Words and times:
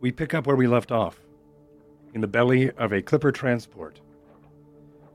we 0.00 0.10
pick 0.10 0.32
up 0.32 0.46
where 0.46 0.56
we 0.56 0.66
left 0.66 0.90
off 0.90 1.20
in 2.14 2.20
the 2.20 2.26
belly 2.26 2.70
of 2.72 2.92
a 2.92 3.02
clipper 3.02 3.30
transport 3.30 4.00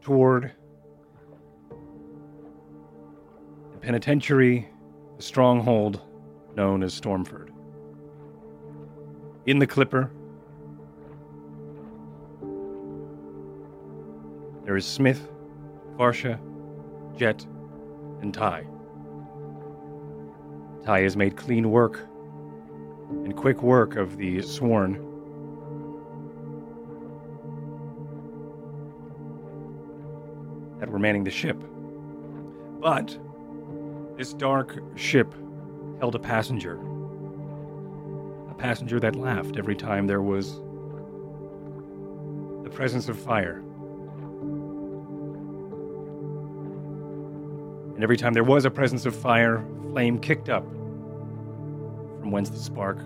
toward 0.01 0.51
the 3.71 3.77
penitentiary, 3.81 4.69
the 5.17 5.23
stronghold 5.23 6.01
known 6.55 6.83
as 6.83 6.99
Stormford. 6.99 7.49
In 9.47 9.59
the 9.59 9.67
clipper, 9.67 10.11
there 14.63 14.77
is 14.77 14.85
Smith, 14.85 15.27
Varsha, 15.97 16.39
Jet, 17.17 17.45
and 18.21 18.33
Ty. 18.33 18.65
Ty 20.85 20.99
has 21.01 21.17
made 21.17 21.35
clean 21.35 21.71
work 21.71 22.07
and 23.23 23.35
quick 23.35 23.63
work 23.63 23.95
of 23.95 24.17
the 24.17 24.41
sworn. 24.41 24.93
That 30.79 30.89
were 30.89 30.99
manning 30.99 31.23
the 31.23 31.31
ship. 31.31 31.61
But 32.79 33.17
this 34.17 34.33
dark 34.33 34.79
ship 34.95 35.33
held 35.99 36.15
a 36.15 36.19
passenger. 36.19 36.79
A 38.49 38.53
passenger 38.53 38.99
that 38.99 39.15
laughed 39.15 39.57
every 39.57 39.75
time 39.75 40.07
there 40.07 40.21
was 40.21 40.59
the 42.63 42.69
presence 42.69 43.09
of 43.09 43.17
fire. 43.17 43.61
And 47.95 48.03
every 48.03 48.17
time 48.17 48.33
there 48.33 48.43
was 48.43 48.65
a 48.65 48.69
presence 48.69 49.05
of 49.05 49.15
fire, 49.15 49.65
flame 49.91 50.19
kicked 50.19 50.49
up 50.49 50.65
from 52.25 52.31
whence 52.31 52.49
the 52.49 52.57
spark 52.57 52.97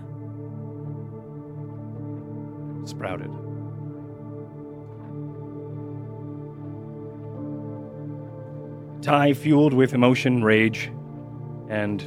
sprouted. 2.86 3.30
Ty, 9.02 9.34
fueled 9.34 9.74
with 9.74 9.92
emotion, 9.92 10.42
rage, 10.42 10.90
and 11.68 12.00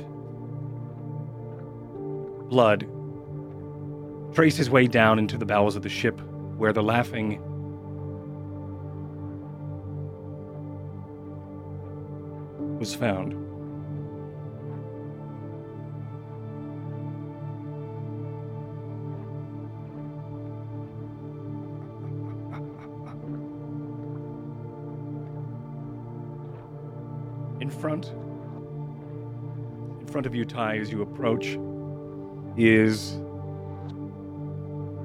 blood, 2.49 2.89
traced 4.33 4.57
his 4.57 4.71
way 4.71 4.87
down 4.87 5.19
into 5.19 5.37
the 5.37 5.45
bowels 5.45 5.75
of 5.75 5.83
the 5.83 5.89
ship 5.89 6.19
where 6.57 6.73
the 6.73 6.81
laughing 6.81 7.39
was 12.79 12.95
found. 12.95 13.42
Front, 27.83 28.13
in 29.99 30.07
front 30.07 30.25
of 30.25 30.33
you, 30.33 30.45
Ty, 30.45 30.77
as 30.77 30.89
you 30.89 31.01
approach, 31.01 31.57
is 32.55 33.19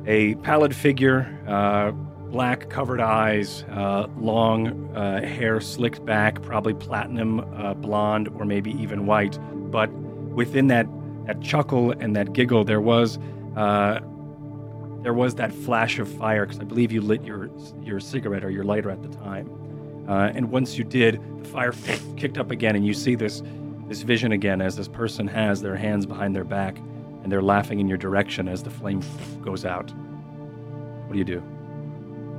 a 0.06 0.36
pallid 0.44 0.76
figure, 0.76 1.26
uh, 1.48 1.90
black 2.30 2.70
covered 2.70 3.00
eyes, 3.00 3.64
uh, 3.72 4.06
long 4.16 4.94
uh, 4.96 5.20
hair 5.26 5.60
slicked 5.60 6.06
back, 6.06 6.40
probably 6.42 6.72
platinum 6.72 7.40
uh, 7.40 7.74
blonde 7.74 8.28
or 8.36 8.44
maybe 8.44 8.70
even 8.80 9.06
white. 9.06 9.40
But 9.72 9.90
within 9.92 10.68
that, 10.68 10.86
that 11.26 11.40
chuckle 11.40 11.90
and 11.90 12.14
that 12.14 12.32
giggle, 12.32 12.62
there 12.62 12.80
was 12.80 13.18
uh, 13.56 13.98
there 15.02 15.14
was 15.14 15.34
that 15.34 15.52
flash 15.52 15.98
of 15.98 16.08
fire 16.08 16.46
because 16.46 16.60
I 16.60 16.64
believe 16.64 16.92
you 16.92 17.00
lit 17.00 17.24
your 17.24 17.50
your 17.82 17.98
cigarette 17.98 18.44
or 18.44 18.50
your 18.50 18.62
lighter 18.62 18.88
at 18.92 19.02
the 19.02 19.08
time. 19.08 19.50
Uh, 20.08 20.32
and 20.34 20.50
once 20.50 20.78
you 20.78 20.84
did, 20.84 21.20
the 21.38 21.48
fire 21.48 21.72
kicked 22.16 22.38
up 22.38 22.50
again, 22.50 22.74
and 22.74 22.86
you 22.86 22.94
see 22.94 23.14
this 23.14 23.42
this 23.88 24.02
vision 24.02 24.32
again 24.32 24.60
as 24.60 24.76
this 24.76 24.88
person 24.88 25.26
has 25.26 25.62
their 25.62 25.74
hands 25.74 26.04
behind 26.04 26.36
their 26.36 26.44
back 26.44 26.76
and 27.22 27.32
they're 27.32 27.42
laughing 27.42 27.80
in 27.80 27.88
your 27.88 27.98
direction 27.98 28.48
as 28.48 28.62
the 28.62 28.70
flame 28.70 29.02
goes 29.42 29.64
out. 29.64 29.90
What 29.90 31.12
do 31.12 31.18
you 31.18 31.24
do? 31.24 31.42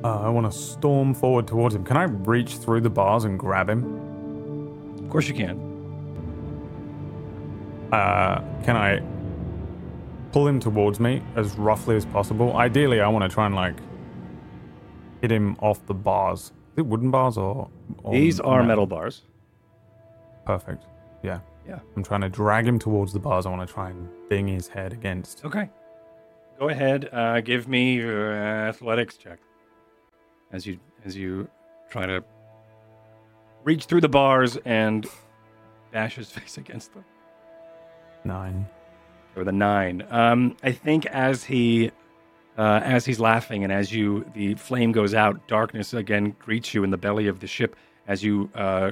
Uh, 0.04 0.22
I 0.22 0.30
want 0.30 0.52
to 0.52 0.58
storm 0.58 1.14
forward 1.14 1.48
towards 1.48 1.76
him. 1.76 1.84
Can 1.84 1.98
I 1.98 2.04
reach 2.04 2.58
through 2.58 2.82
the 2.82 2.90
bars 2.90 3.26
and 3.26 3.38
grab 3.38 3.70
him? 3.70 5.00
Of 5.00 5.10
course 5.10 5.28
you 5.28 5.34
can. 5.34 5.60
Uh, 7.92 8.42
can 8.64 8.78
I 8.78 9.02
pull 10.32 10.48
him 10.48 10.60
towards 10.60 11.00
me 11.00 11.22
as 11.36 11.56
roughly 11.58 11.96
as 11.96 12.06
possible? 12.06 12.56
Ideally, 12.56 13.02
I 13.02 13.08
want 13.10 13.30
to 13.30 13.34
try 13.34 13.48
and 13.48 13.56
like 13.56 13.76
hit 15.22 15.32
him 15.32 15.58
off 15.60 15.86
the 15.88 15.96
bars. 15.96 16.54
It 16.80 16.86
wooden 16.86 17.12
bars 17.12 17.38
or? 17.38 17.70
or 18.04 18.14
These 18.14 18.40
are 18.40 18.64
metal 18.64 18.86
bars. 18.88 19.24
Perfect. 20.46 20.86
Yeah. 21.24 21.40
Yeah. 21.68 21.80
I'm 21.96 22.04
trying 22.04 22.22
to 22.22 22.30
drag 22.30 22.66
him 22.66 22.80
towards 22.80 23.12
the 23.14 23.20
bars. 23.20 23.46
I 23.46 23.50
want 23.50 23.68
to 23.68 23.72
try 23.72 23.90
and 23.90 24.08
ding 24.30 24.48
his 24.48 24.68
head 24.70 24.94
against. 24.94 25.44
Okay. 25.46 25.70
Go 26.58 26.70
ahead. 26.70 27.10
Uh, 27.12 27.42
give 27.42 27.68
me 27.68 27.96
your 27.96 28.34
athletics 28.34 29.18
check 29.18 29.40
as 30.52 30.66
you 30.66 30.80
as 31.06 31.16
you 31.16 31.48
try 31.90 32.06
to 32.06 32.24
reach 33.64 33.86
through 33.86 34.02
the 34.02 34.10
bars 34.10 34.58
and 34.66 35.06
bash 35.92 36.16
his 36.16 36.32
face 36.38 36.58
against 36.58 36.94
them. 36.94 37.06
Nine. 38.24 38.66
or 39.36 39.44
the 39.44 39.52
nine. 39.52 40.06
Um, 40.10 40.56
I 40.64 40.72
think 40.72 41.06
as 41.08 41.44
he 41.44 41.92
uh, 42.60 42.82
as 42.84 43.06
he's 43.06 43.22
laughing 43.22 43.64
and 43.64 43.72
as 43.72 43.94
you 43.94 44.26
the 44.34 44.54
flame 44.56 44.92
goes 44.92 45.14
out, 45.14 45.48
darkness 45.48 45.94
again 45.94 46.36
greets 46.40 46.74
you 46.74 46.84
in 46.84 46.90
the 46.90 46.98
belly 46.98 47.28
of 47.28 47.40
the 47.40 47.48
ship 47.48 47.74
as 48.06 48.22
you 48.22 48.50
uh, 48.54 48.92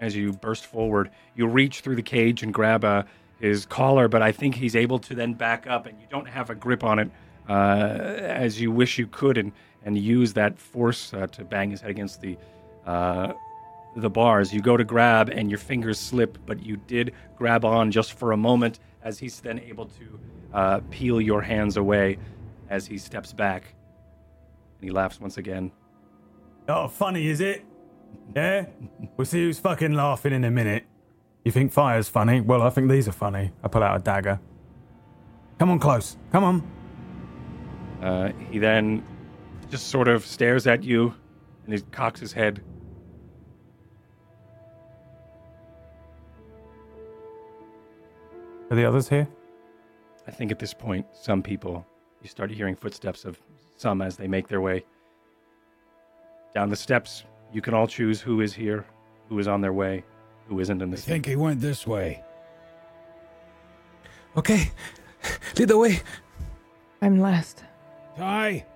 as 0.00 0.14
you 0.14 0.32
burst 0.32 0.64
forward. 0.64 1.10
You 1.34 1.48
reach 1.48 1.80
through 1.80 1.96
the 1.96 2.04
cage 2.04 2.44
and 2.44 2.54
grab 2.54 2.84
uh, 2.84 3.02
his 3.40 3.66
collar, 3.66 4.06
but 4.06 4.22
I 4.22 4.30
think 4.30 4.54
he's 4.54 4.76
able 4.76 5.00
to 5.00 5.14
then 5.16 5.34
back 5.34 5.66
up, 5.66 5.86
and 5.86 6.00
you 6.00 6.06
don't 6.08 6.28
have 6.28 6.50
a 6.50 6.54
grip 6.54 6.84
on 6.84 7.00
it 7.00 7.10
uh, 7.48 7.52
as 7.52 8.60
you 8.60 8.70
wish 8.70 8.96
you 8.96 9.08
could, 9.08 9.36
and 9.36 9.50
and 9.84 9.98
use 9.98 10.32
that 10.34 10.56
force 10.56 11.12
uh, 11.12 11.26
to 11.28 11.42
bang 11.44 11.70
his 11.70 11.80
head 11.80 11.90
against 11.90 12.20
the. 12.20 12.38
Uh, 12.86 13.32
the 13.96 14.08
bars. 14.08 14.54
You 14.54 14.60
go 14.60 14.76
to 14.76 14.84
grab 14.84 15.30
and 15.30 15.50
your 15.50 15.58
fingers 15.58 15.98
slip, 15.98 16.38
but 16.46 16.64
you 16.64 16.76
did 16.76 17.12
grab 17.36 17.64
on 17.64 17.90
just 17.90 18.12
for 18.12 18.30
a 18.30 18.36
moment 18.36 18.78
as 19.02 19.18
he's 19.18 19.40
then 19.40 19.58
able 19.58 19.86
to 19.86 20.20
uh, 20.54 20.80
peel 20.90 21.20
your 21.20 21.42
hands 21.42 21.76
away 21.76 22.16
as 22.70 22.86
he 22.86 22.96
steps 22.96 23.32
back. 23.32 23.74
And 24.78 24.88
he 24.88 24.90
laughs 24.90 25.20
once 25.20 25.36
again. 25.36 25.72
Oh, 26.68 26.88
funny, 26.88 27.26
is 27.26 27.40
it? 27.40 27.64
Yeah? 28.34 28.66
we'll 29.16 29.24
see 29.24 29.44
who's 29.44 29.58
fucking 29.58 29.92
laughing 29.92 30.32
in 30.32 30.44
a 30.44 30.50
minute. 30.50 30.84
You 31.44 31.52
think 31.52 31.72
fire's 31.72 32.08
funny? 32.08 32.40
Well, 32.40 32.62
I 32.62 32.70
think 32.70 32.90
these 32.90 33.08
are 33.08 33.12
funny. 33.12 33.52
I 33.62 33.68
pull 33.68 33.82
out 33.82 34.00
a 34.00 34.02
dagger. 34.02 34.40
Come 35.58 35.70
on, 35.70 35.78
close. 35.78 36.16
Come 36.32 36.44
on. 36.44 36.70
Uh, 38.00 38.32
he 38.50 38.58
then 38.58 39.04
just 39.68 39.88
sort 39.88 40.08
of 40.08 40.24
stares 40.24 40.66
at 40.66 40.82
you 40.82 41.14
and 41.64 41.74
he 41.74 41.80
cocks 41.90 42.20
his 42.20 42.32
head. 42.32 42.62
Are 48.70 48.76
the 48.76 48.84
others 48.84 49.08
here? 49.08 49.28
I 50.28 50.30
think 50.30 50.52
at 50.52 50.58
this 50.58 50.72
point, 50.72 51.06
some 51.12 51.42
people, 51.42 51.84
you 52.22 52.28
start 52.28 52.50
hearing 52.50 52.76
footsteps 52.76 53.24
of 53.24 53.40
some 53.76 54.02
as 54.02 54.16
they 54.16 54.28
make 54.28 54.48
their 54.48 54.60
way 54.60 54.84
down 56.54 56.68
the 56.68 56.76
steps. 56.76 57.24
You 57.52 57.62
can 57.62 57.74
all 57.74 57.86
choose 57.86 58.20
who 58.20 58.40
is 58.40 58.52
here, 58.52 58.84
who 59.28 59.38
is 59.38 59.48
on 59.48 59.60
their 59.60 59.72
way, 59.72 60.04
who 60.46 60.60
isn't 60.60 60.82
in 60.82 60.90
the 60.90 60.96
I 60.96 61.00
think 61.00 61.26
he 61.26 61.36
went 61.36 61.60
this 61.60 61.86
way. 61.86 62.22
Okay, 64.36 64.70
lead 65.56 65.68
the 65.68 65.78
way. 65.78 66.00
I'm 67.02 67.20
last. 67.20 67.64
Ty, 68.16 68.66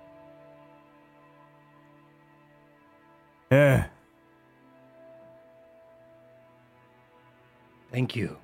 Yeah. 3.51 3.85
Thank 7.91 8.15
you. 8.15 8.37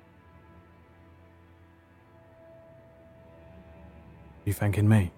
You 4.44 4.52
thanking 4.52 4.88
me? 4.88 5.12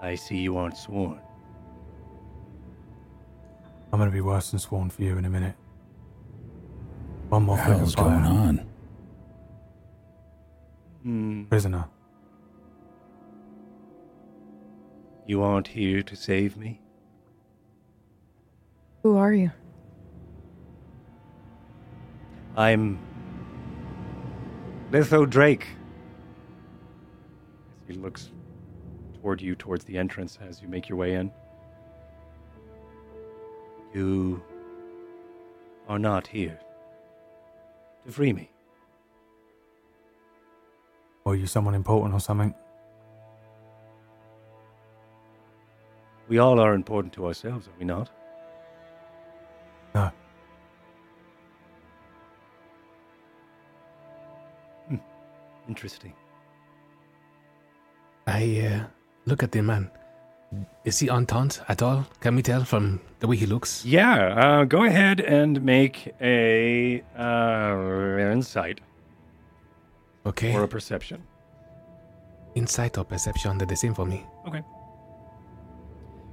I 0.00 0.14
see 0.14 0.38
you 0.38 0.56
aren't 0.56 0.76
sworn. 0.76 1.20
I'm 3.92 3.98
gonna 3.98 4.10
be 4.10 4.20
worse 4.20 4.50
than 4.50 4.60
sworn 4.60 4.90
for 4.90 5.02
you 5.02 5.18
in 5.18 5.24
a 5.24 5.30
minute. 5.30 5.56
One 7.28 7.42
more 7.44 7.56
what 7.56 7.62
the 7.62 7.66
flick 7.66 7.78
hell's 7.78 7.94
going 7.94 8.24
on? 8.24 8.66
Hmm. 11.02 11.44
Prisoner. 11.44 11.86
You 15.26 15.42
aren't 15.42 15.68
here 15.68 16.02
to 16.02 16.16
save 16.16 16.56
me? 16.56 16.80
Who 19.02 19.16
are 19.16 19.32
you? 19.32 19.50
I'm 22.56 22.98
Letho 24.90 25.28
Drake. 25.28 25.66
He 27.88 27.94
looks 27.94 28.30
toward 29.20 29.42
you, 29.42 29.54
towards 29.54 29.84
the 29.84 29.98
entrance, 29.98 30.38
as 30.40 30.62
you 30.62 30.68
make 30.68 30.88
your 30.88 30.96
way 30.96 31.14
in. 31.14 31.32
You 33.92 34.42
are 35.88 35.98
not 35.98 36.26
here 36.26 36.58
to 38.04 38.12
free 38.12 38.32
me. 38.32 38.50
Or 41.24 41.32
are 41.32 41.36
you 41.36 41.46
someone 41.46 41.74
important 41.74 42.14
or 42.14 42.20
something? 42.20 42.54
We 46.28 46.38
all 46.38 46.60
are 46.60 46.74
important 46.74 47.12
to 47.14 47.26
ourselves, 47.26 47.66
are 47.68 47.78
we 47.78 47.84
not? 47.84 48.10
No. 49.94 50.10
Interesting. 55.68 56.12
I 58.26 58.60
uh, 58.66 58.84
look 59.26 59.42
at 59.42 59.52
the 59.52 59.62
man. 59.62 59.90
Is 60.84 60.98
he 61.00 61.10
entente 61.10 61.60
at 61.68 61.82
all? 61.82 62.06
Can 62.20 62.36
we 62.36 62.42
tell 62.42 62.64
from 62.64 63.00
the 63.20 63.26
way 63.26 63.36
he 63.36 63.46
looks? 63.46 63.84
Yeah, 63.84 64.34
uh, 64.60 64.64
go 64.64 64.84
ahead 64.84 65.20
and 65.20 65.62
make 65.62 66.14
a 66.20 67.02
uh, 67.18 68.30
insight 68.32 68.80
Okay. 70.24 70.54
or 70.54 70.62
a 70.62 70.68
perception. 70.68 71.22
Insight 72.54 72.96
or 72.96 73.04
perception, 73.04 73.58
they're 73.58 73.66
the 73.66 73.76
same 73.76 73.94
for 73.94 74.06
me. 74.06 74.24
Okay. 74.46 74.62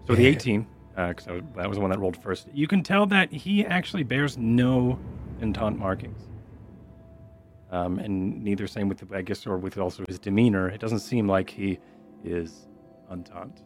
So 0.07 0.15
the 0.15 0.25
18, 0.27 0.67
because 0.95 1.25
that 1.25 1.67
was 1.67 1.77
the 1.77 1.81
one 1.81 1.89
that 1.91 1.99
rolled 1.99 2.17
first. 2.17 2.47
You 2.53 2.67
can 2.67 2.83
tell 2.83 3.05
that 3.07 3.31
he 3.31 3.65
actually 3.65 4.03
bears 4.03 4.37
no 4.37 4.99
entente 5.41 5.77
markings. 5.79 6.21
Um, 7.73 7.97
and 7.97 8.43
neither 8.43 8.67
same 8.67 8.87
with, 8.87 8.99
the, 8.99 9.17
I 9.17 9.23
guess, 9.23 9.47
or 9.47 9.57
with 9.57 9.79
also 9.79 10.05
his 10.07 10.19
demeanor. 10.19 10.69
It 10.69 10.79
doesn't 10.79 10.99
seem 10.99 11.27
like 11.27 11.49
he 11.49 11.79
is 12.23 12.67
entente. 13.09 13.63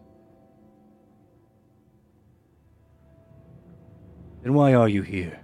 Then 4.44 4.54
why 4.54 4.76
are 4.76 4.88
you 4.88 5.02
here? 5.02 5.38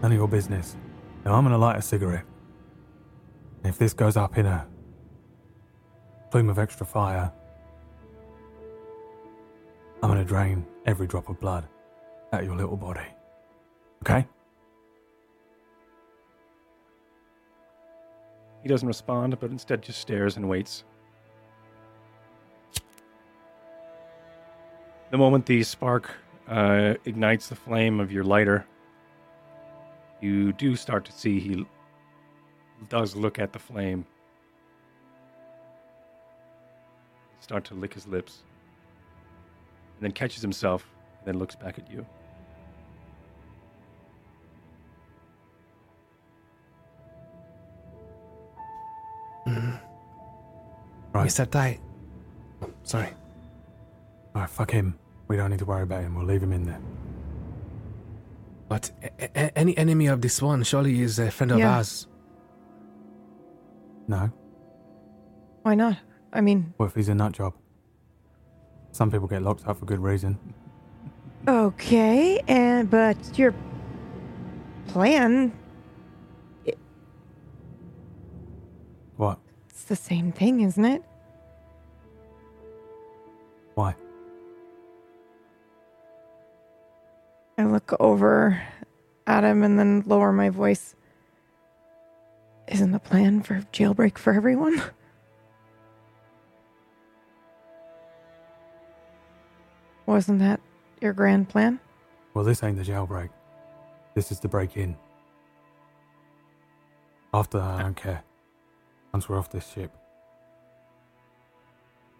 None 0.00 0.12
of 0.12 0.18
your 0.18 0.28
business. 0.28 0.76
Now 1.24 1.34
I'm 1.34 1.42
gonna 1.42 1.58
light 1.58 1.76
a 1.76 1.82
cigarette. 1.82 2.24
And 3.64 3.72
if 3.72 3.76
this 3.76 3.92
goes 3.92 4.16
up 4.16 4.38
in 4.38 4.46
a 4.46 4.68
plume 6.30 6.48
of 6.48 6.60
extra 6.60 6.86
fire, 6.86 7.32
I'm 10.00 10.08
gonna 10.08 10.24
drain 10.24 10.64
every 10.86 11.08
drop 11.08 11.28
of 11.28 11.40
blood 11.40 11.66
out 12.32 12.42
of 12.42 12.46
your 12.46 12.56
little 12.56 12.76
body. 12.76 13.00
Okay? 14.02 14.28
He 18.62 18.68
doesn't 18.68 18.86
respond, 18.86 19.38
but 19.40 19.50
instead 19.50 19.82
just 19.82 20.00
stares 20.00 20.36
and 20.36 20.48
waits. 20.48 20.84
The 25.10 25.18
moment 25.18 25.46
the 25.46 25.62
spark 25.62 26.10
uh, 26.46 26.94
ignites 27.04 27.48
the 27.48 27.56
flame 27.56 28.00
of 28.00 28.12
your 28.12 28.22
lighter, 28.22 28.66
you 30.20 30.52
do 30.52 30.76
start 30.76 31.04
to 31.06 31.12
see 31.12 31.40
he 31.40 31.66
does 32.88 33.16
look 33.16 33.38
at 33.38 33.52
the 33.52 33.58
flame. 33.58 34.04
Start 37.40 37.64
to 37.64 37.74
lick 37.74 37.94
his 37.94 38.06
lips, 38.06 38.42
and 39.96 40.04
then 40.04 40.12
catches 40.12 40.42
himself, 40.42 40.86
and 41.18 41.26
then 41.26 41.38
looks 41.38 41.56
back 41.56 41.78
at 41.78 41.90
you. 41.90 42.06
Right. 51.20 51.28
Mr. 51.28 51.50
Ty. 51.50 51.78
Oh, 52.62 52.70
sorry. 52.82 53.08
Alright, 54.34 54.50
fuck 54.50 54.70
him. 54.70 54.98
We 55.28 55.36
don't 55.36 55.50
need 55.50 55.58
to 55.60 55.64
worry 55.64 55.82
about 55.82 56.02
him. 56.02 56.14
We'll 56.14 56.24
leave 56.26 56.42
him 56.42 56.52
in 56.52 56.64
there. 56.64 56.80
But 58.68 58.90
a- 59.02 59.30
a- 59.38 59.58
any 59.58 59.76
enemy 59.76 60.06
of 60.06 60.20
this 60.20 60.40
one 60.40 60.62
surely 60.62 61.00
is 61.02 61.18
a 61.18 61.30
friend 61.30 61.52
of 61.52 61.58
Yeah. 61.58 61.76
ours. 61.76 62.06
No? 64.08 64.30
Why 65.62 65.74
not? 65.74 65.98
I 66.32 66.40
mean, 66.40 66.72
What 66.76 66.86
if 66.86 66.94
he's 66.94 67.08
a 67.08 67.14
nut 67.14 67.32
job? 67.32 67.54
Some 68.92 69.10
people 69.10 69.28
get 69.28 69.42
locked 69.42 69.66
up 69.66 69.76
for 69.78 69.84
good 69.86 70.00
reason. 70.00 70.38
okay, 71.48 72.40
and 72.48 72.88
but 72.90 73.16
your 73.38 73.54
plan 74.88 75.52
What? 79.16 79.38
it's 79.68 79.84
the 79.84 79.96
same 79.96 80.32
thing, 80.32 80.60
isn't 80.60 80.84
it? 80.84 81.02
Why? 83.74 83.94
I 87.58 87.64
look 87.64 87.94
over 88.00 88.62
at 89.26 89.44
him 89.44 89.62
and 89.62 89.78
then 89.78 90.02
lower 90.06 90.32
my 90.32 90.48
voice. 90.48 90.94
Isn't 92.68 92.92
the 92.92 92.98
plan 92.98 93.42
for 93.42 93.56
jailbreak 93.72 94.16
for 94.16 94.32
everyone? 94.32 94.80
Wasn't 100.06 100.38
that 100.40 100.60
your 101.00 101.12
grand 101.12 101.48
plan? 101.48 101.78
Well, 102.34 102.44
this 102.44 102.62
ain't 102.62 102.76
the 102.76 102.84
jailbreak. 102.84 103.30
This 104.14 104.32
is 104.32 104.40
the 104.40 104.48
break 104.48 104.76
in. 104.76 104.96
After 107.32 107.58
that, 107.58 107.78
I 107.78 107.82
don't 107.82 107.96
care. 107.96 108.24
Once 109.12 109.28
we're 109.28 109.38
off 109.38 109.50
this 109.50 109.70
ship. 109.72 109.92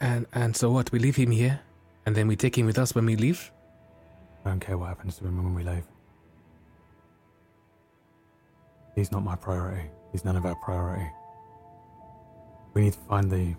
And 0.01 0.27
and 0.33 0.57
so 0.57 0.71
what? 0.71 0.93
We 0.93 0.99
leave 0.99 1.17
him 1.17 1.31
here, 1.31 1.61
and 2.07 2.17
then 2.17 2.27
we 2.27 2.37
take 2.37 2.57
him 2.57 2.67
with 2.67 2.79
us 2.79 2.95
when 2.95 3.07
we 3.07 3.17
leave. 3.17 3.51
I 4.45 4.51
don't 4.51 4.61
care 4.61 4.79
what 4.79 4.89
happens 4.89 5.17
to 5.19 5.27
him 5.27 5.37
when 5.43 5.55
we 5.55 5.63
leave. 5.63 5.85
He's 8.95 9.13
not 9.13 9.23
my 9.23 9.37
priority. 9.37 9.91
He's 10.13 10.25
none 10.25 10.37
of 10.37 10.47
our 10.47 10.55
priority. 10.57 11.09
We 12.75 12.83
need 12.83 12.95
to 12.95 12.99
find 13.01 13.31
the 13.31 13.55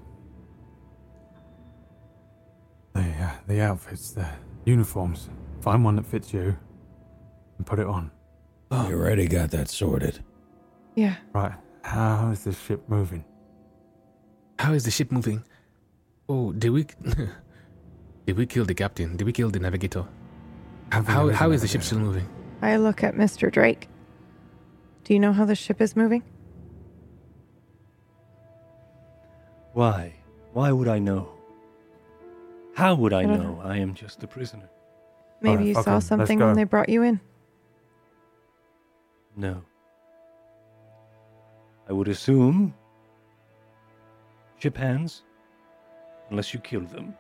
the 2.94 3.02
uh, 3.02 3.32
the 3.48 3.62
outfits, 3.62 4.12
the 4.12 4.28
uniforms. 4.66 5.30
Find 5.62 5.86
one 5.86 5.96
that 5.98 6.06
fits 6.08 6.34
you, 6.34 6.58
and 7.58 7.66
put 7.66 7.78
it 7.80 7.88
on. 7.88 8.10
You 8.72 8.96
already 8.96 9.28
got 9.28 9.52
that 9.52 9.70
sorted. 9.70 10.24
Yeah. 10.96 11.16
Right. 11.34 11.54
How 11.84 12.32
is 12.32 12.44
this 12.46 12.60
ship 12.60 12.82
moving? 12.88 13.26
How 14.58 14.74
is 14.74 14.86
the 14.86 14.92
ship 14.92 15.12
moving? 15.12 15.44
Oh, 16.30 16.52
did 16.54 16.70
we? 16.70 16.86
did 18.26 18.38
we 18.38 18.46
kill 18.46 18.66
the 18.66 18.74
captain? 18.74 19.18
Did 19.18 19.26
we 19.26 19.34
kill 19.34 19.50
the 19.50 19.60
navigator? 19.60 20.06
Have 20.92 21.08
we 21.08 21.14
How 21.14 21.30
how 21.30 21.52
is 21.52 21.62
the 21.62 21.68
ship 21.68 21.84
still 21.84 22.00
moving? 22.00 22.28
I 22.62 22.78
look 22.78 23.04
at 23.04 23.16
Mr. 23.16 23.52
Drake. 23.52 23.88
Do 25.04 25.14
you 25.14 25.20
know 25.20 25.34
how 25.34 25.46
the 25.46 25.56
ship 25.56 25.82
is 25.82 25.96
moving? 25.96 26.24
Why? 29.74 30.14
Why 30.54 30.72
would 30.72 30.88
I 30.88 31.00
know? 31.00 31.30
How 32.76 32.96
would 32.96 33.14
I 33.14 33.20
I 33.22 33.26
don't 33.26 33.42
know? 33.44 33.62
I 33.64 33.78
am 33.78 33.94
just 33.94 34.24
a 34.24 34.28
prisoner. 34.28 34.70
Maybe 35.42 35.52
Alright, 35.52 35.68
you 35.68 35.74
fuck 35.74 35.86
saw 35.86 35.96
'em. 35.96 36.02
Something 36.02 36.40
when 36.40 36.56
they 36.56 36.66
brought 36.66 36.90
you 36.90 37.04
in. 37.04 37.20
No. 39.36 39.64
I 41.90 41.94
would 41.94 42.08
assume 42.08 42.74
ship 44.60 44.78
hands, 44.78 45.24
unless 46.32 46.54
you 46.54 46.60
kill 46.60 46.82
them. 46.82 47.14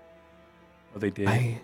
Or 0.95 0.99
they 0.99 1.11
did. 1.11 1.27
I. 1.27 1.61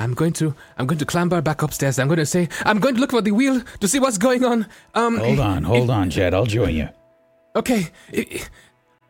I'm 0.00 0.14
going 0.14 0.32
to 0.34 0.54
I'm 0.78 0.86
going 0.86 0.98
to 0.98 1.04
clamber 1.06 1.40
back 1.42 1.62
upstairs. 1.62 1.98
I'm 1.98 2.08
going 2.08 2.18
to 2.18 2.26
say 2.26 2.48
I'm 2.64 2.80
going 2.80 2.94
to 2.96 3.00
look 3.00 3.10
for 3.12 3.20
the 3.22 3.30
wheel 3.30 3.60
to 3.80 3.86
see 3.86 4.00
what's 4.00 4.18
going 4.18 4.44
on. 4.44 4.66
Um, 4.94 5.18
Hold 5.18 5.38
on, 5.38 5.62
hold 5.62 5.90
on, 5.90 6.10
Jet. 6.10 6.34
I'll 6.34 6.46
join 6.46 6.74
you. 6.74 6.88
Okay, 7.54 7.88
I- 8.12 8.26
I- 8.32 8.40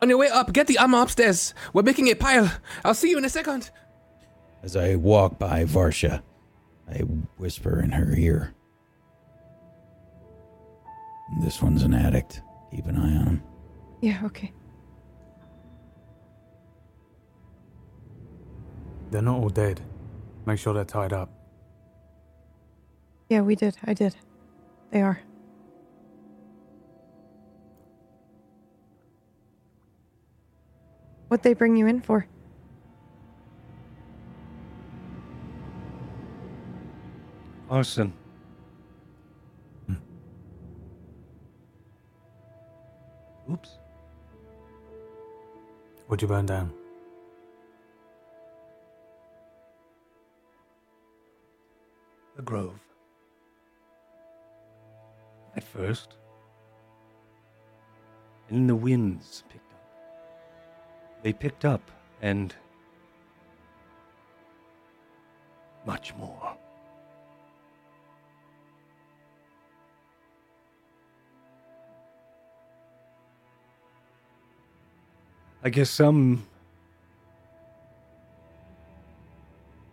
on 0.01 0.09
your 0.09 0.17
way 0.17 0.27
up, 0.27 0.51
get 0.51 0.67
the 0.67 0.77
armor 0.77 1.01
upstairs. 1.01 1.53
We're 1.71 1.81
making 1.83 2.09
a 2.09 2.13
pile. 2.15 2.51
I'll 2.83 2.93
see 2.93 3.09
you 3.09 3.17
in 3.17 3.23
a 3.25 3.29
second. 3.29 3.71
As 4.61 4.75
I 4.75 4.95
walk 4.95 5.39
by 5.39 5.63
Varsha, 5.63 6.21
I 6.93 6.97
whisper 7.37 7.79
in 7.81 7.91
her 7.93 8.13
ear. 8.15 8.53
This 11.41 11.61
one's 11.61 11.83
an 11.83 11.93
addict. 11.93 12.41
Keep 12.71 12.87
an 12.87 12.97
eye 12.97 13.15
on 13.17 13.25
him. 13.27 13.43
Yeah, 14.01 14.19
okay. 14.25 14.51
They're 19.13 19.21
not 19.21 19.41
all 19.41 19.49
dead. 19.49 19.79
Make 20.47 20.57
sure 20.57 20.73
they're 20.73 20.83
tied 20.83 21.13
up. 21.13 21.29
Yeah, 23.29 23.41
we 23.41 23.55
did. 23.55 23.77
I 23.83 23.93
did. 23.93 24.15
They 24.89 25.03
are. 25.03 25.21
What 31.27 31.43
they 31.43 31.53
bring 31.53 31.75
you 31.75 31.85
in 31.85 32.01
for? 32.01 32.25
Arson. 37.69 38.13
Hmm. 39.85 39.93
Oops. 43.51 43.77
What'd 46.07 46.23
you 46.23 46.27
burn 46.27 46.47
down? 46.47 46.73
The 52.35 52.41
grove. 52.41 52.79
At 55.55 55.63
first. 55.63 56.17
And 58.49 58.69
the 58.69 58.75
winds 58.75 59.43
picked 59.49 59.71
up. 59.71 61.23
They 61.23 61.33
picked 61.33 61.65
up 61.65 61.91
and. 62.21 62.53
much 65.85 66.15
more. 66.15 66.57
I 75.65 75.69
guess 75.69 75.89
some 75.89 76.45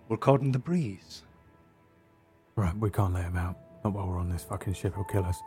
were 0.08 0.16
caught 0.16 0.40
in 0.40 0.50
the 0.50 0.58
breeze. 0.58 1.22
Right, 2.60 2.76
we 2.76 2.90
can't 2.90 3.14
let 3.14 3.24
him 3.24 3.38
out. 3.38 3.56
Not 3.82 3.94
while 3.94 4.06
we're 4.06 4.18
on 4.18 4.28
this 4.28 4.44
fucking 4.44 4.74
ship, 4.74 4.94
he'll 4.94 5.04
kill 5.04 5.24
us. 5.24 5.40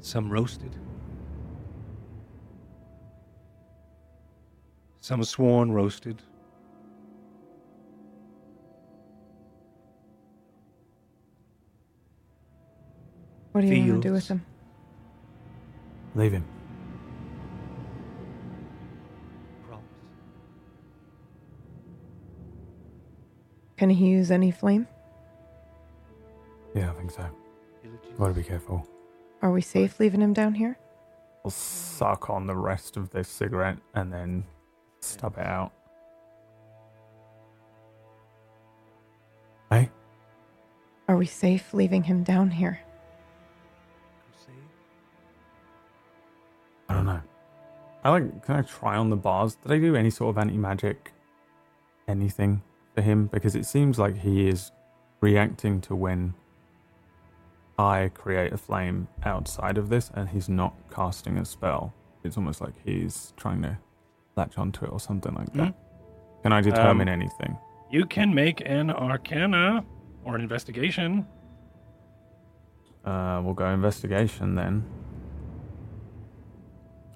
Some 0.00 0.28
roasted. 0.28 0.74
Some 5.00 5.22
sworn 5.22 5.70
roasted. 5.70 6.20
What 13.52 13.60
do 13.60 13.68
you 13.68 13.92
want 13.92 14.02
to 14.02 14.08
do 14.08 14.12
with 14.12 14.26
him? 14.26 14.44
Leave 16.16 16.32
him. 16.32 16.55
Can 23.76 23.90
he 23.90 24.06
use 24.06 24.30
any 24.30 24.50
flame? 24.50 24.86
Yeah, 26.74 26.90
I 26.90 26.94
think 26.94 27.10
so. 27.10 27.26
Gotta 28.18 28.32
be 28.32 28.42
careful. 28.42 28.86
Are 29.42 29.52
we 29.52 29.60
safe 29.60 30.00
leaving 30.00 30.22
him 30.22 30.32
down 30.32 30.54
here? 30.54 30.78
I'll 31.44 31.50
suck 31.50 32.30
on 32.30 32.46
the 32.46 32.56
rest 32.56 32.96
of 32.96 33.10
this 33.10 33.28
cigarette 33.28 33.78
and 33.94 34.12
then 34.12 34.44
stub 35.00 35.36
it 35.38 35.46
out. 35.46 35.72
Hey? 39.70 39.90
Are 41.08 41.16
we 41.16 41.26
safe 41.26 41.72
leaving 41.74 42.02
him 42.02 42.24
down 42.24 42.50
here? 42.50 42.80
I 46.88 46.94
don't 46.94 47.06
know. 47.06 47.20
I 48.04 48.10
like. 48.10 48.44
Can 48.44 48.56
I 48.56 48.62
try 48.62 48.96
on 48.96 49.10
the 49.10 49.16
bars? 49.16 49.56
Did 49.56 49.72
I 49.72 49.78
do 49.78 49.96
any 49.96 50.10
sort 50.10 50.30
of 50.30 50.38
anti 50.38 50.56
magic, 50.56 51.12
anything 52.06 52.62
for 52.96 53.02
him? 53.02 53.26
Because 53.32 53.54
it 53.54 53.66
seems 53.66 53.98
like 53.98 54.16
he 54.18 54.48
is 54.48 54.72
reacting 55.20 55.80
to 55.82 55.94
when 55.94 56.34
I 57.78 58.10
create 58.14 58.52
a 58.52 58.56
flame 58.56 59.06
outside 59.24 59.78
of 59.78 59.88
this, 59.90 60.10
and 60.14 60.28
he's 60.28 60.48
not 60.48 60.74
casting 60.92 61.36
a 61.38 61.44
spell. 61.44 61.94
It's 62.24 62.36
almost 62.36 62.60
like 62.60 62.72
he's 62.84 63.32
trying 63.36 63.62
to 63.62 63.78
latch 64.34 64.58
onto 64.58 64.84
it 64.86 64.90
or 64.92 64.98
something 64.98 65.34
like 65.34 65.52
that. 65.52 65.74
Can 66.42 66.52
I 66.52 66.60
determine 66.60 67.08
Um, 67.08 67.12
anything? 67.20 67.56
You 67.90 68.04
can 68.06 68.34
make 68.34 68.62
an 68.66 68.90
arcana 68.90 69.84
or 70.24 70.34
an 70.34 70.40
investigation. 70.40 71.26
Uh, 73.04 73.40
we'll 73.44 73.54
go 73.54 73.68
investigation 73.70 74.54
then. 74.56 74.84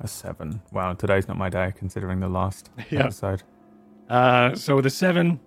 A 0.00 0.06
seven. 0.06 0.62
Wow, 0.72 0.92
today's 0.94 1.26
not 1.26 1.37
my 1.37 1.49
day 1.49 1.72
considering 1.76 2.20
the 2.20 2.28
last 2.28 2.70
Yeah. 2.90 3.00
episode. 3.00 3.42
Uh, 4.08 4.54
so 4.54 4.80
the 4.80 4.90
seven. 4.90 5.40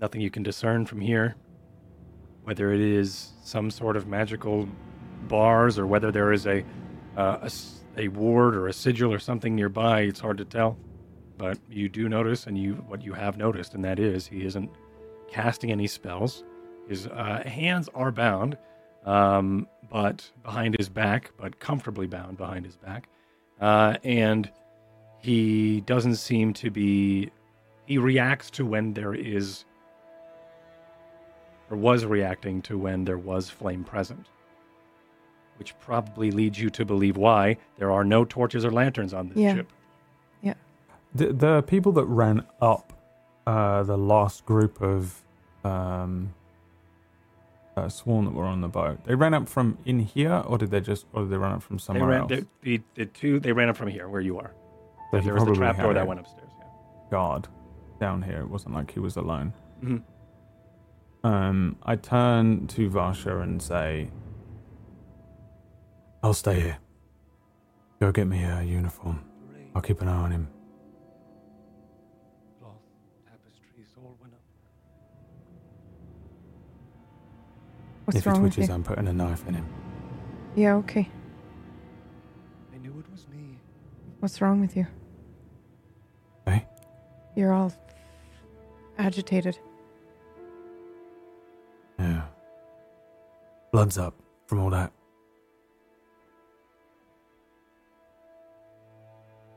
Nothing 0.00 0.20
you 0.20 0.30
can 0.30 0.42
discern 0.42 0.86
from 0.86 1.00
here. 1.00 1.36
Whether 2.44 2.72
it 2.72 2.80
is 2.80 3.32
some 3.42 3.70
sort 3.70 3.96
of 3.96 4.06
magical 4.06 4.68
bars 5.28 5.78
or 5.78 5.86
whether 5.86 6.12
there 6.12 6.32
is 6.32 6.46
a, 6.46 6.64
uh, 7.16 7.38
a 7.42 7.50
a 7.96 8.08
ward 8.08 8.54
or 8.54 8.68
a 8.68 8.72
sigil 8.72 9.12
or 9.12 9.18
something 9.18 9.54
nearby, 9.54 10.02
it's 10.02 10.20
hard 10.20 10.38
to 10.38 10.44
tell. 10.44 10.76
But 11.38 11.58
you 11.68 11.88
do 11.88 12.08
notice, 12.08 12.46
and 12.46 12.56
you 12.56 12.74
what 12.88 13.02
you 13.02 13.12
have 13.12 13.36
noticed, 13.36 13.74
and 13.74 13.84
that 13.84 13.98
is 13.98 14.26
he 14.26 14.44
isn't 14.44 14.70
casting 15.28 15.70
any 15.70 15.86
spells. 15.86 16.44
His 16.88 17.06
uh, 17.08 17.42
hands 17.44 17.88
are 17.94 18.12
bound, 18.12 18.56
um, 19.04 19.66
but 19.90 20.30
behind 20.42 20.76
his 20.78 20.88
back, 20.88 21.32
but 21.36 21.58
comfortably 21.58 22.06
bound 22.06 22.36
behind 22.36 22.64
his 22.64 22.76
back, 22.76 23.08
uh, 23.60 23.96
and 24.04 24.50
he 25.18 25.80
doesn't 25.82 26.16
seem 26.16 26.52
to 26.54 26.70
be. 26.70 27.30
He 27.86 27.98
reacts 27.98 28.50
to 28.52 28.66
when 28.66 28.94
there 28.94 29.14
is, 29.14 29.64
or 31.70 31.76
was 31.76 32.04
reacting 32.04 32.62
to 32.62 32.78
when 32.78 33.04
there 33.04 33.18
was 33.18 33.50
flame 33.50 33.82
present, 33.84 34.26
which 35.58 35.78
probably 35.80 36.30
leads 36.30 36.60
you 36.60 36.70
to 36.70 36.84
believe 36.84 37.16
why 37.16 37.56
there 37.78 37.90
are 37.90 38.04
no 38.04 38.24
torches 38.24 38.64
or 38.64 38.70
lanterns 38.70 39.12
on 39.14 39.28
this 39.28 39.38
Yeah. 39.38 39.54
ship. 39.56 39.72
Yeah. 40.42 40.54
The, 41.14 41.32
the 41.32 41.62
people 41.62 41.92
that 41.92 42.04
ran 42.06 42.44
up 42.60 42.92
uh, 43.46 43.82
the 43.84 43.96
last 43.96 44.44
group 44.44 44.80
of 44.82 45.22
um, 45.64 46.34
uh, 47.76 47.88
sworn 47.88 48.24
that 48.26 48.32
were 48.34 48.44
on 48.44 48.60
the 48.60 48.68
boat, 48.68 49.04
they 49.04 49.14
ran 49.14 49.34
up 49.34 49.48
from 49.48 49.78
in 49.84 49.98
here, 50.00 50.42
or 50.46 50.58
did 50.58 50.70
they 50.70 50.80
just, 50.80 51.06
or 51.12 51.22
did 51.22 51.30
they 51.30 51.36
run 51.36 51.52
up 51.52 51.62
from 51.62 51.76
They 51.76 51.82
somewhere 51.82 52.08
ran 52.08 52.20
else? 52.22 52.30
the, 52.30 52.46
the, 52.62 52.80
the 52.94 53.06
two. 53.06 53.38
They 53.40 53.52
ran 53.52 53.68
up 53.68 53.76
from 53.76 53.88
here, 53.88 54.08
where 54.08 54.20
you 54.20 54.38
are. 54.38 54.52
So 55.10 55.20
there 55.20 55.34
was 55.34 55.44
the 55.44 55.54
trap 55.54 55.78
door 55.78 55.94
that 55.94 56.06
went 56.06 56.20
upstairs. 56.20 56.50
Yeah. 56.58 56.64
Guard 57.10 57.48
down 58.00 58.22
here. 58.22 58.40
It 58.40 58.48
wasn't 58.48 58.74
like 58.74 58.90
he 58.90 58.98
was 59.00 59.16
alone. 59.16 59.52
Mhm. 59.82 60.02
Um, 61.26 61.76
I 61.82 61.96
turn 61.96 62.68
to 62.68 62.88
Varsha 62.88 63.42
and 63.42 63.60
say, 63.60 64.12
"I'll 66.22 66.34
stay 66.34 66.60
here. 66.60 66.78
Go 67.98 68.12
get 68.12 68.28
me 68.28 68.44
a 68.44 68.62
uniform. 68.62 69.24
I'll 69.74 69.82
keep 69.82 70.00
an 70.02 70.06
eye 70.06 70.22
on 70.26 70.30
him." 70.30 70.46
Cloth, 72.60 72.74
tapestries, 73.28 73.88
all 73.98 74.16
went 74.20 74.34
up. 74.34 74.40
What's 78.04 78.18
if 78.18 78.22
he 78.24 78.30
wrong 78.30 78.42
with 78.44 78.52
twitches, 78.54 78.68
you? 78.68 78.74
I'm 78.76 78.84
putting 78.84 79.08
a 79.08 79.12
knife 79.12 79.48
in 79.48 79.54
him. 79.54 79.66
Yeah, 80.54 80.76
okay. 80.76 81.10
I 82.72 82.78
knew 82.78 82.96
it 83.00 83.10
was 83.10 83.26
me. 83.26 83.58
What's 84.20 84.40
wrong 84.40 84.60
with 84.60 84.76
you? 84.76 84.86
Hey, 86.46 86.68
You're 87.34 87.52
all 87.52 87.72
agitated. 88.96 89.58
Yeah. 91.98 92.22
Blood's 93.72 93.98
up 93.98 94.14
from 94.46 94.60
all 94.60 94.70
that. 94.70 94.92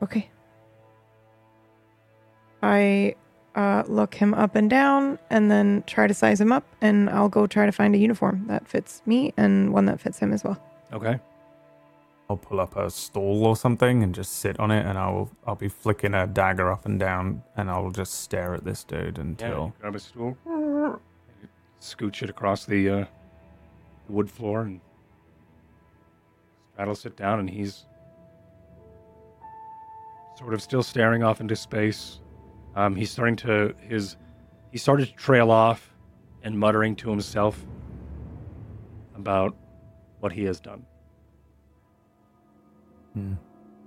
Okay. 0.02 0.30
I 2.62 3.14
uh, 3.54 3.82
look 3.86 4.14
him 4.14 4.34
up 4.34 4.54
and 4.54 4.70
down 4.70 5.18
and 5.30 5.50
then 5.50 5.82
try 5.86 6.06
to 6.06 6.14
size 6.14 6.40
him 6.40 6.52
up, 6.52 6.64
and 6.80 7.10
I'll 7.10 7.28
go 7.28 7.46
try 7.46 7.66
to 7.66 7.72
find 7.72 7.94
a 7.94 7.98
uniform 7.98 8.46
that 8.48 8.68
fits 8.68 9.02
me 9.06 9.32
and 9.36 9.72
one 9.72 9.86
that 9.86 10.00
fits 10.00 10.18
him 10.18 10.32
as 10.32 10.44
well. 10.44 10.62
Okay. 10.92 11.18
I'll 12.28 12.36
pull 12.36 12.60
up 12.60 12.76
a 12.76 12.90
stool 12.90 13.44
or 13.44 13.56
something 13.56 14.04
and 14.04 14.14
just 14.14 14.34
sit 14.34 14.60
on 14.60 14.70
it, 14.70 14.86
and 14.86 14.96
I'll 14.96 15.30
I'll 15.46 15.56
be 15.56 15.68
flicking 15.68 16.14
a 16.14 16.28
dagger 16.28 16.70
up 16.70 16.86
and 16.86 16.98
down, 16.98 17.42
and 17.56 17.68
I'll 17.68 17.90
just 17.90 18.20
stare 18.20 18.54
at 18.54 18.64
this 18.64 18.84
dude 18.84 19.18
until 19.18 19.64
you 19.66 19.72
grab 19.80 19.96
a 19.96 19.98
stool. 19.98 20.36
Scooch 21.80 22.22
it 22.22 22.30
across 22.30 22.64
the, 22.64 22.88
uh, 22.90 23.04
the 24.06 24.12
wood 24.12 24.30
floor, 24.30 24.62
and 24.62 24.80
Straddle 26.74 26.94
sit 26.94 27.16
down, 27.16 27.40
and 27.40 27.48
he's 27.50 27.86
sort 30.36 30.54
of 30.54 30.62
still 30.62 30.82
staring 30.82 31.22
off 31.22 31.40
into 31.40 31.56
space. 31.56 32.20
Um, 32.74 32.94
he's 32.96 33.10
starting 33.10 33.36
to 33.36 33.74
his 33.80 34.16
he 34.70 34.78
started 34.78 35.08
to 35.08 35.14
trail 35.14 35.50
off 35.50 35.92
and 36.42 36.58
muttering 36.58 36.94
to 36.96 37.10
himself 37.10 37.66
about 39.16 39.54
what 40.20 40.32
he 40.32 40.44
has 40.44 40.60
done. 40.60 40.86
Hmm. 43.14 43.34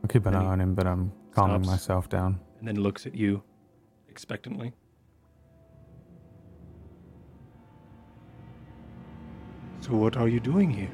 I'll 0.03 0.07
keep 0.09 0.25
an 0.25 0.33
Then 0.33 0.41
eye 0.41 0.45
on 0.45 0.59
him, 0.61 0.75
but 0.75 0.85
I'm 0.85 1.11
calming 1.31 1.63
stops. 1.63 1.67
myself 1.67 2.09
down. 2.09 2.39
and 2.59 2.67
then 2.67 2.75
looks 2.81 3.05
at 3.07 3.15
you 3.15 3.41
expectantly. 4.09 4.73
So, 9.83 9.91
what 9.95 10.15
are 10.15 10.29
you 10.29 10.39
doing 10.39 10.69
here? 10.69 10.89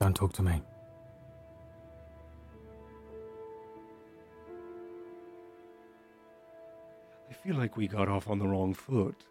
Don't 0.00 0.14
talk 0.14 0.32
to 0.34 0.42
me. 0.44 0.62
I 7.28 7.32
feel 7.32 7.56
like 7.56 7.76
we 7.76 7.88
got 7.88 8.08
off 8.08 8.30
on 8.30 8.38
the 8.38 8.46
wrong 8.46 8.72
foot. 8.72 9.24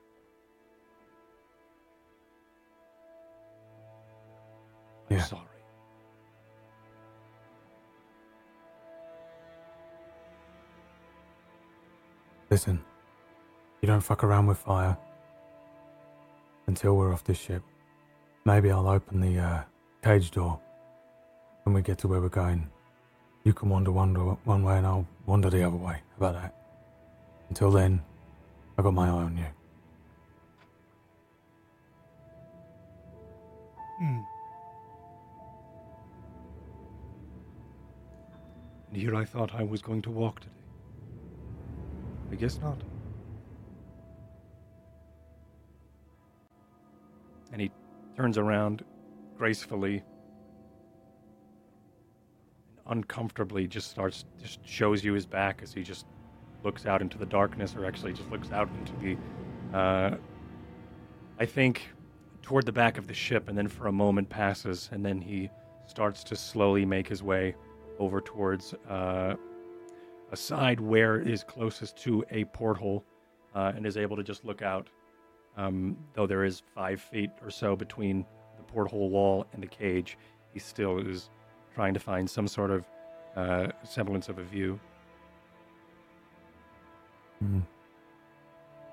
I'm 5.09 5.15
Yeah. 5.15 5.23
sorry. 5.23 5.47
Listen, 12.49 12.83
you 13.83 13.87
don't 13.87 13.99
fuck 13.99 14.23
around 14.23 14.47
with 14.47 14.57
fire 14.57 14.97
until 16.67 16.95
we're 16.95 17.11
off 17.11 17.25
this 17.25 17.37
ship. 17.37 17.61
Maybe 18.45 18.71
I'll 18.71 18.87
open 18.87 19.19
the 19.19 19.37
uh, 19.37 19.63
cage 20.01 20.31
door 20.31 20.57
when 21.63 21.73
we 21.75 21.81
get 21.81 21.97
to 21.97 22.07
where 22.07 22.21
we're 22.21 22.29
going. 22.29 22.69
You 23.43 23.51
can 23.51 23.67
wander, 23.67 23.91
wander 23.91 24.21
one 24.21 24.63
way 24.63 24.77
and 24.77 24.87
I'll 24.87 25.05
wander 25.25 25.49
the 25.49 25.63
other 25.63 25.75
way. 25.75 25.95
How 25.95 26.29
about 26.29 26.41
that? 26.41 26.55
Until 27.49 27.71
then, 27.71 28.01
I've 28.77 28.85
got 28.85 28.93
my 28.93 29.07
eye 29.07 29.11
on 29.11 29.37
you. 29.37 29.45
Hmm. 33.99 34.19
Here 38.93 39.13
I 39.13 39.25
thought 39.25 39.53
I 39.53 39.63
was 39.63 39.81
going 39.81 40.01
to 40.03 40.09
walk 40.09 40.39
today. 40.39 40.53
I 42.31 42.35
guess 42.35 42.61
not. 42.61 42.77
And 47.53 47.61
he 47.61 47.71
turns 48.17 48.37
around 48.37 48.83
gracefully 49.37 50.03
and 52.85 52.97
uncomfortably 52.97 53.67
just 53.67 53.89
starts 53.89 54.25
just 54.41 54.65
shows 54.67 55.03
you 55.03 55.13
his 55.13 55.25
back 55.25 55.61
as 55.63 55.73
he 55.73 55.83
just 55.83 56.05
looks 56.63 56.85
out 56.85 57.01
into 57.01 57.17
the 57.17 57.25
darkness 57.25 57.75
or 57.75 57.85
actually 57.85 58.13
just 58.13 58.29
looks 58.29 58.51
out 58.51 58.69
into 58.79 58.93
the 59.71 59.77
uh, 59.77 60.17
I 61.39 61.45
think 61.45 61.89
toward 62.41 62.65
the 62.65 62.71
back 62.71 62.97
of 62.97 63.07
the 63.07 63.13
ship 63.13 63.47
and 63.47 63.57
then 63.57 63.67
for 63.67 63.87
a 63.87 63.91
moment 63.91 64.29
passes 64.29 64.89
and 64.91 65.05
then 65.05 65.21
he 65.21 65.49
starts 65.85 66.23
to 66.25 66.35
slowly 66.35 66.85
make 66.85 67.07
his 67.07 67.23
way 67.23 67.55
over 67.99 68.19
towards 68.19 68.73
uh, 68.89 69.35
a 70.31 70.35
side 70.35 70.79
where 70.79 71.19
is 71.19 71.43
closest 71.43 71.97
to 71.97 72.25
a 72.31 72.45
porthole 72.45 73.05
uh, 73.55 73.71
and 73.75 73.85
is 73.85 73.97
able 73.97 74.15
to 74.15 74.23
just 74.23 74.43
look 74.43 74.61
out 74.61 74.89
um, 75.57 75.97
though 76.13 76.27
there 76.27 76.43
is 76.43 76.61
five 76.73 77.01
feet 77.01 77.31
or 77.43 77.49
so 77.49 77.75
between 77.75 78.25
the 78.57 78.63
porthole 78.63 79.09
wall 79.09 79.45
and 79.53 79.61
the 79.61 79.67
cage 79.67 80.17
he 80.53 80.59
still 80.59 80.99
is 80.99 81.29
trying 81.73 81.93
to 81.93 81.99
find 81.99 82.29
some 82.29 82.47
sort 82.47 82.71
of 82.71 82.85
uh, 83.35 83.67
semblance 83.83 84.29
of 84.29 84.37
a 84.37 84.43
view 84.43 84.79
Hmm. 87.43 87.59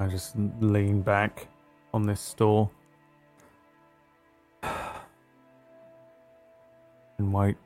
I 0.01 0.09
just 0.09 0.35
lean 0.61 1.03
back 1.03 1.47
on 1.95 2.03
this 2.03 2.21
stool 2.21 2.73
and 4.63 4.73
wait. 7.33 7.57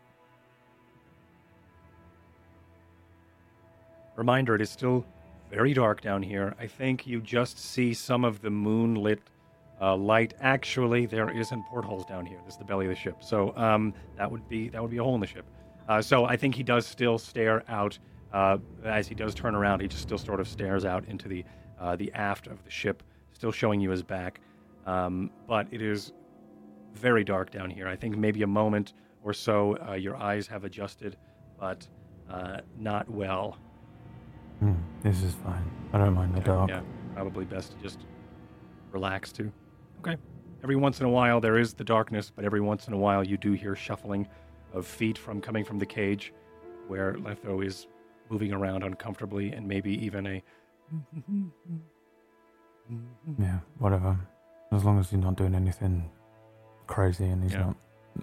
Reminder, 4.17 4.55
it 4.55 4.61
is 4.61 4.69
still 4.69 5.07
very 5.55 5.73
dark 5.73 6.01
down 6.01 6.21
here. 6.21 6.53
I 6.59 6.67
think 6.67 7.07
you 7.07 7.21
just 7.21 7.59
see 7.59 7.95
some 7.95 8.25
of 8.25 8.41
the 8.41 8.51
moonlit 8.51 9.21
uh, 9.81 9.95
light. 9.97 10.35
Actually, 10.41 11.07
there 11.07 11.31
isn't 11.31 11.63
portholes 11.67 12.05
down 12.07 12.27
here. 12.27 12.39
This 12.45 12.55
is 12.55 12.59
the 12.59 12.65
belly 12.65 12.87
of 12.87 12.91
the 12.91 12.97
ship. 12.97 13.19
So 13.21 13.57
um, 13.57 13.95
that 14.17 14.29
would 14.31 14.49
be 14.49 14.69
that 14.71 14.83
would 14.83 14.91
be 14.91 14.97
a 14.97 15.03
hole 15.05 15.15
in 15.15 15.21
the 15.21 15.29
ship. 15.29 15.45
Uh, 15.89 16.03
so 16.03 16.25
I 16.25 16.37
think 16.37 16.57
he 16.57 16.65
does 16.65 16.87
still 16.87 17.19
stare 17.19 17.63
out 17.69 17.97
uh, 18.33 18.59
as 18.85 19.07
he 19.07 19.15
does 19.15 19.33
turn 19.33 19.55
around. 19.55 19.81
He 19.81 19.87
just 19.87 20.03
still 20.03 20.19
sort 20.19 20.41
of 20.41 20.49
stares 20.49 20.85
out 20.85 21.05
into 21.07 21.29
the 21.29 21.45
uh, 21.79 21.95
the 21.95 22.13
aft 22.15 22.49
of 22.49 22.65
the 22.65 22.71
ship, 22.71 23.05
still 23.33 23.53
showing 23.53 23.81
you 23.81 23.91
his 23.91 24.03
back. 24.03 24.41
Um, 24.87 25.31
but 25.47 25.69
it 25.71 25.83
is 25.83 26.13
very 26.95 27.23
dark 27.23 27.53
down 27.53 27.71
here. 27.71 27.87
I 27.87 27.95
think 27.95 28.17
maybe 28.17 28.43
a 28.43 28.47
moment 28.63 28.95
or 29.23 29.33
so 29.33 29.79
uh, 29.89 29.93
your 29.93 30.17
eyes 30.17 30.49
have 30.49 30.65
adjusted, 30.65 31.17
but 31.61 31.87
uh, 32.29 32.59
not 32.77 33.09
well. 33.09 33.57
Hmm, 34.65 34.73
this 35.03 35.23
is 35.23 35.35
fine. 35.35 35.71
I 35.93 35.99
don't 35.99 36.15
mind 36.15 36.33
the 36.35 36.39
Yeah, 36.39 36.45
dark. 36.47 36.71
Yeah, 36.71 36.81
probably 37.15 37.45
best 37.45 37.73
to 37.73 37.79
just 37.83 37.99
relax 38.93 39.31
too. 39.31 39.53
Okay. 39.99 40.17
Every 40.63 40.77
once 40.77 41.01
in 41.01 41.07
a 41.07 41.11
while 41.11 41.39
there 41.39 41.59
is 41.59 41.75
the 41.75 41.85
darkness, 41.85 42.33
but 42.35 42.47
every 42.47 42.63
once 42.63 42.89
in 42.89 42.95
a 42.95 42.97
while 42.97 43.23
you 43.23 43.37
do 43.37 43.53
hear 43.53 43.77
shuffling 43.77 44.27
of 44.73 44.87
feet 44.87 45.19
from 45.19 45.43
coming 45.43 45.67
from 45.67 45.79
the 45.79 45.85
cage, 45.85 46.33
where 46.89 47.13
Letho 47.15 47.63
is 47.63 47.89
moving 48.31 48.55
around 48.55 48.85
uncomfortably, 48.85 49.53
and 49.53 49.69
maybe 49.69 49.93
even 50.05 50.27
a. 50.27 50.43
Yeah, 53.39 53.59
whatever. 53.79 54.19
As 54.73 54.85
long 54.85 54.99
as 54.99 55.11
he's 55.11 55.21
not 55.21 55.37
doing 55.37 55.55
anything 55.55 56.11
crazy 56.87 57.25
and 57.25 57.43
he's 57.43 57.53
Yeah. 57.53 57.67
not 57.67 57.77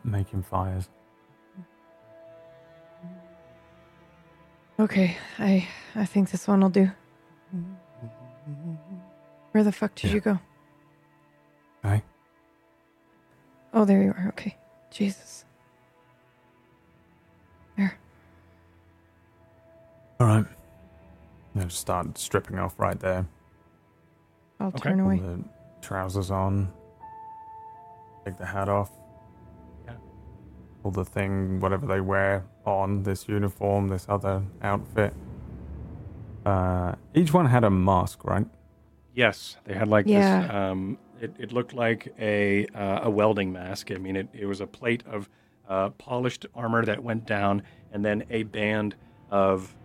making 0.04 0.44
fires. 0.44 0.90
Okay, 4.80 5.18
I 5.38 5.68
I 5.96 6.06
think 6.06 6.32
this 6.32 6.48
one 6.48 6.62
will 6.62 6.70
do. 6.70 6.90
Where 9.52 9.64
the 9.64 9.72
fuck 9.72 9.94
did 9.96 10.10
Yeah. 10.10 10.14
you 10.16 10.22
go? 10.22 10.40
Okay. 11.86 12.02
Oh, 13.74 13.86
there 13.86 14.02
you 14.02 14.10
are. 14.12 14.28
Okay. 14.30 14.58
Jesus. 14.92 15.46
There. 17.78 17.98
All 20.20 20.28
right. 20.28 20.46
I 21.56 21.64
just 21.64 21.80
start 21.80 22.18
stripping 22.18 22.58
off 22.60 22.80
right 22.80 23.00
there. 23.00 23.26
I'll 24.60 24.68
Okay. 24.68 24.80
turn 24.90 25.00
Pull 25.00 25.06
away. 25.08 25.20
the 25.20 25.44
trousers 25.82 26.32
on. 26.32 26.72
Take 28.26 28.38
the 28.38 28.46
hat 28.46 28.70
off. 28.70 28.92
Yeah. 30.82 30.92
Pull 30.92 30.92
the 30.92 31.06
thing, 31.06 31.60
whatever 31.60 31.86
they 31.86 32.02
wear, 32.02 32.44
on 32.66 33.04
this 33.04 33.28
uniform, 33.28 33.88
this 33.90 34.06
other 34.10 34.44
outfit. 34.62 35.14
Uh, 36.46 36.96
each 37.14 37.34
one 37.34 37.46
had 37.46 37.64
a 37.64 37.70
mask, 37.70 38.24
right? 38.26 38.48
Yes, 39.14 39.58
they 39.66 39.74
had 39.74 39.88
like 39.88 40.08
Yeah. 40.08 40.42
this. 40.42 40.52
Um, 40.52 40.98
it, 41.20 41.36
it 41.38 41.52
looked 41.52 41.74
like 41.74 42.14
a 42.20 42.66
uh, 42.68 43.02
a 43.04 43.10
welding 43.10 43.52
mask. 43.52 43.92
I 43.92 43.96
mean, 43.96 44.16
it, 44.16 44.28
it 44.34 44.46
was 44.48 44.62
a 44.62 44.68
plate 44.68 45.04
of 45.06 45.30
uh, 45.70 45.90
polished 45.92 46.46
armor 46.56 46.84
that 46.86 47.04
went 47.04 47.26
down, 47.26 47.62
and 47.94 48.04
then 48.04 48.24
a 48.32 48.44
band 48.44 48.96
of 49.30 49.76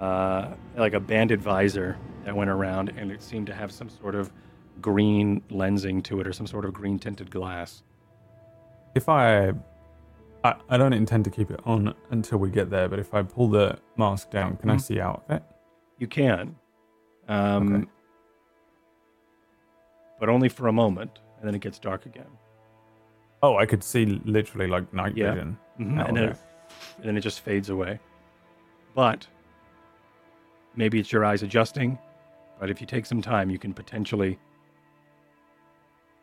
uh, 0.00 0.54
like 0.76 0.94
a 0.94 1.00
banded 1.00 1.40
visor 1.40 1.96
that 2.24 2.34
went 2.34 2.50
around, 2.50 2.92
and 2.96 3.12
it 3.12 3.22
seemed 3.22 3.46
to 3.46 3.54
have 3.54 3.70
some 3.70 3.88
sort 3.88 4.14
of 4.16 4.32
green 4.80 5.42
lensing 5.50 6.02
to 6.04 6.20
it, 6.20 6.26
or 6.26 6.32
some 6.32 6.46
sort 6.46 6.64
of 6.64 6.72
green 6.72 6.98
tinted 6.98 7.30
glass. 7.30 7.84
If 8.96 9.08
I, 9.08 9.52
I, 10.42 10.54
I 10.70 10.76
don't 10.78 10.92
intend 10.92 11.24
to 11.24 11.30
keep 11.30 11.50
it 11.50 11.60
on 11.64 11.94
until 12.10 12.38
we 12.38 12.50
get 12.50 12.70
there, 12.70 12.88
but 12.88 12.98
if 12.98 13.12
I 13.12 13.22
pull 13.22 13.48
the 13.48 13.78
mask 13.96 14.30
down, 14.30 14.56
can 14.56 14.70
I 14.70 14.76
Mhm. 14.76 14.80
see 14.80 15.00
out 15.00 15.24
of 15.28 15.36
it? 15.36 15.42
You 15.98 16.06
can, 16.06 16.56
um, 17.28 17.74
Okay. 17.74 17.86
but 20.18 20.28
only 20.28 20.48
for 20.48 20.68
a 20.68 20.72
moment, 20.72 21.18
and 21.38 21.46
then 21.46 21.54
it 21.54 21.60
gets 21.60 21.78
dark 21.78 22.06
again. 22.06 22.30
Oh, 23.42 23.56
I 23.56 23.66
could 23.66 23.82
see 23.82 24.06
literally 24.06 24.66
like 24.66 24.92
night 24.92 25.16
Yeah. 25.16 25.32
vision. 25.32 25.58
Mhm, 25.78 26.02
Oh, 26.02 26.06
and, 26.08 26.16
then 26.16 26.24
it, 26.30 26.36
and 26.98 27.04
then 27.06 27.16
it 27.16 27.20
just 27.20 27.40
fades 27.40 27.68
away. 27.70 27.98
But 28.94 29.26
maybe 30.74 30.98
it's 30.98 31.12
your 31.12 31.24
eyes 31.24 31.42
adjusting. 31.42 31.98
But 32.58 32.68
if 32.70 32.80
you 32.80 32.86
take 32.86 33.06
some 33.06 33.22
time, 33.22 33.48
you 33.50 33.58
can 33.58 33.72
potentially 33.72 34.38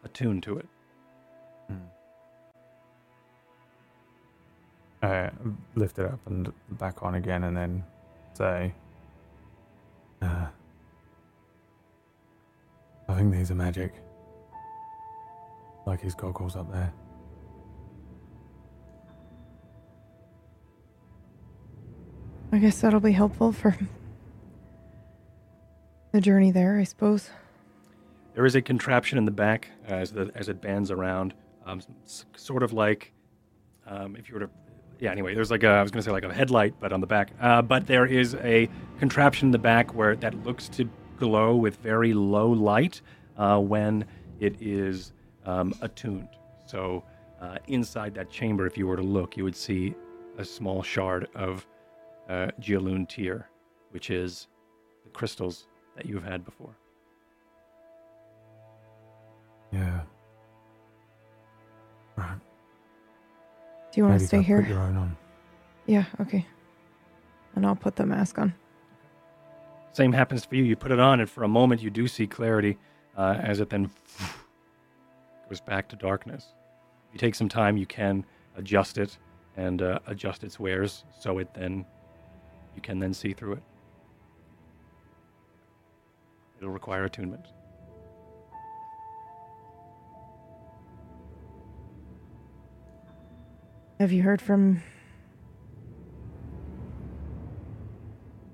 attune 0.04 0.42
to 0.42 0.58
it. 0.58 0.68
Uh, 5.02 5.30
lift 5.76 6.00
it 6.00 6.06
up 6.06 6.20
and 6.26 6.52
back 6.72 7.04
on 7.04 7.16
again, 7.16 7.44
and 7.44 7.56
then 7.56 7.84
say, 8.34 8.74
uh, 10.22 10.48
"I 13.08 13.14
think 13.16 13.34
these 13.34 13.52
are 13.52 13.56
magic." 13.56 13.94
Like 15.86 16.02
his 16.02 16.16
goggles 16.16 16.56
up 16.56 16.72
there. 16.72 16.94
I 22.52 22.60
guess 22.60 22.82
that'll 22.82 23.00
be 23.00 23.12
helpful 23.12 23.52
for 23.52 23.78
the 26.12 26.22
journey 26.22 26.52
there, 26.52 26.78
I 26.78 26.84
suppose. 26.84 27.30
There 28.34 28.46
is 28.46 28.56
a 28.56 28.62
contraption 28.62 29.18
in 29.18 29.26
the 29.26 29.32
back 29.32 29.70
uh, 29.90 29.94
as 29.94 30.12
the 30.12 30.32
as 30.36 30.48
it 30.50 30.62
bands 30.62 30.92
around, 30.92 31.34
um, 31.66 31.82
sort 32.36 32.64
of 32.64 32.74
like 32.74 33.14
um, 33.86 34.16
if 34.16 34.30
you 34.30 34.36
were 34.36 34.42
to. 34.42 34.50
Yeah. 35.00 35.12
Anyway, 35.12 35.36
there's 35.36 35.52
like 35.52 35.64
a 35.64 35.70
I 35.70 35.82
was 35.82 35.92
going 35.92 36.02
to 36.02 36.06
say 36.06 36.12
like 36.12 36.24
a 36.24 36.34
headlight, 36.34 36.76
but 36.80 36.92
on 36.92 37.02
the 37.02 37.08
back. 37.08 37.32
Uh, 37.40 37.62
but 37.62 37.88
there 37.88 38.06
is 38.06 38.36
a 38.36 38.70
contraption 39.00 39.48
in 39.48 39.52
the 39.52 39.60
back 39.60 39.94
where 39.94 40.16
that 40.16 40.44
looks 40.44 40.68
to 40.70 40.90
glow 41.18 41.56
with 41.56 41.78
very 41.78 42.14
low 42.14 42.50
light 42.50 43.02
uh, 43.38 43.60
when 43.60 44.06
it 44.40 44.56
is 44.62 45.14
um, 45.46 45.74
attuned. 45.82 46.30
So 46.66 47.04
uh, 47.42 47.58
inside 47.68 48.14
that 48.16 48.30
chamber, 48.30 48.66
if 48.66 48.78
you 48.78 48.88
were 48.88 48.98
to 48.98 49.04
look, 49.04 49.38
you 49.38 49.44
would 49.44 49.56
see 49.56 49.96
a 50.38 50.46
small 50.46 50.84
shard 50.84 51.28
of 51.36 51.66
uh, 52.30 52.52
tear, 53.08 53.50
which 53.92 54.10
is 54.10 54.48
the 55.04 55.10
crystals 55.10 55.68
that 55.96 56.06
you've 56.06 56.24
had 56.24 56.44
before. 56.46 56.76
Yeah. 59.72 60.02
Right. 62.16 62.40
Do 63.98 64.02
you 64.02 64.06
want 64.10 64.18
Maybe 64.18 64.26
to 64.26 64.28
stay 64.28 64.42
here? 64.44 64.62
Put 64.62 64.70
your 64.70 64.80
own 64.80 64.96
on. 64.96 65.18
Yeah, 65.88 66.06
okay. 66.22 66.46
And 67.56 67.66
I'll 67.66 67.76
put 67.76 67.96
the 67.96 68.06
mask 68.06 68.38
on. 68.38 68.54
Same 69.92 70.14
happens 70.14 70.46
for 70.46 70.54
you. 70.54 70.64
You 70.64 70.76
put 70.76 70.92
it 70.92 71.00
on, 71.00 71.20
and 71.20 71.28
for 71.28 71.44
a 71.44 71.48
moment, 71.48 71.82
you 71.82 71.90
do 71.90 72.08
see 72.08 72.28
clarity 72.28 72.78
uh, 73.18 73.40
as 73.42 73.60
it 73.60 73.72
then 73.72 73.90
goes 75.50 75.62
back 75.62 75.90
to 75.90 75.96
darkness. 75.96 76.46
If 77.08 77.16
you 77.16 77.18
take 77.18 77.34
some 77.34 77.50
time, 77.50 77.76
you 77.76 77.88
can 77.88 78.24
adjust 78.56 79.00
it 79.00 79.18
and 79.56 79.82
uh, 79.82 79.98
adjust 80.06 80.44
its 80.44 80.60
wares 80.60 81.04
so 81.20 81.40
it 81.40 81.52
then 81.56 81.84
you 82.76 82.84
can 82.84 83.00
then 83.00 83.16
see 83.16 83.34
through 83.34 83.54
it. 83.54 83.64
It'll 86.60 86.70
require 86.70 87.06
attunement. 87.06 87.48
Have 94.00 94.12
you 94.12 94.22
heard 94.22 94.40
from 94.42 94.84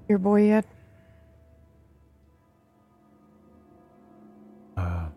your 0.08 0.18
boy 0.18 0.48
yet? 0.48 0.66
Uh, 4.78 5.08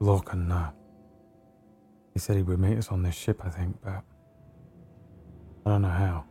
Lorcan, 0.00 0.48
no. 0.48 0.68
He 2.12 2.20
said 2.20 2.36
he 2.36 2.42
would 2.42 2.60
meet 2.60 2.76
us 2.76 2.88
on 2.88 3.02
this 3.02 3.14
ship, 3.14 3.40
I 3.42 3.48
think, 3.48 3.76
but 3.82 4.02
I 5.64 5.70
don't 5.70 5.80
know 5.82 5.88
how. 5.88 6.24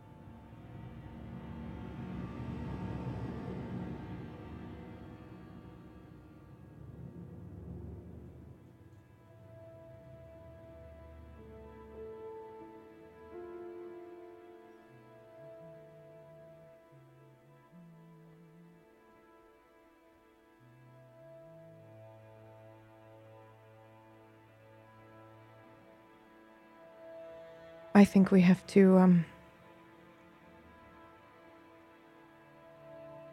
I 27.96 28.04
think 28.04 28.32
we 28.32 28.40
have 28.40 28.66
to 28.68 28.98
um 28.98 29.24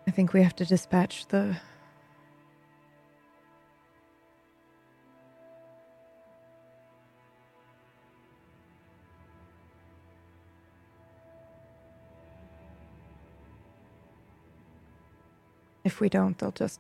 I 0.08 0.12
think 0.12 0.34
we 0.34 0.44
have 0.44 0.56
to 0.58 0.66
dispatch 0.66 1.28
the 1.28 1.58
If 15.84 16.00
we 16.00 16.10
don't, 16.10 16.38
they'll 16.38 16.52
just 16.52 16.80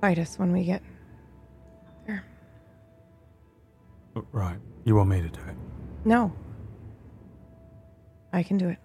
fight 0.00 0.18
us 0.18 0.38
when 0.38 0.52
we 0.52 0.64
get 0.64 0.82
Right. 4.14 4.58
You 4.84 4.96
want 4.96 5.08
me 5.08 5.22
to 5.22 5.28
do 5.28 5.40
it? 5.40 5.56
No. 6.04 6.32
I 8.32 8.42
can 8.42 8.58
do 8.58 8.68
it. 8.68 8.78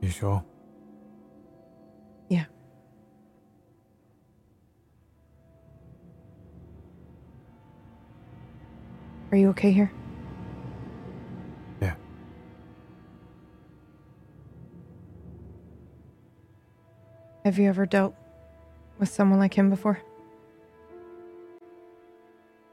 You 0.00 0.10
sure? 0.10 0.44
Yeah. 2.28 2.44
Are 9.30 9.36
you 9.36 9.50
okay 9.50 9.72
here? 9.72 9.92
Yeah. 11.80 11.94
Have 17.44 17.58
you 17.58 17.68
ever 17.68 17.86
dealt 17.86 18.14
with 18.98 19.08
someone 19.08 19.38
like 19.38 19.54
him 19.54 19.70
before? 19.70 20.02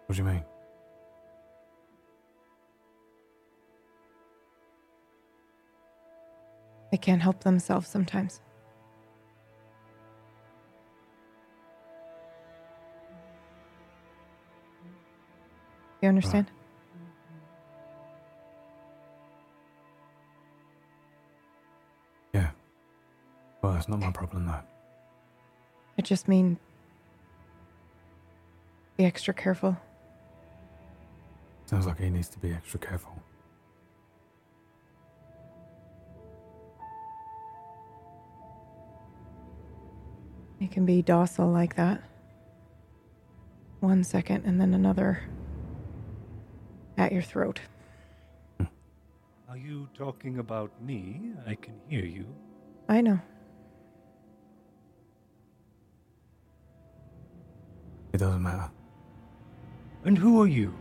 What 0.08 0.15
do 0.15 0.22
you 0.22 0.28
mean? 0.30 0.43
They 6.91 6.98
can't 6.98 7.22
help 7.22 7.43
themselves 7.43 7.89
sometimes. 7.89 8.39
You 16.02 16.08
understand? 16.08 16.50
Yeah. 22.34 22.52
Well, 23.62 23.74
that's 23.74 23.89
not 23.89 24.00
my 24.00 24.12
problem, 24.12 24.46
though. 24.46 24.62
I 25.98 26.02
just 26.02 26.30
mean 26.30 26.58
be 28.96 29.04
extra 29.04 29.34
careful. 29.34 29.76
Sounds 31.67 31.86
like 31.86 31.99
he 31.99 32.10
needs 32.10 32.30
to 32.30 32.39
be 32.39 32.53
extra 32.53 32.80
careful. 32.80 33.21
You 40.60 40.69
can 40.69 40.86
be 40.86 41.01
docile 41.01 41.51
like 41.51 41.75
that. 41.75 42.01
One 43.82 44.06
second 44.06 44.45
and 44.45 44.62
then 44.62 44.73
another 44.73 45.23
at 46.97 47.12
your 47.12 47.21
throat. 47.21 47.60
Hmm. 48.58 48.65
Are 49.49 49.58
you 49.58 49.89
talking 49.93 50.39
about 50.39 50.71
me? 50.82 51.34
I 51.45 51.56
can 51.56 51.73
hear 51.89 52.06
you. 52.06 52.25
I 52.88 53.01
know. 53.01 53.19
It 58.13 58.19
doesn't 58.19 58.41
matter. 58.41 58.71
And 60.06 60.17
who 60.17 60.41
are 60.41 60.47
you? 60.47 60.73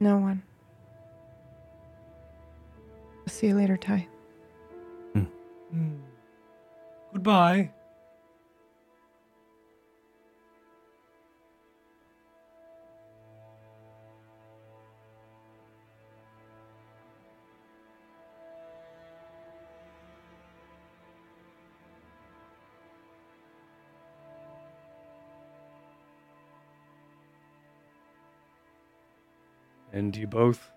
No 0.00 0.18
one. 0.18 0.42
See 3.26 3.48
you 3.48 3.54
later, 3.54 3.76
Ty. 3.76 4.06
Hmm. 5.12 5.96
Goodbye. 7.12 7.70
And 29.96 30.14
you 30.14 30.26
both 30.26 30.70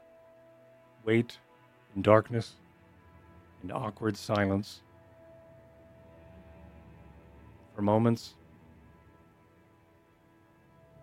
wait 1.04 1.40
in 1.94 2.02
darkness 2.02 2.54
and 3.62 3.70
awkward 3.70 4.16
silence 4.16 4.82
for 7.76 7.82
moments 7.82 8.36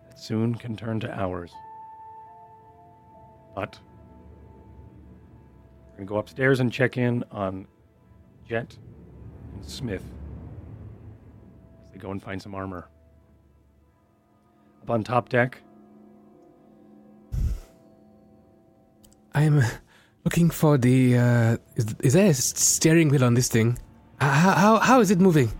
that 0.09 0.17
soon 0.17 0.55
can 0.55 0.75
turn 0.75 0.99
to 1.01 1.13
hours. 1.13 1.51
But 3.53 3.79
we're 5.91 5.97
going 5.97 6.07
to 6.07 6.13
go 6.13 6.17
upstairs 6.17 6.59
and 6.59 6.73
check 6.73 6.97
in 6.97 7.23
on 7.29 7.67
Jet 8.49 8.75
and 9.53 9.63
Smith 9.63 10.03
as 11.83 11.91
they 11.91 11.99
go 11.99 12.09
and 12.09 12.23
find 12.23 12.41
some 12.41 12.55
armor. 12.55 12.87
Up 14.81 14.89
on 14.89 15.03
top 15.03 15.29
deck, 15.29 15.61
I'm 19.37 19.59
uh, 19.59 19.69
looking 20.25 20.49
for 20.49 20.79
the. 20.79 21.15
Uh, 21.15 21.57
is, 21.75 21.95
is 21.99 22.13
there 22.13 22.31
a 22.31 22.33
steering 22.33 23.09
wheel 23.09 23.23
on 23.23 23.35
this 23.35 23.47
thing? 23.47 23.77
How, 24.19 24.51
how, 24.53 24.79
how 24.79 24.99
is 24.99 25.11
it 25.11 25.19
moving? 25.19 25.51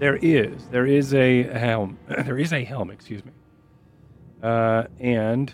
There 0.00 0.16
is. 0.16 0.66
There 0.72 0.84
is 0.84 1.14
a 1.14 1.44
helm. 1.44 1.96
there 2.08 2.38
is 2.38 2.52
a 2.52 2.64
helm, 2.64 2.90
excuse 2.90 3.24
me. 3.24 3.30
Uh, 4.42 4.84
and 4.98 5.52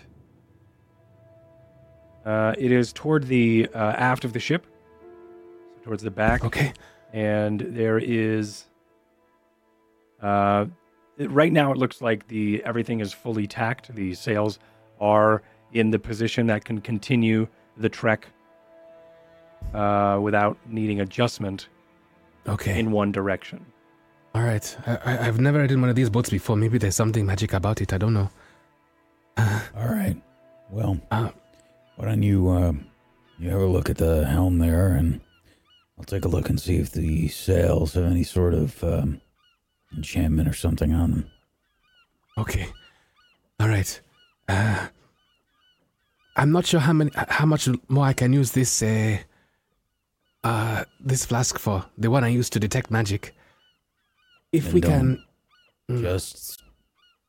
uh, 2.25 2.55
it 2.57 2.71
is 2.71 2.91
toward 2.91 3.27
the 3.27 3.69
uh, 3.75 3.77
aft 3.77 4.25
of 4.25 4.33
the 4.33 4.39
ship, 4.39 4.65
so 5.77 5.83
towards 5.83 6.01
the 6.01 6.09
back. 6.09 6.43
Okay. 6.43 6.73
And 7.13 7.59
there 7.59 7.99
is. 7.99 8.65
Uh, 10.19 10.65
right 11.19 11.53
now, 11.53 11.71
it 11.71 11.77
looks 11.77 12.01
like 12.01 12.27
the 12.27 12.63
everything 12.63 13.01
is 13.01 13.13
fully 13.13 13.45
tacked. 13.45 13.93
The 13.93 14.15
sails 14.15 14.57
are 14.99 15.43
in 15.73 15.91
the 15.91 15.99
position 15.99 16.47
that 16.47 16.63
can 16.65 16.79
continue 16.81 17.47
the 17.77 17.89
trek 17.89 18.27
uh, 19.73 20.19
without 20.21 20.57
needing 20.67 21.01
adjustment 21.01 21.67
Okay. 22.47 22.79
in 22.79 22.91
one 22.91 23.11
direction. 23.11 23.65
All 24.35 24.43
right. 24.43 24.77
I, 24.85 24.97
I, 25.05 25.27
I've 25.27 25.39
never 25.39 25.59
ridden 25.59 25.81
one 25.81 25.89
of 25.89 25.95
these 25.95 26.09
boats 26.09 26.29
before. 26.29 26.55
Maybe 26.55 26.77
there's 26.77 26.95
something 26.95 27.25
magic 27.25 27.53
about 27.53 27.81
it. 27.81 27.93
I 27.93 27.97
don't 27.97 28.13
know. 28.13 28.29
All 29.37 29.87
right. 29.89 30.15
Well, 30.69 30.99
Uh, 31.11 31.29
why 31.95 32.05
don't 32.05 32.23
you 32.23 32.49
uh, 32.49 32.73
you 33.39 33.49
have 33.49 33.61
a 33.61 33.65
look 33.65 33.89
at 33.89 33.97
the 33.97 34.25
helm 34.25 34.59
there, 34.59 34.91
and 34.91 35.21
I'll 35.97 36.03
take 36.05 36.25
a 36.25 36.27
look 36.29 36.49
and 36.49 36.59
see 36.59 36.75
if 36.77 36.91
the 36.91 37.27
sails 37.29 37.93
have 37.93 38.05
any 38.05 38.23
sort 38.23 38.53
of 38.53 38.83
um, 38.83 39.21
enchantment 39.95 40.47
or 40.47 40.53
something 40.53 40.93
on 40.93 41.11
them. 41.11 41.31
Okay. 42.37 42.67
All 43.59 43.67
right. 43.69 44.01
Uh, 44.47 44.87
I'm 46.35 46.51
not 46.51 46.65
sure 46.65 46.79
how 46.81 46.93
many, 46.93 47.11
how 47.15 47.45
much 47.45 47.69
more 47.87 48.05
I 48.05 48.13
can 48.13 48.33
use 48.33 48.51
this, 48.51 48.81
uh, 48.81 49.17
uh, 50.43 50.83
this 50.99 51.25
flask 51.25 51.57
for. 51.57 51.85
The 51.97 52.09
one 52.11 52.23
I 52.23 52.27
use 52.29 52.49
to 52.51 52.59
detect 52.59 52.91
magic. 52.91 53.33
If 54.51 54.65
Then 54.65 54.73
we 54.73 54.81
can, 54.81 55.23
Mm. 55.89 56.01
Just 56.01 56.63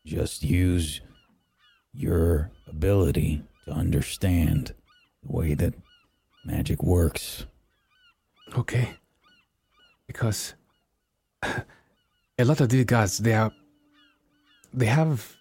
just 0.07 0.43
use 0.43 1.03
your 1.93 2.51
ability 2.69 3.43
to 3.67 3.73
understand 3.73 4.73
the 5.23 5.33
way 5.33 5.53
that 5.55 5.75
magic 6.45 6.83
works. 6.83 7.45
okay. 8.57 8.97
Because 10.07 10.55
a 11.43 12.45
lot 12.45 12.61
of 12.63 12.69
these 12.71 12.85
guys, 12.87 13.19
they 13.19 13.35
are, 13.35 13.53
they 14.73 14.87
have 14.87 15.37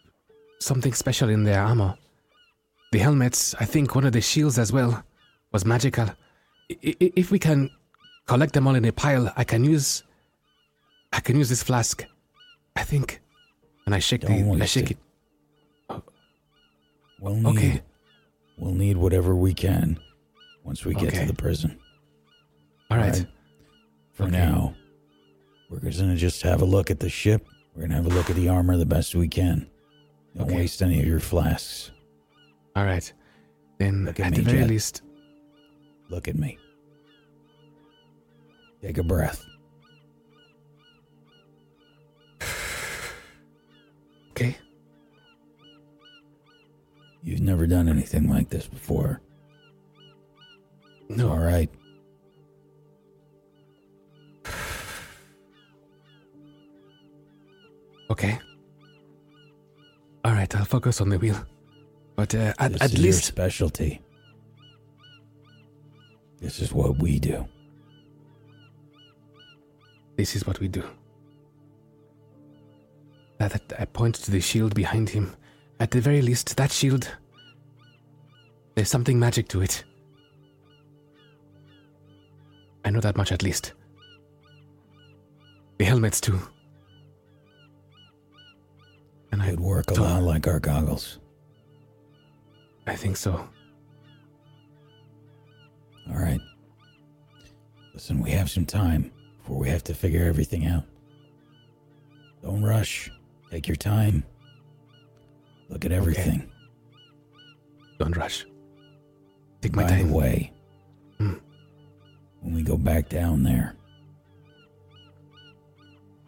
something 0.59 0.93
special 0.93 1.29
in 1.29 1.43
their 1.45 1.61
armor. 1.61 1.95
The 2.91 2.99
helmets, 2.99 3.55
I 3.59 3.65
think 3.65 3.95
one 3.95 4.05
of 4.05 4.13
the 4.13 4.21
shields 4.21 4.57
as 4.59 4.71
well, 4.71 5.03
was 5.51 5.65
magical. 5.65 6.05
I- 6.71 6.77
i- 7.01 7.13
If 7.15 7.31
we 7.31 7.39
can 7.39 7.69
collect 8.25 8.53
them 8.53 8.67
all 8.67 8.75
in 8.75 8.85
a 8.85 8.91
pile, 8.91 9.31
I 9.35 9.43
can 9.43 9.63
use, 9.63 10.03
I 11.13 11.19
can 11.19 11.35
use 11.37 11.49
this 11.49 11.63
flask. 11.63 12.05
I 12.75 12.83
think, 12.83 13.21
and 13.85 13.93
I 13.95 13.99
shake 13.99 14.21
Don't 14.21 14.57
the, 14.57 14.63
I 14.63 14.65
shake 14.67 14.91
it. 14.91 14.97
it. 15.89 16.01
We'll 17.19 17.35
need 17.35 17.47
Okay. 17.57 17.81
we'll 18.57 18.73
need 18.73 18.97
whatever 18.97 19.35
we 19.35 19.53
can 19.53 19.99
once 20.63 20.83
we 20.85 20.93
get 20.93 21.07
Okay. 21.07 21.19
to 21.21 21.25
the 21.27 21.33
prison. 21.33 21.77
All 22.91 22.97
right. 22.97 23.13
Alright. 23.13 23.27
For 24.13 24.23
Okay. 24.23 24.31
now, 24.31 24.75
we're 25.69 25.79
gonna 25.79 26.15
just 26.15 26.41
have 26.43 26.61
a 26.61 26.65
look 26.65 26.91
at 26.91 26.99
the 26.99 27.09
ship. 27.09 27.47
We're 27.73 27.83
gonna 27.83 27.95
have 27.95 28.05
a 28.05 28.09
look 28.09 28.29
at 28.29 28.35
the 28.35 28.49
armor 28.49 28.77
the 28.77 28.85
best 28.85 29.15
we 29.15 29.27
can. 29.27 29.67
Don't 30.35 30.47
Okay. 30.47 30.55
waste 30.57 30.81
any 30.81 30.99
of 30.99 31.05
your 31.07 31.19
flasks. 31.21 31.91
All 32.75 32.85
right. 32.85 33.11
Then, 33.77 34.05
Look 34.05 34.19
at 34.19 34.27
at 34.27 34.31
me, 34.31 34.37
the 34.37 34.43
very 34.43 34.59
Jet. 34.59 34.69
least, 34.69 35.01
Look 36.09 36.27
at 36.27 36.35
me. 36.35 36.57
Take 38.81 38.97
a 38.99 39.03
breath. 39.03 39.43
okay. 44.31 44.55
You've 47.23 47.41
never 47.41 47.65
done 47.65 47.89
anything 47.89 48.29
like 48.29 48.49
this 48.49 48.67
before. 48.67 49.21
No. 51.09 51.29
All 51.29 51.39
right. 51.39 51.69
Okay. 58.07 58.37
All 60.23 60.31
right. 60.33 60.55
I'll 60.55 60.63
focus 60.63 61.01
on 61.01 61.09
the 61.09 61.17
wheel. 61.17 61.43
But 62.15 62.33
uh, 62.33 62.53
at, 62.59 62.73
This 62.73 62.81
at 62.81 62.91
is 62.91 62.93
your 62.93 63.03
least, 63.03 63.25
specialty. 63.25 64.01
This 66.39 66.59
is 66.61 66.71
what 66.73 66.97
we 67.01 67.19
do. 67.19 67.47
this 70.17 70.33
is 70.35 70.47
what 70.47 70.59
we 70.61 70.67
do. 70.69 70.81
That, 73.37 73.61
I 73.77 73.83
point 73.83 74.15
to 74.15 74.31
the 74.31 74.39
shield 74.39 74.73
behind 74.73 75.09
him. 75.09 75.35
At 75.81 75.91
the 75.91 75.99
very 75.99 76.21
least, 76.21 76.55
that 76.55 76.71
shield. 76.71 77.09
There's 78.75 78.89
something 78.89 79.19
magic 79.19 79.49
to 79.49 79.61
it. 79.61 79.83
I 82.85 82.91
know 82.91 83.01
that 83.01 83.17
much 83.17 83.33
at 83.33 83.43
least. 83.43 83.73
The 85.79 85.85
helmets 85.85 86.21
too. 86.21 86.39
And 89.33 89.41
I, 89.41 89.47
It'd 89.47 89.59
work 89.59 89.91
a 89.91 89.95
lot 89.95 90.23
like 90.23 90.47
our 90.47 90.61
goggles. 90.61 91.19
I 92.87 92.95
think 92.95 93.17
so. 93.17 93.47
All 96.09 96.17
right. 96.17 96.39
Listen, 97.93 98.21
we 98.21 98.31
have 98.31 98.49
some 98.49 98.65
time 98.65 99.11
before 99.39 99.57
we 99.57 99.69
have 99.69 99.83
to 99.85 99.93
figure 99.93 100.23
everything 100.25 100.65
out. 100.67 100.83
Don't 102.43 102.61
rush. 102.63 103.09
Take 103.49 103.67
your 103.67 103.75
time. 103.77 104.23
Look 105.69 105.85
at 105.85 105.91
everything. 105.91 106.51
Don't 107.97 108.15
rush. 108.15 108.45
Take 109.61 109.75
my 109.75 109.83
By 109.83 109.89
time. 109.89 110.07
the 110.09 110.13
way, 110.13 110.51
Hmm. 111.17 111.35
when 112.41 112.53
we 112.53 112.61
go 112.61 112.77
back 112.77 113.09
down 113.09 113.41
there, 113.41 113.75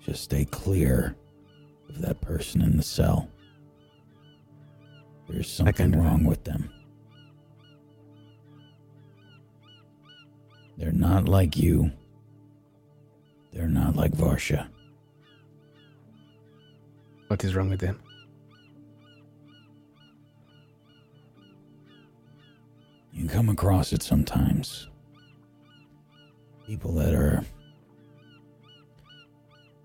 just 0.03 0.23
stay 0.23 0.45
clear 0.45 1.15
of 1.89 2.01
that 2.01 2.19
person 2.21 2.61
in 2.61 2.77
the 2.77 2.83
cell. 2.83 3.29
There's 5.29 5.51
something 5.51 5.91
wrong 5.91 6.23
with 6.23 6.43
them. 6.43 6.69
They're 10.77 10.91
not 10.91 11.27
like 11.27 11.57
you. 11.57 11.91
They're 13.51 13.67
not 13.67 13.95
like 13.95 14.11
Varsha. 14.11 14.67
What 17.27 17.43
is 17.43 17.55
wrong 17.55 17.69
with 17.69 17.79
them? 17.79 17.99
You 23.11 23.27
come 23.27 23.49
across 23.49 23.91
it 23.93 24.03
sometimes. 24.03 24.87
People 26.67 26.93
that 26.93 27.13
are 27.15 27.43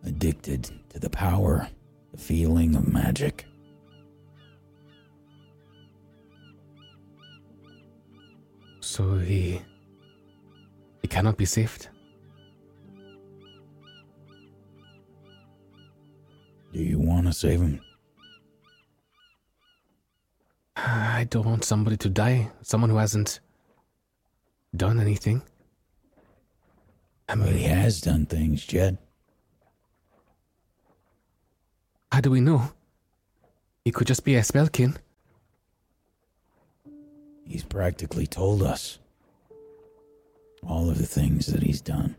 addicted 0.05 0.71
to 0.91 0.99
the 0.99 1.11
power, 1.11 1.69
the 2.13 2.19
feeling 2.19 2.75
of 2.75 2.87
magic. 2.87 3.47
So 8.93 9.17
he. 9.17 9.63
He 11.01 11.09
cannot 11.09 11.39
be 11.39 11.47
saved? 11.47 11.89
Do 16.75 16.79
you 16.79 16.99
want 16.99 17.27
to 17.27 17.33
save 17.33 17.63
him? 17.63 17.81
I 20.77 21.27
don't 21.31 21.47
want 21.47 21.65
somebody 21.65 21.97
to 21.97 22.11
die. 22.11 22.51
Someone 22.61 22.91
who 22.91 22.99
hasn't 22.99 23.41
done 24.77 25.01
anything. 25.01 25.41
I 27.31 27.37
But 27.37 27.55
he 27.55 27.63
has 27.63 28.03
done 28.03 28.27
things, 28.27 28.67
Jet. 28.67 28.99
how 32.13 32.21
do 32.21 32.31
we 32.31 32.43
know? 32.43 32.73
He 33.87 33.91
could 33.91 34.07
just 34.07 34.23
be 34.23 34.35
a 34.35 34.43
spellkin. 34.43 34.99
He's 37.53 37.65
practically 37.65 38.27
told 38.27 38.63
us 38.63 38.99
all 40.67 40.89
of 40.89 40.97
the 40.97 41.05
things 41.05 41.49
that 41.49 41.63
he's 41.63 41.83
done. 41.83 42.17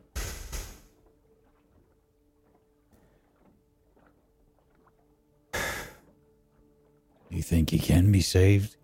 You 7.31 7.41
think 7.41 7.71
he 7.71 7.79
can 7.79 8.11
be 8.11 8.21
saved? 8.21 8.75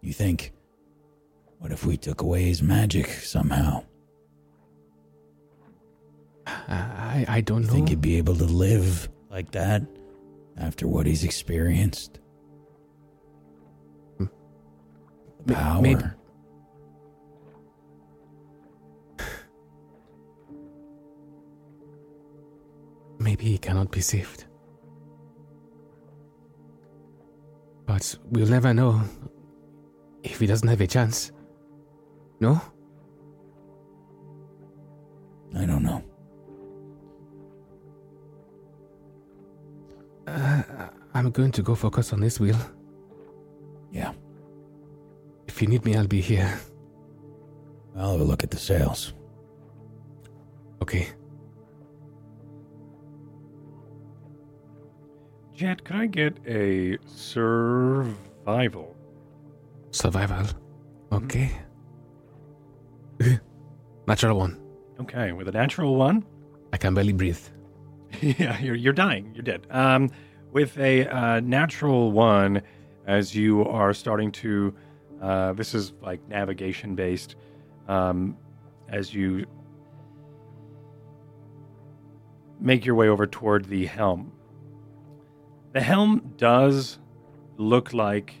You 0.00 0.12
think, 0.12 0.52
what 1.60 1.70
if 1.70 1.86
we 1.86 1.96
took 1.96 2.20
away 2.22 2.42
his 2.46 2.60
magic 2.60 3.06
somehow? 3.06 3.84
I, 6.46 7.26
I 7.28 7.40
don't 7.42 7.60
You 7.62 7.66
know. 7.68 7.72
think 7.74 7.90
he'd 7.90 8.00
be 8.00 8.16
able 8.16 8.34
to 8.34 8.44
live 8.44 9.08
like 9.30 9.52
that 9.52 9.82
after 10.56 10.88
what 10.88 11.06
he's 11.06 11.22
experienced? 11.22 12.18
Power. 15.54 15.80
maybe- 15.82 16.04
Maybe 23.18 23.44
he 23.46 23.58
cannot 23.58 23.90
be 23.90 24.00
saved. 24.00 24.44
But 27.86 28.16
we'll 28.30 28.46
never 28.48 28.72
know 28.74 29.02
if 30.22 30.38
he 30.40 30.46
doesn't 30.46 30.68
have 30.68 30.80
a 30.80 30.86
chance. 30.86 31.32
No? 32.40 32.60
I 35.56 35.64
don't 35.64 35.82
know. 35.82 36.02
Uh, 40.26 40.62
I'm 41.14 41.26
I'm 41.26 41.30
going 41.30 41.50
to 41.52 41.62
go 41.62 41.74
focus 41.74 42.12
on 42.12 42.20
this 42.20 42.38
wheel. 42.38 42.56
Yeah. 43.90 44.12
If 45.58 45.62
you 45.62 45.68
need 45.70 45.84
me, 45.84 45.96
I'll 45.96 46.06
be 46.06 46.20
here. 46.20 46.56
I'll 47.96 48.12
have 48.12 48.20
a 48.20 48.22
look 48.22 48.44
at 48.44 48.52
the 48.52 48.56
sails. 48.56 49.12
Okay. 50.80 51.08
Jet, 55.52 55.82
could 55.82 55.96
I 55.96 56.06
get 56.06 56.38
a 56.46 56.96
survival? 57.06 58.94
Survival. 59.90 60.46
Okay. 61.10 61.50
Natural 64.06 64.38
one. 64.38 64.62
Okay, 65.00 65.32
with 65.32 65.48
a 65.48 65.52
natural 65.52 65.96
one. 65.96 66.24
I 66.72 66.76
can 66.76 66.94
barely 66.94 67.14
breathe. 67.14 67.40
yeah, 68.20 68.60
you're 68.60 68.76
you're 68.76 68.92
dying. 68.92 69.32
You're 69.34 69.42
dead. 69.42 69.66
Um, 69.70 70.08
with 70.52 70.78
a 70.78 71.08
uh, 71.08 71.40
natural 71.40 72.12
one, 72.12 72.62
as 73.08 73.34
you 73.34 73.64
are 73.64 73.92
starting 73.92 74.30
to, 74.32 74.72
uh, 75.20 75.52
this 75.52 75.74
is 75.74 75.92
like 76.00 76.26
navigation 76.28 76.94
based. 76.94 77.36
Um, 77.88 78.36
as 78.88 79.12
you 79.12 79.46
make 82.60 82.84
your 82.84 82.94
way 82.94 83.08
over 83.08 83.26
toward 83.26 83.64
the 83.66 83.86
helm, 83.86 84.32
the 85.72 85.80
helm 85.80 86.32
does 86.36 86.98
look 87.56 87.92
like 87.92 88.34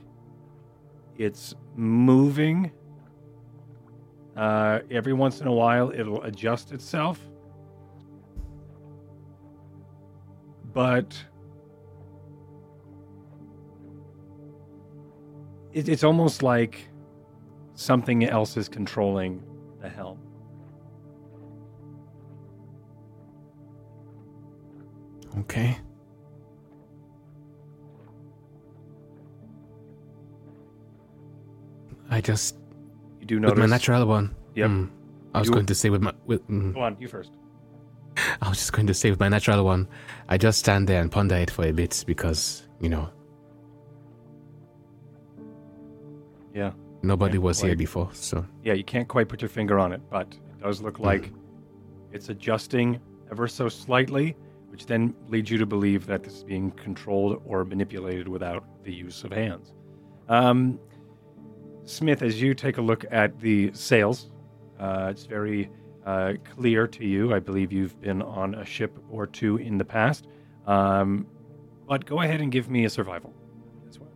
it's 1.16 1.54
moving. 1.74 2.70
Uh, 4.36 4.80
every 4.90 5.12
once 5.12 5.40
in 5.40 5.46
a 5.46 5.52
while, 5.52 5.90
it'll 5.90 6.22
adjust 6.22 6.72
itself. 6.72 7.20
But 10.72 11.20
it, 15.72 15.88
it's 15.88 16.04
almost 16.04 16.42
like 16.42 16.88
something 17.74 18.24
else 18.24 18.56
is 18.56 18.68
controlling 18.68 19.42
the 19.80 19.88
helm. 19.88 20.18
Okay. 25.40 25.78
I 32.10 32.20
just 32.20 32.56
You 33.20 33.26
do 33.26 33.40
with 33.40 33.56
my 33.58 33.66
natural 33.66 34.06
one. 34.06 34.34
Yep. 34.54 34.70
Mm, 34.70 34.90
I 35.34 35.38
was 35.40 35.48
You- 35.48 35.54
going 35.54 35.66
to 35.66 35.74
say 35.74 35.90
with 35.90 36.02
my 36.02 36.12
with. 36.26 36.46
mm, 36.48 36.74
Go 36.74 36.80
on, 36.80 36.96
you 36.98 37.08
first. 37.08 37.32
I 38.42 38.48
was 38.48 38.58
just 38.58 38.72
going 38.72 38.86
to 38.86 38.94
say 38.94 39.10
with 39.10 39.20
my 39.20 39.28
natural 39.28 39.64
one. 39.64 39.88
I 40.28 40.38
just 40.38 40.58
stand 40.58 40.88
there 40.88 41.00
and 41.00 41.10
ponder 41.12 41.36
it 41.36 41.50
for 41.50 41.64
a 41.66 41.72
bit 41.72 42.04
because 42.06 42.66
you 42.80 42.88
know 42.88 43.10
Yeah. 46.54 46.72
nobody 47.02 47.34
Yeah, 47.34 47.44
was 47.44 47.60
here 47.60 47.76
before. 47.76 48.10
So 48.12 48.44
Yeah, 48.62 48.72
you 48.74 48.84
can't 48.84 49.08
quite 49.08 49.28
put 49.28 49.40
your 49.42 49.48
finger 49.48 49.78
on 49.78 49.92
it, 49.92 50.00
but 50.10 50.28
it 50.32 50.62
does 50.62 50.80
look 50.82 50.98
like 50.98 51.30
it's 52.12 52.28
adjusting 52.28 53.00
ever 53.30 53.46
so 53.46 53.68
slightly, 53.68 54.36
which 54.68 54.86
then 54.86 55.14
leads 55.28 55.50
you 55.50 55.58
to 55.58 55.66
believe 55.66 56.06
that 56.06 56.22
this 56.22 56.34
is 56.34 56.44
being 56.44 56.70
controlled 56.72 57.42
or 57.44 57.64
manipulated 57.64 58.28
without 58.28 58.64
the 58.84 58.92
use 58.92 59.24
of 59.24 59.32
hands. 59.32 59.74
Um, 60.28 60.78
Smith, 61.84 62.22
as 62.22 62.40
you 62.40 62.54
take 62.54 62.76
a 62.76 62.82
look 62.82 63.04
at 63.10 63.38
the 63.40 63.70
sails, 63.72 64.30
uh, 64.78 65.08
it's 65.10 65.24
very 65.24 65.70
uh, 66.04 66.34
clear 66.44 66.86
to 66.86 67.04
you. 67.04 67.34
I 67.34 67.38
believe 67.38 67.72
you've 67.72 68.00
been 68.00 68.22
on 68.22 68.54
a 68.54 68.64
ship 68.64 68.98
or 69.10 69.26
two 69.26 69.56
in 69.56 69.78
the 69.78 69.84
past. 69.84 70.26
Um, 70.66 71.26
but 71.86 72.04
go 72.04 72.20
ahead 72.20 72.40
and 72.40 72.52
give 72.52 72.68
me 72.68 72.84
a 72.84 72.90
survival 72.90 73.34
as 73.88 73.98
well. 73.98 74.10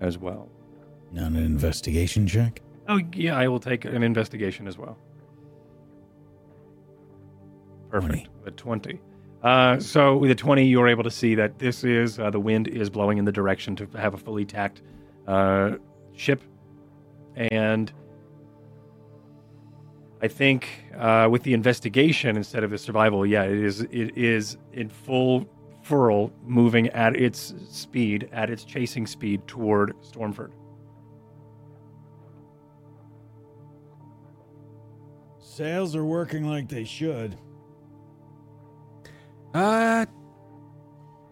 As 0.00 0.18
well. 0.18 0.50
Not 1.14 1.30
an 1.30 1.36
investigation 1.36 2.26
check? 2.26 2.60
Oh, 2.88 3.00
yeah, 3.12 3.36
I 3.36 3.46
will 3.46 3.60
take 3.60 3.84
an 3.84 4.02
investigation 4.02 4.66
as 4.66 4.76
well. 4.76 4.98
Perfect. 7.88 8.24
20. 8.24 8.30
A 8.46 8.50
20. 8.50 9.00
Uh, 9.44 9.78
so 9.78 10.16
with 10.16 10.32
a 10.32 10.34
20, 10.34 10.64
you're 10.64 10.88
able 10.88 11.04
to 11.04 11.10
see 11.10 11.36
that 11.36 11.60
this 11.60 11.84
is, 11.84 12.18
uh, 12.18 12.30
the 12.30 12.40
wind 12.40 12.66
is 12.66 12.90
blowing 12.90 13.18
in 13.18 13.24
the 13.24 13.30
direction 13.30 13.76
to 13.76 13.86
have 13.96 14.14
a 14.14 14.18
fully 14.18 14.44
tacked 14.44 14.82
uh, 15.28 15.76
ship. 16.14 16.42
And 17.36 17.92
I 20.20 20.26
think 20.26 20.68
uh, 20.98 21.28
with 21.30 21.44
the 21.44 21.54
investigation 21.54 22.36
instead 22.36 22.64
of 22.64 22.70
the 22.70 22.78
survival, 22.78 23.24
yeah, 23.24 23.44
it 23.44 23.58
is, 23.58 23.82
it 23.82 24.18
is 24.18 24.56
in 24.72 24.88
full 24.88 25.48
furl 25.82 26.32
moving 26.44 26.88
at 26.88 27.14
its 27.14 27.54
speed, 27.70 28.28
at 28.32 28.50
its 28.50 28.64
chasing 28.64 29.06
speed 29.06 29.46
toward 29.46 29.94
Stormford. 30.00 30.50
Sails 35.54 35.94
are 35.94 36.04
working 36.04 36.48
like 36.48 36.68
they 36.68 36.82
should. 36.82 37.38
Uh, 39.54 40.04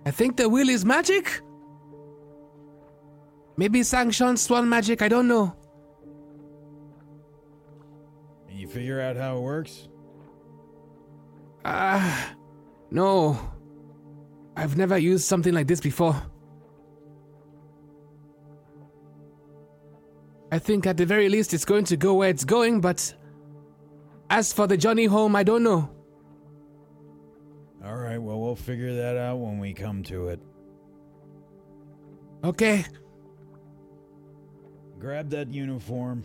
I 0.06 0.11
think 0.12 0.37
the 0.37 0.48
wheel 0.48 0.68
is 0.68 0.85
magic. 0.85 1.40
Maybe 3.56 3.82
sanctioned 3.82 4.38
swan 4.38 4.68
magic. 4.68 5.02
I 5.02 5.08
don't 5.08 5.26
know. 5.26 5.56
Can 8.46 8.58
you 8.58 8.68
figure 8.68 9.00
out 9.00 9.16
how 9.16 9.38
it 9.38 9.40
works? 9.40 9.88
Ah, 11.64 12.37
no. 12.92 13.37
I've 14.56 14.76
never 14.76 14.98
used 14.98 15.24
something 15.24 15.52
like 15.52 15.66
this 15.66 15.80
before. 15.80 16.14
I 20.52 20.61
think 20.61 20.87
at 20.87 20.96
the 20.96 21.06
very 21.06 21.28
least 21.28 21.52
it's 21.52 21.64
going 21.64 21.87
to 21.87 21.96
go 21.96 22.14
where 22.14 22.30
it's 22.30 22.44
going, 22.44 22.80
but 22.80 23.12
as 24.33 24.51
for 24.51 24.66
the 24.66 24.79
journey 24.79 25.05
home, 25.05 25.37
I 25.37 25.42
don't 25.42 25.62
know. 25.62 25.90
All 27.85 27.97
right, 27.97 28.16
well, 28.16 28.40
we'll 28.40 28.57
figure 28.57 28.95
that 28.95 29.18
out 29.18 29.37
when 29.37 29.59
we 29.59 29.75
come 29.75 30.03
to 30.05 30.29
it. 30.29 30.40
Okay. 32.42 32.85
Grab 34.99 35.29
that 35.31 35.49
uniform. 35.53 36.25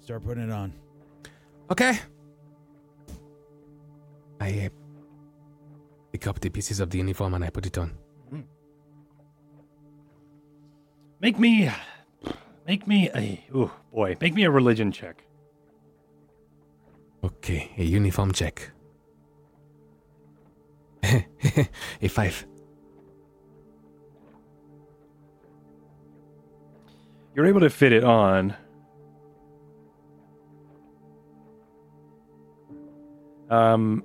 Start 0.00 0.22
putting 0.22 0.44
it 0.44 0.50
on. 0.50 0.74
Okay. 1.70 1.98
I 4.38 4.66
uh, 4.66 4.68
pick 6.12 6.26
up 6.26 6.40
the 6.40 6.50
pieces 6.50 6.78
of 6.78 6.90
the 6.90 6.98
uniform 6.98 7.32
and 7.32 7.44
I 7.44 7.48
put 7.48 7.64
it 7.64 7.78
on. 7.78 7.96
Make 11.20 11.38
me, 11.38 11.70
make 12.66 12.86
me 12.86 13.08
a, 13.14 13.44
oh 13.54 13.70
boy, 13.94 14.16
make 14.20 14.34
me 14.34 14.42
a 14.42 14.50
religion 14.50 14.90
check. 14.90 15.24
Okay, 17.24 17.70
a 17.78 17.84
uniform 17.84 18.32
check. 18.32 18.70
a 21.04 22.08
five. 22.08 22.46
You're 27.34 27.46
able 27.46 27.60
to 27.60 27.70
fit 27.70 27.92
it 27.92 28.04
on. 28.04 28.54
Um, 33.48 34.02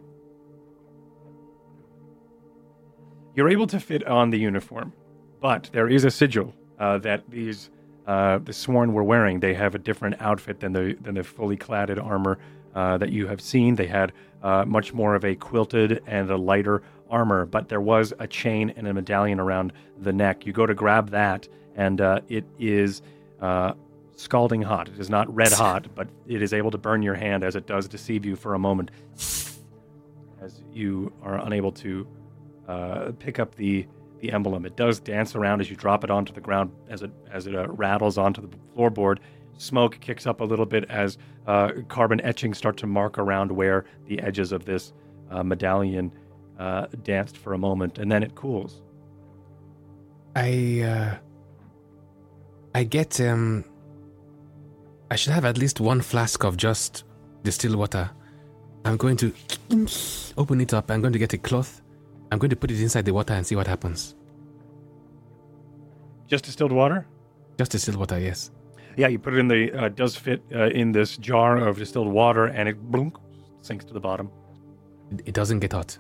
you're 3.36 3.50
able 3.50 3.68
to 3.68 3.80
fit 3.80 4.06
on 4.06 4.30
the 4.30 4.38
uniform, 4.38 4.94
but 5.42 5.70
there 5.74 5.88
is 5.88 6.04
a 6.04 6.12
sigil 6.12 6.54
uh, 6.80 6.98
that 7.00 7.30
these 7.30 7.70
uh, 8.06 8.40
the 8.40 8.54
sworn 8.54 8.94
were 8.94 9.04
wearing. 9.04 9.40
They 9.40 9.54
have 9.54 9.74
a 9.74 9.80
different 9.80 10.22
outfit 10.22 10.60
than 10.60 10.74
the 10.74 10.98
than 11.02 11.16
the 11.16 11.24
fully 11.24 11.58
cladded 11.58 12.04
armor 12.04 12.38
uh, 12.76 12.98
that 12.98 13.12
you 13.12 13.28
have 13.28 13.42
seen. 13.42 13.76
They 13.76 13.88
had 13.88 14.14
uh, 14.44 14.66
much 14.66 14.94
more 14.94 15.16
of 15.16 15.26
a 15.26 15.36
quilted 15.36 16.02
and 16.06 16.30
a 16.30 16.38
lighter 16.38 16.84
armor, 17.10 17.46
but 17.46 17.70
there 17.70 17.82
was 17.82 18.14
a 18.20 18.28
chain 18.28 18.74
and 18.76 18.88
a 18.88 18.94
medallion 18.94 19.40
around 19.40 19.74
the 20.00 20.14
neck. 20.14 20.46
You 20.46 20.54
go 20.54 20.66
to 20.66 20.74
grab 20.74 21.10
that, 21.12 21.48
and 21.76 22.02
uh, 22.02 22.22
it 22.28 22.46
is 22.60 23.02
uh, 23.42 23.74
scalding 24.16 24.62
hot. 24.62 24.90
It 24.90 25.00
is 25.00 25.10
not 25.10 25.34
red 25.34 25.52
hot, 25.54 25.88
but 25.96 26.08
it 26.28 26.42
is 26.42 26.54
able 26.54 26.72
to 26.72 26.78
burn 26.78 27.02
your 27.02 27.16
hand 27.16 27.44
as 27.44 27.56
it 27.56 27.66
does 27.66 27.88
deceive 27.88 28.26
you 28.26 28.36
for 28.36 28.54
a 28.54 28.60
moment, 28.60 28.92
as 30.42 30.62
you 30.74 31.12
are 31.24 31.40
unable 31.46 31.72
to 31.74 32.08
uh, 32.68 33.12
pick 33.20 33.40
up 33.40 33.56
the 33.56 33.88
the 34.20 34.32
emblem. 34.32 34.66
It 34.66 34.76
does 34.76 35.00
dance 35.00 35.36
around 35.36 35.62
as 35.62 35.70
you 35.70 35.76
drop 35.76 36.04
it 36.04 36.10
onto 36.10 36.34
the 36.34 36.42
ground 36.42 36.72
as 36.90 37.04
it 37.04 37.12
as 37.32 37.48
it 37.48 37.56
uh, 37.56 37.68
rattles 37.68 38.18
onto 38.18 38.42
the 38.42 38.50
floorboard. 38.76 39.20
Smoke 39.58 40.00
kicks 40.00 40.26
up 40.28 40.42
a 40.42 40.44
little 40.44 40.66
bit 40.66 40.86
as 40.90 41.18
uh, 41.48 41.72
carbon 41.88 42.22
etchings 42.22 42.58
start 42.58 42.78
to 42.78 42.88
mark 42.88 43.18
around 43.18 43.52
where 43.52 43.86
the 44.06 44.20
edges 44.20 44.52
of 44.52 44.66
this 44.66 44.94
uh, 45.32 45.44
medallion 45.44 46.12
uh, 46.60 46.88
danced 47.04 47.38
for 47.38 47.54
a 47.54 47.58
moment, 47.58 47.98
and 47.98 48.12
then 48.12 48.24
it 48.24 48.36
cools. 48.36 48.82
I 50.36 50.82
uh 50.82 51.18
I 52.76 52.84
get 52.84 53.20
um 53.22 53.66
I 55.10 55.16
should 55.16 55.34
have 55.34 55.46
at 55.46 55.58
least 55.58 55.80
one 55.80 56.02
flask 56.02 56.44
of 56.44 56.58
just 56.58 57.06
distilled 57.44 57.76
water. 57.76 58.12
I'm 58.86 58.98
going 58.98 59.18
to 59.18 59.34
open 60.38 60.62
it 60.62 60.74
up. 60.74 60.92
I'm 60.92 61.02
going 61.02 61.14
to 61.14 61.20
get 61.20 61.34
a 61.34 61.38
cloth. 61.38 61.82
I'm 62.32 62.40
going 62.40 62.50
to 62.52 62.56
put 62.56 62.70
it 62.70 62.80
inside 62.80 63.06
the 63.06 63.14
water 63.14 63.34
and 63.34 63.48
see 63.48 63.56
what 63.56 63.68
happens. 63.68 64.16
Just 66.28 66.46
distilled 66.46 66.74
water? 66.74 67.08
Just 67.58 67.72
distilled 67.72 67.98
water, 67.98 68.20
yes. 68.20 68.52
Yeah, 68.98 69.08
you 69.08 69.20
put 69.20 69.36
it 69.36 69.38
in 69.38 69.48
the. 69.48 69.72
Uh, 69.72 69.90
does 69.90 70.16
fit 70.16 70.42
uh, 70.54 70.70
in 70.70 70.92
this 70.92 71.18
jar 71.18 71.58
of 71.58 71.78
distilled 71.78 72.12
water, 72.12 72.46
and 72.48 72.68
it 72.68 72.82
blunk, 72.92 73.16
sinks 73.62 73.86
to 73.86 73.94
the 73.94 74.00
bottom. 74.00 74.32
It, 75.12 75.22
it 75.28 75.34
doesn't 75.36 75.60
get 75.60 75.74
hot. 75.74 75.98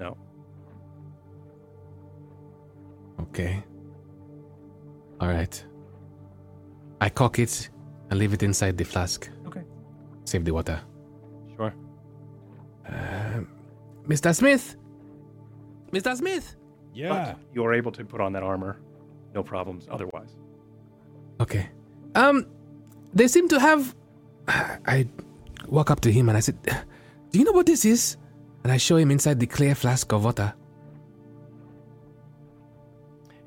No. 0.00 0.16
Okay. 3.20 3.62
All 5.20 5.28
right. 5.28 5.64
I 7.02 7.10
cock 7.10 7.38
it 7.38 7.68
and 8.10 8.18
leave 8.18 8.32
it 8.32 8.42
inside 8.42 8.78
the 8.78 8.84
flask. 8.84 9.28
Okay. 9.46 9.62
Save 10.24 10.44
the 10.46 10.54
water. 10.54 10.80
Sure. 11.54 11.74
Um, 12.88 13.48
Mr. 14.08 14.34
Smith. 14.34 14.76
Mr. 15.92 16.16
Smith. 16.16 16.56
Yeah. 16.94 17.08
But 17.34 17.38
you 17.52 17.64
are 17.64 17.74
able 17.74 17.92
to 17.92 18.04
put 18.04 18.20
on 18.20 18.32
that 18.32 18.42
armor. 18.42 18.80
No 19.34 19.42
problems 19.42 19.86
otherwise. 19.90 20.36
Okay. 21.40 21.68
Um, 22.14 22.46
they 23.14 23.28
seem 23.28 23.48
to 23.48 23.60
have. 23.60 23.94
I 24.48 25.06
walk 25.68 25.90
up 25.90 26.00
to 26.00 26.12
him 26.12 26.28
and 26.28 26.36
I 26.36 26.40
said, 26.40 26.56
"Do 27.30 27.38
you 27.38 27.44
know 27.44 27.52
what 27.52 27.66
this 27.66 27.84
is?" 27.84 28.16
And 28.64 28.72
I 28.72 28.76
show 28.76 28.96
him 28.96 29.10
inside 29.10 29.40
the 29.40 29.46
clear 29.46 29.74
flask 29.74 30.12
of 30.12 30.24
water. 30.24 30.54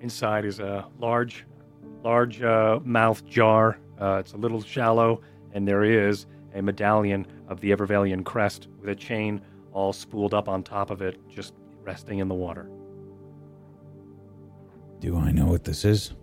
Inside 0.02 0.46
is 0.46 0.60
a 0.60 0.86
large, 1.00 1.46
large 2.04 2.42
uh, 2.42 2.80
mouth 2.84 3.26
jar. 3.26 3.78
Uh, 4.00 4.18
it's 4.20 4.34
a 4.34 4.38
little 4.38 4.62
shallow, 4.62 5.22
and 5.54 5.68
there 5.68 5.84
is 5.84 6.26
a 6.54 6.62
medallion 6.62 7.26
of 7.48 7.60
the 7.62 7.72
Evervalian 7.72 8.24
crest 8.24 8.68
with 8.82 8.90
a 8.90 8.96
chain 8.96 9.42
all 9.72 9.94
spooled 9.94 10.34
up 10.34 10.48
on 10.48 10.64
top 10.64 10.90
of 10.90 11.02
it, 11.02 11.20
just 11.30 11.54
resting 11.84 12.20
in 12.20 12.28
the 12.28 12.36
water. 12.36 12.70
Do 15.00 15.18
I 15.18 15.32
know 15.32 15.46
what 15.46 15.64
this 15.64 15.86
is? 15.86 16.14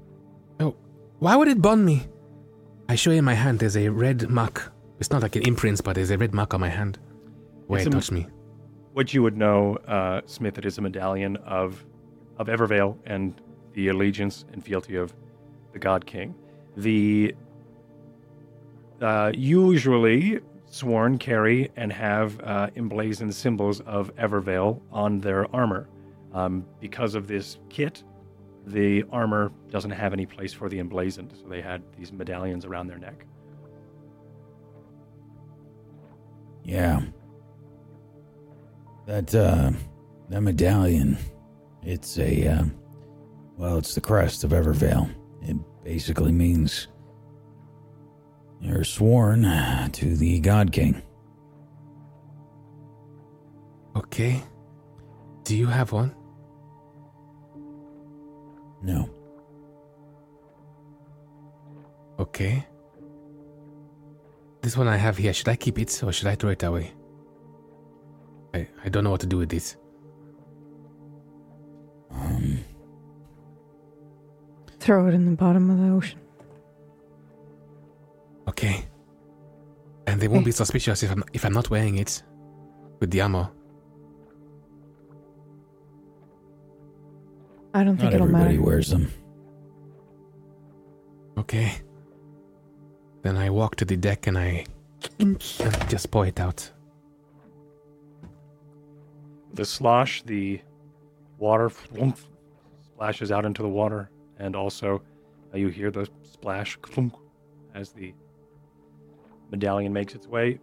Oh, 0.61 0.74
why 1.18 1.36
would 1.36 1.49
it 1.49 1.61
bond 1.61 1.84
me? 1.84 2.07
I 2.93 2.95
show 2.95 3.11
you 3.11 3.22
my 3.22 3.32
hand. 3.32 3.61
There's 3.61 3.74
a 3.74 3.88
red 3.88 4.28
mark. 4.28 4.70
It's 5.01 5.11
not 5.11 5.22
like 5.22 5.34
an 5.34 5.45
imprint, 5.47 5.82
but 5.82 5.95
there's 5.95 6.11
a 6.11 6.18
red 6.18 6.34
mark 6.34 6.53
on 6.53 6.61
my 6.61 6.68
hand 6.68 6.99
where 7.66 7.80
It's 7.80 7.86
it 7.86 7.90
touched 7.90 8.12
me. 8.12 8.26
What 8.93 9.14
you 9.14 9.22
would 9.22 9.34
know, 9.34 9.76
uh, 9.88 10.20
Smith, 10.26 10.59
it 10.59 10.66
is 10.66 10.76
a 10.76 10.82
medallion 10.82 11.38
of 11.38 11.86
of 12.36 12.49
Evervale 12.49 12.99
and 13.07 13.40
the 13.72 13.88
allegiance 13.88 14.45
and 14.53 14.62
fealty 14.62 14.97
of 14.97 15.14
the 15.72 15.78
God 15.78 16.05
King. 16.05 16.34
The 16.76 17.34
uh, 19.01 19.32
usually 19.34 20.40
sworn 20.66 21.16
carry 21.16 21.70
and 21.76 21.90
have 21.90 22.38
uh, 22.43 22.68
emblazoned 22.76 23.34
symbols 23.34 23.80
of 23.80 24.14
Evervale 24.16 24.82
on 24.90 25.18
their 25.18 25.51
armor. 25.57 25.88
Um, 26.34 26.66
because 26.78 27.14
of 27.14 27.26
this 27.26 27.57
kit, 27.70 28.05
the 28.66 29.04
armor 29.10 29.52
doesn't 29.70 29.90
have 29.90 30.12
any 30.12 30.26
place 30.26 30.52
for 30.52 30.68
the 30.68 30.78
emblazoned, 30.78 31.32
so 31.40 31.48
they 31.48 31.60
had 31.60 31.82
these 31.98 32.12
medallions 32.12 32.64
around 32.64 32.86
their 32.88 32.98
neck. 32.98 33.26
Yeah. 36.64 37.02
That 39.06 39.34
uh 39.34 39.72
that 40.28 40.40
medallion, 40.40 41.18
it's 41.82 42.18
a 42.18 42.46
uh, 42.46 42.64
well, 43.56 43.78
it's 43.78 43.94
the 43.94 44.00
crest 44.00 44.44
of 44.44 44.50
Evervale. 44.50 45.10
It 45.42 45.56
basically 45.84 46.32
means 46.32 46.88
you're 48.60 48.84
sworn 48.84 49.42
to 49.42 50.16
the 50.16 50.38
God 50.40 50.72
King. 50.72 51.02
Okay. 53.96 54.42
Do 55.44 55.56
you 55.56 55.66
have 55.66 55.90
one? 55.90 56.14
No. 58.82 59.08
Okay. 62.18 62.66
This 64.60 64.76
one 64.76 64.88
I 64.88 64.96
have 64.96 65.16
here, 65.16 65.32
should 65.32 65.48
I 65.48 65.56
keep 65.56 65.78
it 65.78 66.02
or 66.02 66.12
should 66.12 66.28
I 66.28 66.34
throw 66.34 66.50
it 66.50 66.62
away? 66.62 66.92
I, 68.54 68.68
I 68.84 68.88
don't 68.88 69.04
know 69.04 69.10
what 69.10 69.20
to 69.20 69.26
do 69.26 69.38
with 69.38 69.48
this. 69.48 69.76
Um 72.10 72.58
Throw 74.78 75.06
it 75.06 75.14
in 75.14 75.24
the 75.26 75.36
bottom 75.36 75.70
of 75.70 75.78
the 75.78 75.88
ocean. 75.94 76.20
Okay. 78.48 78.84
And 80.06 80.20
they 80.20 80.28
won't 80.28 80.44
be 80.44 80.52
suspicious 80.52 81.02
if 81.02 81.10
I'm 81.10 81.24
if 81.32 81.44
I'm 81.44 81.52
not 81.52 81.70
wearing 81.70 81.98
it 81.98 82.22
with 83.00 83.10
the 83.10 83.20
armor. 83.20 83.50
I 87.74 87.84
don't 87.84 87.96
think 87.96 88.12
not 88.12 88.14
it'll 88.14 88.26
everybody 88.28 88.56
matter. 88.56 88.62
wears 88.62 88.90
them. 88.90 89.10
Okay. 91.38 91.72
Then 93.22 93.36
I 93.36 93.50
walk 93.50 93.76
to 93.76 93.84
the 93.84 93.96
deck 93.96 94.26
and 94.26 94.38
I 94.38 94.66
and 95.18 95.38
just 95.88 96.10
pour 96.10 96.26
it 96.26 96.38
out. 96.40 96.70
the 99.54 99.64
slosh, 99.64 100.22
the 100.22 100.60
water 101.38 101.68
flunk, 101.68 102.16
splashes 102.84 103.30
out 103.30 103.44
into 103.44 103.62
the 103.62 103.68
water, 103.68 104.10
and 104.38 104.56
also 104.56 105.02
uh, 105.52 105.58
you 105.58 105.68
hear 105.68 105.90
the 105.90 106.08
splash 106.22 106.76
clunk, 106.76 107.12
as 107.74 107.92
the 107.92 108.14
medallion 109.50 109.92
makes 109.92 110.14
its 110.14 110.26
way 110.26 110.58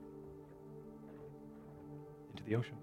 into 2.32 2.44
the 2.46 2.56
ocean. 2.56 2.76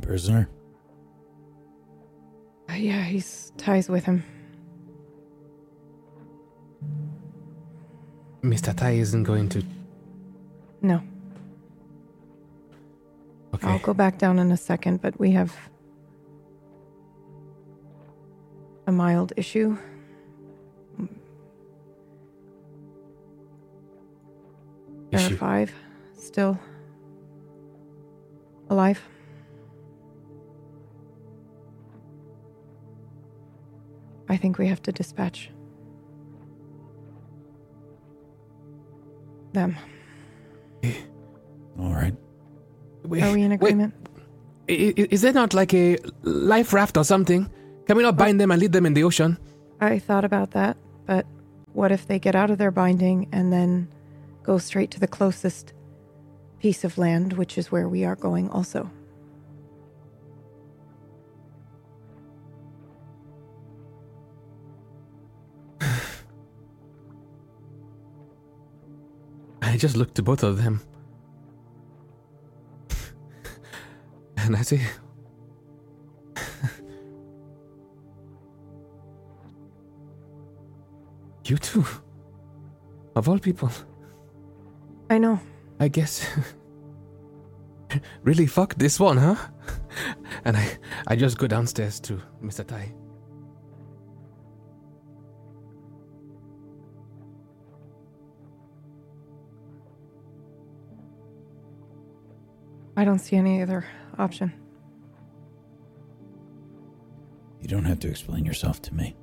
Prisoner? 0.00 0.48
Yeah, 2.74 3.02
he's 3.04 3.52
ties 3.56 3.88
with 3.88 4.04
him. 4.04 4.22
Mr. 8.42 8.76
Ty 8.76 8.92
isn't 8.92 9.24
going 9.24 9.48
to 9.48 9.64
No, 10.82 11.02
Okay. 13.54 13.68
I'll 13.68 13.78
go 13.78 13.94
back 13.94 14.18
down 14.18 14.38
in 14.38 14.52
a 14.52 14.56
second, 14.56 15.00
but 15.00 15.18
we 15.18 15.30
have 15.30 15.56
a 18.86 18.92
mild 18.92 19.32
issue. 19.36 19.78
There 25.10 25.26
are 25.26 25.36
five 25.36 25.72
still 26.18 26.58
alive. 28.68 29.00
I 34.28 34.36
think 34.36 34.58
we 34.58 34.66
have 34.68 34.82
to 34.82 34.92
dispatch 34.92 35.50
them. 39.52 39.76
All 41.78 41.92
right. 41.92 42.14
Wait, 43.04 43.22
Are 43.22 43.32
we 43.32 43.42
in 43.42 43.52
agreement? 43.52 43.94
is 44.68 45.20
there 45.22 45.32
not 45.32 45.54
like 45.54 45.72
a 45.74 45.96
life 46.22 46.72
raft 46.72 46.96
or 46.96 47.04
something? 47.04 47.48
Can 47.86 47.96
we 47.96 48.02
not 48.02 48.16
bind 48.16 48.40
them 48.40 48.50
and 48.50 48.60
lead 48.60 48.72
them 48.72 48.84
in 48.86 48.94
the 48.94 49.04
ocean? 49.04 49.38
I 49.80 49.98
thought 49.98 50.24
about 50.24 50.50
that, 50.52 50.76
but 51.06 51.24
what 51.72 51.92
if 51.92 52.06
they 52.08 52.18
get 52.18 52.34
out 52.34 52.50
of 52.50 52.58
their 52.58 52.70
binding 52.72 53.28
and 53.32 53.52
then 53.52 53.88
go 54.42 54.58
straight 54.58 54.90
to 54.92 55.00
the 55.00 55.06
closest 55.06 55.72
piece 56.58 56.82
of 56.82 56.98
land, 56.98 57.34
which 57.34 57.56
is 57.58 57.70
where 57.70 57.88
we 57.88 58.04
are 58.04 58.16
going 58.16 58.48
also? 58.50 58.90
I 69.76 69.78
just 69.78 69.94
looked 69.94 70.14
to 70.14 70.22
both 70.22 70.42
of 70.42 70.56
them. 70.56 70.80
and 74.38 74.56
I 74.56 74.62
say, 74.62 74.80
You 81.44 81.58
too. 81.58 81.84
Of 83.14 83.28
all 83.28 83.38
people, 83.38 83.70
I 85.10 85.18
know. 85.18 85.38
I 85.78 85.88
guess. 85.88 86.26
really 88.22 88.46
fuck 88.46 88.76
this 88.76 88.98
one, 88.98 89.18
huh? 89.18 89.36
and 90.46 90.56
I, 90.56 90.78
I 91.06 91.16
just 91.16 91.36
go 91.36 91.46
downstairs 91.46 92.00
to 92.00 92.22
Mr. 92.42 92.66
Ty. 92.66 92.94
I 102.96 103.04
don't 103.04 103.18
see 103.18 103.36
any 103.36 103.62
other 103.62 103.84
option. 104.18 104.52
You 107.60 107.68
don't 107.68 107.84
have 107.84 108.00
to 108.00 108.08
explain 108.08 108.44
yourself 108.44 108.80
to 108.82 108.94
me. 108.94 109.16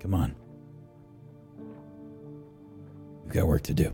Come 0.00 0.14
on. 0.14 0.34
We've 3.24 3.34
got 3.34 3.46
work 3.46 3.62
to 3.62 3.74
do. 3.74 3.92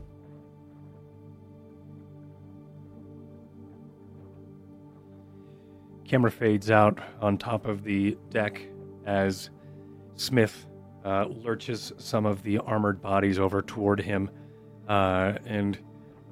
camera 6.15 6.31
fades 6.31 6.71
out 6.71 7.01
on 7.21 7.37
top 7.37 7.67
of 7.67 7.83
the 7.83 8.17
deck 8.31 8.61
as 9.05 9.51
Smith 10.15 10.67
uh, 11.05 11.27
lurches 11.29 11.93
some 11.99 12.27
of 12.27 12.43
the 12.43 12.59
armored 12.59 13.01
bodies 13.01 13.39
over 13.39 13.63
toward 13.63 14.01
him, 14.01 14.31
uh, 14.89 15.35
and 15.45 15.79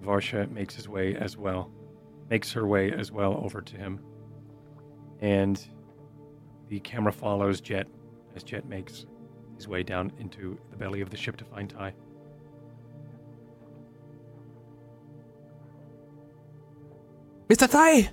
Varsha 0.04 0.50
makes 0.50 0.74
his 0.74 0.88
way 0.88 1.14
as 1.14 1.36
well, 1.36 1.70
makes 2.30 2.52
her 2.52 2.66
way 2.66 2.90
as 2.92 3.12
well 3.12 3.40
over 3.44 3.60
to 3.60 3.76
him, 3.76 4.00
and 5.20 5.64
the 6.68 6.80
camera 6.80 7.12
follows 7.12 7.60
Jet 7.60 7.86
as 8.34 8.42
Jet 8.42 8.66
makes 8.66 9.06
his 9.56 9.68
way 9.68 9.82
down 9.82 10.10
into 10.18 10.58
the 10.70 10.76
belly 10.76 11.00
of 11.00 11.10
the 11.10 11.16
ship 11.16 11.36
to 11.36 11.44
find 11.44 11.68
Ty. 11.68 11.92
Mr. 17.48 17.70
Ty! 17.70 18.10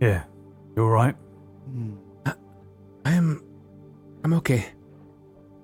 Yeah. 0.00 0.24
You 0.76 0.82
alright? 0.84 1.16
I'm. 1.66 2.09
I'm 4.24 4.34
okay. 4.34 4.66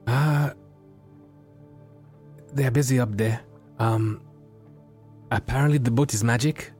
Uh. 0.06 0.50
They're 2.52 2.70
busy 2.70 3.00
up 3.00 3.16
there. 3.16 3.40
Um. 3.78 4.20
Apparently, 5.30 5.78
the 5.78 5.90
boat 5.90 6.14
is 6.14 6.22
magic. 6.22 6.72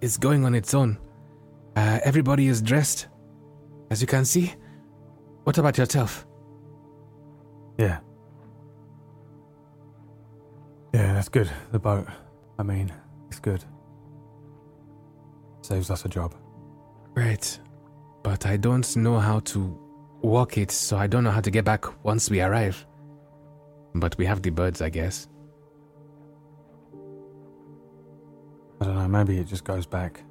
It's 0.00 0.16
going 0.16 0.44
on 0.44 0.54
its 0.54 0.74
own. 0.74 0.98
Uh, 1.76 1.98
everybody 2.04 2.46
is 2.48 2.60
dressed, 2.60 3.08
as 3.90 4.00
you 4.00 4.06
can 4.06 4.24
see. 4.24 4.54
What 5.44 5.58
about 5.58 5.78
yourself? 5.78 6.26
Yeah. 7.78 7.98
Yeah, 10.94 11.14
that's 11.14 11.28
good. 11.28 11.50
The 11.72 11.78
boat. 11.78 12.06
I 12.58 12.62
mean, 12.62 12.92
it's 13.28 13.40
good. 13.40 13.64
Saves 15.62 15.90
us 15.90 16.04
a 16.04 16.08
job. 16.08 16.34
Right. 17.14 17.58
But 18.22 18.46
I 18.46 18.56
don't 18.56 18.96
know 18.96 19.18
how 19.18 19.40
to 19.40 19.78
walk 20.22 20.56
it, 20.56 20.70
so 20.70 20.96
I 20.96 21.06
don't 21.06 21.24
know 21.24 21.30
how 21.30 21.40
to 21.40 21.50
get 21.50 21.64
back 21.64 22.04
once 22.04 22.30
we 22.30 22.40
arrive. 22.40 22.86
But 23.94 24.16
we 24.16 24.24
have 24.26 24.42
the 24.42 24.50
birds, 24.50 24.80
I 24.80 24.88
guess. 24.88 25.28
I 28.80 28.84
don't 28.84 28.96
know, 28.96 29.08
maybe 29.08 29.38
it 29.38 29.46
just 29.46 29.64
goes 29.64 29.86
back. 29.86 30.22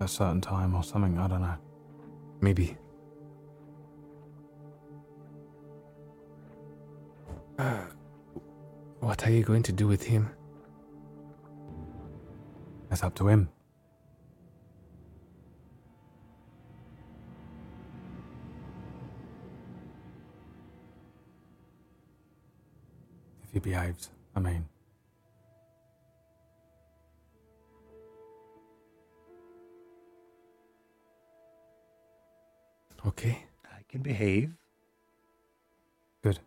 At 0.00 0.06
a 0.06 0.08
certain 0.08 0.40
time 0.40 0.74
or 0.74 0.82
something, 0.82 1.18
I 1.18 1.28
don't 1.28 1.42
know. 1.42 1.56
Maybe. 2.40 2.76
Uh, 7.58 7.82
what 9.00 9.26
are 9.26 9.30
you 9.30 9.42
going 9.42 9.62
to 9.64 9.72
do 9.72 9.86
with 9.86 10.02
him? 10.02 10.30
It's 12.90 13.02
up 13.02 13.14
to 13.16 13.28
him. 13.28 13.50
If 23.48 23.54
he 23.54 23.60
behaves, 23.60 24.10
I 24.36 24.40
mean. 24.40 24.68
Okay. 33.06 33.44
I 33.64 33.80
can 33.88 34.02
behave 34.02 34.52
Good. 36.22 36.38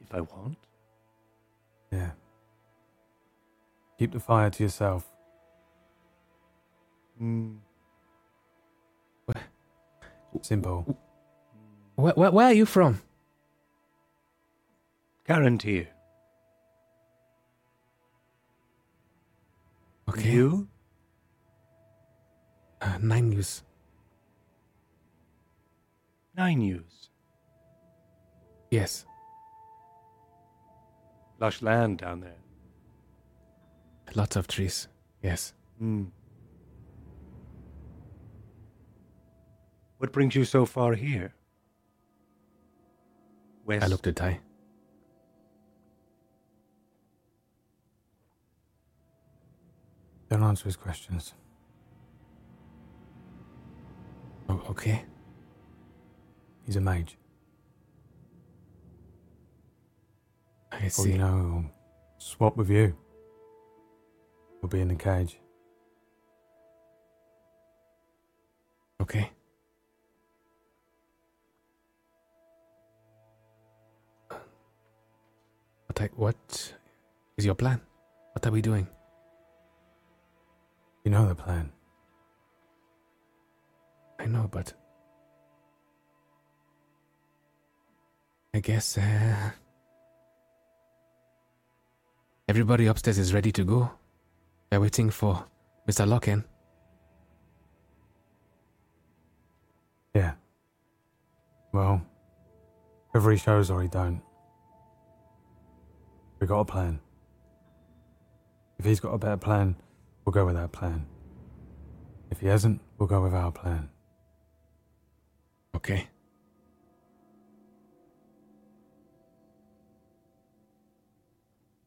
if 0.00 0.14
I 0.14 0.20
want. 0.22 0.56
Yeah. 1.92 2.12
Keep 3.98 4.12
the 4.12 4.20
fire 4.20 4.50
to 4.50 4.62
yourself. 4.62 5.06
Mm. 7.20 7.58
Simple. 10.42 10.98
Where, 11.96 12.12
where, 12.14 12.30
where 12.30 12.46
are 12.46 12.52
you 12.52 12.66
from? 12.66 13.00
Guarantee. 15.26 15.86
Okay. 20.08 20.30
You? 20.30 20.68
Uh, 22.80 22.98
nine 23.00 23.30
news. 23.30 23.62
Nine 26.36 26.58
news. 26.58 27.08
Yes. 28.70 29.06
Lush 31.40 31.62
land 31.62 31.98
down 31.98 32.20
there. 32.20 32.36
Lots 34.14 34.36
of 34.36 34.46
trees. 34.46 34.88
Yes. 35.22 35.54
Hmm. 35.78 36.04
What 39.98 40.12
brings 40.12 40.34
you 40.34 40.44
so 40.44 40.66
far 40.66 40.92
here? 40.94 41.34
West. 43.64 43.84
I 43.84 43.88
looked 43.88 44.06
at 44.06 44.16
Ty. 44.16 44.40
Don't 50.28 50.42
answer 50.42 50.64
his 50.64 50.76
questions. 50.76 51.34
Oh, 54.48 54.60
okay. 54.70 55.04
He's 56.66 56.76
a 56.76 56.80
mage. 56.80 57.16
I 60.72 60.86
Or 60.86 60.90
see. 60.90 61.12
you 61.12 61.18
know, 61.18 61.36
he'll 61.62 61.70
swap 62.18 62.56
with 62.56 62.70
you. 62.70 62.96
We'll 64.60 64.70
be 64.70 64.80
in 64.80 64.88
the 64.88 64.94
cage. 64.96 65.38
Okay. 69.00 69.30
What, 75.86 76.10
what 76.16 76.72
is 77.36 77.44
your 77.46 77.54
plan? 77.54 77.80
What 78.32 78.46
are 78.46 78.50
we 78.50 78.60
doing? 78.62 78.86
You 81.04 81.10
know 81.10 81.28
the 81.28 81.34
plan. 81.34 81.70
I 84.18 84.24
know, 84.24 84.48
but 84.50 84.72
I 88.54 88.60
guess 88.60 88.96
uh, 88.96 89.50
everybody 92.48 92.86
upstairs 92.86 93.18
is 93.18 93.34
ready 93.34 93.52
to 93.52 93.64
go. 93.64 93.90
They're 94.70 94.80
waiting 94.80 95.10
for 95.10 95.44
Mr. 95.86 96.06
Locken. 96.08 96.44
Yeah. 100.14 100.34
Well, 101.72 102.00
whether 103.10 103.30
he 103.30 103.36
shows 103.36 103.70
or 103.70 103.82
he 103.82 103.88
don't, 103.88 104.22
we 106.40 106.46
got 106.46 106.60
a 106.60 106.64
plan. 106.64 106.98
If 108.78 108.86
he's 108.86 109.00
got 109.00 109.10
a 109.12 109.18
better 109.18 109.36
plan, 109.36 109.76
we'll 110.24 110.32
go 110.32 110.46
with 110.46 110.54
that 110.54 110.72
plan. 110.72 111.06
If 112.30 112.40
he 112.40 112.46
hasn't, 112.46 112.80
we'll 112.98 113.06
go 113.06 113.22
with 113.22 113.34
our 113.34 113.52
plan. 113.52 113.88
Okay. 115.76 116.08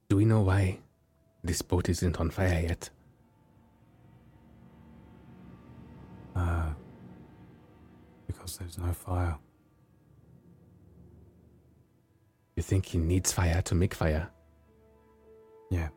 Do 0.10 0.16
we 0.16 0.26
know 0.26 0.42
why 0.42 0.80
this 1.44 1.62
boat 1.62 1.90
isn't 1.90 2.20
on 2.20 2.30
fire 2.30 2.62
yet? 2.62 2.90
Uh, 6.36 6.70
because 8.28 8.58
there's 8.58 8.78
no 8.78 8.94
fire. 8.94 9.38
You 12.56 12.64
think 12.64 12.86
he 12.86 12.98
needs 12.98 13.32
fire 13.34 13.62
to 13.64 13.76
make 13.76 13.94
fire? 13.94 14.30
Yeah. 15.70 15.90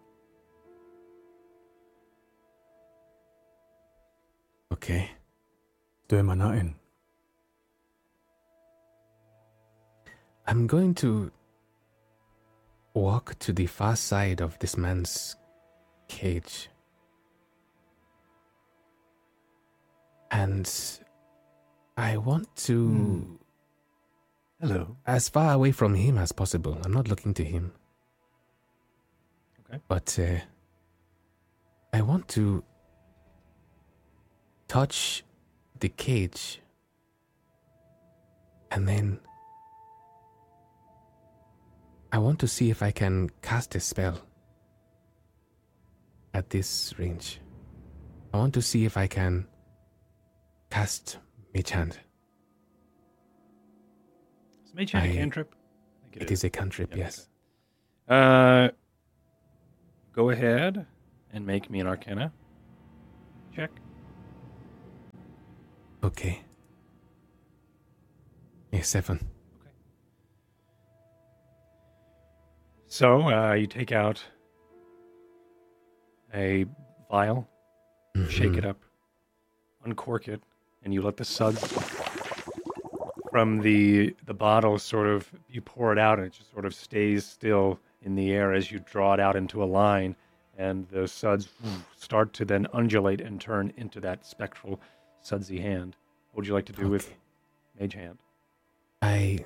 Okay. 4.73 5.11
Doing 6.09 6.27
my 6.27 6.35
nutting. 6.35 6.75
I'm 10.47 10.67
going 10.67 10.95
to 10.97 11.31
walk 12.95 13.39
to 13.41 13.53
the 13.53 13.67
far 13.67 13.97
side 13.97 14.41
of 14.41 14.59
this 14.59 14.77
man's 14.77 15.37
cage. 16.09 16.69
And 20.31 20.71
I 21.97 22.17
want 22.17 22.55
to 22.67 23.39
Hello. 24.61 24.97
as 25.07 25.29
far 25.29 25.53
away 25.55 25.73
from 25.73 25.95
him 25.95 26.19
as 26.19 26.33
possible. 26.33 26.79
I'm 26.85 26.93
not 26.93 27.09
looking 27.09 27.35
to 27.35 27.45
him. 27.45 27.73
Okay. 29.69 29.81
But 29.89 30.19
uh, 30.19 30.41
I 31.93 32.03
want 32.03 32.29
to 32.29 32.65
touch 34.71 35.25
the 35.81 35.89
cage 35.89 36.61
and 38.71 38.87
then 38.87 39.19
I 42.13 42.19
want 42.19 42.39
to 42.39 42.47
see 42.47 42.71
if 42.71 42.81
I 42.81 42.93
can 42.93 43.31
cast 43.43 43.75
a 43.75 43.81
spell. 43.81 44.19
at 46.33 46.51
this 46.51 46.95
range. 46.97 47.41
I 48.33 48.37
want 48.39 48.55
to 48.55 48.63
see 48.63 48.85
if 48.85 48.97
I 48.97 49.09
can 49.09 49.49
cast 50.71 51.19
Mage 51.53 51.71
Hand. 51.71 51.99
Is 54.65 54.73
Mage 54.73 54.93
Hand 54.93 55.07
a 55.11 55.13
I- 55.13 55.17
cantrip? 55.17 55.53
I 55.53 56.11
think 56.13 56.23
It 56.23 56.31
is 56.31 56.45
a 56.45 56.51
cantrip, 56.51 56.91
Yeah, 56.93 56.99
yes. 57.05 57.29
Uh, 58.09 58.69
go 60.13 60.31
ahead 60.31 60.87
and 61.33 61.45
make 61.45 61.69
me 61.69 61.81
an 61.81 61.89
Arcana 61.89 62.33
check. 63.57 63.73
Okay. 66.03 66.41
A 68.73 68.83
seven. 68.83 69.17
Okay. 69.61 69.71
So 72.87 73.23
uh, 73.31 73.53
you 73.53 73.67
take 73.67 73.93
out 73.93 74.23
a 76.33 76.65
vial, 77.11 77.49
shake 78.29 78.57
it 78.57 78.65
up, 78.65 78.79
uncork 79.85 80.29
it, 80.29 80.41
and 80.85 80.95
you 80.95 81.03
let 81.03 81.17
the 81.17 81.25
suds 81.25 81.61
from 83.31 83.61
the 83.61 84.15
the 84.27 84.35
bottle 84.35 84.79
sort 84.79 85.07
of 85.07 85.31
you 85.49 85.61
pour 85.61 85.93
it 85.93 85.99
out, 85.99 86.19
and 86.19 86.27
it 86.29 86.33
just 86.33 86.51
sort 86.53 86.65
of 86.65 86.75
stays 86.75 87.25
still 87.27 87.79
in 88.03 88.15
the 88.15 88.33
air 88.33 88.55
as 88.55 88.71
you 88.71 88.79
draw 88.79 89.13
it 89.13 89.21
out 89.21 89.37
into 89.37 89.63
a 89.63 89.67
line, 89.67 90.17
and 90.57 90.89
the 90.89 91.07
suds 91.07 91.49
start 91.97 92.33
to 92.33 92.45
then 92.45 92.67
undulate 92.73 93.21
and 93.21 93.41
turn 93.41 93.73
into 93.77 94.01
that 94.01 94.25
spectral 94.25 94.81
sudsy 95.23 95.61
hand. 95.61 95.97
What 96.33 96.39
would 96.43 96.47
you 96.47 96.55
like 96.55 96.67
to 96.67 96.73
do 96.73 96.89
with 96.89 97.07
Okay. 97.07 97.17
Mage 97.81 97.95
Hand? 97.95 98.19
I 99.03 99.45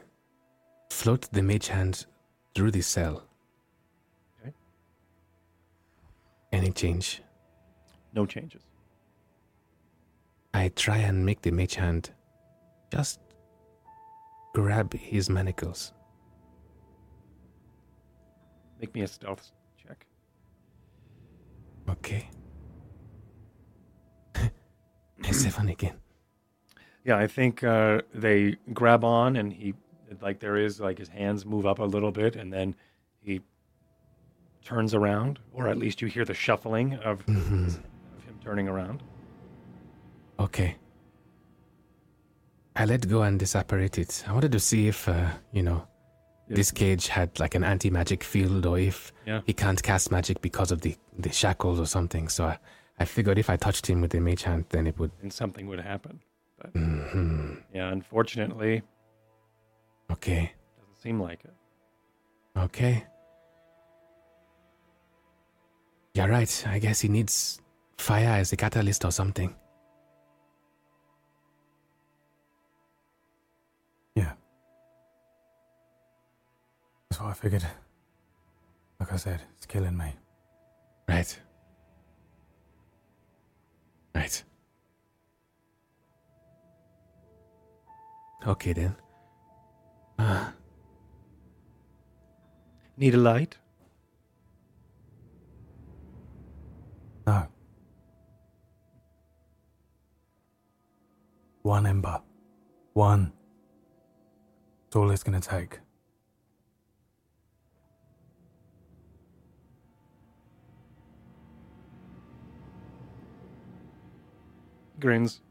float 0.90 1.28
the 1.32 1.42
mage 1.42 1.68
hand 1.68 2.06
through 2.54 2.70
the 2.72 2.80
cell. 2.82 3.24
Okay. 4.40 4.52
Any 6.52 6.70
change? 6.72 7.22
No 8.12 8.26
changes. 8.26 8.62
I 10.52 10.68
try 10.68 10.98
and 10.98 11.24
make 11.26 11.42
the 11.42 11.50
mage 11.50 11.74
hand 11.74 12.10
just 12.92 13.18
grab 14.54 14.92
his 14.92 15.28
manacles. 15.28 15.92
Make 18.80 18.94
me 18.94 19.02
a 19.02 19.08
stealth 19.08 19.50
check. 19.76 20.06
Okay. 21.88 22.28
Seven 25.32 25.68
again. 25.68 25.94
Yeah, 27.04 27.16
I 27.18 27.26
think 27.26 27.62
uh, 27.64 28.02
they 28.14 28.56
grab 28.72 29.04
on, 29.04 29.36
and 29.36 29.52
he 29.52 29.74
like 30.20 30.40
there 30.40 30.56
is 30.56 30.80
like 30.80 30.98
his 30.98 31.08
hands 31.08 31.44
move 31.44 31.66
up 31.66 31.78
a 31.78 31.84
little 31.84 32.10
bit, 32.12 32.36
and 32.36 32.52
then 32.52 32.74
he 33.20 33.40
turns 34.64 34.94
around, 34.94 35.38
or 35.52 35.68
at 35.68 35.76
least 35.76 36.00
you 36.00 36.08
hear 36.08 36.24
the 36.24 36.34
shuffling 36.34 36.94
of, 36.94 37.24
Mhm. 37.26 37.66
of 38.16 38.24
him 38.24 38.38
turning 38.42 38.68
around. 38.68 39.02
Okay. 40.38 40.76
I 42.76 42.84
let 42.86 43.08
go 43.08 43.22
and 43.22 43.38
disapparate 43.38 43.98
it. 43.98 44.24
I 44.26 44.32
wanted 44.32 44.52
to 44.52 44.60
see 44.60 44.88
if, 44.88 45.08
uh, 45.08 45.30
you 45.52 45.62
know, 45.62 45.86
Yeah. 46.48 46.56
this 46.56 46.70
cage 46.70 47.08
had 47.08 47.38
like 47.38 47.54
an 47.54 47.62
anti 47.64 47.90
magic 47.90 48.24
field 48.24 48.66
or 48.66 48.78
if 48.78 49.12
Yeah. 49.26 49.42
he 49.46 49.52
can't 49.52 49.82
cast 49.82 50.10
magic 50.10 50.40
because 50.40 50.72
of 50.72 50.80
the, 50.80 50.96
the 51.18 51.30
shackles 51.32 51.78
or 51.78 51.86
something. 51.86 52.28
So 52.28 52.46
I, 52.46 52.58
I 52.98 53.04
figured 53.04 53.38
if 53.38 53.50
I 53.50 53.56
touched 53.56 53.86
him 53.88 54.00
with 54.00 54.12
the 54.12 54.20
mage 54.20 54.42
hand, 54.44 54.66
then 54.70 54.86
it 54.86 54.98
would. 54.98 55.10
And 55.22 55.32
something 55.32 55.66
would 55.66 55.80
happen. 55.80 56.20
But 56.58 56.72
Mhm. 56.74 57.62
yeah, 57.72 57.88
unfortunately, 57.90 58.82
Okay. 60.10 60.52
doesn't 60.78 60.96
seem 61.02 61.20
like 61.20 61.44
it. 61.44 61.54
Okay. 62.56 63.04
You're 66.14 66.28
right. 66.28 66.64
I 66.68 66.78
guess 66.78 67.00
he 67.00 67.08
needs 67.08 67.60
fire 67.98 68.28
as 68.40 68.52
a 68.52 68.56
catalyst 68.56 69.04
or 69.04 69.10
something. 69.10 69.52
Yeah. 74.14 74.34
That's 77.10 77.20
what 77.20 77.30
I 77.30 77.32
figured. 77.34 77.66
Like 79.00 79.12
I 79.12 79.16
said, 79.16 79.42
it's 79.56 79.66
killing 79.66 79.96
me. 79.96 80.14
Right. 81.08 81.40
Right. 84.14 84.42
Okay 88.46 88.72
then. 88.72 88.94
Ah, 90.18 90.52
Need 92.96 93.14
a 93.14 93.18
light? 93.18 93.56
No. 97.26 97.48
One 101.62 101.86
ember. 101.86 102.20
One. 102.92 103.32
That's 104.84 104.96
all 104.96 105.10
it's 105.10 105.22
going 105.24 105.40
to 105.40 105.48
take. 105.48 105.80
Grins 115.04 115.42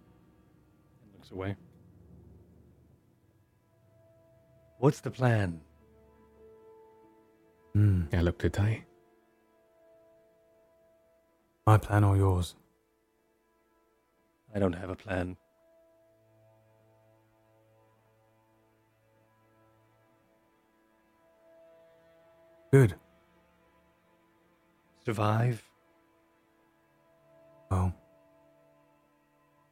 and 1.04 1.14
looks 1.14 1.30
away. 1.30 1.56
What's 4.80 5.00
the 5.00 5.12
plan? 5.12 5.62
Hmm. 7.74 8.06
I 8.12 8.22
looked 8.22 8.44
at 8.46 8.60
I. 8.60 8.84
My 11.68 11.78
plan 11.78 12.04
or 12.04 12.18
yours? 12.18 12.56
I 14.56 14.58
don't 14.58 14.74
have 14.74 14.90
a 14.90 14.96
plan. 14.96 15.38
Good. 22.72 22.96
Survive? 25.06 25.64
Well, 27.70 27.94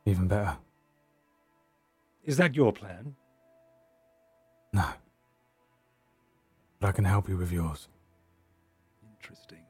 even 0.06 0.28
better. 0.28 0.58
Is 2.24 2.38
that 2.38 2.56
your 2.56 2.72
plan? 2.72 3.16
No. 4.74 4.86
But 6.80 6.88
I 6.88 6.92
can 6.92 7.06
help 7.06 7.30
you 7.30 7.38
with 7.38 7.52
yours. 7.52 7.88
Interesting. 9.16 9.66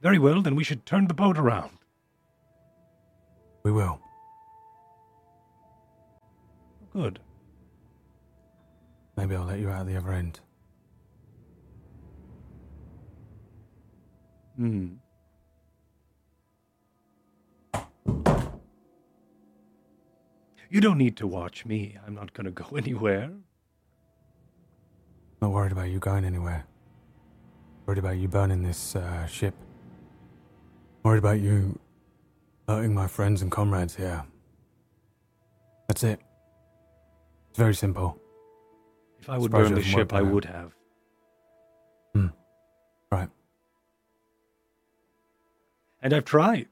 Very 0.00 0.18
well, 0.18 0.42
then 0.42 0.54
we 0.54 0.64
should 0.64 0.86
turn 0.86 1.06
the 1.06 1.14
boat 1.14 1.38
around. 1.38 1.78
We 3.62 3.72
will. 3.72 4.00
Good. 6.92 7.20
Maybe 9.16 9.34
I'll 9.34 9.44
let 9.44 9.58
you 9.58 9.68
out 9.68 9.80
at 9.80 9.86
the 9.86 9.96
other 9.96 10.12
end. 10.12 10.40
Hmm. 14.56 14.86
You 20.70 20.80
don't 20.80 20.98
need 20.98 21.16
to 21.18 21.26
watch 21.26 21.64
me. 21.64 21.96
I'm 22.06 22.14
not 22.14 22.32
going 22.34 22.44
to 22.44 22.50
go 22.50 22.64
anywhere. 22.76 23.30
Not 25.40 25.52
worried 25.52 25.72
about 25.72 25.88
you 25.88 25.98
going 25.98 26.24
anywhere. 26.24 26.64
Worried 27.86 27.98
about 27.98 28.16
you 28.18 28.28
burning 28.28 28.62
this 28.62 28.96
uh, 28.96 29.26
ship. 29.26 29.54
Worried 31.04 31.18
about 31.18 31.40
you 31.40 31.78
hurting 32.68 32.92
my 32.94 33.06
friends 33.06 33.40
and 33.40 33.50
comrades 33.50 33.94
here. 33.94 34.24
That's 35.86 36.04
it. 36.04 36.20
It's 37.50 37.58
very 37.58 37.74
simple. 37.74 38.20
If 39.20 39.30
I 39.30 39.38
would 39.38 39.50
burn 39.50 39.74
the 39.74 39.82
ship, 39.82 40.12
I 40.12 40.22
would 40.22 40.44
have. 40.44 40.74
Right. 43.10 43.30
And 46.02 46.12
I've 46.12 46.26
tried 46.26 46.66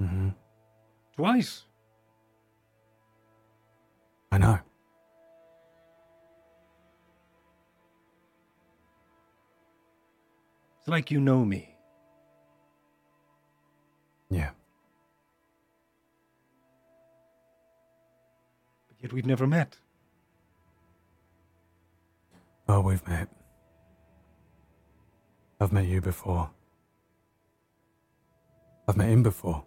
Mm-hmm. 0.00 0.28
twice. 1.16 1.64
I 4.32 4.38
know. 4.38 4.58
It's 10.78 10.88
like 10.88 11.10
you 11.10 11.20
know 11.20 11.44
me. 11.44 11.76
Yeah. 14.30 14.50
But 18.88 18.96
yet 19.02 19.12
we've 19.12 19.26
never 19.26 19.46
met. 19.46 19.76
Well, 22.66 22.82
we've 22.84 23.06
met. 23.08 23.28
I've 25.60 25.72
met 25.72 25.86
you 25.86 26.00
before. 26.00 26.50
I've 28.88 28.96
met 28.96 29.08
him 29.08 29.22
before. 29.22 29.64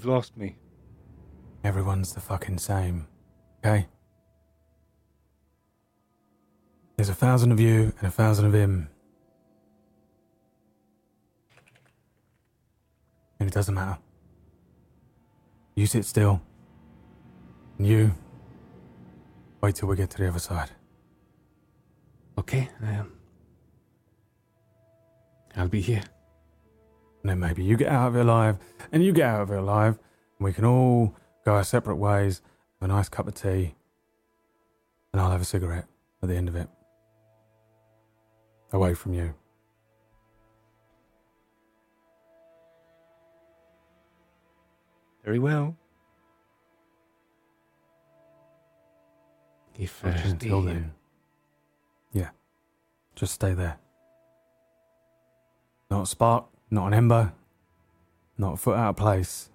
You've 0.00 0.08
lost 0.08 0.34
me. 0.34 0.56
Everyone's 1.62 2.14
the 2.14 2.20
fucking 2.20 2.56
same, 2.56 3.06
okay? 3.58 3.86
There's 6.96 7.10
a 7.10 7.14
thousand 7.14 7.52
of 7.52 7.60
you 7.60 7.92
and 7.98 8.08
a 8.08 8.10
thousand 8.10 8.46
of 8.46 8.54
him. 8.54 8.88
And 13.38 13.46
it 13.46 13.52
doesn't 13.52 13.74
matter. 13.74 13.98
You 15.74 15.84
sit 15.84 16.06
still. 16.06 16.40
And 17.76 17.86
you 17.86 18.14
wait 19.60 19.74
till 19.74 19.88
we 19.90 19.96
get 19.96 20.08
to 20.12 20.16
the 20.16 20.28
other 20.28 20.38
side. 20.38 20.70
Okay, 22.38 22.70
um, 22.82 23.12
I'll 25.54 25.68
be 25.68 25.82
here. 25.82 26.04
And 27.22 27.30
then 27.30 27.38
maybe 27.38 27.62
you 27.62 27.76
get 27.76 27.88
out 27.88 28.08
of 28.08 28.16
it 28.16 28.20
alive, 28.20 28.58
and 28.92 29.04
you 29.04 29.12
get 29.12 29.26
out 29.26 29.42
of 29.42 29.50
it 29.50 29.58
alive, 29.58 29.98
and 30.38 30.44
we 30.44 30.52
can 30.52 30.64
all 30.64 31.14
go 31.44 31.54
our 31.54 31.64
separate 31.64 31.96
ways, 31.96 32.40
have 32.80 32.90
a 32.90 32.92
nice 32.92 33.08
cup 33.08 33.28
of 33.28 33.34
tea, 33.34 33.74
and 35.12 35.20
I'll 35.20 35.30
have 35.30 35.42
a 35.42 35.44
cigarette 35.44 35.86
at 36.22 36.28
the 36.28 36.36
end 36.36 36.48
of 36.48 36.56
it. 36.56 36.68
Away 38.72 38.94
from 38.94 39.14
you. 39.14 39.34
Very 45.24 45.38
well. 45.38 45.76
If 49.78 50.04
uh, 50.04 50.08
until 50.24 50.62
then. 50.62 50.92
Yeah. 52.12 52.30
Just 53.14 53.34
stay 53.34 53.54
there. 53.54 53.78
Not 55.90 56.06
spark, 56.06 56.46
not 56.70 56.86
an 56.86 56.94
ember, 56.94 57.32
not 58.38 58.54
a 58.54 58.56
foot 58.56 58.76
out 58.76 58.90
of 58.90 58.96
place. 58.96 59.50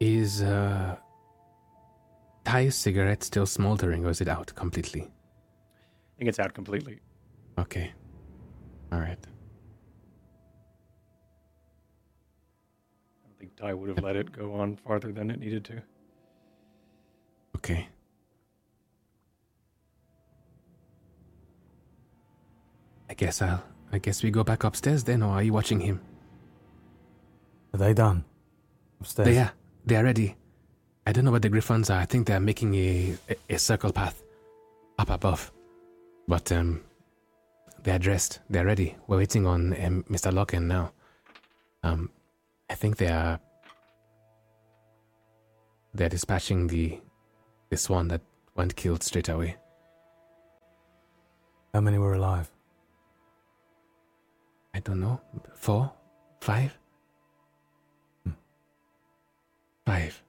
Is 0.00 0.42
uh, 0.42 0.96
Ty's 2.44 2.74
cigarette 2.76 3.22
still 3.22 3.46
smoldering 3.46 4.04
or 4.04 4.10
is 4.10 4.20
it 4.20 4.28
out 4.28 4.54
completely? 4.54 5.02
I 5.02 6.18
think 6.18 6.28
it's 6.28 6.38
out 6.38 6.52
completely. 6.52 7.00
Okay. 7.58 7.92
All 8.92 9.00
right. 9.00 9.18
I 13.24 13.26
don't 13.26 13.38
think 13.38 13.56
Ty 13.56 13.72
would 13.72 13.88
have 13.88 14.04
let 14.04 14.16
it 14.16 14.30
go 14.30 14.54
on 14.54 14.76
farther 14.76 15.10
than 15.10 15.30
it 15.30 15.40
needed 15.40 15.64
to. 15.66 15.82
Okay. 17.56 17.88
I 23.08 23.14
guess 23.14 23.42
I'll. 23.42 23.62
I 23.92 23.98
guess 23.98 24.24
we 24.24 24.32
go 24.32 24.42
back 24.42 24.64
upstairs 24.64 25.04
then, 25.04 25.22
or 25.22 25.30
are 25.34 25.42
you 25.42 25.52
watching 25.52 25.78
him? 25.78 26.00
Are 27.72 27.78
they 27.78 27.94
done? 27.94 28.24
Upstairs? 29.00 29.28
They 29.28 29.38
are. 29.38 29.52
They 29.86 29.94
are 29.96 30.02
ready. 30.02 30.34
I 31.06 31.12
don't 31.12 31.24
know 31.24 31.30
what 31.30 31.42
the 31.42 31.48
griffons 31.48 31.90
are. 31.90 32.00
I 32.00 32.04
think 32.06 32.26
they 32.26 32.34
are 32.34 32.40
making 32.40 32.74
a, 32.74 33.14
a, 33.28 33.54
a 33.54 33.58
circle 33.58 33.92
path 33.92 34.22
up 34.98 35.10
above. 35.10 35.52
But 36.26 36.50
um, 36.50 36.80
they 37.84 37.92
are 37.92 37.98
dressed. 37.98 38.40
They 38.50 38.58
are 38.58 38.64
ready. 38.64 38.96
We're 39.06 39.18
waiting 39.18 39.46
on 39.46 39.74
um, 39.84 40.04
Mr. 40.10 40.32
Locken 40.32 40.64
now. 40.64 40.92
Um, 41.84 42.10
I 42.68 42.74
think 42.74 42.96
they 42.96 43.08
are. 43.08 43.38
They 45.92 46.06
are 46.06 46.08
dispatching 46.08 46.66
the 46.66 47.00
this 47.70 47.88
one 47.88 48.08
that 48.08 48.22
went 48.56 48.74
killed 48.74 49.02
straight 49.02 49.28
away. 49.28 49.56
How 51.72 51.80
many 51.80 51.98
were 51.98 52.14
alive? 52.14 52.50
I 54.74 54.80
don't 54.80 55.00
know. 55.00 55.20
Four, 55.54 55.92
five, 56.40 56.76
Hmm. 58.24 58.32
five. 59.86 60.20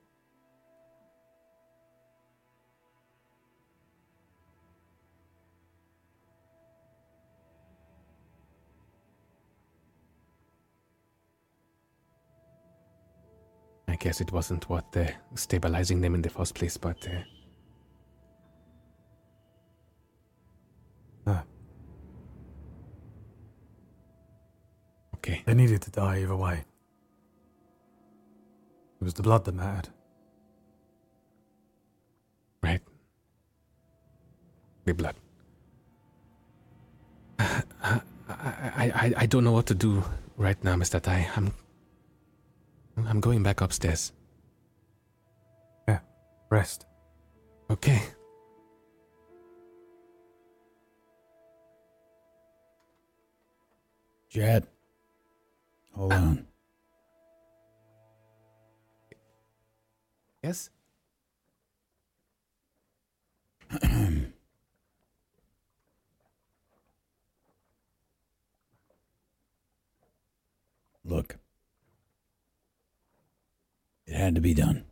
I 13.88 13.96
guess 13.98 14.20
it 14.22 14.32
wasn't 14.32 14.70
what 14.70 14.96
uh, 14.98 15.08
stabilizing 15.36 16.02
them 16.02 16.16
in 16.16 16.22
the 16.22 16.30
first 16.30 16.54
place, 16.56 16.78
but 16.78 17.08
uh, 17.08 17.22
okay. 25.26 25.42
They 25.46 25.54
needed 25.54 25.82
to 25.82 25.92
die 25.92 26.20
either 26.22 26.36
way. 26.36 26.66
It 29.02 29.04
was 29.04 29.14
the 29.16 29.24
blood 29.24 29.46
that 29.46 29.56
mattered. 29.56 29.90
Right. 32.62 32.82
The 34.86 34.94
blood. 34.94 35.16
I, 37.40 38.02
I, 38.30 38.92
I, 38.96 39.14
I 39.18 39.26
don't 39.26 39.44
know 39.44 39.52
what 39.52 39.66
to 39.68 39.76
do 39.76 40.04
right 40.38 40.62
now, 40.64 40.76
Mr. 40.76 41.02
Ty. 41.02 41.30
I'm 41.36 41.54
I'm 42.98 43.20
going 43.20 43.44
back 43.44 43.62
upstairs. 43.62 44.14
Yeah, 45.88 46.00
rest. 46.50 46.86
Okay. 47.70 48.02
Jet, 54.30 54.66
hold 55.96 56.14
on. 56.14 56.46
Yes? 60.44 60.70
Look, 71.04 71.38
it 74.08 74.16
had 74.16 74.36
to 74.36 74.42
be 74.42 74.54
done. 74.54 74.86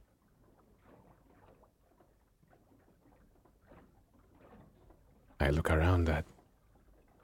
I 5.39 5.49
look 5.49 5.69
around 5.69 6.07
at 6.07 6.25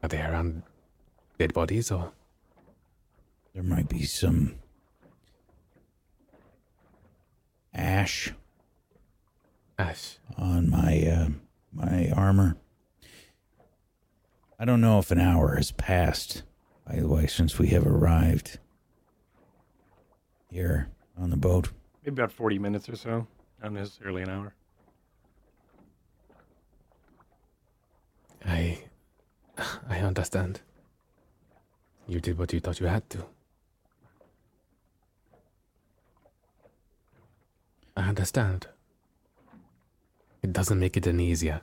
are 0.04 0.10
they 0.10 0.20
around 0.20 0.64
dead 1.38 1.54
bodies 1.54 1.92
or 1.92 2.12
There 3.60 3.68
might 3.68 3.90
be 3.90 4.04
some 4.04 4.56
ash 7.74 8.32
ash? 9.78 10.18
on 10.38 10.70
my 10.70 11.06
uh, 11.06 11.28
my 11.74 12.10
armor. 12.16 12.56
I 14.58 14.64
don't 14.64 14.80
know 14.80 14.98
if 15.00 15.12
an 15.12 15.20
hour 15.20 15.58
has 15.58 15.74
passed, 15.74 16.44
by 16.88 17.02
the 17.02 17.08
way, 17.10 17.28
since 17.28 17.60
we 17.60 17.68
have 17.68 17.86
arrived 17.86 18.60
here 20.50 20.88
on 21.18 21.30
the 21.30 21.36
boat. 21.36 21.68
Maybe 22.06 22.14
about 22.14 22.32
40 22.32 22.60
minutes 22.60 22.88
or 22.88 22.96
so. 22.96 23.28
Not 23.62 23.74
necessarily 23.74 24.22
an 24.22 24.30
hour. 24.30 24.54
I 28.46 28.86
I 29.90 30.00
understand. 30.00 30.62
You 32.08 32.22
did 32.22 32.38
what 32.38 32.54
you 32.54 32.62
thought 32.62 32.80
you 32.80 32.88
had 32.88 33.10
to. 33.10 33.26
I 38.00 38.04
understand. 38.08 38.66
It 40.42 40.54
doesn't 40.54 40.80
make 40.80 40.96
it 40.96 41.06
any 41.06 41.30
easier. 41.30 41.60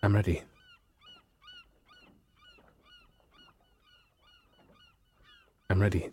I'm 0.00 0.14
ready. 0.14 0.40
I'm 5.68 5.80
ready. 5.80 6.10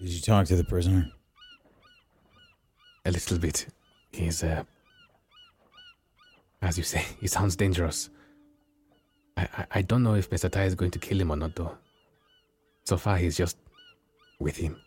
Did 0.00 0.08
you 0.08 0.22
talk 0.22 0.46
to 0.46 0.56
the 0.56 0.64
prisoner? 0.64 1.12
A 3.04 3.10
little 3.10 3.38
bit. 3.38 3.66
He's, 4.10 4.42
uh. 4.42 4.64
As 6.62 6.78
you 6.78 6.84
say, 6.84 7.04
he 7.20 7.26
sounds 7.26 7.56
dangerous. 7.56 8.08
I, 9.36 9.42
I, 9.58 9.66
I 9.70 9.82
don't 9.82 10.02
know 10.02 10.14
if 10.14 10.30
Mr. 10.30 10.50
Ty 10.50 10.64
is 10.64 10.74
going 10.74 10.92
to 10.92 10.98
kill 10.98 11.20
him 11.20 11.30
or 11.30 11.36
not, 11.36 11.54
though. 11.54 11.76
So 12.84 12.96
far, 12.96 13.18
he's 13.18 13.36
just 13.36 13.58
with 14.40 14.56
him. 14.56 14.80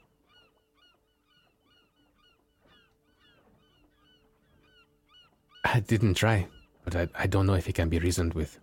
I 5.64 5.80
didn't 5.82 6.16
try, 6.16 6.48
but 6.84 6.96
I, 6.96 7.08
I 7.16 7.28
don't 7.28 7.46
know 7.46 7.56
if 7.56 7.66
he 7.66 7.74
can 7.74 7.90
be 7.90 8.00
reasoned 8.00 8.34
with. 8.34 8.60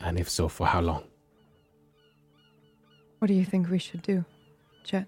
And 0.00 0.18
if 0.18 0.28
so, 0.28 0.48
for 0.48 0.66
how 0.66 0.80
long? 0.80 1.04
What 3.18 3.28
do 3.28 3.34
you 3.34 3.44
think 3.44 3.68
we 3.68 3.78
should 3.78 4.02
do, 4.02 4.24
Jet? 4.82 5.06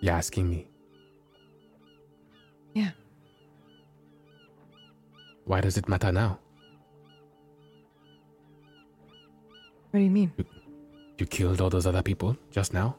You're 0.00 0.14
asking 0.14 0.48
me. 0.50 0.66
Yeah. 2.74 2.90
Why 5.44 5.60
does 5.60 5.76
it 5.76 5.88
matter 5.88 6.10
now? 6.10 6.38
What 9.90 9.98
do 9.98 10.04
you 10.04 10.10
mean? 10.10 10.32
You 11.18 11.26
killed 11.26 11.60
all 11.60 11.68
those 11.68 11.86
other 11.86 12.02
people 12.02 12.36
just 12.50 12.72
now? 12.72 12.96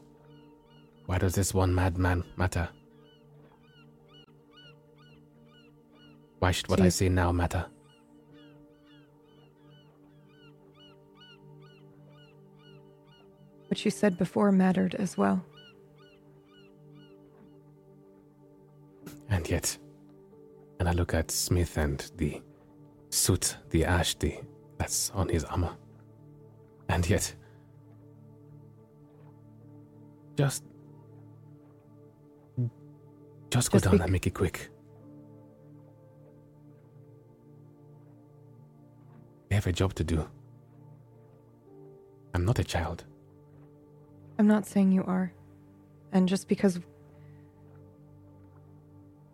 Why 1.06 1.18
does 1.18 1.34
this 1.34 1.52
one 1.52 1.74
madman 1.74 2.22
matter? 2.36 2.68
Why 6.44 6.50
should 6.50 6.68
what 6.68 6.82
I 6.82 6.90
say 6.90 7.08
now 7.08 7.32
matter? 7.32 7.64
What 13.68 13.82
you 13.82 13.90
said 13.90 14.18
before 14.18 14.52
mattered 14.52 14.94
as 14.96 15.16
well. 15.16 15.42
And 19.30 19.48
yet, 19.48 19.78
and 20.80 20.86
I 20.86 20.92
look 20.92 21.14
at 21.14 21.30
Smith 21.30 21.78
and 21.78 21.98
the 22.18 22.42
suit, 23.08 23.56
the 23.70 23.86
ash, 23.86 24.14
the 24.16 24.38
that's 24.76 25.08
on 25.14 25.30
his 25.30 25.44
armor. 25.44 25.74
And 26.90 27.08
yet, 27.08 27.34
just, 30.36 30.62
just 33.50 33.70
go 33.70 33.76
Just 33.78 33.84
down 33.86 33.96
be- 33.96 34.02
and 34.02 34.12
make 34.12 34.26
it 34.26 34.34
quick. 34.34 34.68
I 39.54 39.58
have 39.58 39.68
a 39.68 39.72
job 39.72 39.94
to 39.94 40.02
do. 40.02 40.28
I'm 42.34 42.44
not 42.44 42.58
a 42.58 42.64
child. 42.64 43.04
I'm 44.36 44.48
not 44.48 44.66
saying 44.66 44.90
you 44.90 45.04
are. 45.04 45.32
And 46.10 46.28
just 46.28 46.48
because 46.48 46.80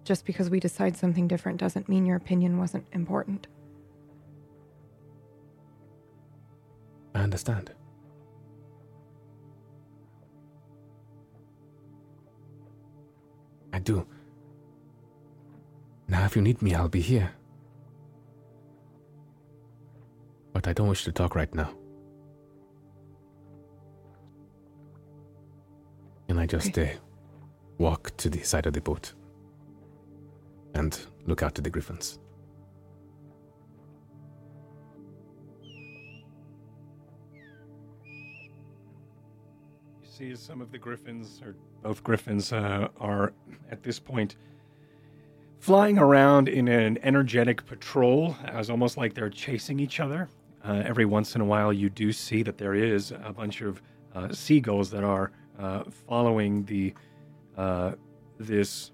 just 0.04 0.26
because 0.26 0.50
we 0.50 0.60
decide 0.60 0.94
something 0.94 1.26
different 1.26 1.58
doesn't 1.58 1.88
mean 1.88 2.04
your 2.04 2.18
opinion 2.18 2.58
wasn't 2.58 2.84
important. 2.92 3.46
I 7.14 7.20
understand. 7.20 7.70
I 13.72 13.78
do. 13.78 14.06
Now, 16.08 16.26
if 16.26 16.36
you 16.36 16.42
need 16.42 16.60
me, 16.60 16.74
I'll 16.74 16.90
be 16.90 17.00
here. 17.00 17.32
But 20.61 20.68
I 20.68 20.72
don't 20.74 20.88
wish 20.88 21.04
to 21.04 21.12
talk 21.12 21.34
right 21.34 21.54
now. 21.54 21.70
And 26.28 26.38
I 26.38 26.44
just 26.44 26.78
uh, 26.78 26.84
walk 27.78 28.14
to 28.18 28.28
the 28.28 28.42
side 28.42 28.66
of 28.66 28.74
the 28.74 28.82
boat 28.82 29.14
and 30.74 31.00
look 31.24 31.42
out 31.42 31.54
to 31.54 31.62
the 31.62 31.70
griffins. 31.70 32.18
You 40.02 40.08
see, 40.11 40.36
some 40.36 40.61
of 40.61 40.70
the 40.72 40.78
griffins, 40.78 41.40
or 41.42 41.56
both 41.82 42.04
griffins, 42.04 42.52
uh, 42.52 42.88
are 42.98 43.32
at 43.70 43.82
this 43.82 43.98
point 43.98 44.36
flying 45.58 45.98
around 45.98 46.50
in 46.50 46.68
an 46.68 46.98
energetic 47.02 47.64
patrol, 47.64 48.36
as 48.44 48.68
almost 48.68 48.98
like 48.98 49.14
they're 49.14 49.30
chasing 49.30 49.80
each 49.80 50.00
other. 50.00 50.28
Uh, 50.64 50.82
every 50.84 51.06
once 51.06 51.34
in 51.34 51.40
a 51.40 51.44
while, 51.44 51.72
you 51.72 51.88
do 51.88 52.12
see 52.12 52.42
that 52.42 52.58
there 52.58 52.74
is 52.74 53.12
a 53.24 53.32
bunch 53.32 53.62
of 53.62 53.80
uh, 54.14 54.32
seagulls 54.32 54.90
that 54.90 55.04
are 55.04 55.32
uh, 55.58 55.84
following 56.06 56.64
the 56.64 56.92
uh, 57.56 57.92
this 58.38 58.92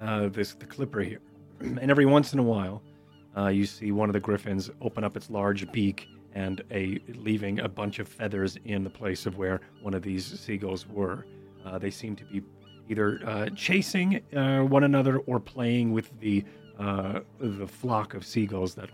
uh, 0.00 0.28
this 0.28 0.54
the 0.54 0.66
clipper 0.66 1.00
here, 1.00 1.20
and 1.60 1.90
every 1.90 2.06
once 2.06 2.32
in 2.32 2.38
a 2.38 2.42
while, 2.42 2.82
uh, 3.36 3.48
you 3.48 3.66
see 3.66 3.92
one 3.92 4.08
of 4.08 4.12
the 4.12 4.20
griffins 4.20 4.70
open 4.80 5.04
up 5.04 5.16
its 5.16 5.30
large 5.30 5.70
beak 5.72 6.08
and 6.34 6.62
a 6.72 6.98
leaving 7.14 7.60
a 7.60 7.68
bunch 7.68 8.00
of 8.00 8.08
feathers 8.08 8.58
in 8.64 8.82
the 8.82 8.90
place 8.90 9.26
of 9.26 9.38
where 9.38 9.60
one 9.82 9.94
of 9.94 10.02
these 10.02 10.26
seagulls 10.40 10.88
were. 10.88 11.24
They 11.78 11.90
seem 11.90 12.14
to 12.16 12.24
be 12.24 12.42
either 12.90 13.48
chasing 13.56 14.20
one 14.32 14.84
another 14.84 15.18
or 15.20 15.40
playing 15.40 15.92
with 15.92 16.10
the 16.20 16.44
uh, 16.78 17.20
the 17.38 17.66
flock 17.66 18.14
of 18.14 18.26
seagulls 18.26 18.74
that 18.74 18.90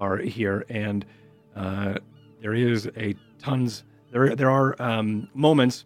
are 0.00 0.16
here. 0.18 0.64
And 0.68 1.04
uh, 1.54 1.94
there 2.40 2.54
is 2.54 2.88
a 2.96 3.14
tons. 3.38 3.84
There 4.12 4.34
there 4.34 4.50
are 4.50 4.80
um, 4.82 5.28
moments 5.34 5.84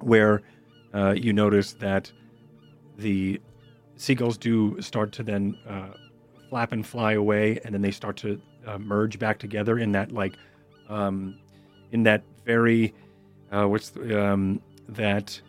where 0.00 0.42
uh, 0.92 1.14
you 1.16 1.32
notice 1.32 1.72
that 1.74 2.12
the 2.98 3.40
seagulls 3.96 4.36
do 4.36 4.80
start 4.80 5.12
to 5.12 5.22
then 5.22 5.56
uh, 5.68 5.88
flap 6.48 6.72
and 6.72 6.86
fly 6.86 7.12
away, 7.12 7.60
and 7.64 7.74
then 7.74 7.82
they 7.82 7.90
start 7.90 8.16
to 8.18 8.40
uh, 8.66 8.78
merge 8.78 9.18
back 9.18 9.38
together 9.38 9.78
in 9.78 9.92
that 9.92 10.12
like 10.12 10.34
um, 10.88 11.38
in 11.92 12.02
that 12.02 12.22
very 12.44 12.94
uh, 13.52 13.66
what's 13.66 13.90
the, 13.90 14.22
um, 14.22 14.60
that 14.88 15.40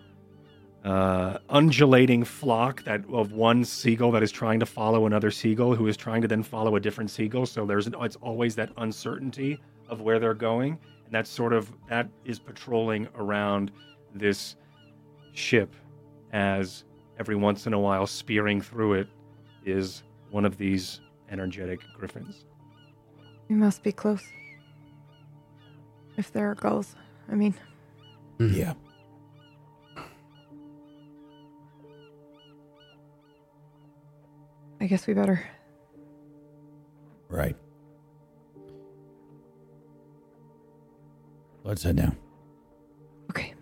uh, 0.84 1.38
undulating 1.50 2.24
flock 2.24 2.84
that 2.86 3.04
of 3.12 3.32
one 3.34 3.64
seagull 3.64 4.12
that 4.12 4.24
is 4.24 4.32
trying 4.32 4.60
to 4.60 4.66
follow 4.66 5.06
another 5.06 5.30
seagull 5.30 5.76
who 5.76 5.88
is 5.88 5.96
trying 5.96 6.22
to 6.22 6.28
then 6.28 6.42
follow 6.44 6.76
a 6.76 6.80
different 6.80 7.12
seagull. 7.12 7.46
So 7.46 7.66
there's 7.66 7.88
it's 7.88 8.16
always 8.18 8.56
that 8.56 8.72
uncertainty 8.78 9.60
of 9.90 10.02
where 10.02 10.20
they're 10.20 10.34
going, 10.34 10.80
and 11.06 11.14
that's 11.14 11.30
sort 11.30 11.54
of 11.54 11.72
that 11.90 12.10
is 12.26 12.40
patrolling 12.40 13.08
around 13.16 13.72
this 14.16 14.56
ship 15.34 15.74
as 16.34 16.84
every 17.20 17.36
once 17.36 17.68
in 17.68 17.74
a 17.74 17.80
while 17.80 18.08
spearing 18.08 18.60
through 18.62 18.94
it 18.94 19.08
is 19.66 20.04
one 20.32 20.46
of 20.46 20.58
these 20.58 21.02
energetic 21.30 21.80
griffins. 21.98 22.46
We 23.50 23.56
must 23.56 23.84
be 23.84 23.92
close. 23.92 24.24
If 26.18 26.32
there 26.32 26.50
are 26.50 26.56
gulls. 26.56 26.96
I 27.30 27.36
mean, 27.36 27.54
Mhm. 28.40 28.56
Yeah. 28.58 28.74
I 34.82 34.88
guess 34.88 35.06
we 35.06 35.14
better. 35.14 35.48
Right. 37.30 37.56
Let's 41.64 41.84
head 41.84 41.98
down. 41.98 42.18
Okay. 43.30 43.54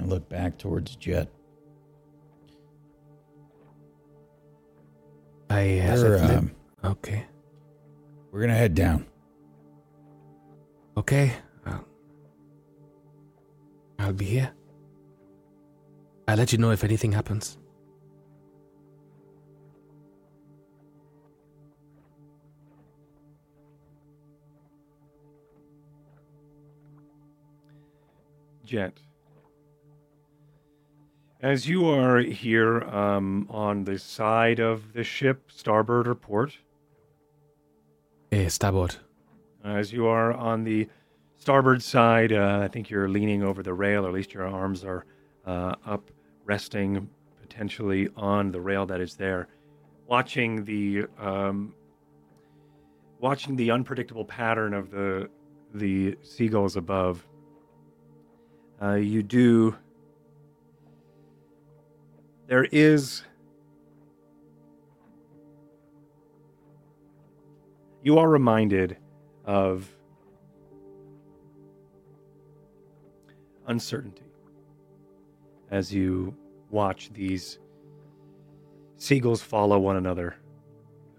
I 0.00 0.04
look 0.04 0.28
back 0.28 0.56
towards 0.56 0.94
Jet. 0.94 1.28
I 5.50 5.80
uh, 5.80 5.96
We're, 5.96 6.18
um, 6.22 6.52
okay. 6.84 7.26
we're 8.30 8.42
gonna 8.42 8.54
head 8.54 8.76
down. 8.76 9.04
Okay. 10.96 11.32
I'll, 11.66 11.84
I'll 13.98 14.12
be 14.12 14.26
here. 14.26 14.52
I'll 16.28 16.36
let 16.36 16.52
you 16.52 16.58
know 16.58 16.70
if 16.70 16.84
anything 16.84 17.10
happens. 17.10 17.58
Jet. 28.70 29.00
As 31.40 31.68
you 31.68 31.88
are 31.88 32.18
here 32.20 32.82
um, 32.82 33.48
on 33.50 33.82
the 33.82 33.98
side 33.98 34.60
of 34.60 34.92
the 34.92 35.02
ship, 35.02 35.50
starboard 35.50 36.06
or 36.06 36.14
port, 36.14 36.56
Hey, 38.30 38.48
starboard. 38.48 38.94
as 39.64 39.92
you 39.92 40.06
are 40.06 40.32
on 40.32 40.62
the 40.62 40.88
starboard 41.36 41.82
side, 41.82 42.32
uh, 42.32 42.60
I 42.62 42.68
think 42.68 42.90
you're 42.90 43.08
leaning 43.08 43.42
over 43.42 43.60
the 43.64 43.74
rail, 43.74 44.06
or 44.06 44.08
at 44.10 44.14
least 44.14 44.32
your 44.32 44.46
arms 44.46 44.84
are 44.84 45.04
uh, 45.44 45.74
up, 45.84 46.08
resting 46.44 47.10
potentially 47.40 48.08
on 48.16 48.52
the 48.52 48.60
rail 48.60 48.86
that 48.86 49.00
is 49.00 49.16
there, 49.16 49.48
watching 50.06 50.64
the 50.64 51.06
um, 51.18 51.74
watching 53.18 53.56
the 53.56 53.72
unpredictable 53.72 54.24
pattern 54.24 54.74
of 54.74 54.92
the 54.92 55.28
the 55.74 56.16
seagulls 56.22 56.76
above. 56.76 57.26
Uh, 58.82 58.94
you 58.94 59.22
do. 59.22 59.76
There 62.46 62.64
is. 62.64 63.22
You 68.02 68.18
are 68.18 68.28
reminded 68.28 68.96
of 69.44 69.86
uncertainty 73.66 74.22
as 75.70 75.92
you 75.92 76.34
watch 76.70 77.10
these 77.12 77.58
seagulls 78.96 79.42
follow 79.42 79.78
one 79.78 79.96
another. 79.96 80.34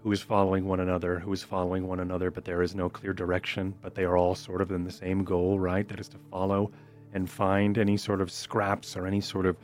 Who 0.02 0.10
is 0.10 0.20
following 0.20 0.66
one 0.66 0.80
another? 0.80 1.20
Who 1.20 1.32
is 1.32 1.44
following 1.44 1.86
one 1.86 2.00
another? 2.00 2.32
But 2.32 2.44
there 2.44 2.62
is 2.62 2.74
no 2.74 2.88
clear 2.88 3.12
direction. 3.12 3.72
But 3.80 3.94
they 3.94 4.02
are 4.02 4.16
all 4.16 4.34
sort 4.34 4.60
of 4.60 4.72
in 4.72 4.82
the 4.82 4.90
same 4.90 5.22
goal, 5.22 5.60
right? 5.60 5.86
That 5.86 6.00
is 6.00 6.08
to 6.08 6.18
follow 6.28 6.72
and 7.12 7.28
find 7.30 7.78
any 7.78 7.96
sort 7.96 8.20
of 8.20 8.30
scraps 8.30 8.96
or 8.96 9.06
any 9.06 9.20
sort 9.20 9.46
of 9.46 9.56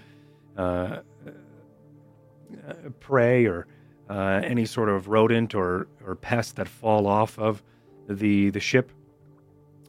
uh, 0.57 1.01
uh, 2.69 2.75
prey 3.01 3.47
or 3.47 3.67
uh, 4.11 4.41
any 4.45 4.67
sort 4.67 4.89
of 4.89 5.09
rodent 5.09 5.55
or, 5.55 5.87
or 6.07 6.15
pest 6.15 6.57
that 6.57 6.69
fall 6.69 7.07
off 7.07 7.39
of 7.39 7.63
the 8.09 8.51
the 8.51 8.61
ship. 8.61 8.93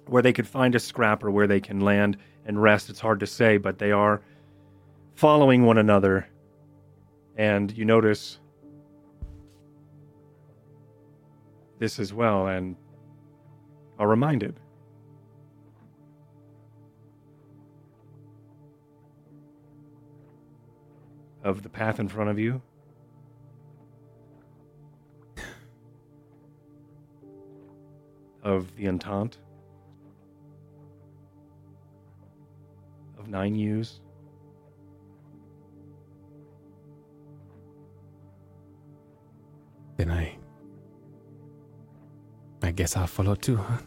where 0.07 0.21
they 0.23 0.33
could 0.33 0.47
find 0.47 0.75
a 0.75 0.79
scrap 0.79 1.23
or 1.23 1.31
where 1.31 1.47
they 1.47 1.59
can 1.61 1.79
land 1.81 2.17
and 2.45 2.61
rest. 2.61 2.89
It's 2.89 2.99
hard 2.99 3.19
to 3.19 3.27
say, 3.27 3.57
but 3.57 3.77
they 3.77 3.91
are 3.91 4.21
following 5.15 5.65
one 5.65 5.77
another. 5.77 6.27
And 7.37 7.75
you 7.77 7.85
notice 7.85 8.39
this 11.79 11.99
as 11.99 12.13
well 12.13 12.47
and 12.47 12.75
are 13.99 14.07
reminded. 14.07 14.59
Of 21.43 21.63
the 21.63 21.69
path 21.69 21.99
in 21.99 22.07
front 22.07 22.29
of 22.29 22.37
you. 22.37 22.61
of 28.43 28.75
the 28.75 28.87
Entente. 28.87 29.37
Of 33.17 33.27
nine 33.27 33.55
U's. 33.55 34.01
Then 39.97 40.11
I. 40.11 40.37
I 42.61 42.71
guess 42.71 42.95
I'll 42.95 43.07
follow 43.07 43.35
too, 43.35 43.57
huh? 43.57 43.77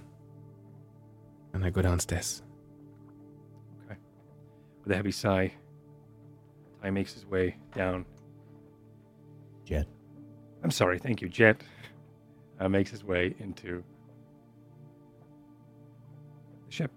And 1.55 1.65
I 1.65 1.71
go 1.71 1.83
downstairs. 1.83 2.43
With 4.85 4.93
a 4.93 4.97
heavy 4.97 5.13
sigh, 5.13 5.53
Ty 6.83 6.91
makes 6.91 7.13
his 7.15 7.25
way 7.27 7.57
down. 7.75 8.05
Jet. 9.65 9.87
I'm 10.65 10.71
sorry, 10.71 10.99
thank 10.99 11.23
you. 11.23 11.29
Jet 11.29 11.63
uh, 12.59 12.69
makes 12.69 12.91
his 12.91 13.05
way 13.05 13.35
into 13.39 13.85
the 16.67 16.73
ship. 16.73 16.91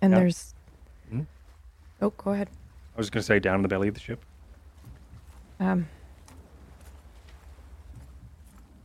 And 0.00 0.12
Yeah. 0.12 0.18
there's. 0.18 0.54
Mhm. 1.12 1.26
Oh, 2.00 2.10
go 2.10 2.32
ahead. 2.32 2.50
I 2.94 2.98
was 2.98 3.08
going 3.08 3.20
to 3.22 3.26
say 3.26 3.38
down 3.38 3.56
in 3.56 3.62
the 3.62 3.68
belly 3.68 3.88
of 3.88 3.94
the 3.94 4.00
ship. 4.00 4.24
Um, 5.60 5.88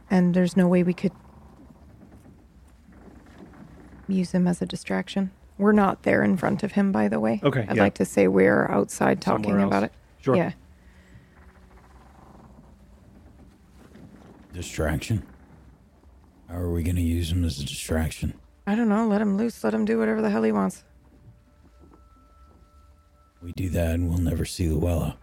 and 0.10 0.34
there's 0.34 0.55
no 0.58 0.68
way 0.68 0.84
we 0.84 0.93
could 0.93 1.12
use 4.08 4.32
him 4.32 4.47
as 4.47 4.62
a 4.62 4.66
distraction. 4.66 5.32
We're 5.58 5.72
not 5.74 6.03
there 6.03 6.24
in 6.24 6.38
front 6.38 6.64
of 6.64 6.74
him, 6.74 6.91
by 6.91 7.08
the 7.08 7.20
way. 7.20 7.41
Okay, 7.43 7.66
I'd 7.68 7.76
yeah. 7.76 7.84
like 7.84 7.95
to 7.95 8.05
say 8.05 8.28
we're 8.28 8.70
outside 8.70 9.22
talking 9.22 9.45
Somewhere 9.45 9.66
about 9.66 9.84
else. 9.84 9.91
it. 9.91 10.24
Sure. 10.24 10.36
Yeah. 10.36 10.51
Distraction. 14.53 15.26
How 16.47 16.55
are 16.58 16.72
we 16.72 16.84
going 16.84 16.95
to 16.95 17.01
use 17.01 17.32
him 17.32 17.43
as 17.43 17.60
a 17.60 17.66
distraction? 17.66 18.34
I 18.66 18.76
don't 18.76 18.89
know. 18.89 19.08
Let 19.08 19.22
him 19.22 19.38
loose. 19.38 19.64
Let 19.64 19.74
him 19.74 19.86
do 19.86 19.97
whatever 19.97 20.22
the 20.22 20.30
hell 20.30 20.43
he 20.43 20.51
wants. 20.51 20.84
We 23.41 23.51
do 23.53 23.70
that 23.70 23.95
and 23.95 24.10
we'll 24.10 24.18
never 24.18 24.45
see 24.45 24.68
Luella. 24.68 25.18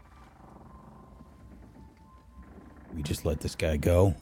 We 2.94 3.02
just 3.02 3.24
let 3.24 3.40
this 3.40 3.54
guy 3.54 3.76
go. 3.76 4.14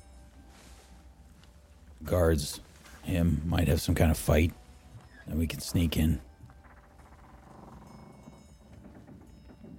Guards, 2.05 2.61
him, 3.03 3.43
might 3.47 3.69
have 3.69 3.81
some 3.81 3.95
kind 3.95 4.11
of 4.11 4.19
fight. 4.19 4.53
And 5.27 5.39
we 5.39 5.47
can 5.47 5.61
sneak 5.61 5.97
in. 5.97 6.21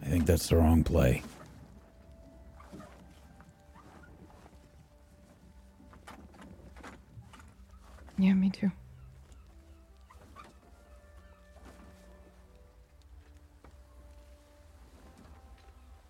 I 0.02 0.06
think 0.06 0.26
that's 0.26 0.48
the 0.48 0.58
wrong 0.58 0.84
play. 0.84 1.22
Yeah, 8.18 8.34
me 8.34 8.50
too. 8.50 8.72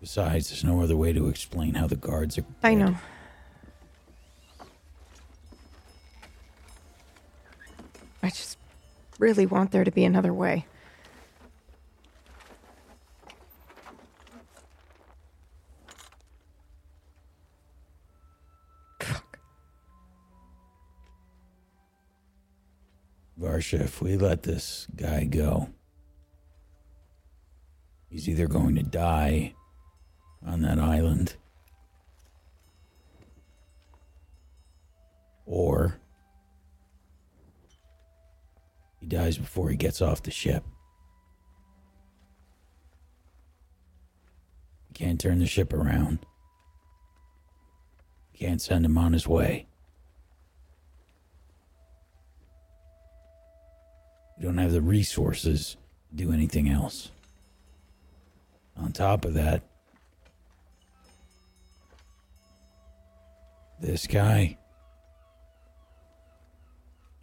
Besides, 0.00 0.50
there's 0.50 0.64
no 0.64 0.82
other 0.82 0.96
way 0.96 1.12
to 1.12 1.28
explain 1.28 1.74
how 1.74 1.86
the 1.86 1.96
guards 1.96 2.36
are. 2.36 2.44
I 2.62 2.74
know. 2.74 2.94
I 8.24 8.30
just 8.30 8.56
really 9.18 9.44
want 9.44 9.70
there 9.70 9.84
to 9.84 9.90
be 9.90 10.02
another 10.02 10.32
way. 10.32 10.64
Fuck. 18.98 19.38
Varsha, 23.38 23.82
if 23.82 24.00
we 24.00 24.16
let 24.16 24.44
this 24.44 24.86
guy 24.96 25.24
go, 25.24 25.68
he's 28.08 28.26
either 28.26 28.46
going 28.46 28.74
to 28.76 28.82
die 28.82 29.52
on 30.42 30.62
that 30.62 30.78
island 30.78 31.36
or 35.44 36.00
he 39.04 39.08
dies 39.08 39.36
before 39.36 39.68
he 39.68 39.76
gets 39.76 40.00
off 40.00 40.22
the 40.22 40.30
ship. 40.30 40.64
You 44.88 44.94
can't 44.94 45.20
turn 45.20 45.40
the 45.40 45.46
ship 45.46 45.74
around. 45.74 46.20
Can't 48.32 48.62
send 48.62 48.86
him 48.86 48.96
on 48.96 49.12
his 49.12 49.28
way. 49.28 49.66
We 54.38 54.44
don't 54.44 54.56
have 54.56 54.72
the 54.72 54.80
resources 54.80 55.76
to 56.08 56.24
do 56.24 56.32
anything 56.32 56.70
else. 56.70 57.10
On 58.78 58.90
top 58.90 59.26
of 59.26 59.34
that, 59.34 59.62
this 63.80 64.06
guy, 64.06 64.56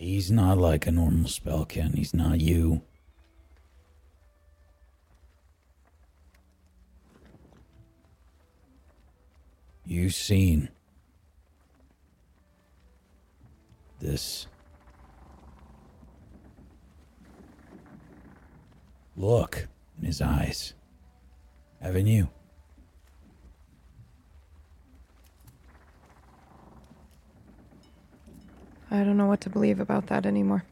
he's 0.02 0.32
not 0.32 0.58
like 0.58 0.88
a 0.88 0.92
normal 0.92 1.30
spellkin. 1.30 1.96
He's 1.96 2.14
not 2.14 2.42
you. 2.42 2.82
You've 9.86 10.16
seen 10.16 10.70
this 14.00 14.48
look 19.16 19.68
in 20.00 20.06
his 20.06 20.22
eyes. 20.22 20.74
Haven't 21.80 22.08
you? 22.08 22.30
I 28.94 29.06
don't 29.06 29.16
know 29.16 29.26
what 29.26 29.40
to 29.42 29.50
believe 29.50 29.80
about 29.80 30.08
that 30.08 30.26
anymore. 30.26 30.66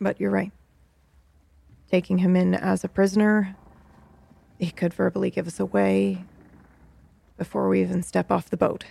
But 0.00 0.18
you're 0.18 0.30
right. 0.30 0.52
Taking 1.90 2.18
him 2.18 2.34
in 2.36 2.54
as 2.54 2.84
a 2.84 2.88
prisoner, 2.88 3.54
he 4.58 4.70
could 4.70 4.94
verbally 4.94 5.30
give 5.30 5.46
us 5.46 5.60
away 5.60 6.24
before 7.36 7.68
we 7.68 7.82
even 7.82 8.02
step 8.02 8.30
off 8.32 8.48
the 8.48 8.56
boat. 8.56 8.86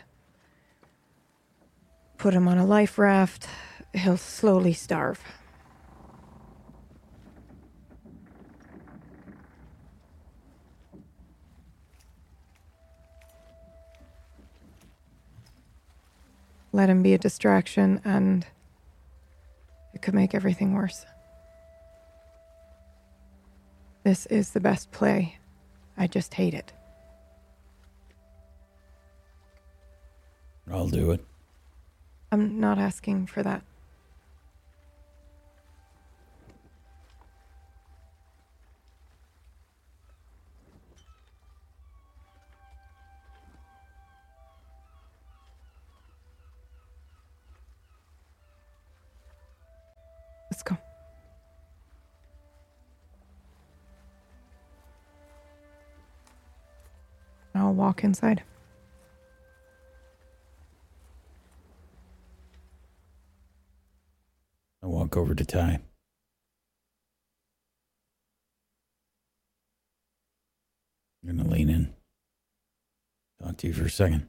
Put 2.18 2.36
him 2.36 2.48
on 2.48 2.60
a 2.60 2.66
life 2.66 3.00
raft, 3.00 3.48
he'll 3.94 4.18
slowly 4.18 4.74
starve. 4.74 5.24
Let 16.78 16.92
him 16.92 17.02
be 17.02 17.16
a 17.16 17.18
distraction, 17.18 18.02
and 18.06 18.46
it 19.96 20.04
could 20.04 20.14
make 20.14 20.36
everything 20.36 20.76
worse. 20.76 21.08
This 24.04 24.28
is 24.28 24.52
the 24.52 24.60
best 24.60 24.92
play. 24.92 25.40
I 25.98 26.06
just 26.06 26.36
hate 26.36 26.54
it. 26.54 26.72
I'll 30.72 30.88
do 30.88 31.10
it. 31.10 31.26
I'm 32.32 32.60
not 32.60 32.78
asking 32.78 33.26
for 33.26 33.42
that. 33.42 33.64
Let's 50.58 50.64
go. 50.64 50.78
I'll 57.54 57.74
walk 57.74 58.04
inside. 58.04 58.42
I 64.82 64.88
walk 64.88 65.16
over 65.16 65.36
to 65.36 65.46
Ty. 65.46 65.80
I'm 71.22 71.36
going 71.36 71.48
to 71.48 71.54
lean 71.54 71.70
in. 71.70 71.94
Talk 73.44 73.58
to 73.58 73.68
you 73.68 73.74
for 73.74 73.86
a 73.86 73.92
second. 73.92 74.26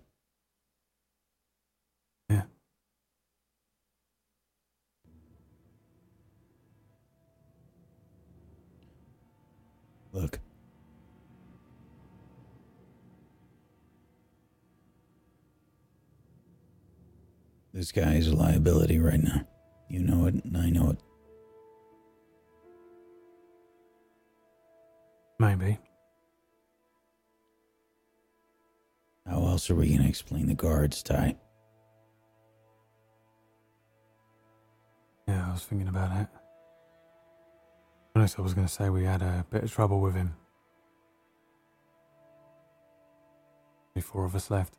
This 17.89 18.05
guy 18.05 18.17
is 18.17 18.29
a 18.29 18.37
liability 18.37 18.99
right 18.99 19.23
now. 19.23 19.47
You 19.89 20.01
know 20.01 20.27
it, 20.27 20.35
and 20.45 20.59
I 20.59 20.69
know 20.69 20.91
it. 20.91 20.99
Maybe. 25.39 25.79
How 29.27 29.39
else 29.47 29.71
are 29.71 29.75
we 29.75 29.89
going 29.89 30.03
to 30.03 30.09
explain 30.09 30.49
the 30.49 30.55
guards, 30.55 31.03
Ty? 31.03 31.37
Yeah, 35.27 35.49
I 35.49 35.53
was 35.53 35.65
thinking 35.65 35.89
about 35.89 36.15
it. 36.21 36.29
Honest, 38.15 38.39
I 38.39 38.43
was 38.43 38.53
going 38.53 38.67
to 38.67 38.73
say 38.73 38.91
we 38.91 39.05
had 39.05 39.23
a 39.23 39.47
bit 39.49 39.63
of 39.63 39.73
trouble 39.73 40.03
with 40.03 40.15
him. 40.15 40.37
Only 43.97 44.03
four 44.03 44.27
of 44.27 44.35
us 44.35 44.51
left. 44.51 44.75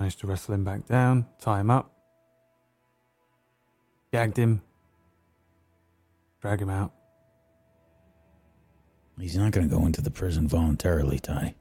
Managed 0.00 0.20
to 0.20 0.26
wrestle 0.28 0.54
him 0.54 0.62
back 0.62 0.86
down, 0.86 1.26
tie 1.40 1.60
him 1.60 1.70
up, 1.70 1.90
gagged 4.12 4.36
him, 4.36 4.62
drag 6.40 6.60
him 6.60 6.70
out. 6.70 6.92
He's 9.18 9.36
not 9.36 9.50
going 9.50 9.68
to 9.68 9.74
go 9.74 9.84
into 9.84 10.00
the 10.00 10.12
prison 10.12 10.46
voluntarily, 10.46 11.18
Ty. 11.18 11.56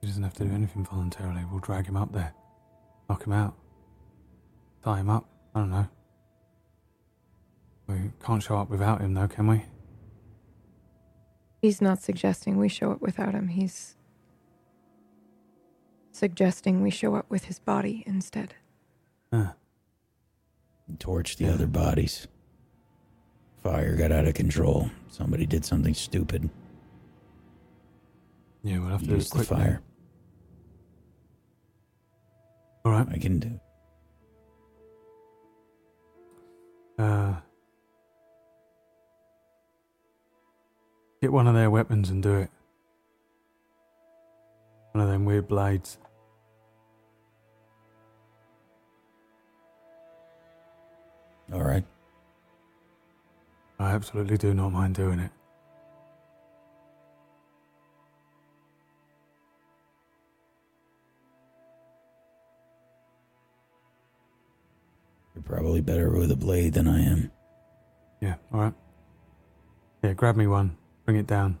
He 0.00 0.06
doesn't 0.06 0.22
have 0.22 0.32
to 0.34 0.44
do 0.44 0.54
anything 0.54 0.86
voluntarily. 0.86 1.42
We'll 1.50 1.60
drag 1.60 1.86
him 1.86 1.96
up 1.98 2.12
there, 2.12 2.32
knock 3.10 3.26
him 3.26 3.34
out, 3.34 3.54
tie 4.82 5.00
him 5.00 5.10
up. 5.10 5.28
I 5.54 5.60
don't 5.60 5.70
know. 5.70 5.88
We 7.88 8.12
can't 8.24 8.42
show 8.42 8.56
up 8.56 8.70
without 8.70 9.02
him, 9.02 9.12
though, 9.12 9.28
can 9.28 9.46
we? 9.46 9.64
He's 11.60 11.82
not 11.82 12.00
suggesting 12.00 12.56
we 12.56 12.70
show 12.70 12.92
up 12.92 13.02
without 13.02 13.34
him. 13.34 13.48
He's 13.48 13.96
suggesting 16.18 16.82
we 16.82 16.90
show 16.90 17.14
up 17.14 17.30
with 17.30 17.44
his 17.44 17.58
body 17.60 18.02
instead. 18.06 18.54
Huh. 19.32 19.52
Torch 20.98 21.36
the 21.36 21.48
other 21.48 21.66
bodies. 21.66 22.26
Fire 23.62 23.94
got 23.96 24.10
out 24.10 24.26
of 24.26 24.34
control. 24.34 24.90
Somebody 25.10 25.46
did 25.46 25.64
something 25.64 25.94
stupid. 25.94 26.50
Yeah, 28.62 28.78
we'll 28.80 28.88
have 28.88 29.02
to 29.02 29.06
do 29.06 29.14
Use 29.14 29.32
it 29.32 29.38
the 29.38 29.44
fire. 29.44 29.80
All 32.84 32.92
right. 32.92 33.06
I 33.10 33.18
can 33.18 33.38
do. 33.38 33.60
Uh, 36.98 37.34
get 41.22 41.30
one 41.32 41.46
of 41.46 41.54
their 41.54 41.70
weapons 41.70 42.10
and 42.10 42.22
do 42.22 42.38
it. 42.38 42.50
One 44.92 45.04
of 45.04 45.10
them 45.10 45.24
weird 45.24 45.46
blades. 45.46 45.98
All 51.52 51.62
right. 51.62 51.84
I 53.78 53.92
absolutely 53.92 54.36
do 54.36 54.52
not 54.52 54.70
mind 54.70 54.94
doing 54.94 55.18
it. 55.18 55.30
You're 65.34 65.42
probably 65.42 65.80
better 65.80 66.10
with 66.10 66.30
a 66.32 66.36
blade 66.36 66.74
than 66.74 66.86
I 66.86 67.00
am. 67.00 67.30
Yeah, 68.20 68.34
all 68.52 68.60
right. 68.60 68.74
Yeah, 70.02 70.12
grab 70.12 70.36
me 70.36 70.46
one. 70.46 70.76
Bring 71.04 71.16
it 71.16 71.26
down. 71.26 71.58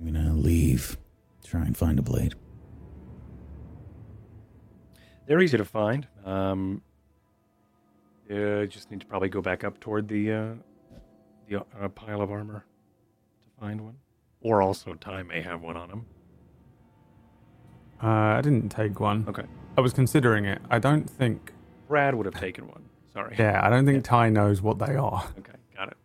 I'm 0.00 0.12
gonna 0.12 0.34
leave. 0.34 0.96
Try 1.52 1.66
and 1.66 1.76
find 1.76 1.98
a 1.98 2.02
blade. 2.02 2.32
They're 5.26 5.42
easy 5.42 5.58
to 5.58 5.66
find. 5.66 6.08
Um, 6.24 6.80
you 8.26 8.66
just 8.68 8.90
need 8.90 9.02
to 9.02 9.06
probably 9.06 9.28
go 9.28 9.42
back 9.42 9.62
up 9.62 9.78
toward 9.78 10.08
the 10.08 10.32
uh, 10.32 10.48
the 11.46 11.58
uh, 11.78 11.88
pile 11.88 12.22
of 12.22 12.30
armor 12.30 12.64
to 13.42 13.60
find 13.60 13.82
one, 13.82 13.96
or 14.40 14.62
also 14.62 14.94
Ty 14.94 15.24
may 15.24 15.42
have 15.42 15.60
one 15.60 15.76
on 15.76 15.90
him. 15.90 16.06
Uh, 18.02 18.06
I 18.06 18.40
didn't 18.40 18.70
take 18.70 18.98
one. 18.98 19.26
Okay, 19.28 19.44
I 19.76 19.82
was 19.82 19.92
considering 19.92 20.46
it. 20.46 20.62
I 20.70 20.78
don't 20.78 21.04
think. 21.04 21.52
Brad 21.86 22.14
would 22.14 22.24
have 22.24 22.40
taken 22.40 22.66
one. 22.66 22.82
Sorry. 23.12 23.36
Yeah, 23.38 23.60
I 23.62 23.68
don't 23.68 23.84
think 23.84 24.04
Ty 24.04 24.30
knows 24.30 24.62
what 24.62 24.78
they 24.78 24.96
are. 24.96 25.22
Okay, 25.38 25.52
got 25.76 25.88
it. 25.88 25.98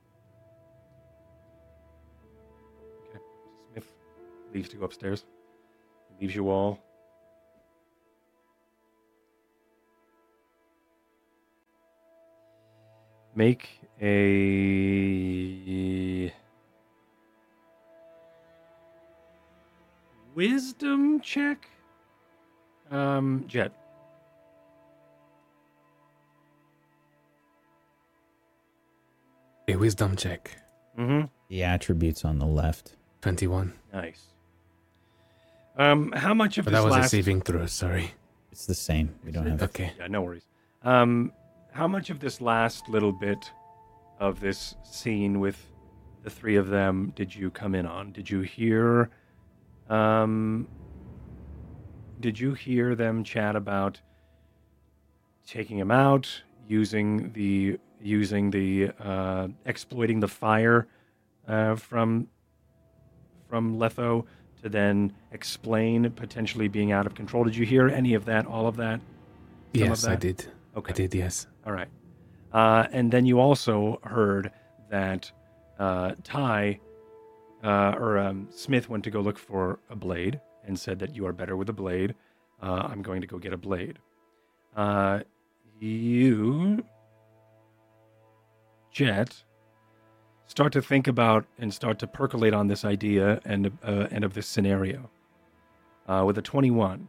Okay, 3.07 3.23
Smith 3.71 3.93
leaves 4.53 4.67
to 4.67 4.75
go 4.75 4.83
upstairs. 4.83 5.23
Leaves 6.19 6.35
you 6.35 6.49
all. 6.49 6.79
Make 13.35 13.69
a 14.01 14.17
wisdom 20.33 21.19
check. 21.19 21.69
Um, 22.89 23.45
Jet. 23.47 23.71
A 29.67 29.75
wisdom 29.75 30.15
check. 30.15 30.57
Mm-hmm. 30.97 31.25
The 31.49 31.63
attributes 31.63 32.25
on 32.25 32.39
the 32.39 32.45
left. 32.45 32.95
21. 33.21 33.73
Nice. 33.93 34.36
Um, 35.77 36.11
how 36.11 36.33
much 36.33 36.57
of 36.57 36.65
But 36.65 36.71
this 36.71 36.79
that 36.79 36.85
was 36.85 36.95
a 36.95 36.99
last? 36.99 37.11
saving 37.11 37.41
throw, 37.41 37.65
sorry. 37.67 38.11
It's 38.51 38.65
the 38.65 38.73
same. 38.73 39.13
We 39.23 39.31
don't 39.31 39.45
have. 39.45 39.61
Okay. 39.61 39.93
Yeah, 39.99 40.07
no 40.07 40.21
worries. 40.23 40.47
Um, 40.83 41.31
how 41.71 41.87
much 41.87 42.09
of 42.09 42.19
this 42.19 42.41
last 42.41 42.89
little 42.89 43.11
bit 43.11 43.51
of 44.19 44.39
this 44.39 44.75
scene 44.83 45.39
with 45.39 45.63
the 46.23 46.29
three 46.29 46.55
of 46.55 46.69
them 46.69 47.13
did 47.15 47.35
you 47.35 47.51
come 47.51 47.75
in 47.75 47.85
on? 47.85 48.11
Did 48.11 48.29
you 48.29 48.41
hear? 48.41 49.11
Um, 49.89 50.67
did 52.19 52.39
you 52.39 52.53
hear 52.53 52.95
them 52.95 53.23
chat 53.23 53.55
about 53.55 54.01
taking 55.45 55.77
him 55.77 55.91
out, 55.91 56.41
using 56.67 57.31
the 57.33 57.79
using 58.01 58.49
the 58.49 58.91
uh, 58.99 59.47
exploiting 59.65 60.19
the 60.19 60.27
fire 60.27 60.87
uh, 61.47 61.75
from 61.75 62.27
from 63.47 63.77
Letho 63.77 64.25
to 64.63 64.69
then 64.69 65.13
explain 65.31 66.09
potentially 66.11 66.67
being 66.67 66.91
out 66.91 67.05
of 67.05 67.15
control? 67.15 67.43
Did 67.43 67.55
you 67.55 67.65
hear 67.65 67.87
any 67.87 68.13
of 68.13 68.25
that? 68.25 68.45
All 68.45 68.67
of 68.67 68.75
that? 68.77 68.99
Some 69.75 69.83
of 69.83 69.89
yes, 69.89 70.05
I 70.05 70.15
did. 70.15 70.45
Okay. 70.75 70.91
I 70.91 70.95
did, 70.95 71.15
yes. 71.15 71.47
All 71.65 71.73
right. 71.73 71.89
Uh, 72.53 72.87
and 72.91 73.11
then 73.11 73.25
you 73.25 73.39
also 73.39 73.99
heard 74.03 74.51
that 74.89 75.31
uh, 75.79 76.13
Ty 76.23 76.79
uh, 77.63 77.95
or 77.97 78.17
um, 78.17 78.47
Smith 78.51 78.89
went 78.89 79.03
to 79.03 79.11
go 79.11 79.19
look 79.21 79.37
for 79.37 79.79
a 79.89 79.95
blade 79.95 80.39
and 80.65 80.79
said 80.79 80.99
that 80.99 81.15
you 81.15 81.25
are 81.25 81.33
better 81.33 81.55
with 81.55 81.69
a 81.69 81.73
blade. 81.73 82.15
Uh, 82.61 82.87
I'm 82.89 83.01
going 83.01 83.21
to 83.21 83.27
go 83.27 83.37
get 83.37 83.53
a 83.53 83.57
blade. 83.57 83.99
Uh, 84.75 85.21
you, 85.79 86.83
Jet, 88.91 89.43
start 90.47 90.73
to 90.73 90.81
think 90.81 91.07
about 91.07 91.45
and 91.59 91.73
start 91.73 91.99
to 91.99 92.07
percolate 92.07 92.53
on 92.53 92.67
this 92.67 92.83
idea 92.83 93.39
and 93.45 93.71
uh, 93.83 94.07
and 94.11 94.23
of 94.23 94.33
this 94.33 94.47
scenario. 94.47 95.09
Uh, 96.07 96.23
with 96.25 96.37
a 96.37 96.41
21, 96.41 97.07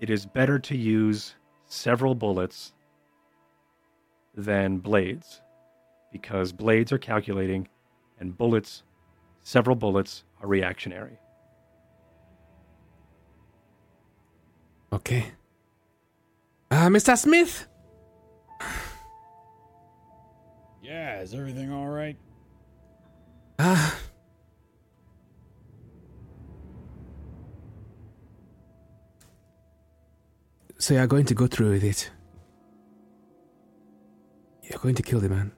it 0.00 0.08
is 0.08 0.26
better 0.26 0.58
to 0.60 0.76
use 0.76 1.34
several 1.66 2.14
bullets 2.14 2.72
than 4.36 4.78
blades 4.78 5.40
because 6.12 6.52
blades 6.52 6.92
are 6.92 6.98
calculating 6.98 7.68
and 8.20 8.38
bullets, 8.38 8.84
several 9.42 9.74
bullets, 9.74 10.22
are 10.40 10.46
reactionary. 10.46 11.18
Okay. 14.92 15.32
Uh, 16.70 16.86
Mr. 16.86 17.18
Smith, 17.18 17.66
Yeah, 20.84 21.22
is 21.22 21.32
everything 21.32 21.72
all 21.72 21.88
right? 21.88 22.16
Ah. 23.58 23.98
So 30.76 30.92
you're 30.92 31.06
going 31.06 31.24
to 31.26 31.34
go 31.34 31.46
through 31.46 31.70
with 31.70 31.84
it. 31.84 32.10
You're 34.64 34.78
going 34.80 34.94
to 34.96 35.02
kill 35.02 35.18
the 35.18 35.30
man. 35.30 35.50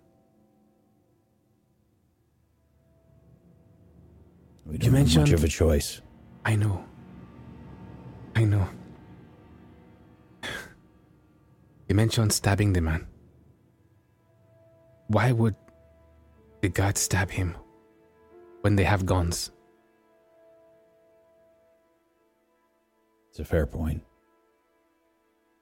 We 4.64 4.78
don't 4.78 4.94
have 4.94 5.16
much 5.16 5.32
of 5.32 5.42
a 5.42 5.48
choice. 5.48 6.00
I 6.44 6.54
know. 6.54 6.84
I 8.36 8.44
know. 8.44 8.68
You 11.88 11.96
mentioned 11.96 12.32
stabbing 12.32 12.72
the 12.72 12.80
man. 12.80 13.08
Why 15.08 15.32
would 15.32 15.54
the 16.62 16.68
guards 16.68 17.00
stab 17.00 17.30
him 17.30 17.56
when 18.62 18.76
they 18.76 18.84
have 18.84 19.06
guns? 19.06 19.52
It's 23.30 23.38
a 23.38 23.44
fair 23.44 23.66
point. 23.66 24.02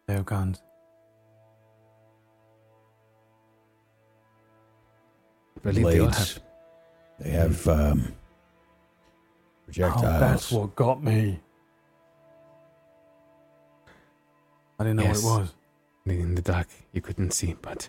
They 0.07 0.15
have 0.15 0.27
guns. 0.27 0.62
I 5.57 5.61
believe 5.61 5.85
they 5.87 5.99
Blades. 5.99 6.19
have. 6.35 6.43
They 7.21 7.31
have 7.31 7.69
um, 7.69 8.15
Oh, 9.81 10.01
that's 10.03 10.53
what 10.53 10.77
got 10.77 11.03
me. 11.03 11.41
I 14.79 14.85
didn't 14.85 14.97
know 14.97 15.03
Yes. 15.05 15.23
what 15.25 15.37
it 15.37 15.41
was. 15.41 15.55
In 16.07 16.35
the 16.35 16.43
dark, 16.43 16.69
you 16.93 17.01
couldn't 17.01 17.33
see, 17.33 17.57
but. 17.61 17.89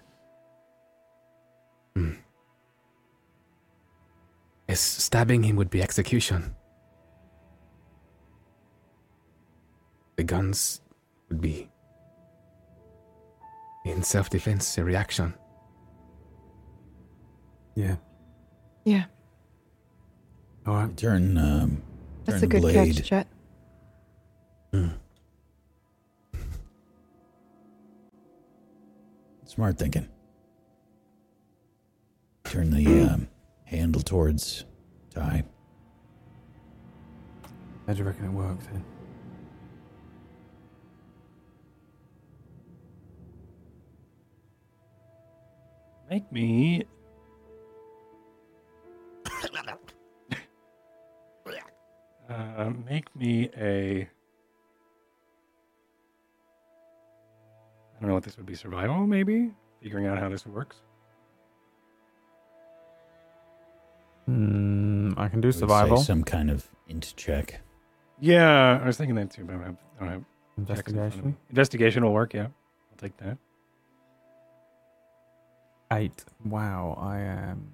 Hmm. 1.95 2.11
Yes, 4.67 4.81
stabbing 4.81 5.43
him 5.43 5.55
would 5.55 5.69
be 5.69 5.81
execution. 5.81 6.55
The 10.15 10.23
guns 10.23 10.81
would 11.29 11.41
be 11.41 11.69
in 13.85 14.01
self 14.03 14.29
defense, 14.29 14.77
a 14.77 14.83
reaction. 14.83 15.33
Yeah. 17.75 17.97
Yeah, 18.85 19.05
All 20.67 20.75
right. 20.75 20.95
Turn, 20.95 21.37
um, 21.39 21.81
that's 22.25 22.39
turn 22.41 22.43
a 22.45 22.47
good 22.51 22.61
blade. 22.61 22.95
catch, 22.95 23.09
Jet. 23.09 23.27
Smart 29.45 29.77
thinking. 29.77 30.07
Turn 32.45 32.69
the 32.71 33.01
um, 33.01 33.27
handle 33.65 34.01
towards 34.01 34.65
Ty. 35.13 35.43
How 37.85 37.93
do 37.93 37.99
you 37.99 38.05
reckon 38.05 38.25
it 38.25 38.31
works 38.31 38.65
then? 38.71 38.85
Make 46.09 46.31
me. 46.31 46.83
uh, 52.29 52.71
make 52.87 53.13
me 53.15 53.49
a. 53.57 54.07
I 57.95 57.99
don't 57.99 58.09
know 58.09 58.13
what 58.13 58.23
this 58.23 58.37
would 58.37 58.45
be. 58.45 58.55
Survival, 58.55 59.07
maybe? 59.07 59.51
Figuring 59.81 60.05
out 60.05 60.19
how 60.19 60.29
this 60.29 60.45
works. 60.45 60.77
Hmm, 64.25 65.13
I 65.17 65.27
can 65.27 65.41
do 65.41 65.47
I 65.47 65.49
would 65.49 65.53
say 65.55 65.59
survival. 65.59 65.97
Some 65.97 66.23
kind 66.23 66.49
of 66.49 66.67
int 66.87 67.13
check. 67.15 67.61
Yeah, 68.19 68.79
I 68.81 68.85
was 68.85 68.97
thinking 68.97 69.15
that 69.15 69.31
too, 69.31 69.43
but 69.43 69.55
I 69.55 69.57
don't 69.57 69.65
have, 69.65 69.77
I 69.99 70.05
don't 70.05 70.09
have 70.09 70.67
checks 70.75 70.91
in 70.91 70.95
front 70.95 71.13
of 71.13 71.15
me. 71.17 71.21
Investigation. 71.21 71.37
Investigation 71.49 72.03
will 72.05 72.13
work, 72.13 72.33
yeah. 72.33 72.43
I'll 72.43 72.97
take 72.97 73.17
that. 73.17 73.37
Eight. 75.91 76.25
Wow, 76.43 76.97
I 76.99 77.19
am 77.19 77.73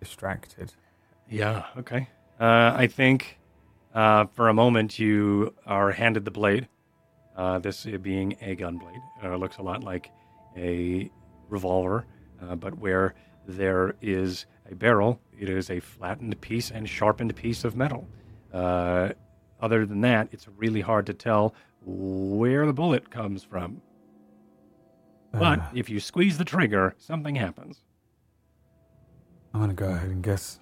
distracted. 0.00 0.72
Yeah, 1.30 1.64
okay. 1.78 2.08
Uh, 2.38 2.74
I 2.76 2.86
think 2.86 3.38
uh, 3.94 4.26
for 4.34 4.48
a 4.48 4.54
moment 4.54 4.98
you 4.98 5.54
are 5.64 5.92
handed 5.92 6.24
the 6.24 6.30
blade. 6.30 6.68
Uh, 7.36 7.58
this 7.58 7.86
uh, 7.86 7.98
being 7.98 8.36
a 8.40 8.54
gun 8.54 8.78
blade. 8.78 9.00
Uh, 9.22 9.36
looks 9.36 9.58
a 9.58 9.62
lot 9.62 9.84
like 9.84 10.10
a 10.56 11.10
revolver, 11.48 12.06
uh, 12.42 12.54
but 12.56 12.78
where 12.78 13.14
there 13.46 13.94
is 14.00 14.46
a 14.70 14.74
barrel, 14.74 15.20
it 15.38 15.48
is 15.48 15.70
a 15.70 15.80
flattened 15.80 16.40
piece 16.40 16.70
and 16.70 16.88
sharpened 16.88 17.34
piece 17.36 17.64
of 17.64 17.76
metal. 17.76 18.08
Uh, 18.52 19.10
other 19.60 19.86
than 19.86 20.00
that, 20.02 20.28
it's 20.32 20.46
really 20.56 20.80
hard 20.80 21.06
to 21.06 21.14
tell 21.14 21.54
where 21.84 22.66
the 22.66 22.72
bullet 22.72 23.10
comes 23.10 23.44
from. 23.44 23.80
But 25.32 25.58
Uh, 25.60 25.66
if 25.74 25.90
you 25.90 26.00
squeeze 26.00 26.38
the 26.38 26.44
trigger, 26.44 26.94
something 26.98 27.34
happens. 27.36 27.82
I'm 29.52 29.60
gonna 29.60 29.74
go 29.74 29.88
ahead 29.90 30.10
and 30.10 30.22
guess. 30.22 30.58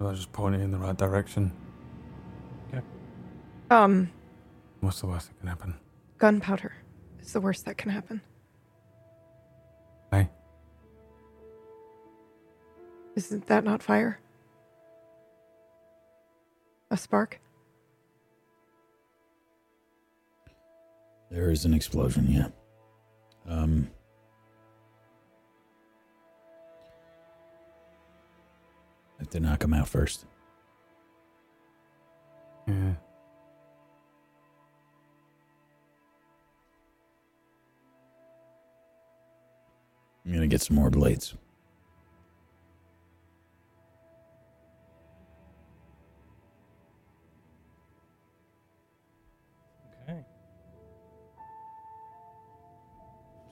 I'll 0.00 0.12
just 0.14 0.32
point 0.32 0.54
it 0.54 0.60
in 0.60 0.70
the 0.70 0.78
right 0.78 0.96
direction. 0.96 1.52
Okay. 2.68 2.82
Um, 3.70 4.10
What's 4.80 5.00
the 5.00 5.06
worst 5.06 5.28
that 5.28 5.38
can 5.38 5.48
happen? 5.48 5.74
gunpowder 6.18 6.72
is 7.20 7.32
the 7.32 7.40
worst 7.40 7.64
that 7.66 7.76
can 7.76 7.90
happen. 7.90 8.20
Isn't 13.16 13.46
that 13.46 13.64
not 13.64 13.82
fire? 13.82 14.20
A 16.90 16.96
spark? 16.98 17.40
There 21.30 21.50
is 21.50 21.64
an 21.64 21.74
explosion, 21.74 22.26
yeah. 22.30 22.48
Um, 23.48 23.90
I 29.18 29.22
have 29.22 29.30
to 29.30 29.40
knock 29.40 29.64
him 29.64 29.72
out 29.72 29.88
first. 29.88 30.26
yeah. 32.68 32.92
I'm 40.24 40.32
gonna 40.32 40.48
get 40.48 40.60
some 40.60 40.76
more 40.76 40.90
blades. 40.90 41.34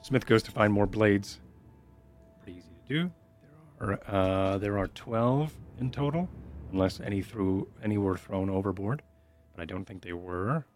Smith 0.04 0.26
goes 0.26 0.42
to 0.42 0.50
find 0.50 0.70
more 0.70 0.86
blades. 0.86 1.40
Pretty 2.42 2.58
easy 2.58 2.68
to 2.68 2.94
do. 2.94 3.10
There 3.80 3.92
are 3.92 4.54
uh, 4.54 4.58
there 4.58 4.76
are 4.76 4.88
twelve 4.88 5.54
in 5.80 5.90
total, 5.90 6.28
unless 6.70 7.00
any 7.00 7.22
threw 7.22 7.66
any 7.82 7.96
were 7.96 8.18
thrown 8.18 8.50
overboard, 8.50 9.00
but 9.56 9.62
I 9.62 9.64
don't 9.64 9.86
think 9.86 10.02
they 10.02 10.12
were. 10.12 10.66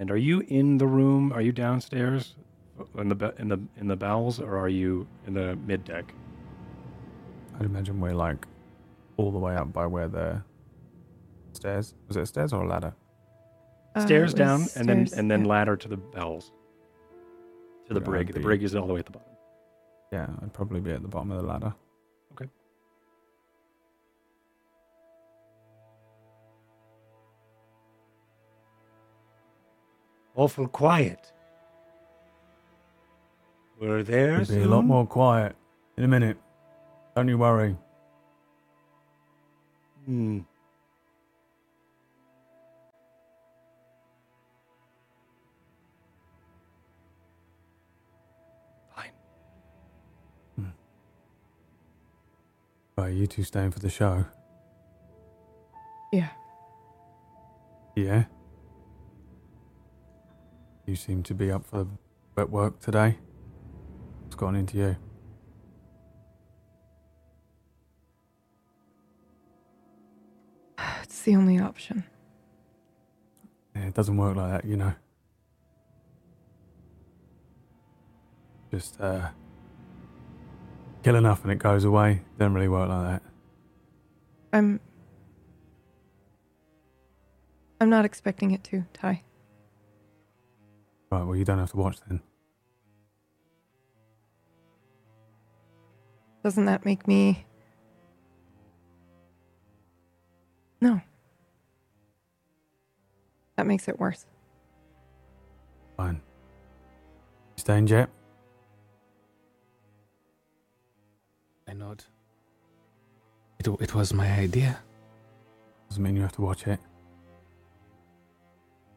And 0.00 0.10
are 0.10 0.16
you 0.16 0.42
in 0.48 0.78
the 0.78 0.88
room? 0.88 1.32
Are 1.32 1.40
you 1.40 1.52
downstairs 1.52 2.34
in 2.98 3.08
the 3.08 3.14
be- 3.14 3.38
in 3.38 3.46
the 3.46 3.60
in 3.76 3.86
the 3.86 3.96
bowels, 3.96 4.40
or 4.40 4.58
are 4.58 4.68
you 4.68 5.06
in 5.28 5.34
the 5.34 5.54
mid 5.64 5.84
deck? 5.84 6.12
I'd 7.54 7.66
imagine 7.66 8.00
we're 8.00 8.14
like 8.14 8.48
all 9.16 9.30
the 9.30 9.38
way 9.38 9.54
up 9.54 9.72
by 9.72 9.86
where 9.86 10.08
the 10.08 10.42
stairs. 11.52 11.94
Was 12.08 12.16
it 12.16 12.26
stairs 12.26 12.52
or 12.52 12.64
a 12.64 12.68
ladder? 12.68 12.92
Uh, 13.96 14.00
stairs 14.04 14.34
it 14.34 14.36
down, 14.36 14.60
was 14.60 14.76
and 14.76 14.88
then 14.88 15.06
stairs, 15.06 15.18
and 15.18 15.30
then 15.30 15.42
yeah. 15.42 15.50
ladder 15.50 15.76
to 15.76 15.88
the 15.88 15.96
bells. 15.96 16.52
To 17.88 17.94
the 17.94 18.00
Yeah, 18.00 18.04
brig. 18.04 18.28
I'd 18.28 18.34
The 18.34 18.40
be- 18.40 18.44
brig 18.44 18.62
is 18.62 18.74
all 18.76 18.86
the 18.86 18.92
way 18.94 19.00
at 19.00 19.06
the 19.06 19.12
bottom. 19.12 19.28
Yeah, 20.12 20.28
I'd 20.42 20.52
probably 20.52 20.80
be 20.80 20.92
at 20.92 21.02
the 21.02 21.08
bottom 21.08 21.30
of 21.32 21.40
the 21.40 21.46
ladder. 21.48 21.74
Okay. 22.32 22.48
Awful 30.34 30.68
quiet. 30.68 31.32
We're 33.80 34.02
there. 34.02 34.40
It'd 34.40 34.48
be 34.54 34.62
a 34.62 34.66
lot 34.68 34.80
soon? 34.80 34.86
more 34.86 35.06
quiet 35.06 35.56
in 35.96 36.04
a 36.04 36.08
minute. 36.08 36.36
Don't 37.14 37.28
you 37.28 37.38
worry. 37.38 37.76
Hmm. 40.04 40.40
Right, 52.98 53.12
you 53.12 53.26
two 53.26 53.42
staying 53.42 53.72
for 53.72 53.78
the 53.78 53.90
show? 53.90 54.24
Yeah. 56.10 56.30
Yeah. 57.94 58.24
You 60.86 60.96
seem 60.96 61.22
to 61.24 61.34
be 61.34 61.50
up 61.50 61.66
for 61.66 61.84
the 61.84 61.90
wet 62.34 62.48
work 62.48 62.80
today. 62.80 63.18
What's 64.22 64.34
gone 64.34 64.56
into 64.56 64.78
you? 64.78 64.96
It's 71.02 71.20
the 71.20 71.36
only 71.36 71.58
option. 71.58 72.04
Yeah, 73.74 73.88
it 73.88 73.94
doesn't 73.94 74.16
work 74.16 74.36
like 74.36 74.62
that, 74.62 74.64
you 74.66 74.78
know. 74.78 74.94
Just 78.70 78.98
uh, 78.98 79.28
kill 81.06 81.14
enough 81.14 81.44
and 81.44 81.52
it 81.52 81.60
goes 81.60 81.84
away. 81.84 82.20
Doesn't 82.36 82.52
really 82.52 82.66
work 82.66 82.88
like 82.88 83.06
that. 83.06 83.22
I'm. 84.52 84.80
I'm 87.80 87.88
not 87.88 88.04
expecting 88.04 88.50
it 88.50 88.64
to, 88.64 88.84
Ty. 88.92 89.22
Right, 91.12 91.22
well, 91.22 91.36
you 91.36 91.44
don't 91.44 91.60
have 91.60 91.70
to 91.70 91.76
watch 91.76 91.98
then. 92.08 92.20
Doesn't 96.42 96.64
that 96.64 96.84
make 96.84 97.06
me. 97.06 97.46
No. 100.80 101.00
That 103.54 103.66
makes 103.68 103.86
it 103.86 104.00
worse. 104.00 104.26
Fine. 105.96 106.20
You 107.56 107.60
staying, 107.60 107.86
Jet? 107.86 108.10
Nod. 111.78 112.04
It, 113.58 113.68
it 113.80 113.94
was 113.94 114.12
my 114.12 114.30
idea. 114.30 114.78
Doesn't 115.88 116.02
mean 116.02 116.16
you 116.16 116.22
have 116.22 116.32
to 116.32 116.42
watch 116.42 116.66
it. 116.66 116.80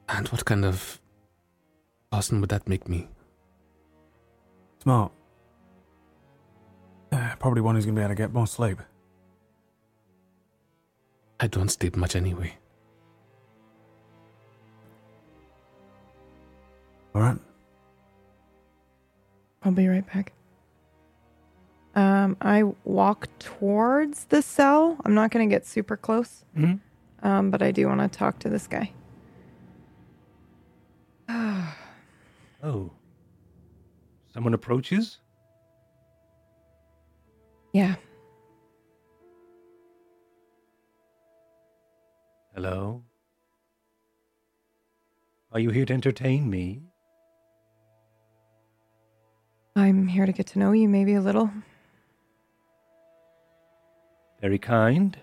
And 0.07 0.27
what 0.29 0.43
kind 0.45 0.65
of 0.65 0.99
person 2.11 2.41
would 2.41 2.49
that 2.49 2.67
make 2.67 2.87
me? 2.89 3.07
Smart. 4.81 5.11
Uh, 7.11 7.35
probably 7.39 7.61
one 7.61 7.75
who's 7.75 7.85
going 7.85 7.95
to 7.95 7.99
be 7.99 8.03
able 8.03 8.15
to 8.15 8.15
get 8.15 8.33
more 8.33 8.47
sleep. 8.47 8.79
I 11.39 11.47
don't 11.47 11.69
sleep 11.69 11.95
much 11.95 12.15
anyway. 12.15 12.53
All 17.15 17.21
right. 17.21 17.37
I'll 19.63 19.71
be 19.71 19.87
right 19.87 20.05
back. 20.13 20.33
Um, 21.95 22.37
I 22.41 22.63
walk 22.83 23.27
towards 23.39 24.25
the 24.25 24.41
cell. 24.41 24.97
I'm 25.05 25.13
not 25.13 25.31
going 25.31 25.47
to 25.49 25.53
get 25.53 25.65
super 25.65 25.97
close, 25.97 26.45
Mhm. 26.55 26.79
um, 27.23 27.49
but 27.51 27.61
I 27.61 27.71
do 27.71 27.87
want 27.87 27.99
to 28.01 28.07
talk 28.07 28.39
to 28.39 28.49
this 28.49 28.67
guy. 28.67 28.91
Oh. 32.61 32.91
Someone 34.33 34.53
approaches? 34.53 35.17
Yeah, 37.73 37.95
Hello? 42.53 43.03
Are 45.53 45.59
you 45.59 45.69
here 45.69 45.85
to 45.85 45.93
entertain 45.93 46.49
me? 46.49 46.81
I'm 49.75 50.07
here 50.07 50.25
to 50.25 50.31
get 50.33 50.47
to 50.47 50.59
know 50.59 50.73
you, 50.73 50.89
maybe 50.89 51.13
a 51.13 51.21
little. 51.21 51.49
Very 54.41 54.57
kind. 54.57 55.17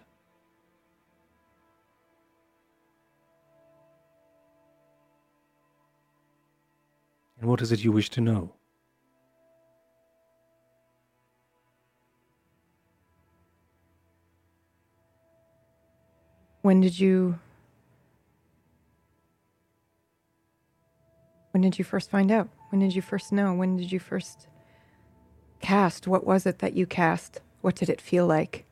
And 7.41 7.49
what 7.49 7.63
is 7.63 7.73
it 7.73 7.83
you 7.83 7.93
wish 7.93 8.11
to 8.11 8.21
know? 8.21 8.53
When 16.61 16.81
did 16.81 16.99
you. 16.99 17.39
When 21.53 21.63
did 21.63 21.79
you 21.79 21.85
first 21.85 22.11
find 22.11 22.31
out? 22.31 22.51
When 22.69 22.81
did 22.81 22.95
you 22.95 23.01
first 23.01 23.33
know? 23.33 23.55
When 23.55 23.79
did 23.79 23.91
you 23.91 23.99
first 23.99 24.49
cast? 25.61 26.07
What 26.07 26.27
was 26.27 26.45
it 26.45 26.59
that 26.59 26.75
you 26.75 26.85
cast? 26.85 27.41
What 27.63 27.77
did 27.77 27.89
it 27.89 28.01
feel 28.01 28.27
like? 28.27 28.66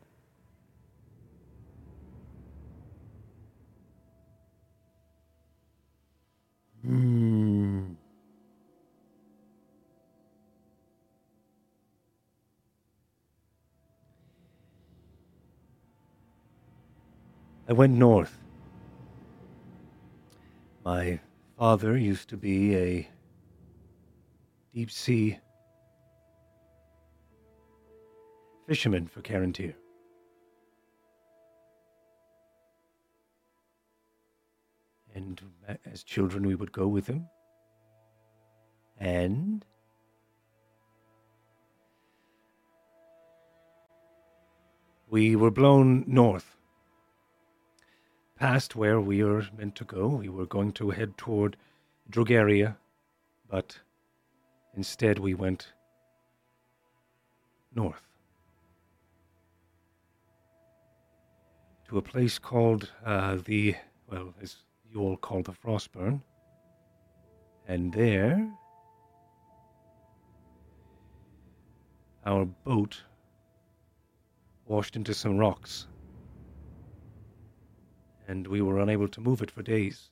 Hmm. 6.85 7.95
I 17.67 17.73
went 17.73 17.95
north. 17.95 18.39
My 20.85 21.19
father 21.59 21.97
used 21.97 22.29
to 22.29 22.37
be 22.37 22.77
a 22.77 23.09
deep 24.75 24.91
sea 24.91 25.39
fisherman 28.67 29.07
for 29.07 29.23
Carantir. 29.23 29.73
And 35.15 35.41
as 35.85 36.03
children, 36.03 36.47
we 36.47 36.55
would 36.55 36.73
go 36.73 36.89
with 36.89 37.07
him. 37.07 37.27
And 38.99 39.65
we 45.09 45.37
were 45.37 45.51
blown 45.51 46.05
north, 46.07 46.57
past 48.39 48.77
where 48.77 49.01
we 49.01 49.23
were 49.23 49.47
meant 49.57 49.75
to 49.77 49.85
go. 49.85 50.09
We 50.09 50.29
were 50.29 50.47
going 50.47 50.73
to 50.73 50.91
head 50.91 51.17
toward 51.17 51.57
Drogaria, 52.11 52.77
but 53.51 53.79
instead 54.75 55.19
we 55.19 55.35
went 55.35 55.73
north 57.75 58.03
to 61.89 61.99
a 61.99 62.03
place 62.03 62.39
called 62.39 62.91
uh, 63.05 63.39
the, 63.45 63.75
well, 64.11 64.35
as 64.43 64.57
you 64.95 65.01
all 65.01 65.17
call 65.17 65.43
the 65.43 65.53
Frostburn. 65.53 66.23
And 67.67 67.93
there, 67.93 68.49
our 72.25 72.45
boat 72.45 73.03
washed 74.67 74.97
into 74.97 75.13
some 75.13 75.37
rocks. 75.37 75.89
And 78.29 78.47
we 78.47 78.63
were 78.63 78.81
unable 78.81 79.09
to 79.09 79.21
move 79.21 79.43
it 79.43 79.51
for 79.51 79.63
days. 79.63 80.11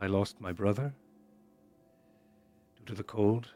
I 0.00 0.06
lost 0.06 0.40
my 0.40 0.52
brother 0.52 0.92
due 2.76 2.84
to 2.86 2.94
the 2.94 3.04
cold, 3.04 3.48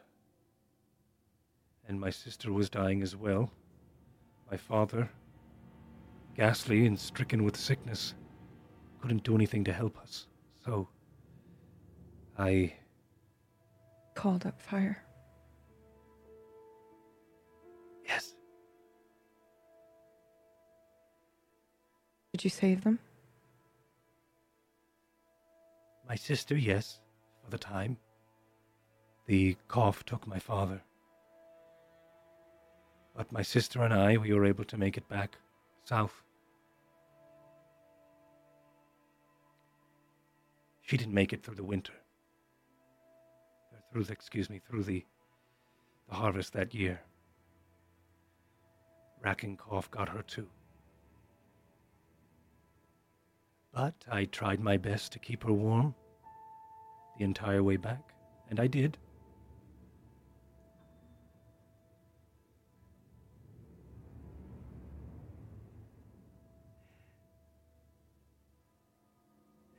and 1.89 2.01
my 2.01 2.11
sister 2.11 2.53
was 2.53 2.70
dying 2.70 3.03
as 3.03 3.16
well. 3.16 3.51
My 4.51 4.57
father, 4.57 5.11
ghastly 6.36 6.86
and 6.86 6.98
stricken 6.98 7.43
with 7.43 7.57
sickness, 7.57 8.15
couldn't 9.06 9.22
do 9.22 9.36
anything 9.36 9.62
to 9.62 9.72
help 9.72 9.96
us. 9.98 10.26
So 10.64 10.88
I 12.36 12.72
Called 14.16 14.44
up 14.44 14.60
fire. 14.60 15.00
yes, 18.04 18.34
Did 22.32 22.42
you 22.42 22.50
save 22.50 22.82
them? 22.82 22.98
my 26.08 26.16
sister, 26.16 26.56
yes, 26.56 26.98
for 27.44 27.50
the 27.50 27.58
time. 27.58 27.96
The 29.26 29.56
cough 29.68 30.04
took 30.04 30.26
my 30.26 30.38
father. 30.40 30.80
But 33.16 33.30
my 33.32 33.42
sister 33.42 33.82
and 33.82 33.92
I, 33.94 34.16
we 34.16 34.32
were 34.32 34.44
able 34.46 34.64
to 34.64 34.76
make 34.76 34.96
it 34.96 35.08
back 35.08 35.36
south. 35.84 36.22
She 40.86 40.96
didn't 40.96 41.14
make 41.14 41.32
it 41.32 41.42
through 41.42 41.56
the 41.56 41.64
winter. 41.64 41.92
Through 43.90 44.04
the, 44.04 44.12
excuse 44.12 44.48
me, 44.48 44.60
through 44.60 44.84
the, 44.84 45.04
the 46.08 46.14
harvest 46.14 46.52
that 46.52 46.74
year. 46.74 47.00
Racking 49.20 49.56
cough 49.56 49.90
got 49.90 50.08
her 50.08 50.22
too. 50.22 50.46
But 53.72 53.94
I 54.08 54.26
tried 54.26 54.60
my 54.60 54.76
best 54.76 55.10
to 55.12 55.18
keep 55.18 55.42
her 55.42 55.52
warm 55.52 55.92
the 57.18 57.24
entire 57.24 57.64
way 57.64 57.76
back, 57.76 58.14
and 58.48 58.60
I 58.60 58.68
did. 58.68 58.96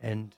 And 0.01 0.35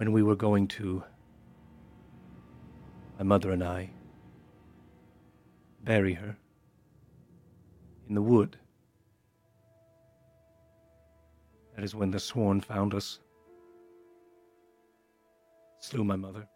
when 0.00 0.12
we 0.12 0.22
were 0.22 0.34
going 0.34 0.66
to, 0.66 1.04
my 3.18 3.22
mother 3.22 3.50
and 3.50 3.62
I, 3.62 3.90
bury 5.84 6.14
her 6.14 6.34
in 8.08 8.14
the 8.14 8.22
wood. 8.22 8.56
That 11.76 11.84
is 11.84 11.94
when 11.94 12.10
the 12.10 12.18
sworn 12.18 12.62
found 12.62 12.94
us, 12.94 13.20
slew 15.80 16.02
my 16.02 16.16
mother. 16.16 16.48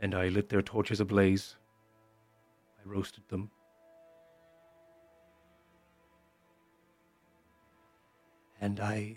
And 0.00 0.16
I 0.16 0.30
lit 0.30 0.48
their 0.48 0.62
torches 0.62 0.98
ablaze. 0.98 1.54
I 2.80 2.88
roasted 2.88 3.22
them. 3.28 3.52
And 8.66 8.80
I 8.80 9.16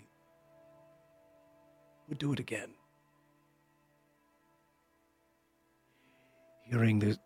would 2.08 2.18
do 2.18 2.32
it 2.32 2.38
again. 2.38 2.70
Hearing 6.62 7.00
the 7.00 7.18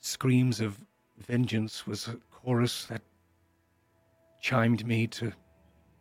screams 0.00 0.60
of 0.60 0.76
vengeance 1.16 1.86
was 1.86 2.06
a 2.06 2.16
chorus 2.30 2.84
that 2.90 3.00
chimed 4.42 4.86
me 4.86 5.06
to 5.06 5.32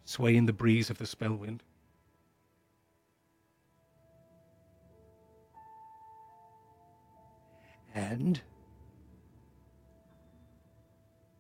sway 0.03 0.36
in 0.36 0.48
the 0.48 0.52
breeze 0.52 0.90
of 0.90 0.98
the 0.98 1.06
spellwind. 1.06 1.61
And 7.95 8.41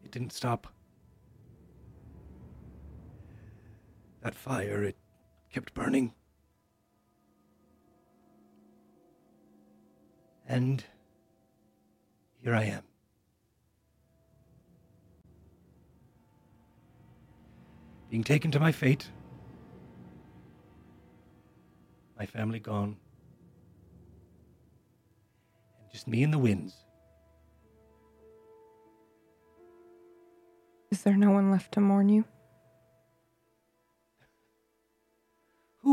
it 0.01 0.11
didn't 0.11 0.31
stop. 0.31 0.67
That 4.27 4.35
fire, 4.35 4.83
it 4.83 4.97
kept 5.53 5.73
burning. 5.73 6.13
And 10.45 10.83
here 12.43 12.53
I 12.53 12.63
am. 12.63 12.83
Being 18.09 18.25
taken 18.25 18.51
to 18.51 18.59
my 18.59 18.73
fate. 18.73 19.09
My 22.19 22.25
family 22.25 22.59
gone. 22.59 22.97
And 25.79 25.89
just 25.89 26.05
me 26.05 26.21
and 26.23 26.33
the 26.33 26.37
winds. 26.37 26.75
Is 30.91 31.03
there 31.03 31.15
no 31.15 31.31
one 31.31 31.49
left 31.49 31.71
to 31.75 31.79
mourn 31.79 32.09
you? 32.09 32.25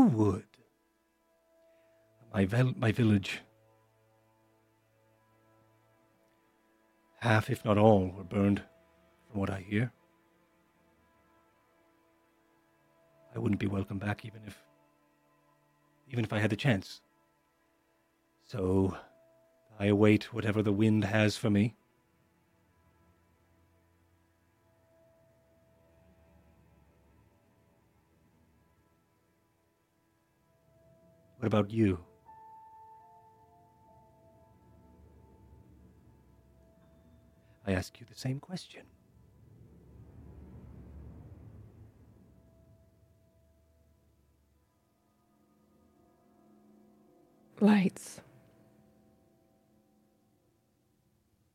Would? 0.05 0.45
My, 2.33 2.45
vel- 2.45 2.73
my 2.77 2.91
village. 2.91 3.41
Half, 7.21 7.49
if 7.49 7.65
not 7.65 7.77
all, 7.77 8.11
were 8.15 8.23
burned, 8.23 8.61
from 9.29 9.39
what 9.39 9.49
I 9.49 9.59
hear. 9.61 9.91
I 13.35 13.39
wouldn't 13.39 13.59
be 13.59 13.67
welcome 13.67 13.97
back 13.97 14.23
even 14.23 14.41
if 14.47 14.61
even 16.09 16.23
if 16.23 16.31
I 16.31 16.39
had 16.39 16.49
the 16.49 16.55
chance. 16.55 17.01
So 18.45 18.95
I 19.79 19.87
await 19.87 20.33
whatever 20.33 20.61
the 20.61 20.71
wind 20.71 21.03
has 21.03 21.35
for 21.35 21.49
me. 21.49 21.75
What 31.45 31.53
about 31.53 31.69
you? 31.69 31.99
I 37.67 37.73
ask 37.73 37.99
you 37.99 38.07
the 38.09 38.17
same 38.17 38.39
question. 38.39 38.81
Lights. 47.61 48.21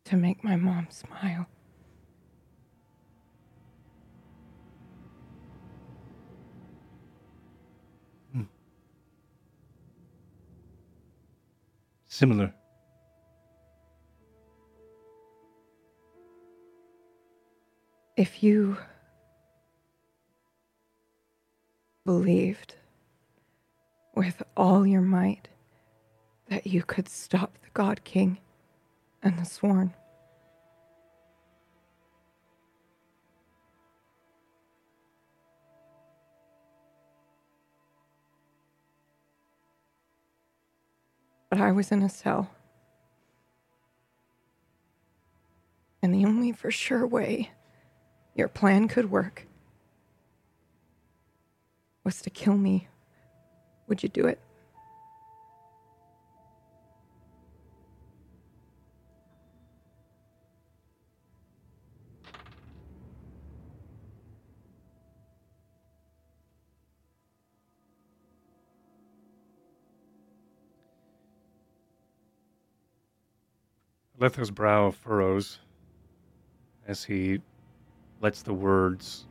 To 0.05 0.17
make 0.17 0.45
my 0.45 0.55
mom 0.55 0.87
smile. 0.91 1.49
Similar. 12.21 12.53
If 18.15 18.43
you 18.43 18.77
believed 22.05 22.75
with 24.15 24.43
all 24.55 24.87
your 24.87 25.01
might 25.01 25.49
that 26.51 26.67
you 26.67 26.83
could 26.83 27.09
stop 27.09 27.57
the 27.63 27.71
God 27.73 28.05
King 28.05 28.37
and 29.23 29.39
the 29.39 29.47
Sworn, 29.47 29.95
but 41.51 41.61
I 41.61 41.73
was 41.73 41.93
in 41.93 42.01
a 42.03 42.09
cell. 42.09 42.51
And 46.03 46.15
the 46.15 46.25
only 46.25 46.53
for 46.53 46.71
sure 46.71 47.07
way 47.07 47.51
your 48.35 48.49
plan 48.49 48.89
could 48.89 49.11
work 49.11 49.47
was 52.05 52.23
to 52.23 52.31
kill 52.31 52.57
me. 52.57 52.89
Would 53.89 54.03
you 54.03 54.09
do 54.09 54.27
it? 54.27 54.41
Letho's 74.21 74.51
brow 74.51 74.91
furrows 74.91 75.61
as 76.87 77.03
he 77.05 77.41
lets 78.21 78.43
the 78.43 78.53
words 78.53 79.27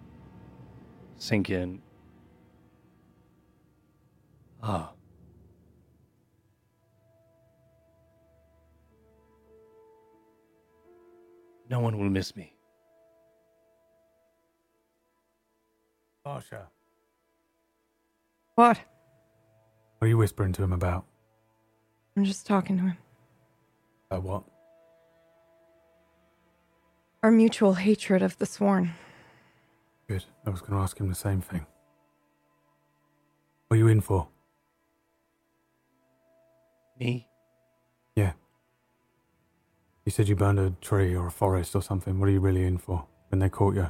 sink 1.17 1.51
in. 1.51 1.79
Ah. 4.63 4.91
No 11.69 11.79
one 11.79 11.99
will 11.99 12.09
miss 12.09 12.35
me. 12.35 12.55
Barsha, 16.25 16.63
What? 18.55 18.77
what 18.77 20.05
are 20.05 20.07
you 20.07 20.17
whispering 20.17 20.51
to 20.53 20.63
him 20.63 20.73
about? 20.73 21.05
I'm 22.17 22.25
just 22.25 22.45
talking 22.45 22.77
to 22.77 22.83
him. 22.83 22.97
About 24.11 24.23
what? 24.23 24.43
Our 27.21 27.31
mutual 27.31 27.73
hatred 27.73 28.21
of 28.21 28.37
the 28.37 28.45
Sworn. 28.45 28.93
Good. 30.07 30.23
I 30.45 30.49
was 30.49 30.61
going 30.61 30.71
to 30.71 30.79
ask 30.79 30.97
him 30.97 31.09
the 31.09 31.15
same 31.15 31.41
thing. 31.41 31.65
What 33.67 33.75
are 33.75 33.77
you 33.77 33.87
in 33.87 33.99
for? 33.99 34.29
Me? 36.97 37.27
Yeah. 38.15 38.33
You 40.05 40.11
said 40.11 40.29
you 40.29 40.35
burned 40.35 40.59
a 40.59 40.71
tree 40.81 41.13
or 41.13 41.27
a 41.27 41.31
forest 41.31 41.75
or 41.75 41.81
something. 41.81 42.19
What 42.19 42.29
are 42.29 42.31
you 42.31 42.39
really 42.39 42.65
in 42.65 42.77
for 42.77 43.05
when 43.29 43.39
they 43.39 43.49
caught 43.49 43.75
you? 43.75 43.89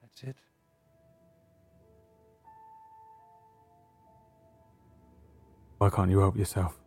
That's 0.00 0.22
it. 0.22 0.36
Why 5.76 5.90
can't 5.90 6.10
you 6.10 6.20
help 6.20 6.36
yourself? 6.36 6.78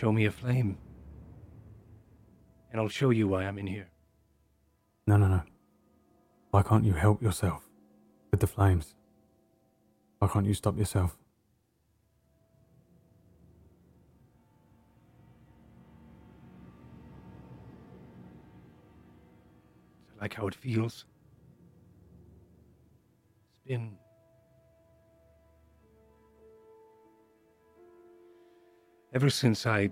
Show 0.00 0.12
me 0.12 0.26
a 0.26 0.30
flame. 0.30 0.78
And 2.70 2.80
I'll 2.80 2.88
show 2.88 3.10
you 3.10 3.28
why 3.28 3.44
I'm 3.44 3.58
in 3.58 3.66
here. 3.66 3.88
No, 5.06 5.16
no, 5.16 5.26
no. 5.26 5.42
Why 6.50 6.62
can't 6.62 6.84
you 6.84 6.92
help 6.92 7.22
yourself 7.22 7.68
with 8.30 8.40
the 8.40 8.46
flames? 8.46 8.94
Why 10.18 10.28
can't 10.28 10.46
you 10.46 10.54
stop 10.54 10.78
yourself? 10.78 11.18
like 20.20 20.34
how 20.34 20.46
it 20.48 20.54
feels. 20.54 21.04
It's 23.50 23.60
been. 23.66 23.96
Ever 29.12 29.30
since 29.30 29.66
I 29.66 29.90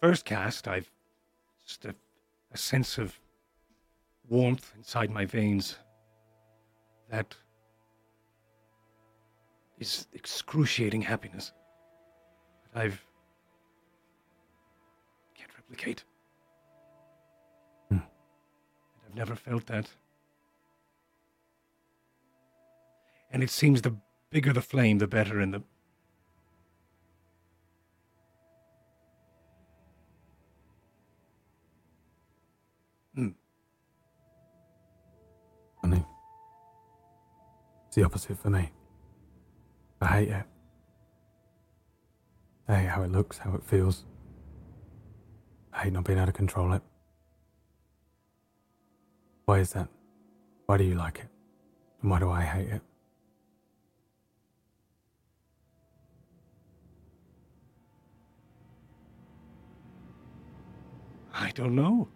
first 0.00 0.24
cast, 0.24 0.68
I've 0.68 0.90
just 1.66 1.84
a, 1.84 1.94
a 2.52 2.56
sense 2.56 2.96
of 2.96 3.18
warmth 4.28 4.72
inside 4.76 5.10
my 5.10 5.24
veins 5.26 5.76
that 7.10 7.34
is 9.78 10.06
excruciating 10.12 11.02
happiness 11.02 11.52
that 12.72 12.80
I've 12.80 13.04
can't 15.34 15.50
replicate. 15.56 16.04
Hmm. 17.88 17.94
And 17.94 18.02
I've 19.06 19.14
never 19.14 19.34
felt 19.34 19.66
that. 19.66 19.88
And 23.30 23.42
it 23.42 23.50
seems 23.50 23.82
the 23.82 23.94
bigger 24.30 24.52
the 24.52 24.62
flame, 24.62 24.98
the 24.98 25.06
better, 25.06 25.38
and 25.38 25.52
the 25.52 25.62
the 37.98 38.04
opposite 38.04 38.38
for 38.38 38.50
me. 38.50 38.70
I 40.00 40.06
hate 40.06 40.28
it. 40.28 40.44
I 42.68 42.74
hate 42.76 42.88
how 42.88 43.02
it 43.02 43.10
looks, 43.10 43.38
how 43.38 43.54
it 43.54 43.64
feels. 43.64 44.04
I 45.72 45.82
hate 45.82 45.92
not 45.92 46.04
being 46.04 46.18
able 46.18 46.26
to 46.26 46.32
control 46.32 46.72
it. 46.74 46.82
Why 49.46 49.58
is 49.58 49.72
that? 49.72 49.88
Why 50.66 50.76
do 50.76 50.84
you 50.84 50.94
like 50.94 51.18
it? 51.18 51.28
And 52.02 52.10
why 52.10 52.20
do 52.20 52.30
I 52.30 52.42
hate 52.42 52.68
it? 52.68 52.82
I 61.34 61.50
don't 61.50 61.74
know. 61.74 62.06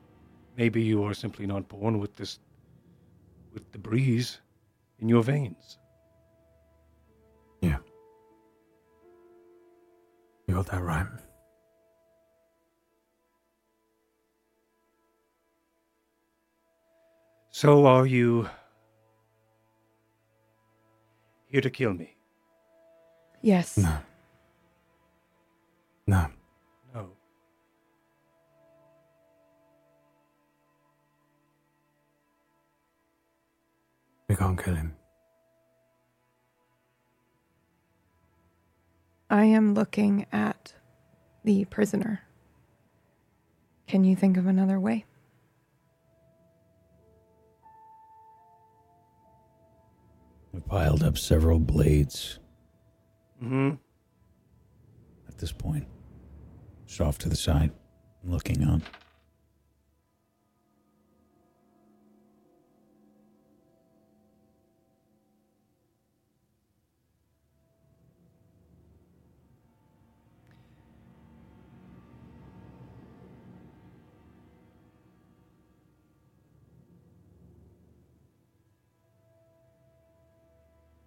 Maybe 0.57 0.81
you 0.83 1.03
are 1.03 1.15
simply 1.15 1.47
not 1.47 1.69
born 1.69 1.99
with 1.99 2.15
this, 2.15 2.39
with 3.53 3.73
the 3.73 3.79
breeze 3.79 4.39
in 5.03 5.09
your 5.09 5.23
veins. 5.23 5.79
Yeah. 7.61 7.79
You 10.47 10.55
got 10.55 10.67
that 10.67 10.81
right. 10.83 11.07
So 17.51 17.85
are 17.85 18.07
you 18.07 18.49
here 21.49 21.61
to 21.61 21.71
kill 21.71 21.93
me? 21.93 22.17
Yes. 23.43 23.77
No. 23.77 23.99
No. 26.07 26.27
No. 26.27 26.42
We 34.33 34.37
can't 34.37 34.59
kill 34.65 34.77
him. 34.77 34.97
I 39.29 39.45
am 39.45 39.75
looking 39.75 40.25
at 40.33 40.73
the 41.45 41.67
prisoner. 41.67 42.23
Can 43.87 44.05
you 44.05 44.17
think 44.17 44.39
of 44.39 44.47
another 44.47 44.81
way? 44.81 45.05
We 50.55 50.61
piled 50.61 51.03
up 51.03 51.19
several 51.19 51.59
blades 51.59 52.39
Mm-hmm. 53.43 53.75
at 55.29 55.37
this 55.37 55.53
point. 55.53 55.87
Just 56.87 57.03
off 57.03 57.19
to 57.19 57.29
the 57.29 57.37
side, 57.37 57.71
looking 58.25 58.65
on. 58.65 58.83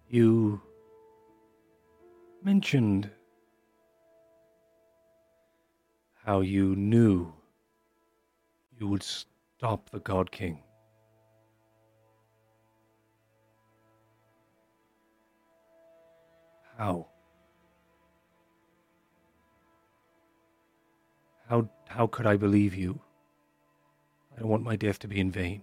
You 0.08 0.60
mentioned 2.42 3.10
how 6.24 6.42
you 6.42 6.76
knew 6.76 7.32
you 8.78 8.86
would 8.86 9.02
stop 9.02 9.90
the 9.90 9.98
God 9.98 10.30
King. 10.30 10.62
How? 16.78 17.08
How 21.48 21.68
how 21.88 22.06
could 22.06 22.26
I 22.26 22.36
believe 22.36 22.74
you? 22.74 23.00
I 24.36 24.40
don't 24.40 24.48
want 24.48 24.62
my 24.62 24.76
death 24.76 24.98
to 25.00 25.08
be 25.08 25.18
in 25.18 25.30
vain. 25.30 25.62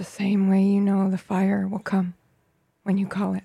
The 0.00 0.04
same 0.04 0.48
way 0.48 0.62
you 0.62 0.80
know 0.80 1.10
the 1.10 1.18
fire 1.18 1.68
will 1.68 1.78
come 1.78 2.14
when 2.84 2.96
you 2.96 3.06
call 3.06 3.34
it. 3.34 3.44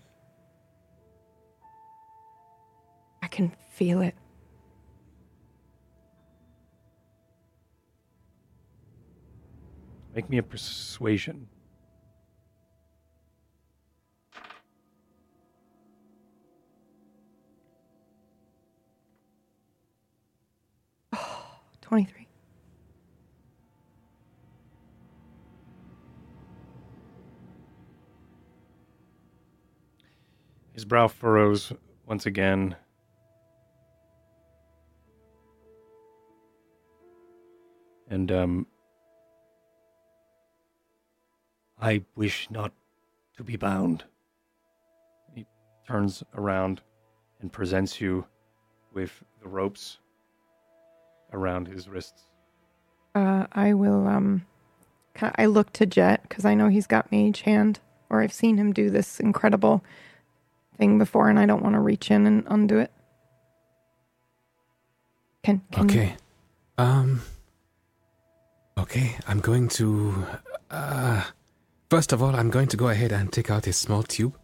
I 3.21 3.27
can 3.27 3.51
feel 3.73 3.99
it. 3.99 4.15
Make 10.15 10.29
me 10.29 10.37
a 10.37 10.43
persuasion. 10.43 11.49
Twenty-three. 21.81 22.24
His 30.75 30.83
brow 30.83 31.07
furrows 31.07 31.71
once 32.05 32.25
again. 32.25 32.75
And, 38.09 38.29
um, 38.31 38.67
I 41.81 42.03
wish 42.15 42.49
not 42.51 42.73
to 43.37 43.43
be 43.43 43.55
bound. 43.55 44.03
He 45.33 45.45
turns 45.87 46.23
around 46.35 46.81
and 47.39 47.51
presents 47.51 48.01
you 48.01 48.25
with 48.93 49.23
the 49.41 49.47
ropes 49.47 49.99
around 51.31 51.67
his 51.67 51.87
wrists. 51.87 52.27
Uh, 53.13 53.47
I 53.53 53.73
will. 53.73 54.07
Um, 54.07 54.45
I 55.21 55.45
look 55.45 55.71
to 55.73 55.85
Jet 55.85 56.21
because 56.23 56.43
I 56.43 56.53
know 56.53 56.67
he's 56.67 56.87
got 56.87 57.11
mage 57.11 57.41
hand, 57.41 57.79
or 58.09 58.21
I've 58.21 58.33
seen 58.33 58.57
him 58.57 58.73
do 58.73 58.89
this 58.89 59.21
incredible 59.21 59.83
thing 60.77 60.97
before, 60.97 61.29
and 61.29 61.39
I 61.39 61.45
don't 61.45 61.63
want 61.63 61.75
to 61.75 61.79
reach 61.79 62.11
in 62.11 62.25
and 62.27 62.43
undo 62.47 62.79
it. 62.79 62.91
Can, 65.43 65.61
can 65.71 65.89
you- 65.89 65.95
Okay. 66.01 66.15
Um. 66.77 67.21
Okay, 68.77 69.15
I'm 69.27 69.39
going 69.39 69.69
to. 69.79 70.25
Uh, 70.69 71.23
first 71.89 72.11
of 72.11 72.21
all, 72.21 72.35
I'm 72.35 72.49
going 72.49 72.67
to 72.67 72.77
go 72.77 72.89
ahead 72.89 73.11
and 73.13 73.31
take 73.31 73.49
out 73.49 73.65
a 73.67 73.73
small 73.73 74.03
tube, 74.03 74.37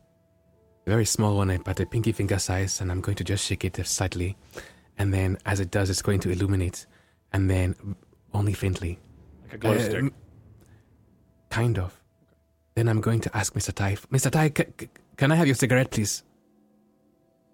very 0.88 1.04
small 1.06 1.36
one, 1.36 1.50
about 1.50 1.80
a 1.82 1.86
pinky 1.86 2.14
finger 2.14 2.40
size, 2.40 2.80
and 2.80 2.90
I'm 2.92 3.02
going 3.02 3.16
to 3.18 3.24
just 3.26 3.46
shake 3.46 3.66
it 3.66 3.86
slightly, 3.86 4.38
and 4.98 5.14
then 5.14 5.38
as 5.46 5.60
it 5.60 5.70
does, 5.72 5.90
it's 5.90 6.02
going 6.02 6.22
to 6.22 6.30
illuminate, 6.32 6.86
and 7.34 7.50
then 7.50 7.76
only 8.34 8.54
faintly. 8.54 9.00
Like 9.44 9.54
a 9.56 9.58
glow 9.58 9.78
stick. 9.80 10.00
Um, 10.04 10.14
Kind 11.50 11.78
of. 11.78 12.00
Then 12.76 12.88
I'm 12.88 13.02
going 13.02 13.20
to 13.20 13.38
ask 13.38 13.54
Mr. 13.54 13.74
Ty. 13.74 13.96
Mr. 14.10 14.32
Ty, 14.32 14.54
c- 14.58 14.72
c- 14.80 14.88
can 15.18 15.32
I 15.32 15.36
have 15.36 15.48
your 15.48 15.56
cigarette, 15.56 15.92
please? 15.92 16.24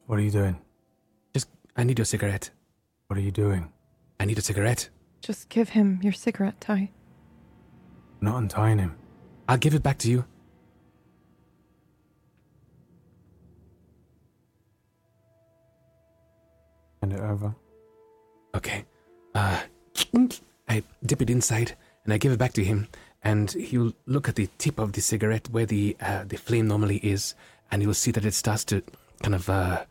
What 0.06 0.20
are 0.20 0.22
you 0.22 0.32
doing? 0.32 0.58
Just, 1.34 1.50
I 1.76 1.84
need 1.84 2.00
your 2.00 2.06
cigarette. 2.06 2.50
What 3.08 3.18
are 3.18 3.22
you 3.22 3.32
doing? 3.32 3.72
I 4.20 4.26
need 4.26 4.38
a 4.38 4.42
cigarette. 4.42 4.90
just 5.22 5.50
give 5.50 5.70
him 5.70 6.00
your 6.02 6.14
cigarette, 6.14 6.60
Ty? 6.62 6.92
I'm 8.22 8.26
not 8.28 8.38
untying 8.38 8.80
him. 8.80 8.96
I'll 9.48 9.58
give 9.58 9.74
it 9.76 9.84
back 9.84 9.98
to 10.00 10.10
you. 10.10 10.26
Hand 17.02 17.14
it 17.14 17.20
over. 17.20 17.56
Okay. 18.56 18.86
Uh, 19.36 19.60
I 20.70 20.84
dip 21.06 21.22
it 21.22 21.30
inside 21.30 21.76
and 22.04 22.14
I 22.14 22.18
give 22.18 22.32
it 22.32 22.40
back 22.40 22.54
to 22.54 22.64
him, 22.64 22.88
and 23.28 23.52
he'll 23.52 23.92
look 24.06 24.30
at 24.30 24.36
the 24.36 24.48
tip 24.58 24.80
of 24.80 24.94
the 24.94 25.02
cigarette 25.02 25.50
where 25.50 25.66
the 25.66 25.98
uh, 26.00 26.24
the 26.24 26.38
flame 26.38 26.68
normally 26.68 26.98
is, 26.98 27.36
and 27.70 27.84
you'll 27.84 27.94
see 27.94 28.12
that 28.12 28.24
it 28.24 28.34
starts 28.34 28.64
to 28.64 28.82
kind 29.22 29.36
of 29.36 29.50
uh, 29.50 29.84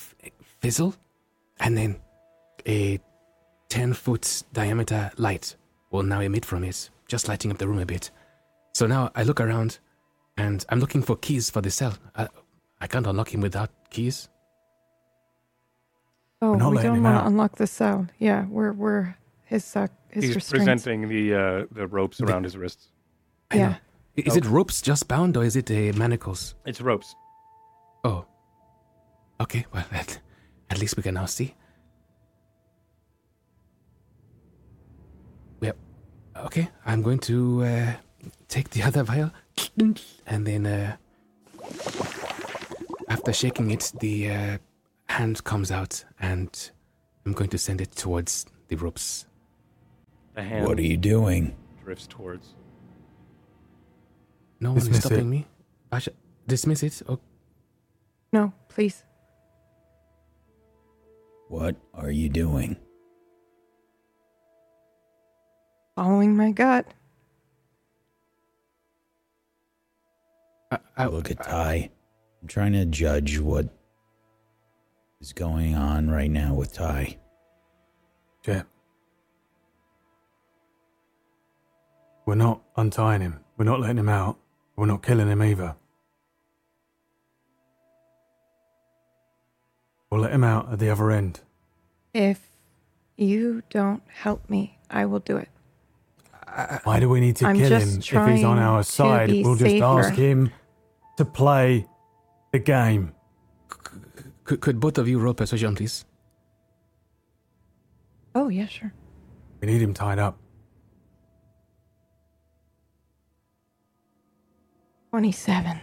f- 0.00 0.32
fizzle, 0.60 0.94
and 1.60 1.78
then 1.78 2.00
a 2.66 2.98
ten 3.68 3.94
foot 3.94 4.42
diameter 4.52 5.12
light 5.16 5.54
will 5.92 6.02
now 6.02 6.20
emit 6.20 6.44
from 6.44 6.64
it, 6.64 6.90
just 7.06 7.28
lighting 7.28 7.52
up 7.52 7.58
the 7.58 7.68
room 7.68 7.78
a 7.78 7.86
bit. 7.86 8.10
So 8.74 8.88
now 8.88 9.12
I 9.14 9.22
look 9.22 9.40
around, 9.40 9.78
and 10.36 10.66
I'm 10.68 10.80
looking 10.80 11.02
for 11.02 11.14
keys 11.16 11.50
for 11.50 11.60
the 11.60 11.70
cell. 11.70 11.94
I, 12.16 12.26
I 12.80 12.88
can't 12.88 13.06
unlock 13.06 13.32
him 13.32 13.40
without 13.40 13.70
keys. 13.90 14.28
Oh, 16.42 16.52
we 16.52 16.58
don't 16.58 17.02
want 17.04 17.20
to 17.22 17.26
unlock 17.26 17.56
the 17.56 17.68
cell. 17.68 18.08
Yeah, 18.18 18.46
we're 18.50 18.72
we're 18.72 19.14
his 19.48 19.76
uh, 19.76 19.88
his 20.08 20.24
He's 20.24 20.34
restraints. 20.34 20.64
presenting 20.64 21.08
the 21.08 21.34
uh, 21.34 21.66
the 21.72 21.86
ropes 21.86 22.20
around 22.20 22.44
his 22.44 22.56
wrists. 22.56 22.88
I 23.50 23.56
know. 23.56 23.62
Yeah. 23.62 24.24
Is 24.26 24.36
it 24.36 24.44
ropes 24.46 24.82
just 24.82 25.08
bound, 25.08 25.36
or 25.36 25.44
is 25.44 25.56
it 25.56 25.70
uh, 25.70 25.96
manacles? 25.96 26.54
It's 26.66 26.80
ropes. 26.80 27.14
Oh. 28.04 28.24
Okay, 29.40 29.64
well, 29.72 29.84
at, 29.92 30.18
at 30.70 30.78
least 30.80 30.96
we 30.96 31.02
can 31.02 31.14
now 31.14 31.26
see. 31.26 31.54
Yep. 35.60 35.76
Okay, 36.46 36.68
I'm 36.84 37.02
going 37.02 37.20
to 37.20 37.62
uh, 37.64 37.92
take 38.48 38.70
the 38.70 38.82
other 38.88 39.02
vial 39.02 39.30
and 40.26 40.46
then 40.46 40.66
uh, 40.66 40.96
after 43.08 43.32
shaking 43.32 43.70
it, 43.70 43.92
the 44.00 44.30
uh, 44.30 44.58
hand 45.08 45.42
comes 45.44 45.70
out 45.70 46.04
and 46.20 46.70
I'm 47.24 47.32
going 47.32 47.50
to 47.50 47.58
send 47.58 47.80
it 47.80 47.92
towards 47.92 48.46
the 48.68 48.76
ropes. 48.76 49.26
The 50.38 50.44
hand 50.44 50.66
What 50.68 50.78
are 50.78 50.82
you 50.82 50.96
doing? 50.96 51.56
drifts 51.82 52.06
towards. 52.06 52.54
No 54.60 54.68
one 54.68 54.78
is 54.78 54.84
Dismiss 54.84 54.98
it. 54.98 55.08
stopping 55.08 55.30
me. 55.30 55.46
I 55.90 55.98
should 55.98 56.14
dismiss 56.46 56.84
it. 56.84 57.02
Oh, 57.08 57.18
No, 58.32 58.52
please. 58.68 59.02
What 61.48 61.74
are 61.92 62.12
you 62.12 62.28
doing? 62.28 62.76
Following 65.96 66.36
my 66.36 66.52
gut. 66.52 66.86
I, 70.70 70.78
I, 70.96 71.06
Look 71.06 71.32
at 71.32 71.42
Ty. 71.42 71.90
I'm 72.40 72.46
trying 72.46 72.74
to 72.74 72.84
judge 72.84 73.40
what 73.40 73.66
is 75.20 75.32
going 75.32 75.74
on 75.74 76.08
right 76.08 76.30
now 76.30 76.54
with 76.54 76.72
Ty. 76.74 77.16
Jet. 78.44 78.66
We're 82.28 82.34
not 82.34 82.60
untying 82.76 83.22
him. 83.22 83.40
We're 83.56 83.64
not 83.64 83.80
letting 83.80 83.96
him 83.96 84.10
out. 84.10 84.36
We're 84.76 84.84
not 84.84 85.02
killing 85.02 85.28
him 85.28 85.40
either. 85.40 85.76
We'll 90.10 90.20
let 90.20 90.32
him 90.32 90.44
out 90.44 90.70
at 90.70 90.78
the 90.78 90.90
other 90.90 91.10
end. 91.10 91.40
If 92.12 92.38
you 93.16 93.62
don't 93.70 94.02
help 94.08 94.50
me, 94.50 94.78
I 94.90 95.06
will 95.06 95.20
do 95.20 95.38
it. 95.38 95.48
Why 96.84 97.00
do 97.00 97.08
we 97.08 97.20
need 97.20 97.36
to 97.36 97.46
I'm 97.46 97.56
kill 97.56 97.70
him 97.80 97.98
if 97.98 98.04
he's 98.04 98.44
on 98.44 98.58
our 98.58 98.82
side? 98.82 99.30
We'll 99.30 99.56
just 99.56 99.82
ask 99.82 100.12
him 100.12 100.50
to 101.16 101.24
play 101.24 101.86
the 102.52 102.58
game. 102.58 103.14
could, 104.44 104.60
could 104.60 104.80
both 104.80 104.98
of 104.98 105.08
you 105.08 105.18
roll 105.18 105.32
persuasion, 105.32 105.74
please? 105.74 106.04
Oh 108.34 108.50
yeah, 108.50 108.66
sure. 108.66 108.92
We 109.62 109.68
need 109.68 109.80
him 109.80 109.94
tied 109.94 110.18
up. 110.18 110.38
Twenty-seven. 115.10 115.80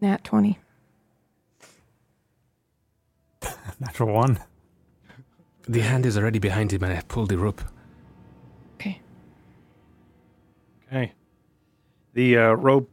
Nat 0.00 0.24
twenty. 0.24 0.58
Natural 3.80 4.12
one. 4.12 4.38
The 5.68 5.80
hand 5.80 6.06
is 6.06 6.16
already 6.16 6.38
behind 6.38 6.72
him 6.72 6.84
and 6.84 6.92
I 6.92 7.00
pull 7.08 7.26
the 7.26 7.38
rope. 7.38 7.62
Okay. 8.74 9.00
Okay. 10.86 11.12
The 12.12 12.38
uh, 12.38 12.52
rope 12.52 12.90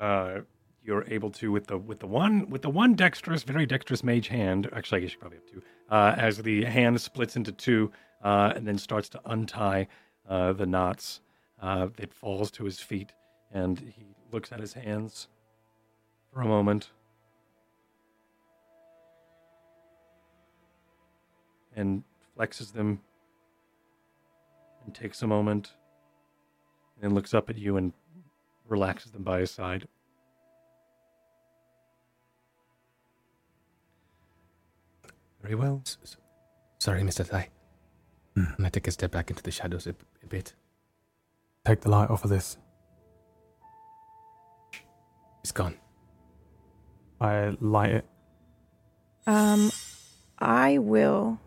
uh, 0.00 0.40
you're 0.82 1.04
able 1.08 1.30
to 1.30 1.52
with 1.52 1.66
the 1.66 1.76
with 1.76 2.00
the 2.00 2.06
one 2.06 2.48
with 2.48 2.62
the 2.62 2.70
one 2.70 2.94
dexterous, 2.94 3.42
very 3.42 3.66
dexterous 3.66 4.02
mage 4.02 4.28
hand. 4.28 4.68
Actually, 4.72 4.98
I 4.98 5.00
guess 5.02 5.12
you 5.12 5.18
probably 5.18 5.38
have 5.38 5.46
two. 5.46 5.62
Uh, 5.90 6.14
as 6.16 6.38
the 6.38 6.64
hand 6.64 7.00
splits 7.00 7.36
into 7.36 7.52
two 7.52 7.90
uh, 8.22 8.52
and 8.54 8.66
then 8.66 8.78
starts 8.78 9.08
to 9.10 9.20
untie 9.26 9.88
uh, 10.28 10.52
the 10.52 10.66
knots, 10.66 11.20
uh, 11.60 11.88
it 11.98 12.12
falls 12.12 12.50
to 12.52 12.64
his 12.64 12.80
feet, 12.80 13.12
and 13.52 13.78
he 13.78 14.06
looks 14.32 14.52
at 14.52 14.60
his 14.60 14.74
hands 14.74 15.28
for 16.32 16.40
a 16.42 16.44
moment. 16.46 16.90
And 21.76 22.02
flexes 22.36 22.72
them 22.72 23.00
and 24.84 24.94
takes 24.94 25.22
a 25.22 25.26
moment 25.26 25.72
and 26.96 27.04
then 27.04 27.14
looks 27.14 27.32
up 27.34 27.48
at 27.50 27.56
you 27.56 27.76
and 27.76 27.92
relaxes 28.68 29.12
them 29.12 29.22
by 29.22 29.40
his 29.40 29.50
side. 29.50 29.86
Very 35.42 35.54
well. 35.54 35.82
S- 35.86 35.98
s- 36.02 36.16
Sorry, 36.78 37.02
Mr. 37.02 37.28
Ty. 37.28 37.48
And 38.34 38.66
I 38.66 38.68
take 38.68 38.86
a 38.86 38.90
step 38.90 39.10
back 39.10 39.30
into 39.30 39.42
the 39.42 39.50
shadows 39.50 39.86
a, 39.86 39.94
a 40.22 40.26
bit. 40.28 40.54
Take 41.64 41.80
the 41.80 41.90
light 41.90 42.10
off 42.10 42.24
of 42.24 42.30
this. 42.30 42.56
It's 45.48 45.52
gone. 45.54 45.76
I 47.22 47.56
light 47.58 47.90
it. 47.92 48.04
Um, 49.26 49.72
I 50.38 50.76
will. 50.76 51.40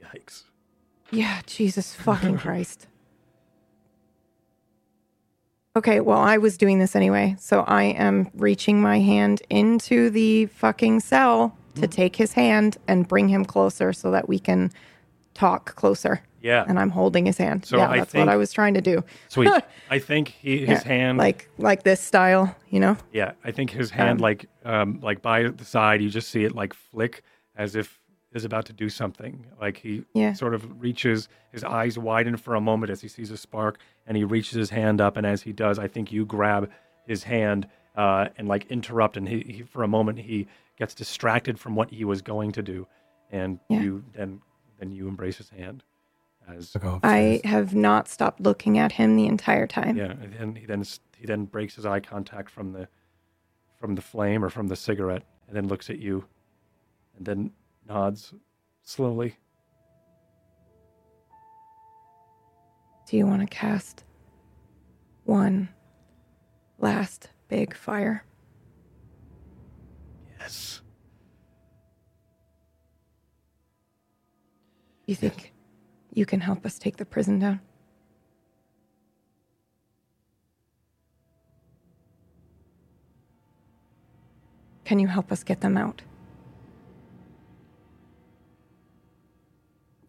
Yikes. 0.00 0.44
Yeah, 1.10 1.40
Jesus 1.44 1.92
fucking 1.96 2.38
Christ. 2.38 2.86
Okay, 5.74 5.98
well, 5.98 6.20
I 6.20 6.38
was 6.38 6.56
doing 6.56 6.78
this 6.78 6.94
anyway. 6.94 7.34
So 7.40 7.64
I 7.66 7.82
am 7.86 8.30
reaching 8.34 8.80
my 8.80 9.00
hand 9.00 9.42
into 9.50 10.10
the 10.10 10.46
fucking 10.46 11.00
cell 11.00 11.56
to 11.74 11.80
Mm-hmm. 11.80 11.90
take 11.90 12.14
his 12.14 12.34
hand 12.34 12.76
and 12.86 13.08
bring 13.08 13.28
him 13.28 13.44
closer 13.44 13.92
so 13.92 14.12
that 14.12 14.28
we 14.28 14.38
can 14.38 14.70
talk 15.34 15.74
closer. 15.74 16.22
Yeah. 16.42 16.64
And 16.66 16.78
I'm 16.78 16.90
holding 16.90 17.26
his 17.26 17.38
hand. 17.38 17.64
So 17.66 17.76
yeah, 17.76 17.88
I 17.90 17.98
that's 17.98 18.12
think- 18.12 18.26
what 18.26 18.32
I 18.32 18.36
was 18.36 18.52
trying 18.52 18.74
to 18.74 18.80
do. 18.80 19.04
Sweet. 19.28 19.50
I 19.90 19.98
think 19.98 20.28
he, 20.28 20.58
his 20.58 20.68
Yeah, 20.84 20.88
hand 20.88 21.18
like 21.18 21.48
like 21.58 21.82
this 21.82 22.00
style, 22.00 22.54
you 22.70 22.80
know? 22.80 22.96
Yeah, 23.12 23.32
I 23.44 23.50
think 23.50 23.70
his 23.70 23.90
hand, 23.90 24.18
Um, 24.20 24.22
like, 24.22 24.46
um, 24.64 25.00
like 25.02 25.20
by 25.22 25.42
the 25.48 25.64
side, 25.64 26.00
you 26.02 26.08
just 26.10 26.30
see 26.30 26.44
it 26.44 26.54
like 26.54 26.72
flick 26.74 27.22
as 27.56 27.74
if 27.76 27.98
is 28.32 28.44
about 28.44 28.64
to 28.66 28.72
do 28.72 28.88
something. 28.88 29.44
Like 29.60 29.78
he 29.78 30.04
Yeah. 30.14 30.32
sort 30.34 30.54
of 30.54 30.80
reaches, 30.80 31.28
his 31.52 31.64
eyes 31.64 31.98
widen 31.98 32.36
for 32.36 32.54
a 32.54 32.60
moment 32.60 32.90
as 32.90 33.00
he 33.00 33.08
sees 33.08 33.30
a 33.32 33.36
spark, 33.36 33.78
and 34.06 34.16
he 34.16 34.22
reaches 34.24 34.54
his 34.54 34.70
hand 34.70 35.00
up, 35.00 35.16
and 35.16 35.26
as 35.26 35.42
he 35.42 35.52
does, 35.52 35.78
I 35.80 35.88
think 35.88 36.12
you 36.12 36.24
grab 36.24 36.70
his 37.06 37.24
hand 37.24 37.66
uh, 37.96 38.28
and 38.38 38.46
like 38.46 38.66
interrupt, 38.70 39.16
and 39.16 39.28
he, 39.28 39.40
he 39.40 39.62
for 39.62 39.82
a 39.82 39.88
moment 39.88 40.20
he 40.20 40.46
gets 40.78 40.94
distracted 40.94 41.58
from 41.58 41.74
what 41.74 41.90
he 41.90 42.04
was 42.04 42.22
going 42.22 42.52
to 42.52 42.62
do, 42.62 42.86
and 43.32 43.58
Yeah. 43.68 43.80
you 43.82 44.04
then 44.14 44.40
then 44.78 44.92
you 44.92 45.08
embrace 45.08 45.36
his 45.38 45.50
hand 45.50 45.82
as 46.48 46.76
oh, 46.82 47.00
I 47.02 47.40
have 47.44 47.74
not 47.74 48.08
stopped 48.08 48.40
looking 48.40 48.78
at 48.78 48.92
him 48.92 49.16
the 49.16 49.26
entire 49.26 49.66
time. 49.66 49.96
Yeah, 49.96 50.12
and 50.12 50.32
then 50.32 50.54
he 50.54 50.66
then 50.66 50.84
he 51.16 51.26
then 51.26 51.44
breaks 51.44 51.76
his 51.76 51.86
eye 51.86 52.00
contact 52.00 52.50
from 52.50 52.72
the 52.72 52.88
from 53.78 53.94
the 53.94 54.02
flame 54.02 54.44
or 54.44 54.50
from 54.50 54.68
the 54.68 54.76
cigarette, 54.76 55.22
and 55.46 55.56
then 55.56 55.68
looks 55.68 55.90
at 55.90 55.98
you, 55.98 56.24
and 57.16 57.26
then 57.26 57.52
nods 57.88 58.34
slowly. 58.82 59.36
Do 63.08 63.16
you 63.16 63.26
want 63.26 63.40
to 63.40 63.46
cast 63.46 64.04
one 65.24 65.68
last 66.78 67.30
big 67.48 67.74
fire? 67.74 68.24
Yes. 70.38 70.80
You 75.06 75.16
think 75.16 75.52
you 76.12 76.26
can 76.26 76.40
help 76.40 76.66
us 76.66 76.78
take 76.78 76.96
the 76.96 77.04
prison 77.04 77.38
down? 77.38 77.60
Can 84.84 84.98
you 84.98 85.06
help 85.06 85.30
us 85.30 85.44
get 85.44 85.60
them 85.60 85.76
out? 85.76 86.02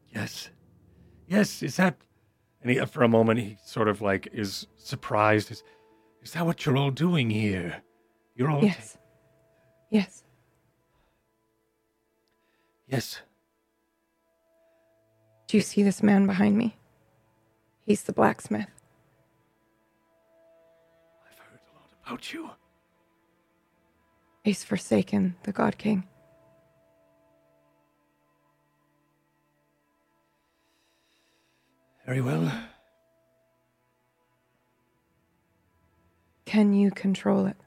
Yes. 0.10 0.50
Yes. 1.28 1.62
Is 1.62 1.76
that? 1.78 1.98
And 2.62 2.72
he, 2.72 2.86
for 2.86 3.04
a 3.04 3.08
moment, 3.08 3.40
he 3.40 3.58
sort 3.64 3.88
of 3.88 4.02
like 4.02 4.28
is 4.34 4.68
surprised. 4.78 5.52
Is, 5.52 5.64
is 6.24 6.34
that 6.34 6.46
what 6.46 6.66
you're 6.66 6.78
all 6.78 6.92
doing 6.92 7.30
here? 7.30 7.84
You're 8.36 8.50
all. 8.50 8.64
Yes. 8.64 8.98
Yes. 9.92 10.24
Yes. 12.88 13.22
Do 15.52 15.58
you 15.58 15.62
see 15.62 15.84
this 15.84 16.02
man 16.02 16.28
behind 16.28 16.58
me? 16.58 16.78
He's 17.86 18.04
the 18.04 18.14
blacksmith. 18.14 18.70
I've 21.30 21.38
heard 21.40 21.60
a 21.60 21.76
lot 21.76 21.90
about 22.06 22.32
you. 22.32 22.52
He's 24.46 24.64
forsaken 24.64 25.36
the 25.44 25.52
God 25.52 25.78
King. 25.78 26.08
Very 32.06 32.22
well. 32.22 32.50
Can 36.46 36.72
you 36.72 36.92
control 36.92 37.46
it? 37.46 37.58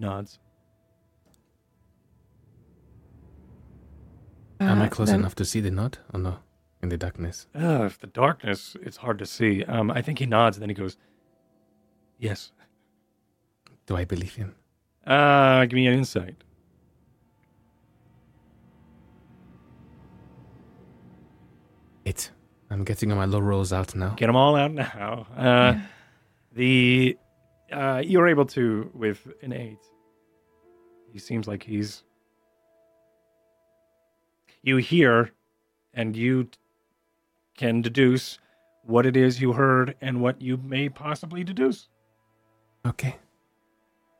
Nods. 0.00 0.38
Am 4.58 4.80
I 4.82 4.86
Uh, 4.86 4.88
close 4.90 5.08
then- 5.10 5.20
enough 5.20 5.34
to 5.36 5.44
see 5.44 5.60
the 5.60 5.70
nod 5.70 5.98
or 6.12 6.20
no? 6.20 6.38
In 6.82 6.88
the 6.88 6.96
darkness. 6.96 7.46
Uh, 7.54 7.84
if 7.84 7.98
the 7.98 8.06
darkness, 8.06 8.74
it's 8.82 8.96
hard 8.98 9.18
to 9.18 9.26
see. 9.26 9.62
Um, 9.64 9.90
I 9.90 10.00
think 10.02 10.18
he 10.18 10.26
nods, 10.26 10.56
and 10.56 10.62
then 10.62 10.70
he 10.70 10.74
goes, 10.74 10.96
"Yes." 12.18 12.52
Do 13.86 13.96
I 13.96 14.04
believe 14.06 14.34
him? 14.36 14.54
Uh, 15.06 15.64
give 15.66 15.74
me 15.76 15.86
an 15.86 15.94
insight. 15.94 16.36
Eight. 22.06 22.30
I'm 22.70 22.84
getting 22.84 23.10
my 23.10 23.24
low 23.24 23.40
rolls 23.40 23.72
out 23.72 23.94
now. 23.94 24.10
Get 24.10 24.26
them 24.26 24.36
all 24.36 24.56
out 24.56 24.72
now. 24.72 25.26
Uh, 25.36 25.78
the 26.52 27.18
uh, 27.72 28.02
you're 28.04 28.28
able 28.28 28.46
to 28.46 28.90
with 28.94 29.26
an 29.42 29.52
eight. 29.52 29.78
He 31.12 31.18
seems 31.18 31.46
like 31.48 31.62
he's. 31.62 32.04
You 34.62 34.76
hear, 34.76 35.30
and 35.94 36.14
you 36.14 36.44
t- 36.44 36.58
can 37.56 37.80
deduce 37.80 38.38
what 38.84 39.06
it 39.06 39.16
is 39.16 39.40
you 39.40 39.52
heard 39.52 39.94
and 40.00 40.20
what 40.20 40.40
you 40.42 40.56
may 40.58 40.88
possibly 40.88 41.44
deduce. 41.44 41.88
Okay. 42.86 43.16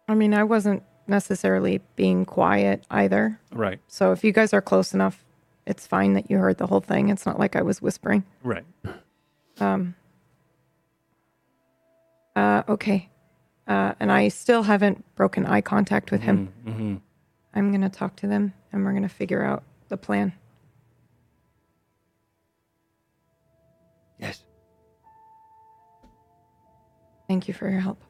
I 0.09 0.15
mean, 0.15 0.33
I 0.35 0.45
wasn't 0.45 0.83
necessarily 1.07 1.81
being 1.97 2.25
quiet 2.25 2.85
either. 2.91 3.39
Right, 3.53 3.81
So 3.89 4.13
if 4.13 4.25
you 4.25 4.33
guys 4.33 4.53
are 4.55 4.63
close 4.63 4.95
enough, 4.95 5.25
it's 5.67 5.87
fine 5.87 6.15
that 6.15 6.31
you 6.31 6.39
heard 6.39 6.59
the 6.59 6.67
whole 6.67 6.81
thing. 6.81 7.09
It's 7.11 7.27
not 7.27 7.39
like 7.39 7.55
I 7.57 7.63
was 7.63 7.83
whispering. 7.83 8.25
right. 8.43 8.65
Um, 9.59 9.95
uh, 12.35 12.63
okay. 12.69 13.09
Uh, 13.71 13.95
and 14.01 14.11
I 14.11 14.27
still 14.27 14.65
haven't 14.65 15.05
broken 15.15 15.47
eye 15.47 15.61
contact 15.61 16.11
with 16.11 16.23
him. 16.23 16.53
hmm 16.65 16.97
I'm 17.55 17.71
going 17.71 17.83
to 17.83 17.89
talk 17.89 18.17
to 18.17 18.27
them 18.27 18.53
and 18.73 18.85
we're 18.85 18.91
going 18.91 19.05
to 19.05 19.09
figure 19.09 19.45
out 19.45 19.63
the 19.89 19.97
plan. 19.97 20.33
Yes. 24.19 24.43
Thank 27.29 27.47
you 27.47 27.55
for 27.55 27.71
your 27.71 27.79
help. 27.79 28.03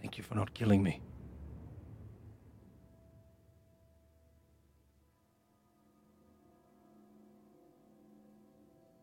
Thank 0.00 0.18
you 0.18 0.24
for 0.24 0.34
not 0.34 0.54
killing 0.54 0.82
me. 0.82 1.00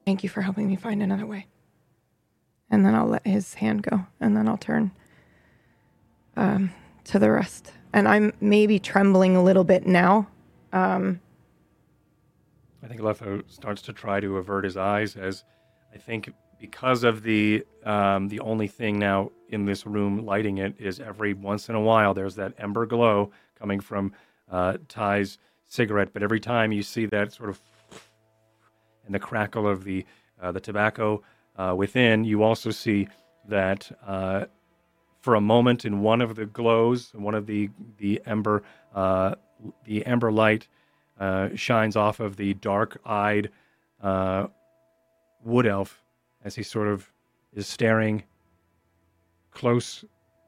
Thank 0.05 0.21
you 0.23 0.29
for 0.29 0.41
helping 0.41 0.67
me 0.67 0.75
find 0.75 1.01
another 1.01 1.25
way. 1.25 1.47
And 2.69 2.85
then 2.85 2.95
I'll 2.95 3.07
let 3.07 3.25
his 3.25 3.55
hand 3.55 3.83
go 3.83 4.05
and 4.19 4.35
then 4.35 4.47
I'll 4.47 4.57
turn 4.57 4.91
um, 6.35 6.71
to 7.05 7.19
the 7.19 7.31
rest. 7.31 7.71
And 7.93 8.07
I'm 8.07 8.33
maybe 8.41 8.79
trembling 8.79 9.35
a 9.35 9.43
little 9.43 9.63
bit 9.63 9.85
now. 9.85 10.27
Um, 10.73 11.21
I 12.83 12.87
think 12.87 13.01
Letho 13.01 13.43
starts 13.49 13.81
to 13.83 13.93
try 13.93 14.19
to 14.19 14.37
avert 14.37 14.63
his 14.63 14.77
eyes 14.77 15.15
as 15.15 15.43
I 15.93 15.97
think 15.97 16.31
because 16.59 17.03
of 17.03 17.23
the 17.23 17.65
um, 17.83 18.27
the 18.27 18.39
only 18.39 18.67
thing 18.67 18.99
now 18.99 19.31
in 19.49 19.65
this 19.65 19.85
room 19.85 20.25
lighting 20.25 20.57
it 20.57 20.75
is 20.79 20.99
every 20.99 21.33
once 21.33 21.69
in 21.69 21.75
a 21.75 21.81
while 21.81 22.13
there's 22.13 22.35
that 22.35 22.53
ember 22.57 22.85
glow 22.85 23.31
coming 23.59 23.79
from 23.79 24.11
uh, 24.51 24.77
Ty's 24.87 25.37
cigarette, 25.67 26.09
but 26.13 26.21
every 26.21 26.39
time 26.39 26.71
you 26.71 26.83
see 26.83 27.05
that 27.07 27.33
sort 27.33 27.49
of 27.49 27.61
and 29.05 29.13
the 29.13 29.19
crackle 29.19 29.67
of 29.67 29.83
the 29.83 30.05
uh, 30.41 30.51
the 30.51 30.59
tobacco 30.59 31.23
uh, 31.57 31.73
within, 31.75 32.23
you 32.23 32.43
also 32.43 32.71
see 32.71 33.07
that 33.47 33.91
uh, 34.05 34.45
for 35.21 35.35
a 35.35 35.41
moment 35.41 35.85
in 35.85 36.01
one 36.01 36.21
of 36.21 36.35
the 36.35 36.45
glows, 36.45 37.11
one 37.13 37.35
of 37.35 37.45
the 37.45 37.69
the 37.97 38.21
ember 38.25 38.63
uh, 38.93 39.35
the 39.85 40.05
ember 40.05 40.31
light 40.31 40.67
uh, 41.19 41.49
shines 41.55 41.95
off 41.95 42.19
of 42.19 42.35
the 42.35 42.53
dark-eyed 42.55 43.49
uh, 44.03 44.47
wood 45.43 45.65
elf 45.65 46.03
as 46.43 46.55
he 46.55 46.63
sort 46.63 46.87
of 46.87 47.11
is 47.53 47.67
staring 47.67 48.23
close 49.51 50.03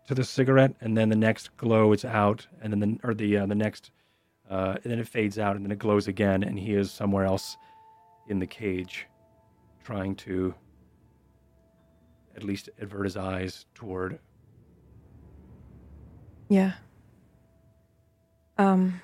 to 0.07 0.13
the 0.13 0.23
cigarette, 0.23 0.75
and 0.81 0.97
then 0.97 1.09
the 1.09 1.15
next 1.15 1.55
glow 1.57 1.93
is 1.93 2.05
out, 2.05 2.45
and 2.61 2.71
then 2.71 2.79
the 2.79 2.99
or 3.07 3.13
the 3.13 3.37
uh, 3.37 3.45
the 3.45 3.55
next, 3.55 3.91
and 4.49 4.83
then 4.83 4.99
it 4.99 5.07
fades 5.07 5.39
out, 5.39 5.55
and 5.55 5.65
then 5.65 5.71
it 5.71 5.79
glows 5.79 6.07
again, 6.07 6.43
and 6.43 6.59
he 6.59 6.73
is 6.73 6.91
somewhere 6.91 7.25
else 7.25 7.57
in 8.27 8.39
the 8.39 8.47
cage, 8.47 9.07
trying 9.83 10.13
to 10.15 10.53
at 12.37 12.43
least 12.43 12.69
avert 12.79 13.05
his 13.05 13.17
eyes 13.17 13.65
toward. 13.73 14.19
yeah. 16.49 16.73
Um, 18.59 19.01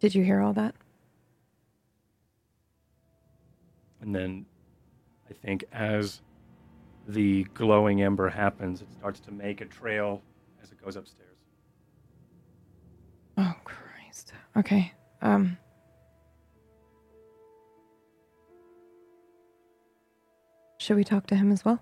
did 0.00 0.14
you 0.14 0.24
hear 0.24 0.40
all 0.40 0.52
that? 0.54 0.74
And 4.00 4.14
then 4.14 4.46
I 5.30 5.32
think 5.32 5.64
as 5.72 6.22
the 7.06 7.44
glowing 7.54 8.02
ember 8.02 8.28
happens, 8.28 8.82
it 8.82 8.88
starts 8.98 9.20
to 9.20 9.30
make 9.30 9.60
a 9.60 9.66
trail 9.66 10.22
as 10.60 10.72
it 10.72 10.82
goes 10.82 10.96
upstairs. 10.96 11.28
Oh, 13.36 13.54
Christ. 13.64 14.32
Okay. 14.56 14.92
Um, 15.20 15.56
should 20.82 20.96
we 20.96 21.04
talk 21.04 21.26
to 21.28 21.36
him 21.36 21.52
as 21.52 21.64
well? 21.64 21.80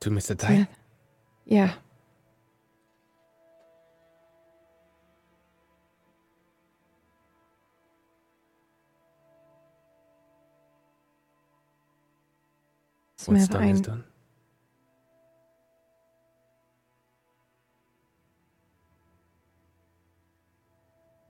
To 0.00 0.10
Mr. 0.10 0.38
Smith? 0.38 0.68
Yeah. 1.46 1.72
What's 13.24 13.48
done 13.48 13.62
I, 13.62 13.70
is 13.70 13.80
done. 13.80 14.04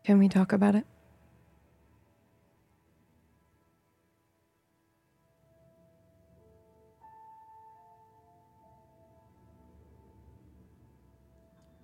Can 0.05 0.18
we 0.18 0.28
talk 0.28 0.52
about 0.52 0.74
it? 0.74 0.85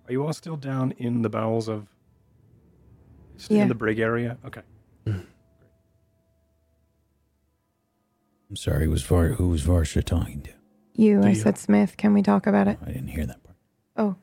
Are 0.07 0.11
you 0.11 0.25
all 0.25 0.33
still 0.33 0.57
down 0.57 0.91
in 0.97 1.21
the 1.21 1.29
bowels 1.29 1.67
of? 1.67 1.87
Still 3.37 3.57
Yeah. 3.57 3.63
in 3.63 3.69
the 3.69 3.75
brig 3.75 3.99
area? 3.99 4.37
Okay. 4.45 4.61
Hmm. 5.05 5.19
I'm 8.49 8.55
sorry, 8.55 8.87
was 8.87 9.03
Var 9.03 9.29
who 9.29 9.47
was 9.49 9.63
Varsha 9.63 10.03
talking 10.03 10.41
to? 10.41 10.51
You, 10.93 11.21
Do 11.21 11.27
I 11.27 11.29
you? 11.29 11.35
said 11.35 11.57
Smith. 11.57 11.95
Can 11.97 12.13
we 12.13 12.21
talk 12.21 12.45
about 12.45 12.67
it? 12.67 12.77
I 12.85 12.91
didn't 12.91 13.07
hear 13.07 13.25
that 13.25 13.41
part. 13.43 13.55
Oh, 13.97 14.15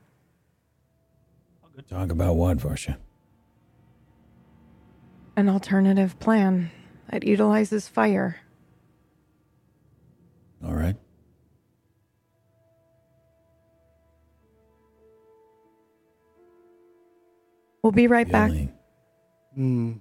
Talk 1.88 2.10
about 2.10 2.34
what, 2.36 2.58
Varsha? 2.58 2.96
An 5.38 5.48
alternative 5.48 6.18
plan 6.18 6.68
that 7.10 7.22
utilizes 7.22 7.86
fire. 7.86 8.40
All 10.64 10.74
right. 10.74 10.96
We'll 17.82 17.92
be 17.92 18.06
right 18.06 18.26
The 18.26 18.32
back. 18.32 18.50
only- 18.50 18.72
Hmm. 19.54 19.92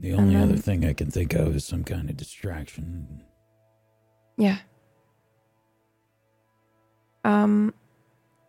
The 0.00 0.12
only 0.14 0.34
And 0.34 0.44
other 0.50 0.56
thing 0.60 0.84
I 0.84 0.92
can 0.92 1.10
think 1.10 1.34
of 1.34 1.54
is 1.54 1.64
some 1.64 1.84
kind 1.84 2.10
of 2.10 2.16
distraction. 2.16 3.24
Yeah. 4.36 4.58
Um, 7.24 7.72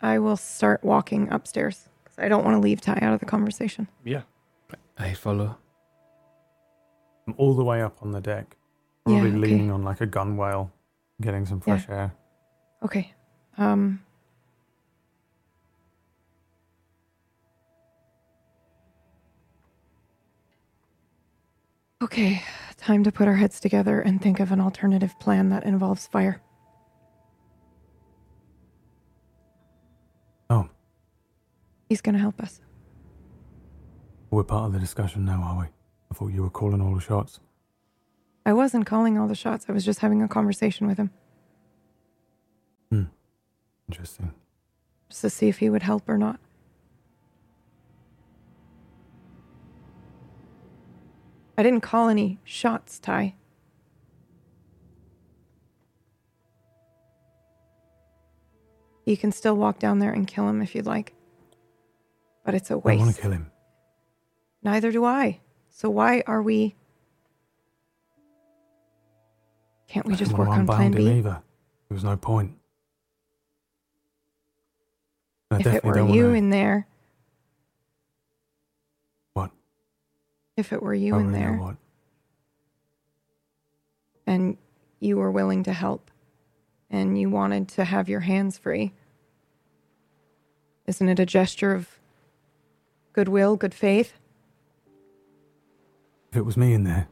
I 0.02 0.20
will 0.20 0.36
start 0.38 0.84
walking 0.84 1.32
upstairs 1.32 1.88
because 2.04 2.18
I 2.20 2.28
don't 2.28 2.44
want 2.44 2.56
to 2.56 2.60
leave 2.60 2.82
Ty 2.82 2.98
out 3.02 3.14
of 3.14 3.20
the 3.20 3.26
conversation. 3.26 3.88
Yeah. 4.04 4.24
I 4.98 5.14
follow. 5.14 5.58
I'm 7.28 7.34
all 7.38 7.54
the 7.56 7.64
way 7.64 7.82
up 7.82 7.98
on 8.02 8.12
the 8.12 8.22
deck, 8.22 8.56
Yeah, 9.06 9.20
probably 9.20 9.30
okay. 9.32 9.38
leaning 9.40 9.72
on 9.72 9.84
like 9.84 10.02
a 10.02 10.08
gunwale, 10.08 10.72
getting 11.22 11.46
some 11.46 11.60
fresh 11.60 11.88
air. 11.90 12.14
Okay. 12.84 13.14
Um. 13.58 14.02
Okay, 22.02 22.44
time 22.78 23.04
to 23.04 23.12
put 23.12 23.28
our 23.28 23.36
heads 23.36 23.60
together 23.60 24.00
and 24.02 24.22
think 24.22 24.40
of 24.40 24.52
an 24.52 24.60
alternative 24.62 25.18
plan 25.20 25.50
that 25.50 25.64
involves 25.64 26.08
fire. 26.08 26.42
Oh, 30.50 30.70
He's 31.90 32.02
gonna 32.02 32.20
help 32.20 32.40
us. 32.42 32.62
We're 34.36 34.44
part 34.44 34.66
of 34.66 34.74
the 34.74 34.80
discussion 34.80 35.24
now, 35.26 35.42
are 35.42 35.60
we? 35.60 35.66
I 36.12 36.14
thought 36.14 36.28
you 36.34 36.44
were 36.44 36.50
calling 36.50 36.82
all 36.82 36.94
the 36.94 37.02
shots. 37.02 37.40
I 38.46 38.54
wasn't 38.54 38.86
calling 38.86 39.18
all 39.18 39.28
the 39.28 39.34
shots, 39.36 39.66
I 39.68 39.72
was 39.72 39.84
just 39.86 40.00
having 40.00 40.22
a 40.22 40.28
conversation 40.28 40.86
with 40.88 40.98
him 40.98 41.10
Hmm. 42.92 43.04
Interesting. 43.90 44.34
just 45.10 45.22
to 45.22 45.30
see 45.30 45.48
if 45.48 45.58
he 45.60 45.70
would 45.70 45.82
help 45.84 46.08
or 46.08 46.18
not. 46.18 46.40
I 51.58 51.64
didn't 51.64 51.82
call 51.82 52.10
any 52.10 52.40
shots, 52.44 53.00
Ty. 53.00 53.36
You 59.06 59.16
can 59.16 59.32
still 59.32 59.56
walk 59.56 59.80
down 59.80 60.00
there 60.00 60.12
and 60.12 60.28
kill 60.28 60.50
him 60.50 60.62
if 60.62 60.76
you'd 60.76 60.86
like. 60.86 61.14
But 62.44 62.56
it's 62.56 62.70
a 62.72 62.78
waste. 62.78 63.00
I 63.02 63.04
want 63.04 63.16
to 63.16 63.22
kill 63.22 63.32
him. 63.32 63.52
Neither 64.66 64.92
do 64.92 65.06
I. 65.06 65.40
So 65.70 65.92
why 65.92 66.24
are 66.26 66.42
we. 66.42 66.74
Can't 69.88 70.08
we 70.08 70.16
just 70.16 70.34
work 70.34 70.50
on 70.50 70.66
plan 70.66 70.92
B? 70.92 71.08
either. 71.08 71.44
There 71.88 71.96
was 71.96 72.04
no 72.04 72.18
point. 72.18 72.58
I 75.52 75.60
If 75.60 75.68
it 75.68 75.84
were 75.84 76.00
you 76.00 76.24
wanna- 76.24 76.38
in 76.38 76.50
there. 76.50 76.88
What? 79.34 79.52
If 80.58 80.74
it 80.74 80.82
were 80.82 80.96
you 80.96 81.16
in 81.16 81.32
there 81.32 81.54
what. 81.58 81.76
and 84.26 84.58
you 85.00 85.18
were 85.18 85.30
willing 85.30 85.62
to 85.64 85.74
help 85.74 86.10
and 86.90 87.20
you 87.20 87.30
wanted 87.30 87.68
to 87.70 87.84
have 87.86 88.10
your 88.10 88.22
hands 88.22 88.58
free, 88.58 88.94
isn't 90.88 91.08
it 91.08 91.20
a 91.20 91.26
gesture 91.28 91.74
of 91.74 92.00
goodwill, 93.14 93.56
good 93.58 93.76
faith? 93.76 94.14
If 96.36 96.40
it 96.40 96.46
was 96.46 96.58
me 96.58 96.74
in 96.74 96.84
there, 96.84 97.08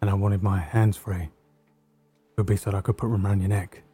and 0.00 0.10
I 0.10 0.14
wanted 0.14 0.42
my 0.42 0.58
hands 0.58 0.96
free, 0.96 1.22
it 1.22 1.30
would 2.36 2.46
be 2.46 2.56
so 2.56 2.72
that 2.72 2.76
I 2.76 2.80
could 2.80 2.96
put 2.96 3.08
them 3.08 3.24
around 3.24 3.38
your 3.38 3.48
neck. 3.48 3.84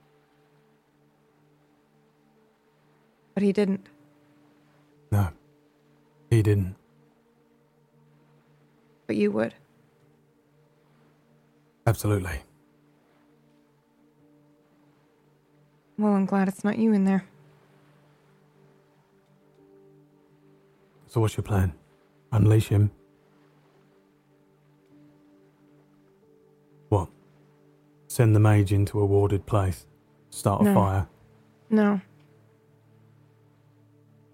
But 3.35 3.43
he 3.43 3.53
didn't. 3.53 3.87
No, 5.13 5.29
he 6.31 6.41
didn't. 6.41 6.75
But 9.07 9.17
you 9.17 9.31
would. 9.31 9.53
Absolutely. 11.87 12.41
Well, 15.99 16.15
I'm 16.15 16.25
glad 16.25 16.49
it's 16.49 16.65
not 16.65 16.79
you 16.79 16.95
in 16.95 17.05
there. 17.05 17.27
So 21.09 21.21
what's 21.21 21.37
your 21.37 21.45
plan? 21.45 21.75
Unleash 22.33 22.69
him? 22.69 22.91
Send 28.11 28.35
the 28.35 28.41
mage 28.41 28.73
into 28.73 28.99
a 28.99 29.07
warded 29.07 29.47
place? 29.47 29.87
Start 30.31 30.63
a 30.63 30.65
No. 30.65 30.75
fire? 30.75 31.07
No. 31.71 32.01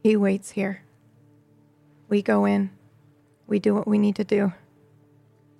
He 0.03 0.17
waits 0.17 0.53
here. 0.53 0.81
We 2.09 2.23
go 2.23 2.47
in. 2.47 2.71
We 3.47 3.59
do 3.59 3.75
what 3.75 3.87
we 3.87 3.99
need 3.99 4.17
to 4.17 4.25
do. 4.25 4.55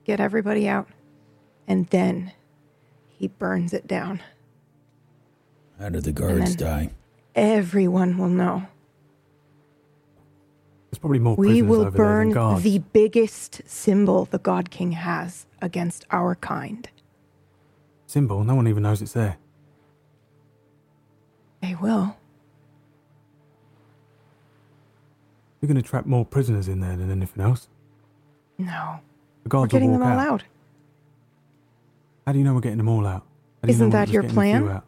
Get 0.05 0.19
everybody 0.19 0.67
out. 0.67 0.89
And 1.69 1.89
then 1.89 2.33
he 3.07 3.29
burns 3.29 3.75
it 3.75 3.87
down. 3.87 4.23
How 5.79 5.91
did 5.91 6.05
the 6.05 6.13
guards 6.13 6.57
then- 6.57 6.87
die? 6.87 6.91
Everyone 7.35 8.17
will 8.17 8.31
know. 8.31 8.63
There's 10.91 10.99
probably 11.01 11.19
more 11.19 11.37
We 11.37 11.49
prisoners 11.49 11.69
will 11.69 11.81
over 11.83 11.91
there 11.91 11.99
burn 11.99 12.29
than 12.29 12.35
guards. 12.35 12.63
the 12.63 12.79
biggest 12.79 13.61
symbol 13.67 14.25
the 14.25 14.39
God 14.39 14.71
King 14.71 14.93
has 14.93 15.45
against 15.61 16.07
our 16.11 16.35
kind. 16.37 16.89
Symbol, 18.07 18.45
no 18.45 18.55
one 18.55 18.69
even 18.69 18.83
knows 18.83 19.03
it's 19.03 19.13
there. 19.13 19.37
They 21.61 21.75
will. 21.75 22.17
You're 25.61 25.69
going 25.69 25.83
to 25.83 25.89
trap 25.89 26.07
more 26.07 26.25
prisoners 26.25 26.69
in 26.69 26.81
there 26.81 26.97
than 26.97 27.11
anything 27.11 27.43
else. 27.43 27.69
No. 28.59 29.01
The 29.43 29.49
We're 29.49 29.49
guards 29.49 29.73
getting 29.73 29.91
will 29.93 29.99
them 29.99 30.09
all 30.09 30.19
out. 30.19 30.29
out. 30.29 30.45
How 32.27 32.33
do 32.33 32.39
you 32.39 32.45
know 32.45 32.55
we're 32.55 32.61
getting 32.61 32.79
them 32.79 32.89
all 32.89 33.07
out? 33.07 33.23
How 33.63 33.67
do 33.67 33.69
you 33.69 33.75
Isn't 33.75 33.91
that 33.91 34.09
your 34.09 34.23
getting 34.23 34.35
plan? 34.35 34.83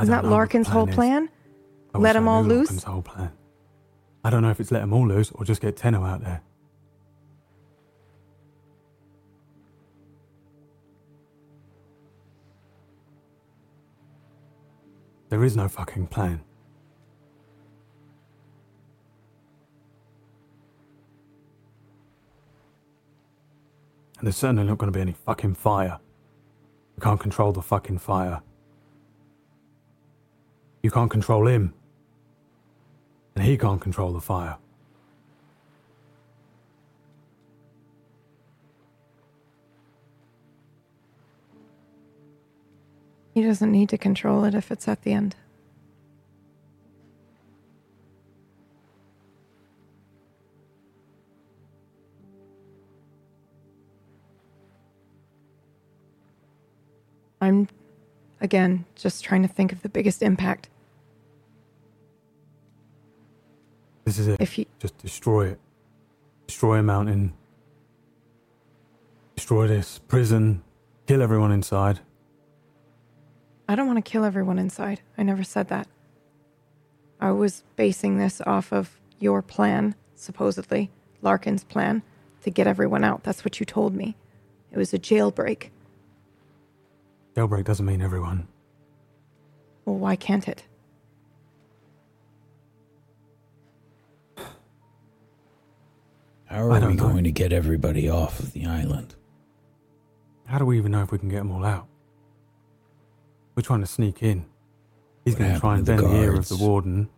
Isn't 0.00 0.10
that 0.10 0.24
Lorcan's 0.24 0.68
whole 0.68 0.88
is. 0.88 0.94
plan? 0.94 1.28
Let 1.94 2.14
them 2.14 2.28
all 2.28 2.42
loose? 2.42 2.68
Lorcan's 2.70 2.84
whole 2.84 3.02
plan. 3.02 3.32
I 4.24 4.30
don't 4.30 4.42
know 4.42 4.50
if 4.50 4.58
it's 4.60 4.70
let 4.72 4.80
them 4.80 4.92
all 4.92 5.06
loose 5.06 5.30
or 5.32 5.44
just 5.44 5.60
get 5.60 5.76
Tenno 5.76 6.02
out 6.04 6.22
there. 6.24 6.40
There 15.34 15.42
is 15.42 15.56
no 15.56 15.66
fucking 15.66 16.06
plan. 16.06 16.40
And 24.16 24.28
there's 24.28 24.36
certainly 24.36 24.62
not 24.62 24.78
going 24.78 24.92
to 24.92 24.96
be 24.96 25.00
any 25.00 25.10
fucking 25.10 25.56
fire. 25.56 25.98
You 26.94 27.02
can't 27.02 27.18
control 27.18 27.50
the 27.50 27.62
fucking 27.62 27.98
fire. 27.98 28.42
You 30.84 30.92
can't 30.92 31.10
control 31.10 31.48
him. 31.48 31.74
And 33.34 33.44
he 33.44 33.58
can't 33.58 33.80
control 33.80 34.12
the 34.12 34.20
fire. 34.20 34.58
He 43.34 43.42
doesn't 43.42 43.72
need 43.72 43.88
to 43.88 43.98
control 43.98 44.44
it 44.44 44.54
if 44.54 44.70
it's 44.70 44.86
at 44.86 45.02
the 45.02 45.12
end. 45.12 45.34
I'm, 57.40 57.68
again, 58.40 58.84
just 58.94 59.24
trying 59.24 59.42
to 59.42 59.48
think 59.48 59.72
of 59.72 59.82
the 59.82 59.88
biggest 59.88 60.22
impact. 60.22 60.70
This 64.04 64.18
is 64.20 64.28
it. 64.28 64.40
If 64.40 64.56
you, 64.56 64.66
Just 64.78 64.96
destroy 64.98 65.48
it. 65.48 65.58
Destroy 66.46 66.78
a 66.78 66.82
mountain. 66.84 67.34
Destroy 69.34 69.66
this 69.66 69.98
prison. 69.98 70.62
Kill 71.06 71.20
everyone 71.20 71.50
inside. 71.50 71.98
I 73.68 73.74
don't 73.76 73.86
want 73.86 74.04
to 74.04 74.10
kill 74.10 74.24
everyone 74.24 74.58
inside. 74.58 75.00
I 75.16 75.22
never 75.22 75.42
said 75.42 75.68
that. 75.68 75.88
I 77.20 77.30
was 77.30 77.64
basing 77.76 78.18
this 78.18 78.40
off 78.42 78.72
of 78.72 79.00
your 79.18 79.40
plan, 79.40 79.94
supposedly, 80.14 80.90
Lorcan's 81.22 81.64
plan, 81.64 82.02
to 82.42 82.50
get 82.50 82.66
everyone 82.66 83.04
out. 83.04 83.22
That's 83.22 83.44
what 83.44 83.58
you 83.60 83.66
told 83.66 83.94
me. 83.94 84.16
It 84.70 84.76
was 84.76 84.92
a 84.92 84.98
jailbreak. 84.98 85.70
Jailbreak 87.34 87.64
doesn't 87.64 87.86
mean 87.86 88.02
everyone. 88.02 88.46
Well, 89.84 89.96
why 89.96 90.16
can't 90.16 90.46
it? 90.48 90.64
How 96.46 96.70
I 96.70 96.76
are 96.76 96.80
don't 96.80 96.90
we 96.90 96.96
know. 96.96 97.08
going 97.08 97.24
to 97.24 97.32
get 97.32 97.52
everybody 97.52 98.08
off 98.08 98.38
of 98.40 98.52
the 98.52 98.66
island? 98.66 99.14
How 100.46 100.58
do 100.58 100.64
we 100.66 100.76
even 100.78 100.92
know 100.92 101.02
if 101.02 101.10
we 101.10 101.18
can 101.18 101.28
get 101.28 101.38
them 101.38 101.50
all 101.50 101.64
out? 101.64 101.86
We're 103.54 103.62
trying 103.62 103.80
to 103.80 103.86
sneak 103.86 104.22
in. 104.22 104.46
He's 105.24 105.34
going 105.34 105.54
to 105.54 105.60
try 105.60 105.76
and 105.76 105.86
bend 105.86 106.00
the 106.00 106.08
the 106.08 106.20
ear 106.22 106.34
of 106.34 106.48
the 106.48 106.56
warden. 106.56 107.08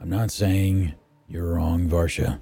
I'm 0.00 0.08
not 0.08 0.30
saying 0.30 0.94
You're 1.28 1.54
wrong, 1.54 1.88
Varsha. 1.88 2.38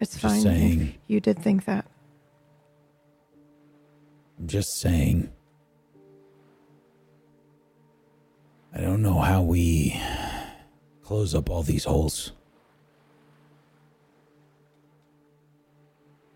It's 0.00 0.12
Just 0.12 0.22
fine. 0.22 0.36
if 0.36 0.42
saying. 0.42 0.94
You 1.06 1.20
did 1.20 1.38
think 1.38 1.64
that. 1.66 1.86
I'm 4.38 4.46
just 4.48 4.80
saying. 4.80 5.30
I 8.74 8.80
don't 8.80 9.02
know 9.02 9.20
how 9.20 9.42
we 9.42 10.00
close 11.02 11.34
up 11.34 11.48
all 11.48 11.62
these 11.62 11.84
holes. 11.84 12.32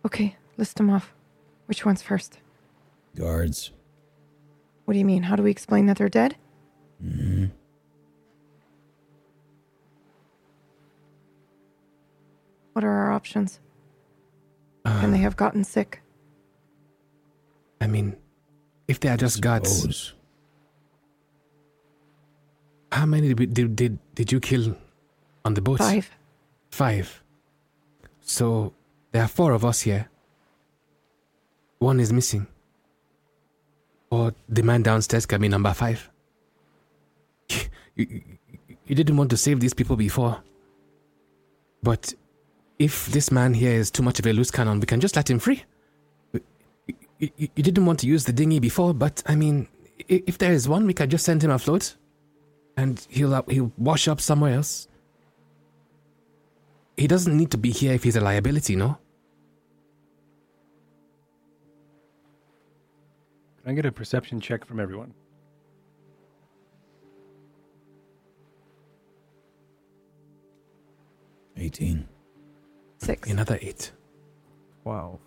Okay, 0.06 0.36
list 0.56 0.76
them 0.76 0.90
off. 0.90 1.12
Which 1.68 1.84
one's 1.84 2.00
first? 2.02 2.40
Guards. 3.14 3.72
What 4.86 4.94
do 4.94 4.98
you 4.98 5.04
mean? 5.04 5.24
How 5.24 5.36
do 5.36 5.42
we 5.42 5.50
explain 5.50 5.84
that 5.86 5.98
they're 5.98 6.08
dead? 6.08 6.36
hmm 7.00 7.46
What 12.72 12.84
are 12.84 12.90
our 12.90 13.12
options? 13.12 13.60
Can 14.86 15.10
they 15.10 15.18
have 15.18 15.36
gotten 15.36 15.64
sick? 15.64 16.00
I 17.80 17.86
mean, 17.86 18.16
if 18.86 19.00
they 19.00 19.08
are 19.10 19.16
just 19.18 19.40
guards, 19.42 20.14
how 22.90 23.04
many 23.04 23.34
did, 23.34 23.52
did 23.52 23.76
did 23.76 23.98
did 24.14 24.32
you 24.32 24.40
kill 24.40 24.74
on 25.44 25.54
the 25.54 25.60
boat? 25.60 25.78
Five. 25.78 26.10
Five. 26.70 27.22
So 28.22 28.72
there 29.12 29.22
are 29.22 29.28
four 29.28 29.52
of 29.52 29.64
us 29.64 29.82
here. 29.82 30.08
One 31.78 32.00
is 32.00 32.12
missing. 32.12 32.46
Or 34.10 34.34
the 34.48 34.62
man 34.62 34.82
downstairs 34.82 35.26
can 35.26 35.40
be 35.40 35.48
number 35.48 35.72
five. 35.74 36.08
You, 37.94 38.22
you, 38.86 38.94
didn't 38.94 39.16
want 39.16 39.30
to 39.30 39.36
save 39.36 39.60
these 39.60 39.74
people 39.74 39.96
before. 39.96 40.40
But 41.82 42.14
if 42.78 43.06
this 43.06 43.30
man 43.30 43.54
here 43.54 43.72
is 43.72 43.90
too 43.90 44.02
much 44.02 44.18
of 44.18 44.26
a 44.26 44.32
loose 44.32 44.50
cannon, 44.50 44.80
we 44.80 44.86
can 44.86 45.00
just 45.00 45.16
let 45.16 45.28
him 45.28 45.38
free. 45.38 45.64
You, 46.32 46.40
you, 47.18 47.48
you 47.56 47.62
didn't 47.62 47.84
want 47.86 47.98
to 48.00 48.06
use 48.06 48.24
the 48.24 48.32
dinghy 48.32 48.60
before, 48.60 48.94
but 48.94 49.22
I 49.26 49.34
mean, 49.34 49.68
if 50.06 50.38
there 50.38 50.52
is 50.52 50.68
one, 50.68 50.86
we 50.86 50.94
can 50.94 51.10
just 51.10 51.24
send 51.24 51.42
him 51.42 51.50
afloat, 51.50 51.96
and 52.76 53.04
he'll 53.10 53.34
uh, 53.34 53.42
he'll 53.48 53.72
wash 53.76 54.06
up 54.06 54.20
somewhere 54.20 54.54
else. 54.54 54.86
He 56.96 57.08
doesn't 57.08 57.36
need 57.36 57.50
to 57.50 57.58
be 57.58 57.70
here 57.70 57.94
if 57.94 58.04
he's 58.04 58.16
a 58.16 58.20
liability, 58.20 58.76
no? 58.76 58.98
I 63.68 63.74
get 63.74 63.84
a 63.84 63.92
perception 63.92 64.40
check 64.40 64.64
from 64.64 64.80
everyone? 64.80 65.12
Eighteen. 71.58 72.08
Six. 72.96 73.28
Another 73.28 73.58
eight. 73.60 73.92
Twelve. 74.82 75.20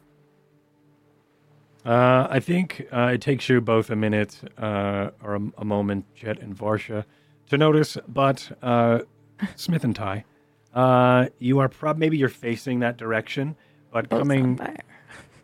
Uh, 1.85 2.27
I 2.31 2.39
think 2.39 2.87
uh, 2.91 3.11
it 3.13 3.21
takes 3.21 3.47
you 3.47 3.61
both 3.61 3.91
a 3.91 3.95
minute 3.95 4.39
uh, 4.57 5.11
or 5.23 5.35
a, 5.35 5.41
a 5.59 5.65
moment, 5.65 6.05
Jet 6.15 6.39
and 6.39 6.57
Varsha, 6.57 7.05
to 7.49 7.57
notice. 7.57 7.95
But 8.07 8.57
uh, 8.63 8.99
Smith 9.55 9.83
and 9.83 9.95
Ty, 9.95 10.25
uh, 10.73 11.27
you 11.37 11.59
are 11.59 11.69
prob 11.69 11.99
maybe 11.99 12.17
you're 12.17 12.29
facing 12.29 12.79
that 12.79 12.97
direction, 12.97 13.55
but 13.91 14.09
Both 14.09 14.21
coming 14.21 14.45
on 14.45 14.57
fire. 14.57 14.77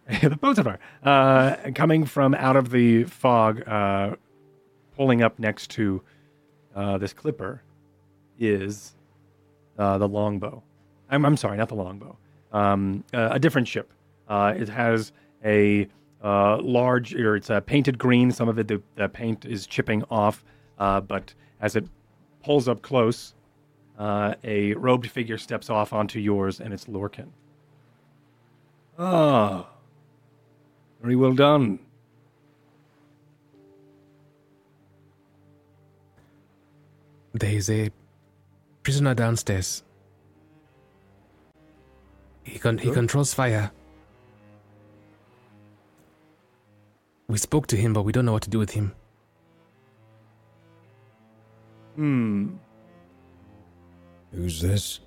the 0.21 0.37
both 0.37 0.57
of 0.57 0.67
are 0.67 0.79
uh, 1.03 1.57
coming 1.75 2.05
from 2.05 2.33
out 2.35 2.55
of 2.55 2.69
the 2.69 3.03
fog, 3.05 3.67
uh, 3.67 4.15
pulling 4.95 5.21
up 5.21 5.37
next 5.37 5.69
to 5.71 6.01
uh, 6.75 6.97
this 6.97 7.11
clipper 7.13 7.61
is 8.39 8.93
the 9.75 10.07
longbow. 10.07 10.63
I'm, 11.09 11.25
I'm 11.25 11.37
sorry, 11.37 11.57
not 11.57 11.69
the 11.69 11.75
longbow. 11.75 12.17
Um, 12.53 13.03
a 13.13 13.39
different 13.39 13.67
ship. 13.67 13.91
It 14.29 14.69
has 14.69 15.11
a 15.43 15.87
uh, 16.23 16.57
large, 16.61 17.13
or 17.13 17.35
it's 17.35 17.49
uh, 17.49 17.59
painted 17.61 17.97
green. 17.97 18.31
Some 18.31 18.49
of 18.49 18.57
it, 18.57 18.67
the, 18.67 18.81
the 18.95 19.09
paint 19.09 19.45
is 19.45 19.67
chipping 19.67 20.03
off, 20.09 20.43
uh, 20.79 21.01
but 21.01 21.33
as 21.61 21.75
it 21.75 21.85
pulls 22.43 22.67
up 22.67 22.81
close, 22.81 23.33
a 23.99 24.73
robed 24.75 25.09
figure 25.09 25.37
steps 25.37 25.69
off 25.69 25.93
onto 25.93 26.19
yours, 26.19 26.59
and 26.59 26.73
it's 26.73 26.85
Lorcan. 26.85 27.27
Ah, 28.97 29.67
very 31.01 31.15
well 31.15 31.33
done. 31.33 31.79
There 37.33 37.51
is 37.51 37.69
a 37.69 37.91
prisoner 38.83 39.13
downstairs. 39.13 39.83
He 42.43 42.57
con- 42.59 42.77
he 42.77 42.91
controls 42.91 43.33
fire. 43.33 43.71
We 47.27 47.37
spoke 47.37 47.67
to 47.67 47.75
him, 47.77 47.93
but 47.93 48.03
we 48.03 48.11
don't 48.13 48.25
know 48.25 48.31
what 48.31 48.43
to 48.43 48.49
do 48.49 48.57
with 48.57 48.71
him. 48.71 48.93
Hmm, 51.95 52.55
Who's 54.31 54.61
this? 54.61 54.99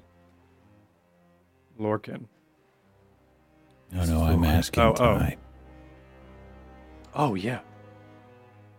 Lorcan. 1.78 2.24
No, 3.92 4.04
no, 4.04 4.22
I'm 4.24 4.44
asking 4.44 4.82
Oh, 4.82 4.94
oh. 4.98 5.28
Ty. 7.12 7.18
Oh 7.20 7.34
yeah. 7.34 7.60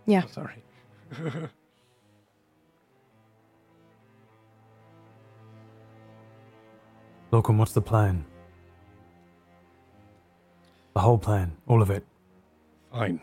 Yeah. 0.05 0.23
Oh, 0.25 0.29
sorry. 0.31 0.63
Lorcan, 7.31 7.57
what's 7.57 7.73
the 7.73 7.81
plan? 7.81 8.25
The 10.93 10.99
whole 10.99 11.17
plan, 11.17 11.55
all 11.67 11.81
of 11.81 11.89
it. 11.89 12.05
Fine. 12.91 13.21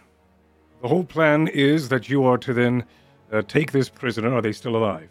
The 0.80 0.88
whole 0.88 1.04
plan 1.04 1.48
is 1.48 1.90
that 1.90 2.08
you 2.08 2.24
are 2.24 2.38
to 2.38 2.54
then 2.54 2.84
uh, 3.30 3.42
take 3.46 3.72
this 3.72 3.90
prisoner. 3.90 4.32
Are 4.34 4.40
they 4.40 4.52
still 4.52 4.76
alive? 4.76 5.10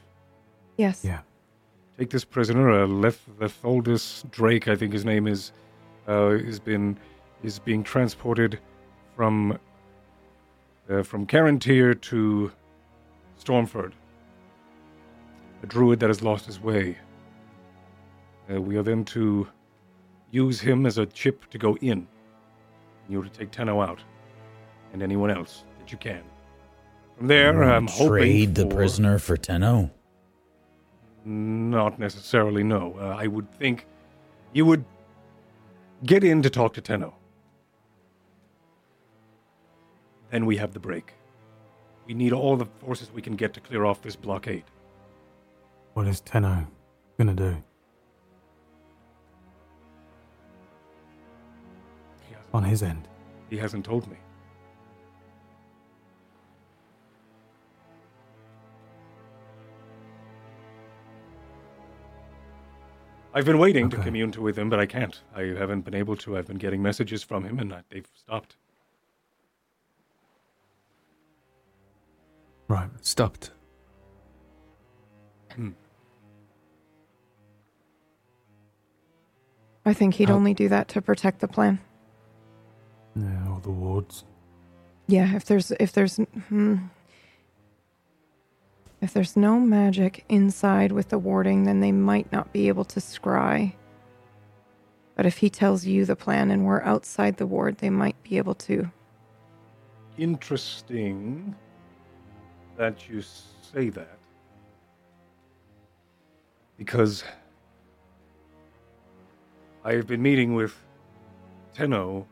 Yes. 0.77 1.05
Yeah. 1.05 1.19
Take 1.99 2.09
this 2.09 2.25
prisoner, 2.25 2.71
uh, 2.71 2.87
Leth 2.87 3.27
Letholdus 3.39 4.29
Drake, 4.31 4.67
I 4.67 4.75
think 4.75 4.93
his 4.93 5.05
name 5.05 5.27
is, 5.27 5.51
uh, 6.07 6.29
has 6.29 6.59
been 6.59 6.97
is 7.43 7.59
being 7.59 7.83
transported 7.83 8.59
from 9.15 9.59
uh, 10.89 11.03
from 11.03 11.25
Carantir 11.25 11.99
to 12.01 12.51
Stormford. 13.39 13.93
A 15.63 15.67
druid 15.67 15.99
that 15.99 16.09
has 16.09 16.21
lost 16.21 16.45
his 16.45 16.61
way. 16.61 16.97
Uh, 18.51 18.61
we 18.61 18.77
are 18.77 18.83
then 18.83 19.03
to 19.05 19.47
use 20.31 20.59
him 20.59 20.85
as 20.85 20.97
a 20.97 21.05
chip 21.05 21.49
to 21.49 21.57
go 21.57 21.75
in. 21.77 22.07
You 23.09 23.21
are 23.21 23.23
to 23.23 23.29
take 23.29 23.51
Tenno 23.51 23.81
out, 23.81 23.99
and 24.93 25.01
anyone 25.01 25.31
else 25.31 25.63
that 25.79 25.91
you 25.91 25.97
can. 25.97 26.23
From 27.17 27.27
there, 27.27 27.63
I'm 27.63 27.87
hoping 27.87 28.07
trade 28.07 28.55
the 28.55 28.67
prisoner 28.67 29.17
for 29.17 29.37
Tenno. 29.37 29.89
Not 31.25 31.99
necessarily, 31.99 32.63
no. 32.63 32.95
Uh, 32.99 33.15
I 33.17 33.27
would 33.27 33.51
think 33.51 33.85
you 34.53 34.65
would 34.65 34.85
get 36.05 36.23
in 36.23 36.41
to 36.43 36.49
talk 36.49 36.73
to 36.75 36.81
Tenno. 36.81 37.16
Then 40.29 40.45
we 40.45 40.57
have 40.57 40.73
the 40.73 40.79
break. 40.79 41.13
We 42.05 42.13
need 42.13 42.33
all 42.33 42.55
the 42.57 42.65
forces 42.65 43.11
we 43.11 43.21
can 43.21 43.35
get 43.35 43.53
to 43.55 43.59
clear 43.59 43.85
off 43.85 44.01
this 44.01 44.15
blockade. 44.15 44.63
What 45.93 46.07
is 46.07 46.21
Tenno 46.21 46.67
gonna 47.17 47.33
do? 47.33 47.63
On 52.53 52.63
his 52.63 52.81
end. 52.81 53.07
he 53.49 53.57
hasn't 53.57 53.85
told 53.85 54.07
me. 54.09 54.17
I've 63.33 63.45
been 63.45 63.59
waiting 63.59 63.89
to 63.89 63.97
Okay. 63.97 64.05
commune 64.05 64.31
to 64.31 64.41
with 64.41 64.57
him, 64.57 64.69
but 64.69 64.79
I 64.79 64.85
can't. 64.85 65.21
I 65.35 65.41
haven't 65.43 65.81
been 65.81 65.93
able 65.93 66.15
to. 66.17 66.37
I've 66.37 66.47
been 66.47 66.57
getting 66.57 66.81
messages 66.81 67.23
from 67.23 67.43
him, 67.43 67.59
and 67.59 67.83
they've 67.89 68.07
stopped. 68.15 68.55
Right. 72.67 72.89
Stopped. 73.01 73.51
I 79.85 79.93
think 79.93 80.15
he'd 80.15 80.29
How- 80.29 80.35
only 80.35 80.53
do 80.53 80.69
that 80.69 80.87
to 80.89 81.01
protect 81.01 81.39
the 81.39 81.47
plan. 81.47 81.79
Yeah, 83.15 83.49
all 83.49 83.59
the 83.59 83.71
wards. 83.71 84.25
Yeah, 85.07 85.35
if 85.35 85.45
there's 85.45 85.71
if 85.71 85.93
there's 85.93 86.17
hmm, 86.17 86.75
if 89.01 89.13
there's 89.13 89.37
no 89.37 89.59
magic 89.59 90.25
inside 90.27 90.91
with 90.91 91.09
the 91.09 91.17
warding, 91.17 91.63
then 91.63 91.79
they 91.79 91.91
might 91.93 92.31
not 92.31 92.51
be 92.51 92.67
able 92.67 92.83
to 92.85 92.99
scry. 92.99 93.73
But 95.15 95.25
if 95.25 95.37
he 95.37 95.49
tells 95.49 95.85
you 95.85 96.05
the 96.05 96.15
plan 96.15 96.51
and 96.51 96.65
we're 96.65 96.83
outside 96.83 97.37
the 97.37 97.47
ward, 97.47 97.77
they 97.77 97.89
might 97.89 98.21
be 98.21 98.37
able 98.37 98.53
to. 98.55 98.91
Interesting 100.17 101.55
that 102.77 103.09
you 103.09 103.21
say 103.21 103.89
that. 103.89 104.17
Because 106.77 107.23
I 109.83 109.93
have 109.93 110.07
been 110.07 110.21
meeting 110.21 110.53
with 110.53 110.75
Tenno 111.73 112.27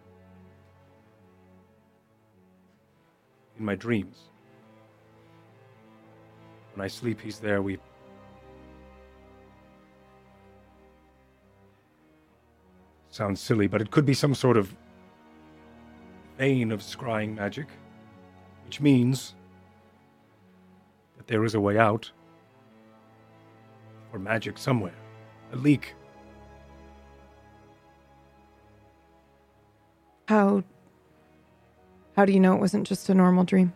in 3.57 3.65
my 3.65 3.76
dreams. 3.76 4.17
When 6.73 6.84
I 6.84 6.88
sleep, 6.88 7.22
he's 7.22 7.39
there. 7.39 7.61
We 7.61 7.80
sounds 13.09 13.39
silly, 13.39 13.65
but 13.67 13.81
it 13.81 13.91
could 13.91 14.05
be 14.05 14.13
some 14.13 14.35
sort 14.35 14.57
of 14.57 14.76
vein 16.38 16.73
of 16.73 16.81
scrying 16.81 17.34
magic, 17.35 17.67
which 18.65 18.81
means 18.81 19.35
that 21.26 21.31
there 21.31 21.43
is 21.43 21.56
a 21.56 21.60
way 21.60 21.77
out 21.77 22.11
Or 24.14 24.19
magic 24.19 24.57
somewhere, 24.57 24.93
a 25.52 25.56
leak. 25.57 25.93
How 30.27 30.64
how 32.15 32.23
do 32.26 32.31
you 32.31 32.39
know 32.39 32.56
it 32.56 32.61
wasn't 32.61 32.88
just 32.88 33.10
a 33.10 33.14
normal 33.14 33.43
dream? 33.43 33.73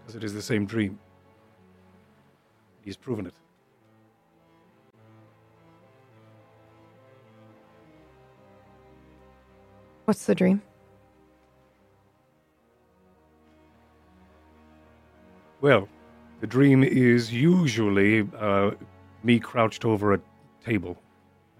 because 0.00 0.14
it 0.16 0.24
is 0.24 0.32
the 0.32 0.40
same 0.40 0.64
dream. 0.64 0.98
He's 2.82 2.96
proven 2.96 3.26
it. 3.26 3.34
What's 10.06 10.24
the 10.24 10.34
dream? 10.34 10.62
Well, 15.60 15.88
the 16.40 16.46
dream 16.46 16.84
is 16.84 17.32
usually 17.32 18.28
uh, 18.38 18.70
me 19.24 19.40
crouched 19.40 19.84
over 19.84 20.14
a 20.14 20.20
table. 20.64 20.96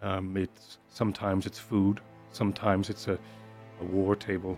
Um, 0.03 0.37
it's 0.37 0.79
sometimes 0.89 1.47
it's 1.47 1.59
food, 1.59 2.01
sometimes 2.31 2.91
it's 2.91 3.09
a, 3.09 3.19
a 3.81 3.85
war 3.85 4.15
table, 4.15 4.57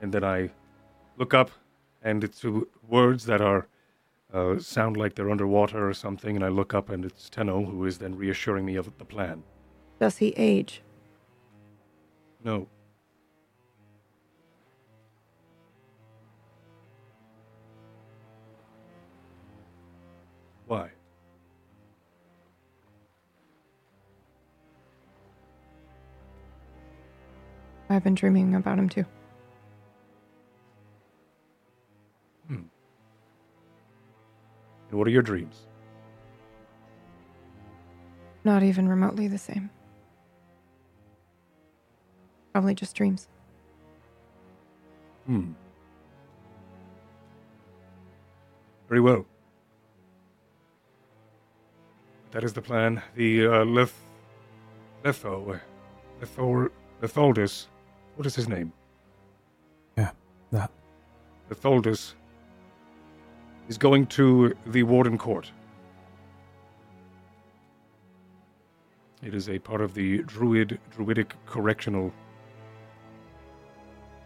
and 0.00 0.10
then 0.10 0.24
I 0.24 0.50
look 1.18 1.34
up, 1.34 1.50
and 2.02 2.24
it's 2.24 2.42
words 2.88 3.26
that 3.26 3.42
are 3.42 3.68
uh, 4.32 4.58
sound 4.58 4.96
like 4.96 5.14
they're 5.14 5.30
underwater 5.30 5.86
or 5.86 5.92
something, 5.92 6.34
and 6.34 6.44
I 6.44 6.48
look 6.48 6.72
up, 6.72 6.88
and 6.88 7.04
it's 7.04 7.28
Tenno 7.28 7.62
who 7.62 7.84
is 7.84 7.98
then 7.98 8.16
reassuring 8.16 8.64
me 8.64 8.76
of 8.76 8.90
the 8.96 9.04
plan. 9.04 9.42
Does 10.00 10.16
he 10.16 10.28
age? 10.36 10.82
No, 12.42 12.68
I've 27.88 28.04
been 28.04 28.14
dreaming 28.14 28.54
about 28.54 28.78
him 28.78 28.88
too. 28.88 29.04
And 34.90 34.98
what 34.98 35.08
are 35.08 35.10
your 35.10 35.22
dreams? 35.22 35.66
Not 38.44 38.62
even 38.62 38.88
remotely 38.88 39.28
the 39.28 39.38
same. 39.38 39.70
Probably 42.52 42.74
just 42.74 42.94
dreams. 42.94 43.28
Hmm. 45.26 45.52
Very 48.88 49.00
well. 49.00 49.26
That 52.30 52.44
is 52.44 52.52
the 52.52 52.62
plan. 52.62 53.02
The 53.16 53.46
uh, 53.46 53.64
Leth, 53.64 53.98
Letho, 55.04 55.56
uh, 55.56 55.58
Lethor, 56.20 56.70
Letholdus. 57.02 57.66
What 58.16 58.26
is 58.26 58.34
his 58.34 58.48
name? 58.48 58.72
Yeah, 59.96 60.10
that. 60.50 60.70
Letholdus 61.50 62.14
is 63.68 63.78
going 63.78 64.06
to 64.06 64.54
the 64.66 64.82
Warden 64.82 65.18
Court. 65.18 65.50
It 69.22 69.34
is 69.34 69.48
a 69.48 69.58
part 69.58 69.80
of 69.80 69.94
the 69.94 70.22
Druid 70.22 70.78
Druidic 70.90 71.34
Correctional 71.46 72.12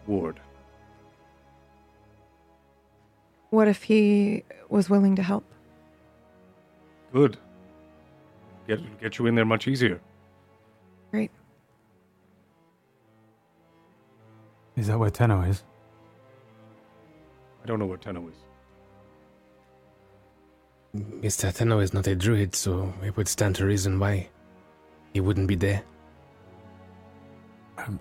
Ward. 0.07 0.39
What 3.49 3.67
if 3.67 3.83
he 3.83 4.43
was 4.69 4.89
willing 4.89 5.17
to 5.17 5.23
help? 5.23 5.43
Good. 7.11 7.37
Get 8.67 9.01
get 9.01 9.17
you 9.17 9.25
in 9.25 9.35
there 9.35 9.45
much 9.45 9.67
easier. 9.67 9.99
Is 14.77 14.87
that 14.87 14.97
where 14.97 15.09
Tenno 15.09 15.41
is? 15.41 15.63
I 17.63 17.67
don't 17.67 17.79
know 17.79 17.85
where 17.85 17.97
Tenno 17.97 18.27
is. 18.29 18.35
Mr. 20.95 21.53
Tenno 21.53 21.79
is 21.79 21.93
not 21.93 22.07
a 22.07 22.15
druid, 22.15 22.55
so 22.55 22.93
it 23.03 23.15
would 23.15 23.27
stand 23.27 23.55
to 23.55 23.65
reason 23.65 23.99
why 23.99 24.29
he 25.13 25.19
wouldn't 25.19 25.47
be 25.47 25.55
there. 25.55 25.83
Um, 27.77 27.99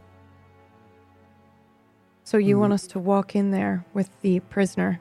So 2.24 2.38
you 2.38 2.58
want 2.58 2.72
us 2.72 2.86
to 2.88 2.98
walk 3.00 3.34
in 3.34 3.50
there 3.50 3.84
with 3.92 4.08
the 4.22 4.38
prisoner 4.40 5.00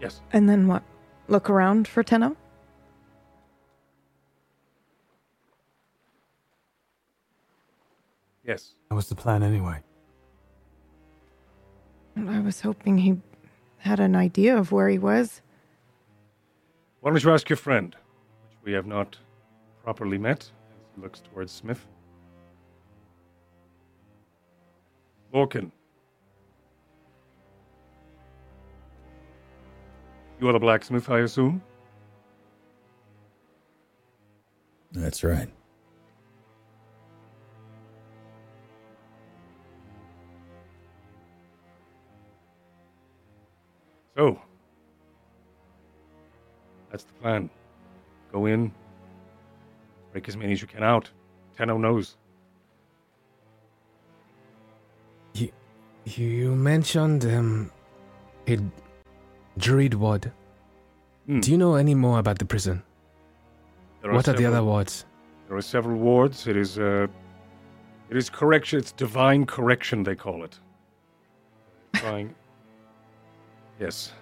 Yes. 0.00 0.22
and 0.32 0.48
then 0.48 0.66
what? 0.66 0.82
Look 1.28 1.50
around 1.50 1.86
for 1.86 2.02
Tenno? 2.02 2.34
Yes. 8.50 8.74
that 8.88 8.96
was 8.96 9.08
the 9.08 9.14
plan 9.14 9.44
anyway. 9.44 9.80
I 12.16 12.40
was 12.40 12.60
hoping 12.60 12.98
he 12.98 13.20
had 13.76 14.00
an 14.00 14.16
idea 14.16 14.56
of 14.56 14.72
where 14.72 14.88
he 14.88 14.98
was. 14.98 15.40
Why 17.00 17.12
don't 17.12 17.22
you 17.22 17.30
ask 17.30 17.48
your 17.48 17.56
friend, 17.56 17.94
which 17.94 18.58
we 18.64 18.72
have 18.72 18.86
not 18.86 19.16
properly 19.84 20.18
met, 20.18 20.40
as 20.40 20.50
he 20.96 21.00
looks 21.00 21.20
towards 21.20 21.52
Smith. 21.52 21.86
Lorcan. 25.32 25.70
You 30.40 30.48
are 30.48 30.52
the 30.52 30.58
blacksmith, 30.58 31.08
I 31.08 31.20
assume? 31.20 31.62
That's 34.90 35.22
right. 35.22 35.48
So, 44.16 44.40
that's 46.90 47.04
the 47.04 47.12
plan. 47.14 47.48
Go 48.32 48.46
in, 48.46 48.72
break 50.12 50.28
as 50.28 50.36
many 50.36 50.52
as 50.52 50.60
you 50.60 50.66
can 50.66 50.82
out. 50.82 51.08
Tenno 51.56 51.78
knows. 51.78 52.16
You, 55.34 55.50
you 56.04 56.54
mentioned 56.54 57.24
um, 57.24 57.70
a 58.48 58.58
druid 59.58 59.94
ward. 59.94 60.32
Hmm. 61.26 61.40
Do 61.40 61.50
you 61.50 61.58
know 61.58 61.74
any 61.74 61.94
more 61.94 62.18
about 62.18 62.38
the 62.38 62.44
prison? 62.44 62.82
There 64.02 64.12
what 64.12 64.26
are 64.28 64.32
the 64.32 64.46
other 64.46 64.64
wards? 64.64 65.04
There 65.48 65.56
are 65.56 65.62
several 65.62 65.98
wards. 65.98 66.46
It 66.46 66.56
is 66.56 66.78
uh, 66.78 67.06
it 68.08 68.16
is 68.16 68.30
correction. 68.30 68.78
It's 68.78 68.92
divine 68.92 69.46
correction. 69.46 70.02
They 70.02 70.14
call 70.14 70.42
it. 70.44 70.58
Divine. 71.92 72.34
Yes, 73.80 74.12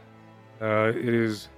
uh, 0.62 0.92
it 0.94 1.08
is. 1.14 1.48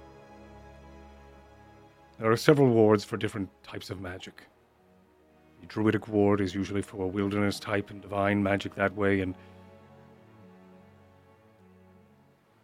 There 2.19 2.29
are 2.31 2.37
several 2.37 2.67
wards 2.69 3.03
for 3.05 3.15
different 3.17 3.49
types 3.63 3.89
of 3.89 4.01
magic. 4.01 4.43
The 5.61 5.67
druidic 5.67 6.07
ward 6.07 6.41
is 6.41 6.53
usually 6.53 6.81
for 6.81 7.03
a 7.03 7.07
wilderness 7.07 7.59
type 7.59 7.89
and 7.91 8.01
divine 8.01 8.43
magic 8.43 8.75
that 8.75 8.93
way, 8.95 9.21
and 9.21 9.33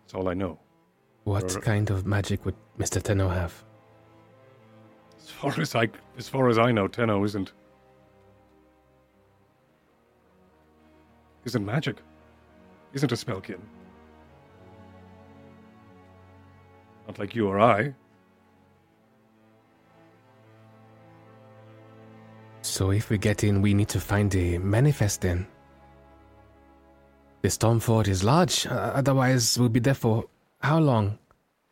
that's 0.02 0.14
all 0.14 0.28
I 0.28 0.34
know. 0.34 0.60
What 1.24 1.56
Or- 1.56 1.60
kind 1.62 1.90
of 1.90 2.06
magic 2.06 2.44
would 2.46 2.56
Mr. 2.78 3.02
Tenno 3.02 3.30
have? 3.30 3.64
As 5.18 5.30
far 5.30 5.60
as 5.60 5.76
I, 5.76 5.90
as 6.18 6.28
far 6.30 6.50
as 6.50 6.58
I 6.58 6.72
know, 6.72 6.88
Tenno 6.88 7.24
isn't 7.24 7.54
isn't 11.46 11.66
magic. 11.66 11.98
Isn't 12.94 13.12
a 13.12 13.16
spellkin. 13.16 13.60
Not 17.08 17.20
like 17.20 17.36
you 17.36 17.48
or 17.48 17.60
I. 17.60 17.94
So 22.62 22.92
if 22.92 23.10
we 23.10 23.18
get 23.18 23.44
in, 23.44 23.62
we 23.62 23.74
need 23.74 23.88
to 23.90 24.00
find 24.00 24.34
a 24.36 24.58
manifest 24.58 25.22
then. 25.22 25.48
The 27.42 27.48
Stormford 27.48 28.08
is 28.08 28.24
large, 28.24 28.68
uh, 28.68 28.92
otherwise 28.94 29.58
we'll 29.58 29.70
be 29.70 29.80
there 29.80 29.94
for 29.94 30.26
how 30.60 30.80
long? 30.80 31.18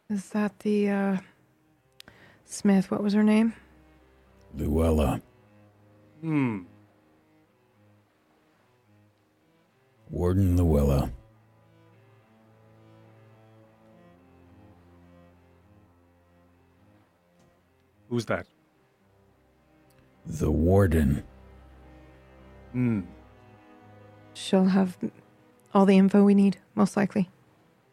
Is 0.10 0.30
that 0.30 0.58
the 0.60 0.90
uh, 0.90 1.18
Smith, 2.46 2.90
what 2.92 3.04
was 3.04 3.14
her 3.14 3.24
name? 3.24 3.54
Luella. 4.56 5.22
Hmm. 6.22 6.60
Warden 10.10 10.56
Luella. 10.56 11.12
Who's 18.16 18.28
that? 18.28 18.48
The 20.26 20.50
Warden. 20.50 21.22
Hmm. 22.72 23.02
She'll 24.34 24.64
have 24.68 24.98
all 25.74 25.86
the 25.86 25.98
info 25.98 26.24
we 26.24 26.34
need, 26.34 26.56
most 26.76 26.96
likely. 26.96 27.30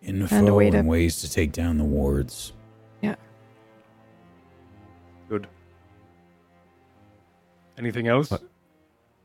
Info 0.00 0.32
And 0.36 0.48
a 0.48 0.54
way 0.54 0.68
and 0.68 0.74
to- 0.76 0.82
ways 0.88 1.20
to 1.22 1.28
take 1.28 1.50
down 1.50 1.76
the 1.78 1.82
wards. 1.84 2.52
Yeah. 3.00 3.16
Good. 5.28 5.48
Anything 7.76 8.06
else? 8.06 8.30
What? 8.30 8.44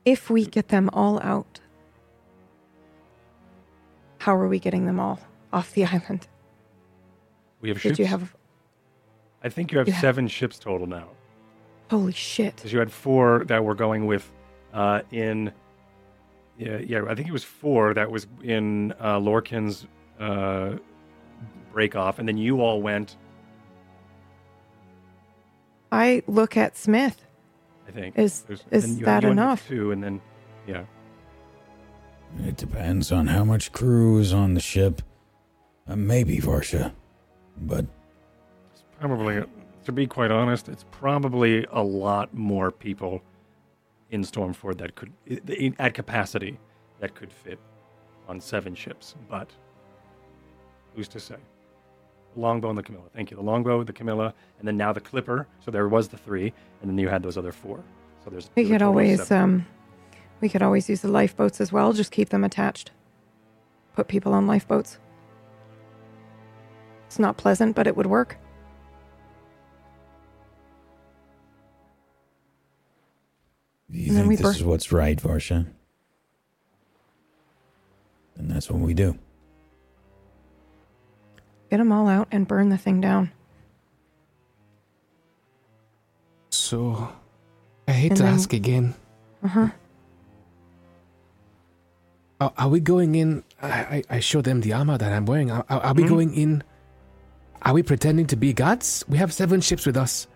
If 0.04 0.32
we 0.32 0.48
get 0.48 0.70
them 0.70 0.90
all 0.94 1.20
out, 1.22 1.60
how 4.18 4.36
are 4.36 4.48
we 4.48 4.58
getting 4.58 4.88
them 4.88 5.00
all 5.00 5.20
off 5.54 5.74
the 5.76 5.86
island? 5.94 6.28
We 7.62 7.70
have 7.70 7.78
Did 7.78 7.90
ships. 7.90 8.00
you 8.00 8.06
have. 8.08 8.36
I 9.44 9.50
think 9.50 9.72
you 9.72 9.78
have 9.78 9.88
you 9.88 9.94
have- 9.94 10.02
seven 10.02 10.28
ships 10.28 10.60
total 10.60 10.88
now. 10.88 11.10
Holy 11.90 12.12
shit. 12.12 12.56
Because 12.58 12.74
you 12.74 12.80
had 12.80 12.92
four 12.92 13.46
that 13.46 13.64
were 13.64 13.76
going 13.76 14.06
with 14.08 14.30
uh, 14.74 15.02
in. 15.12 15.52
Yeah, 16.58 16.80
yeah, 16.80 17.04
I 17.08 17.14
think 17.16 17.28
it 17.28 17.32
was 17.32 17.44
four 17.44 17.94
that 17.94 18.10
was 18.12 18.26
in 18.44 18.94
uh, 19.02 19.20
Lorcan's 19.20 19.86
uh, 20.20 20.74
break 21.72 21.96
off, 21.96 22.18
and 22.20 22.28
then 22.28 22.36
you 22.38 22.62
all 22.62 22.82
went. 22.82 23.16
I 25.92 26.24
look 26.28 26.58
at 26.58 26.76
Smith. 26.76 27.24
I 27.88 27.92
think 27.92 28.18
Is- 28.18 28.42
There's- 28.42 28.66
is 28.72 28.84
and 28.86 29.00
you- 29.00 29.06
that 29.06 29.24
you 29.24 29.30
enough? 29.30 29.68
Two, 29.68 29.92
and 29.92 30.04
then 30.04 30.22
yeah, 30.68 30.84
It 32.46 32.58
depends 32.58 33.12
on 33.12 33.28
how 33.28 33.46
much 33.46 33.72
crew 33.72 34.20
is 34.20 34.34
on 34.34 34.54
the 34.54 34.60
ship. 34.60 35.02
Uh, 35.88 35.96
maybe 35.96 36.40
Varsha. 36.40 36.92
But 37.62 37.86
it's 37.86 37.92
probably. 39.00 39.44
To 39.86 39.92
be 39.94 40.06
quite 40.06 40.32
honest, 40.32 40.68
it's 40.68 40.84
probably 40.92 41.66
a 41.72 41.82
lot 41.82 42.34
more 42.34 42.72
people 42.72 43.22
in 44.12 44.22
Stormford 44.22 44.78
that 44.80 44.96
could, 44.96 45.14
at 45.80 45.94
capacity, 45.94 46.60
that 47.00 47.16
could 47.16 47.32
fit 47.32 47.60
on 48.28 48.42
seven 48.42 48.76
ships. 48.76 49.16
But 49.30 49.50
who's 50.96 51.08
to 51.10 51.20
say? 51.20 51.38
The 52.34 52.42
longbow 52.42 52.70
and 52.70 52.78
the 52.78 52.84
Camilla. 52.84 53.06
Thank 53.16 53.32
you. 53.32 53.38
The 53.38 53.44
longbow, 53.44 53.84
the 53.84 53.94
Camilla, 53.94 54.34
and 54.60 54.68
then 54.68 54.76
now 54.76 54.92
the 54.92 55.00
Clipper. 55.00 55.48
So 55.64 55.72
there 55.72 55.88
was 55.88 56.10
the 56.10 56.18
three, 56.18 56.52
and 56.82 56.90
then 56.90 56.98
you 56.98 57.08
had 57.08 57.24
those 57.24 57.38
other 57.38 57.54
four. 57.54 57.82
So 58.24 58.30
there's 58.30 58.50
We 58.56 58.68
could 58.68 58.82
always 58.82 59.32
um 59.32 59.66
we 60.42 60.50
could 60.50 60.62
always 60.62 60.90
use 60.90 61.02
the 61.02 61.08
lifeboats 61.08 61.62
as 61.62 61.72
well, 61.72 61.94
just 61.94 62.12
keep 62.12 62.30
them 62.30 62.44
attached. 62.44 62.92
Put 63.96 64.08
people 64.08 64.34
on 64.34 64.46
lifeboats. 64.46 65.00
It's 67.08 67.20
not 67.20 67.38
pleasant, 67.38 67.76
but 67.76 67.88
it 67.88 67.96
would 67.96 68.06
work. 68.06 68.38
You 73.98 74.16
And 74.18 74.28
think 74.28 74.40
this 74.40 74.42
bur- 74.42 74.52
is 74.52 74.64
what's 74.64 74.92
right, 74.92 75.18
Varsha? 75.18 75.66
Then 78.36 78.48
that's 78.48 78.70
what 78.70 78.80
we 78.80 78.94
do. 78.94 79.18
Get 81.72 81.78
them 81.78 81.92
all 81.92 82.08
out 82.08 82.28
and 82.32 82.48
burn 82.48 82.70
the 82.70 82.78
thing 82.78 83.02
down. 83.02 83.32
So, 86.52 87.10
I 87.88 87.92
hate 87.92 88.12
And 88.12 88.18
to 88.18 88.24
then- 88.24 88.34
ask 88.34 88.54
again. 88.54 88.94
Uh 89.44 89.48
huh. 89.48 89.68
Are, 92.40 92.54
are 92.58 92.70
we 92.70 92.80
going 92.80 93.16
in? 93.16 93.44
I, 93.62 93.68
I, 93.70 94.04
I 94.10 94.20
show 94.20 94.42
them 94.42 94.62
the 94.62 94.74
armor 94.74 94.98
that 94.98 95.12
I'm 95.12 95.26
wearing. 95.26 95.50
Are, 95.52 95.66
are, 95.70 95.80
are 95.82 95.94
we 95.94 96.04
Mhm. 96.04 96.10
going 96.10 96.34
in? 96.36 96.64
Are 97.64 97.74
we 97.74 97.82
pretending 97.84 98.28
to 98.28 98.36
be 98.36 98.54
gods? 98.54 99.04
We 99.10 99.18
have 99.18 99.34
seven 99.34 99.62
ships 99.62 99.86
with 99.86 99.98
us. 99.98 100.28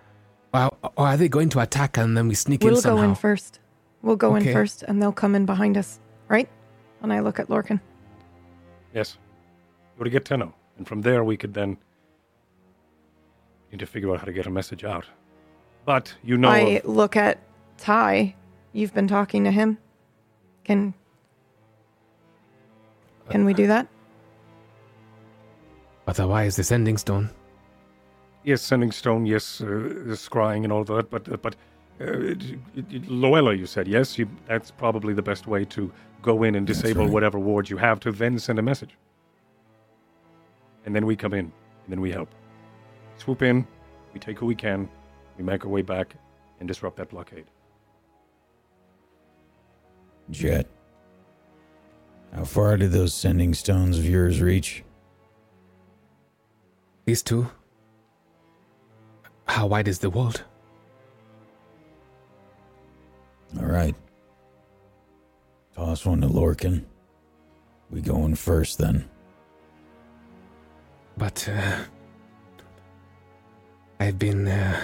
Or, 0.54 0.72
or 0.84 1.08
are 1.08 1.18
they 1.18 1.30
going 1.30 1.50
to 1.50 1.60
attack 1.60 1.98
and 1.98 2.18
then 2.18 2.28
we 2.28 2.36
sneak 2.36 2.64
in 2.64 2.76
somehow? 2.76 2.96
We'll 2.96 3.04
go 3.06 3.10
in 3.10 3.16
first. 3.16 3.60
We'll 4.02 4.16
go 4.16 4.36
Okay. 4.36 4.48
in 4.48 4.54
first, 4.54 4.84
and 4.84 5.02
they'll 5.02 5.12
come 5.14 5.36
in 5.36 5.46
behind 5.46 5.78
us, 5.78 6.00
right? 6.28 6.50
And 7.02 7.14
I 7.14 7.20
look 7.20 7.40
at 7.40 7.48
Lorcan. 7.48 7.80
Yes. 8.94 9.18
Go 9.98 10.04
to 10.04 10.10
get 10.10 10.26
Tenno. 10.26 10.54
And 10.78 10.88
from 10.88 11.02
there, 11.02 11.24
we 11.24 11.38
could 11.38 11.54
then 11.54 11.78
need 13.72 13.80
to 13.80 13.86
figure 13.86 14.12
out 14.12 14.20
how 14.20 14.26
to 14.26 14.34
get 14.34 14.48
a 14.48 14.50
message 14.50 14.84
out. 14.84 15.06
But 15.86 16.14
you 16.24 16.38
know, 16.38 16.50
I 16.50 16.60
of- 16.60 16.86
look 16.86 17.16
at 17.16 17.40
Ty. 17.78 18.36
You've 18.74 18.94
been 18.94 19.08
talking 19.08 19.44
to 19.44 19.52
him. 19.52 19.78
Can 20.64 20.94
can 23.30 23.46
we 23.46 23.54
do 23.54 23.68
that? 23.68 23.88
Otherwise, 26.08 26.56
uh, 26.56 26.58
the 26.58 26.64
sending 26.64 26.98
stone. 26.98 27.30
Yes, 28.44 28.62
sending 28.62 28.92
stone, 28.92 29.26
yes, 29.26 29.62
uh, 29.62 29.66
scrying 30.16 30.64
and 30.64 30.74
all 30.74 30.84
that. 30.86 31.10
But 31.10 31.32
uh, 31.32 31.38
but 31.38 31.56
uh, 32.00 32.06
it- 32.06 32.60
it- 32.76 33.08
Luella, 33.08 33.54
you 33.54 33.66
said 33.66 33.88
yes. 33.88 34.18
You, 34.18 34.28
that's 34.48 34.72
probably 34.72 35.14
the 35.14 35.22
best 35.22 35.48
way 35.48 35.66
to 35.66 35.92
go 36.22 36.44
in 36.44 36.56
and 36.56 36.66
disable 36.68 37.04
right. 37.06 37.14
whatever 37.14 37.40
wards 37.40 37.70
you 37.70 37.78
have 37.78 38.00
to 38.02 38.12
then 38.12 38.40
send 38.40 38.60
a 38.60 38.62
message. 38.62 38.98
And 40.86 40.96
then 40.96 41.06
we 41.06 41.16
come 41.16 41.34
in, 41.34 41.46
and 41.46 41.90
then 41.90 42.02
we 42.02 42.12
help. 42.12 42.30
Swoop 43.18 43.44
in, 43.44 43.68
we 44.14 44.20
take 44.20 44.40
who 44.40 44.48
we 44.48 44.56
can, 44.56 44.90
we 45.38 45.44
make 45.44 45.64
our 45.64 45.70
way 45.70 45.84
back, 45.84 46.16
and 46.60 46.68
disrupt 46.68 46.98
that 46.98 47.10
blockade. 47.10 47.46
Jet. 50.32 50.68
How 52.34 52.46
far 52.46 52.78
did 52.78 52.92
those 52.92 53.14
sending 53.14 53.54
stones 53.54 54.00
of 54.00 54.06
yours 54.06 54.42
reach? 54.42 54.84
These 57.06 57.22
two. 57.24 57.50
How 59.52 59.66
wide 59.66 59.90
is 59.90 60.00
the 60.00 60.10
world? 60.10 60.46
All 63.60 63.66
right. 63.66 63.94
Toss 65.76 66.06
one 66.06 66.22
to 66.22 66.28
Lorcan. 66.28 66.86
We 67.90 68.00
going 68.00 68.36
first 68.36 68.78
then. 68.78 69.10
But 71.18 71.50
uh, 71.50 71.84
I've 74.00 74.18
been 74.18 74.48
uh, 74.48 74.80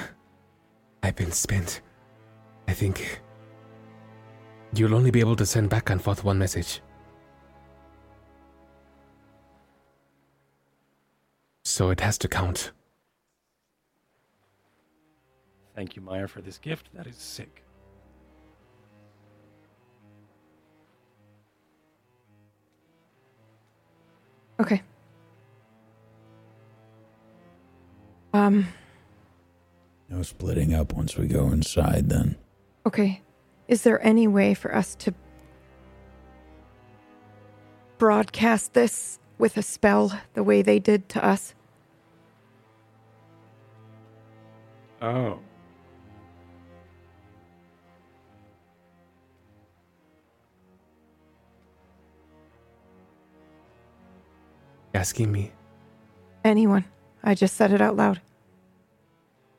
I've 1.01 1.15
been 1.15 1.31
spent. 1.31 1.79
I 2.67 2.73
think 2.73 3.21
you'll 4.73 4.95
only 4.95 5.11
be 5.11 5.21
able 5.21 5.37
to 5.37 5.45
send 5.45 5.69
back 5.69 5.89
and 5.89 6.01
forth 6.01 6.25
one 6.25 6.37
message. 6.37 6.81
So 11.63 11.89
it 11.89 12.01
has 12.01 12.17
to 12.17 12.27
count. 12.27 12.73
Thank 15.77 15.95
you, 15.95 16.01
Maya, 16.01 16.27
for 16.27 16.41
this 16.41 16.57
gift. 16.57 16.89
That 16.95 17.05
is 17.05 17.17
sick. 17.17 17.63
Okay. 24.59 24.81
Um. 28.33 28.67
No 30.09 30.23
splitting 30.23 30.73
up 30.73 30.93
once 30.93 31.15
we 31.15 31.27
go 31.27 31.49
inside 31.49 32.09
then. 32.09 32.37
Okay. 32.87 33.21
Is 33.67 33.83
there 33.83 34.03
any 34.03 34.27
way 34.27 34.55
for 34.55 34.73
us 34.73 34.95
to 34.95 35.13
broadcast 37.99 38.73
this 38.73 39.19
with 39.37 39.57
a 39.57 39.61
spell 39.61 40.19
the 40.33 40.41
way 40.41 40.63
they 40.63 40.79
did 40.79 41.07
to 41.09 41.23
us? 41.23 41.53
Oh. 45.03 45.37
Asking 54.93 55.31
me. 55.31 55.51
Anyone? 56.43 56.85
I 57.23 57.35
just 57.35 57.55
said 57.55 57.71
it 57.71 57.81
out 57.81 57.95
loud. 57.95 58.21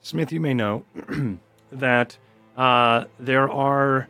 Smith, 0.00 0.32
you 0.32 0.40
may 0.40 0.54
know 0.54 0.84
that 1.72 2.16
uh, 2.56 3.04
there 3.20 3.50
are 3.50 4.08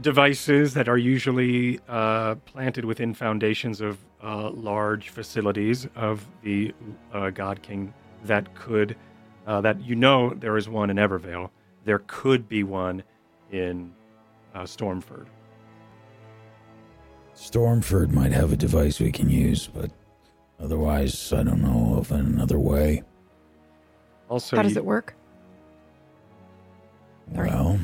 devices 0.00 0.74
that 0.74 0.88
are 0.88 0.96
usually 0.96 1.78
uh, 1.88 2.34
planted 2.46 2.84
within 2.84 3.12
foundations 3.12 3.80
of 3.80 3.98
uh, 4.22 4.50
large 4.50 5.10
facilities 5.10 5.86
of 5.94 6.26
the 6.42 6.72
uh, 7.12 7.30
God 7.30 7.62
King 7.62 7.92
that 8.24 8.54
could, 8.54 8.96
uh, 9.46 9.60
that 9.60 9.82
you 9.82 9.94
know 9.94 10.30
there 10.30 10.56
is 10.56 10.68
one 10.68 10.90
in 10.90 10.96
Evervale. 10.96 11.50
There 11.84 12.02
could 12.06 12.48
be 12.48 12.62
one 12.62 13.02
in 13.50 13.92
uh, 14.54 14.62
Stormford. 14.62 15.26
Stormford 17.40 18.10
might 18.10 18.32
have 18.32 18.52
a 18.52 18.56
device 18.56 19.00
we 19.00 19.10
can 19.10 19.30
use, 19.30 19.66
but 19.66 19.90
otherwise, 20.60 21.32
I 21.32 21.42
don't 21.42 21.62
know 21.62 21.94
of 21.96 22.12
another 22.12 22.58
way. 22.58 23.02
Also, 24.28 24.56
How 24.56 24.62
does 24.62 24.72
you- 24.72 24.78
it 24.78 24.84
work? 24.84 25.14
Well, 27.32 27.78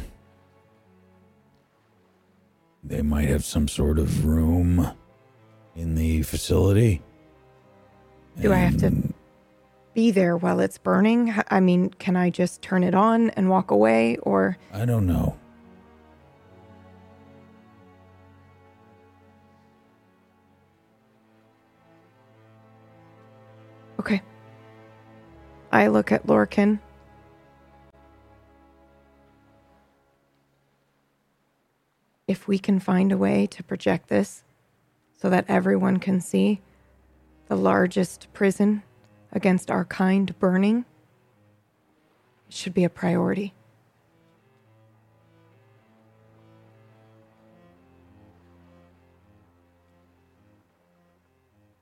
they 2.85 3.01
might 3.01 3.28
have 3.28 3.45
some 3.45 3.66
sort 3.66 3.99
of 3.99 4.27
room 4.27 4.89
in 5.74 5.95
the 5.95 6.23
facility. 6.23 7.01
Do 8.41 8.53
I 8.53 8.57
have 8.57 8.77
to- 8.78 9.15
Be 9.95 10.11
there 10.11 10.37
while 10.37 10.61
it's 10.61 10.77
burning? 10.77 11.33
I 11.51 11.61
mean, 11.61 11.89
can 11.89 12.16
I 12.16 12.28
just 12.28 12.61
turn 12.61 12.85
it 12.85 12.95
on 12.95 13.31
and 13.31 13.49
walk 13.49 13.70
away? 13.70 14.19
Or 14.19 14.59
I 14.70 14.85
don't 14.85 15.07
know. 15.07 15.37
Okay. 24.07 24.23
I 25.73 25.89
look 25.89 26.12
at 26.12 26.27
Lorcan. 26.27 26.78
If 32.28 32.47
we 32.47 32.59
can 32.59 32.78
find 32.78 33.11
a 33.11 33.16
way 33.16 33.47
to 33.49 33.62
project 33.65 34.09
this 34.09 34.45
so 35.20 35.28
that 35.31 35.45
everyone 35.49 35.99
can 35.99 36.20
see 36.20 36.61
the 37.49 37.57
largest 37.57 38.28
prison 38.33 38.83
against 39.33 39.70
our 39.70 39.85
kind 39.85 40.39
burning, 40.39 40.85
it 42.49 42.55
should 42.55 42.74
be 42.74 42.85
a 42.85 42.89
priority. 42.89 43.55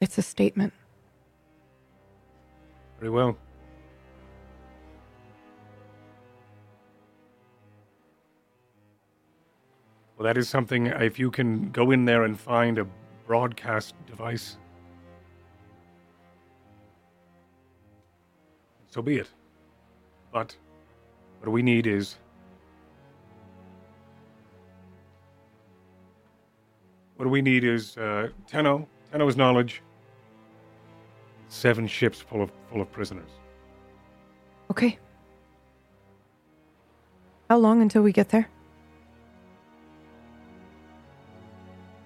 It's 0.00 0.18
a 0.18 0.22
statement. 0.22 0.72
Very 3.04 3.12
well. 3.12 3.36
Well, 10.16 10.24
that 10.24 10.38
is 10.38 10.48
something. 10.48 10.86
If 10.86 11.18
you 11.18 11.30
can 11.30 11.70
go 11.70 11.90
in 11.90 12.06
there 12.06 12.22
and 12.22 12.40
find 12.40 12.78
a 12.78 12.86
broadcast 13.26 13.94
device, 14.06 14.56
so 18.86 19.02
be 19.02 19.18
it. 19.18 19.28
But 20.32 20.56
what 21.40 21.52
we 21.52 21.60
need 21.60 21.86
is 21.86 22.16
what 27.16 27.28
we 27.28 27.42
need 27.42 27.64
is 27.64 27.98
uh, 27.98 28.28
Tenno, 28.46 28.88
Tenno's 29.12 29.36
knowledge, 29.36 29.82
seven 31.54 31.86
ships 31.86 32.20
full 32.20 32.42
of 32.42 32.50
full 32.70 32.80
of 32.80 32.90
prisoners. 32.90 33.30
Okay. 34.70 34.98
How 37.48 37.58
long 37.58 37.80
until 37.80 38.02
we 38.02 38.12
get 38.12 38.30
there? 38.30 38.48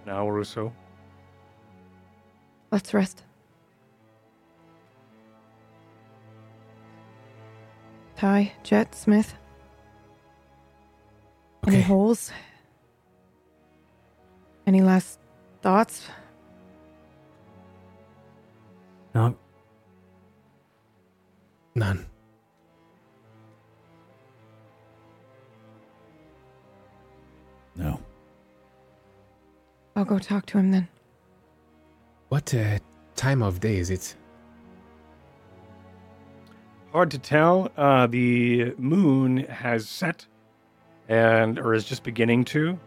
An 0.05 0.13
hour 0.13 0.37
or 0.37 0.45
so. 0.45 0.73
Let's 2.71 2.93
rest. 2.93 3.25
Ty, 8.17 8.53
Jet, 8.65 8.95
Smith. 8.95 9.35
Any 11.67 11.81
holes? 11.81 12.33
Any 14.67 14.83
last 14.83 15.21
thoughts? 15.63 16.09
No, 19.19 19.37
None. 21.75 22.07
No. 27.75 28.01
I'll 29.97 30.05
go 30.05 30.21
talk 30.21 30.47
to 30.47 30.59
him 30.59 30.71
then. 30.71 30.87
What 32.29 32.55
uh, 32.55 32.79
time 33.17 33.43
of 33.43 33.59
day 33.59 33.79
is 33.79 33.91
it? 33.91 34.15
Hard 36.93 37.11
to 37.11 37.19
tell. 37.19 37.73
Uh, 37.77 38.07
the 38.07 38.73
moon 38.79 39.39
has 39.47 39.89
set, 39.89 40.25
and 41.09 41.59
or 41.59 41.75
is 41.75 41.85
just 41.85 42.05
beginning 42.05 42.45
to. 42.55 42.79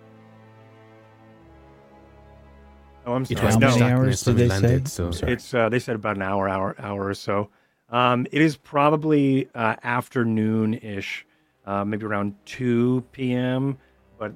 Oh, 3.05 3.13
I'm 3.13 3.23
It 3.23 3.29
sorry. 3.29 3.45
was 3.45 3.55
How 3.55 3.59
no, 3.59 3.67
many 3.69 3.81
hours 3.91 4.21
did 4.21 4.35
we 4.35 4.41
they 4.43 4.47
say? 4.47 4.61
landed, 4.61 4.87
so 4.87 5.11
it's 5.27 5.53
uh, 5.53 5.69
they 5.69 5.79
said 5.79 5.95
about 5.95 6.17
an 6.17 6.21
hour, 6.21 6.47
hour, 6.47 6.75
hour 6.79 7.07
or 7.07 7.13
so. 7.13 7.49
Um, 7.89 8.27
it 8.31 8.41
is 8.41 8.55
probably 8.57 9.49
uh, 9.55 9.75
afternoon 9.83 10.75
ish, 10.75 11.25
uh, 11.65 11.83
maybe 11.83 12.05
around 12.05 12.35
two 12.45 13.03
p.m. 13.11 13.77
But 14.19 14.33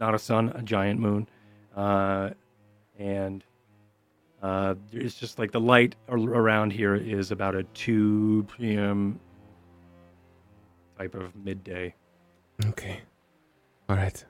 not 0.00 0.14
a 0.14 0.18
sun, 0.18 0.48
a 0.56 0.62
giant 0.62 0.98
moon, 0.98 1.28
uh, 1.76 2.30
and 2.98 3.44
uh, 4.42 4.74
it's 4.92 5.14
just 5.14 5.38
like 5.38 5.52
the 5.52 5.60
light 5.60 5.94
around 6.08 6.72
here 6.72 6.96
is 6.96 7.30
about 7.30 7.54
a 7.54 7.62
two 7.74 8.44
p.m. 8.58 9.20
type 10.98 11.14
of 11.14 11.36
midday. 11.36 11.94
Okay. 12.66 13.00
All 13.88 13.96
right. 13.96 14.24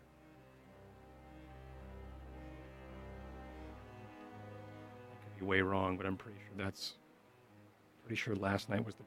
Be 5.40 5.46
way 5.46 5.60
wrong, 5.60 5.96
but 5.96 6.06
I'm 6.06 6.16
pretty 6.16 6.38
sure 6.38 6.64
that's 6.64 6.94
pretty 8.04 8.16
sure 8.16 8.34
last 8.36 8.68
night 8.68 8.84
was 8.84 8.94
the 8.94 9.04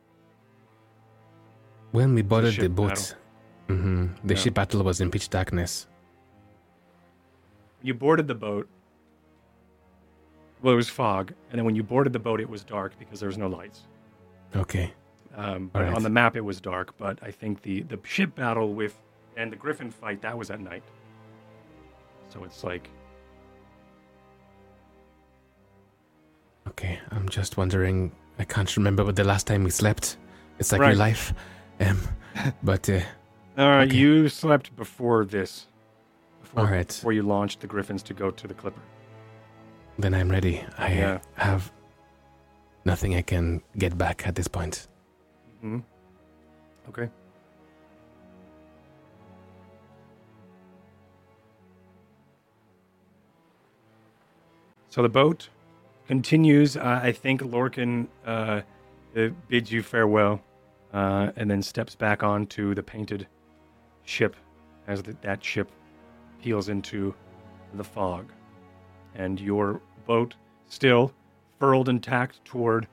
When 1.91 2.13
we 2.15 2.21
boarded 2.21 2.51
the 2.55 2.63
ship 2.63 2.71
boat, 2.75 3.15
hmm 3.67 4.07
the 4.23 4.33
Yeah. 4.33 4.39
ship 4.41 4.53
battle 4.55 4.83
was 4.83 4.99
in 5.01 5.09
pitch 5.11 5.29
darkness. 5.29 5.87
you 7.81 7.93
boarded 7.93 8.27
the 8.27 8.35
boat. 8.35 8.67
Well, 10.61 10.73
it 10.73 10.77
was 10.77 10.87
fog, 10.87 11.33
and 11.49 11.57
then 11.59 11.65
when 11.65 11.75
you 11.75 11.83
boarded 11.83 12.13
the 12.13 12.19
boat, 12.19 12.39
it 12.39 12.49
was 12.49 12.63
dark 12.63 12.97
because 12.97 13.19
there 13.19 13.27
was 13.27 13.37
no 13.37 13.47
lights. 13.49 13.81
Okay. 14.55 14.93
Um, 15.35 15.67
but 15.73 15.79
Alright. 15.81 15.95
on 15.97 16.03
the 16.03 16.09
map, 16.09 16.37
it 16.37 16.41
was 16.45 16.61
dark. 16.61 16.97
But 16.97 17.19
I 17.21 17.31
think 17.31 17.61
the 17.61 17.81
the 17.83 17.99
ship 18.03 18.35
battle 18.35 18.73
with 18.73 18.95
and 19.35 19.51
the 19.51 19.57
Griffin 19.57 19.91
fight 19.91 20.21
that 20.21 20.37
was 20.37 20.49
at 20.49 20.61
night. 20.61 20.83
So 22.29 22.43
it's 22.45 22.63
like 22.63 22.89
Okay. 26.73 26.99
I'm 27.11 27.29
just 27.29 27.57
wondering. 27.57 28.11
I 28.39 28.43
can't 28.45 28.75
remember 28.77 29.05
what 29.05 29.15
the 29.15 29.23
last 29.23 29.45
time 29.47 29.63
we 29.63 29.69
slept. 29.69 30.17
It's 30.59 30.71
like 30.71 30.81
Right. 30.81 30.89
real 30.89 30.97
life. 30.97 31.33
Um, 31.79 31.99
but 32.63 32.89
uh, 32.89 32.99
uh, 33.57 33.83
Okay. 33.85 33.95
you 33.95 34.27
slept 34.29 34.75
before 34.75 35.25
this. 35.25 35.67
Before, 36.41 36.59
all 36.65 36.71
right. 36.71 36.87
Before 36.87 37.13
you 37.13 37.21
launched 37.23 37.59
the 37.61 37.67
Griffins 37.67 38.03
to 38.03 38.13
go 38.13 38.31
to 38.31 38.47
the 38.47 38.53
Clipper. 38.53 38.81
Then 39.99 40.13
I'm 40.15 40.29
ready. 40.29 40.63
I 40.77 40.93
Yeah. 40.93 41.19
have 41.35 41.71
nothing 42.85 43.15
I 43.15 43.21
can 43.21 43.61
get 43.77 43.97
back 43.97 44.27
at 44.27 44.35
this 44.35 44.47
point. 44.47 44.87
hmm 45.61 45.79
Okay. 46.89 47.09
So 54.89 55.01
the 55.01 55.09
boat 55.09 55.49
continues. 56.07 56.77
Uh, 56.77 56.99
I 57.01 57.11
think 57.11 57.41
Lorcan 57.41 58.07
uh, 58.25 58.61
uh, 59.15 59.29
bids 59.47 59.71
you 59.71 59.83
farewell 59.83 60.41
uh, 60.93 61.31
and 61.35 61.49
then 61.49 61.61
steps 61.61 61.95
back 61.95 62.23
onto 62.23 62.75
the 62.75 62.83
painted 62.83 63.27
ship 64.03 64.35
as 64.87 65.01
the, 65.01 65.15
that 65.21 65.43
ship 65.43 65.71
peels 66.41 66.69
into 66.69 67.13
the 67.73 67.83
fog. 67.83 68.31
And 69.15 69.39
your 69.39 69.81
boat 70.05 70.35
still 70.67 71.13
furled 71.59 71.89
and 71.89 72.03
tacked 72.03 72.43
toward 72.45 72.87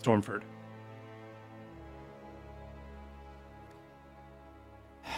Stormford. 0.00 0.42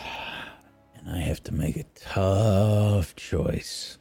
And 0.97 1.15
I 1.15 1.21
have 1.21 1.43
to 1.43 1.53
make 1.53 1.77
a 1.77 1.85
tough 1.95 3.15
choice. 3.15 3.99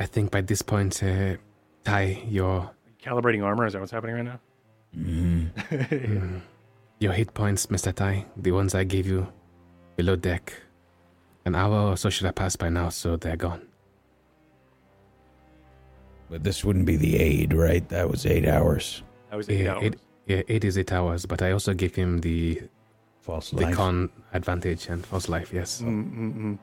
I 0.00 0.06
think 0.06 0.30
by 0.30 0.40
this 0.42 0.62
point, 0.62 1.02
uh, 1.02 1.36
Ty, 1.84 2.22
your 2.28 2.70
Calibrating 3.02 3.44
armor, 3.44 3.66
is 3.66 3.72
that 3.72 3.80
what's 3.80 3.92
happening 3.92 4.16
right 4.16 4.24
now? 4.24 4.40
Mm. 4.96 5.52
mm, 5.70 6.40
your 6.98 7.12
hit 7.12 7.32
points, 7.34 7.70
Mister 7.70 7.92
Ty, 7.92 8.24
the 8.36 8.52
ones 8.52 8.74
I 8.74 8.84
gave 8.84 9.06
you 9.06 9.26
below 9.96 10.16
deck, 10.16 10.52
an 11.44 11.54
hour 11.54 11.92
or 11.92 11.96
so 11.96 12.10
should 12.10 12.26
have 12.26 12.34
passed 12.34 12.58
by 12.58 12.68
now, 12.68 12.88
so 12.88 13.16
they're 13.16 13.36
gone. 13.36 13.62
But 16.28 16.42
this 16.42 16.64
wouldn't 16.64 16.86
be 16.86 16.96
the 16.96 17.16
aid, 17.16 17.52
right? 17.52 17.86
That 17.88 18.10
was 18.10 18.26
eight 18.26 18.46
hours. 18.48 19.02
That 19.30 19.36
was 19.36 19.48
eight 19.48 19.64
Yeah, 19.64 19.74
hours. 19.74 19.84
it- 19.84 20.00
Yeah, 20.26 20.42
eight 20.48 20.64
is 20.64 20.76
eight 20.76 20.90
hours, 20.92 21.24
but 21.24 21.40
I 21.40 21.52
also 21.52 21.72
gave 21.72 21.94
him 21.94 22.18
the 22.20 22.60
False 23.20 23.50
the 23.52 23.62
life. 23.62 23.76
con 23.76 24.10
advantage 24.32 24.88
and 24.88 25.06
false 25.06 25.28
life. 25.28 25.52
Yes. 25.52 25.80
Mm, 25.82 26.12
mm, 26.16 26.34
mm. 26.36 26.58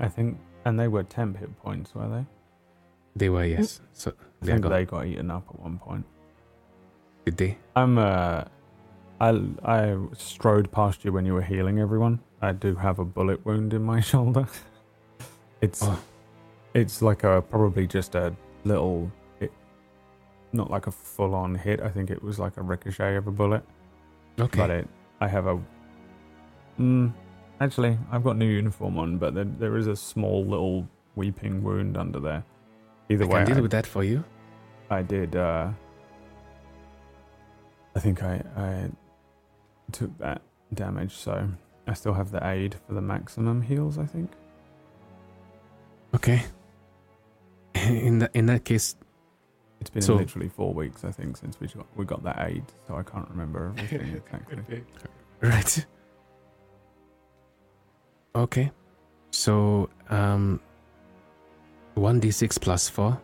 I 0.00 0.08
think, 0.08 0.36
and 0.66 0.78
they 0.78 0.88
were 0.88 1.02
temp 1.02 1.38
hit 1.38 1.48
points, 1.62 1.94
were 1.94 2.06
they? 2.08 2.26
They 3.16 3.28
were, 3.28 3.44
yes. 3.44 3.80
So 3.92 4.12
I 4.42 4.46
they 4.46 4.52
think 4.52 4.66
they 4.68 4.84
got 4.84 5.06
eaten 5.06 5.30
up 5.30 5.44
at 5.48 5.58
one 5.60 5.78
point. 5.78 6.04
Did 7.24 7.36
they? 7.36 7.58
I'm 7.76 7.96
uh, 7.98 8.44
I 9.20 9.40
I 9.64 9.96
strode 10.14 10.70
past 10.72 11.04
you 11.04 11.12
when 11.12 11.24
you 11.24 11.34
were 11.34 11.42
healing 11.42 11.78
everyone. 11.78 12.20
I 12.42 12.52
do 12.52 12.74
have 12.74 12.98
a 12.98 13.04
bullet 13.04 13.44
wound 13.46 13.72
in 13.72 13.82
my 13.82 14.00
shoulder. 14.12 14.46
it's 15.60 15.82
Oh. 15.82 15.98
it's 16.74 17.00
like 17.02 17.24
a 17.24 17.40
probably 17.42 17.86
just 17.86 18.14
a 18.14 18.34
little 18.64 19.10
hit, 19.38 19.52
not 20.52 20.70
like 20.70 20.86
a 20.86 20.90
full 20.90 21.34
on 21.34 21.54
hit. 21.54 21.80
I 21.80 21.88
think 21.88 22.10
it 22.10 22.22
was 22.22 22.38
like 22.38 22.56
a 22.56 22.62
ricochet 22.62 23.16
of 23.16 23.26
a 23.26 23.32
bullet. 23.32 23.62
Okay. 24.38 24.58
But 24.58 24.70
it, 24.70 24.88
I 25.20 25.28
have 25.28 25.46
a. 25.46 25.60
Mm, 26.80 27.12
actually, 27.60 27.96
I've 28.10 28.24
got 28.24 28.36
new 28.36 28.48
uniform 28.48 28.98
on, 28.98 29.16
but 29.18 29.34
there, 29.34 29.44
there 29.44 29.76
is 29.76 29.86
a 29.86 29.94
small 29.96 30.44
little 30.44 30.88
weeping 31.14 31.62
wound 31.62 31.96
under 31.96 32.18
there. 32.18 32.44
Either 33.08 33.24
I 33.24 33.28
way, 33.28 33.38
can 33.40 33.46
deal 33.46 33.58
I, 33.58 33.60
with 33.60 33.70
that 33.72 33.86
for 33.86 34.02
you. 34.04 34.24
I 34.90 35.02
did. 35.02 35.36
Uh, 35.36 35.70
I 37.96 38.00
think 38.00 38.22
I 38.22 38.42
I 38.56 38.90
took 39.92 40.16
that 40.18 40.42
damage, 40.72 41.14
so 41.14 41.48
I 41.86 41.94
still 41.94 42.14
have 42.14 42.30
the 42.30 42.44
aid 42.46 42.76
for 42.86 42.94
the 42.94 43.00
maximum 43.02 43.62
heals. 43.62 43.98
I 43.98 44.06
think. 44.06 44.30
Okay. 46.14 46.42
In 47.74 48.20
that 48.20 48.30
in 48.34 48.46
that 48.46 48.64
case, 48.64 48.96
It's 49.80 49.90
been 49.90 50.02
So- 50.02 50.14
literally 50.14 50.48
four 50.48 50.72
weeks, 50.72 51.04
I 51.04 51.10
think, 51.10 51.36
since 51.36 51.60
we 51.60 51.66
got 51.66 51.86
we 51.96 52.04
got 52.04 52.22
that 52.24 52.38
aid, 52.48 52.64
so 52.86 52.96
I 52.96 53.02
can't 53.02 53.28
remember 53.28 53.72
everything 53.76 54.14
exactly. 54.24 54.84
right. 55.42 55.86
Okay. 58.36 58.70
So 59.30 59.90
um, 60.10 60.60
one 61.94 62.20
d 62.20 62.30
six 62.30 62.58
plus 62.58 62.88
four, 62.88 63.20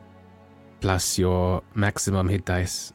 plus 0.80 1.18
your 1.18 1.62
maximum 1.74 2.28
hit 2.28 2.44
dice. 2.44 2.92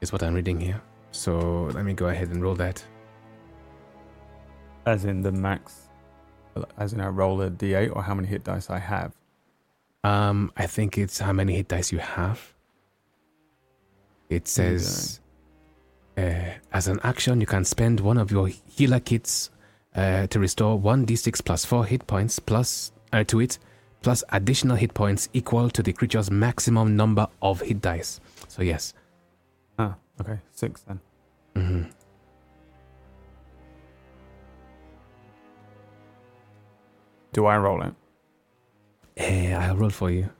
Is 0.00 0.12
what 0.12 0.22
I'm 0.22 0.34
reading 0.34 0.60
here. 0.60 0.80
So 1.10 1.70
let 1.74 1.84
me 1.84 1.94
go 1.94 2.08
ahead 2.08 2.28
and 2.28 2.42
roll 2.42 2.54
that. 2.56 2.84
As 4.84 5.04
in 5.04 5.22
the 5.22 5.32
max, 5.32 5.88
as 6.78 6.92
in 6.92 7.00
I 7.00 7.08
roll 7.08 7.40
a 7.40 7.50
d8, 7.50 7.94
or 7.96 8.02
how 8.02 8.14
many 8.14 8.28
hit 8.28 8.44
dice 8.44 8.70
I 8.70 8.78
have. 8.78 9.14
Um, 10.04 10.52
I 10.56 10.66
think 10.66 10.98
it's 10.98 11.18
how 11.18 11.32
many 11.32 11.56
hit 11.56 11.68
dice 11.68 11.90
you 11.90 11.98
have. 11.98 12.54
It 14.28 14.48
says, 14.48 15.20
uh, 16.16 16.50
as 16.72 16.88
an 16.88 17.00
action, 17.02 17.40
you 17.40 17.46
can 17.46 17.64
spend 17.64 18.00
one 18.00 18.18
of 18.18 18.30
your 18.30 18.48
healer 18.48 19.00
kits 19.00 19.50
uh, 19.94 20.26
to 20.28 20.38
restore 20.38 20.78
one 20.78 21.06
d6 21.06 21.44
plus 21.44 21.64
four 21.64 21.84
hit 21.86 22.06
points 22.06 22.38
plus 22.38 22.92
uh, 23.12 23.24
to 23.24 23.40
it, 23.40 23.58
plus 24.02 24.22
additional 24.30 24.76
hit 24.76 24.94
points 24.94 25.28
equal 25.32 25.70
to 25.70 25.82
the 25.82 25.92
creature's 25.92 26.30
maximum 26.30 26.96
number 26.96 27.26
of 27.42 27.60
hit 27.60 27.80
dice. 27.80 28.20
So 28.48 28.62
yes. 28.62 28.94
Ah, 29.78 29.96
okay, 30.20 30.38
six 30.52 30.82
then. 30.82 31.00
hmm 31.54 31.82
Do 37.32 37.44
I 37.44 37.58
roll 37.58 37.82
it? 37.82 37.94
Uh, 39.18 39.56
I'll 39.58 39.76
roll 39.76 39.90
for 39.90 40.10
you. 40.10 40.30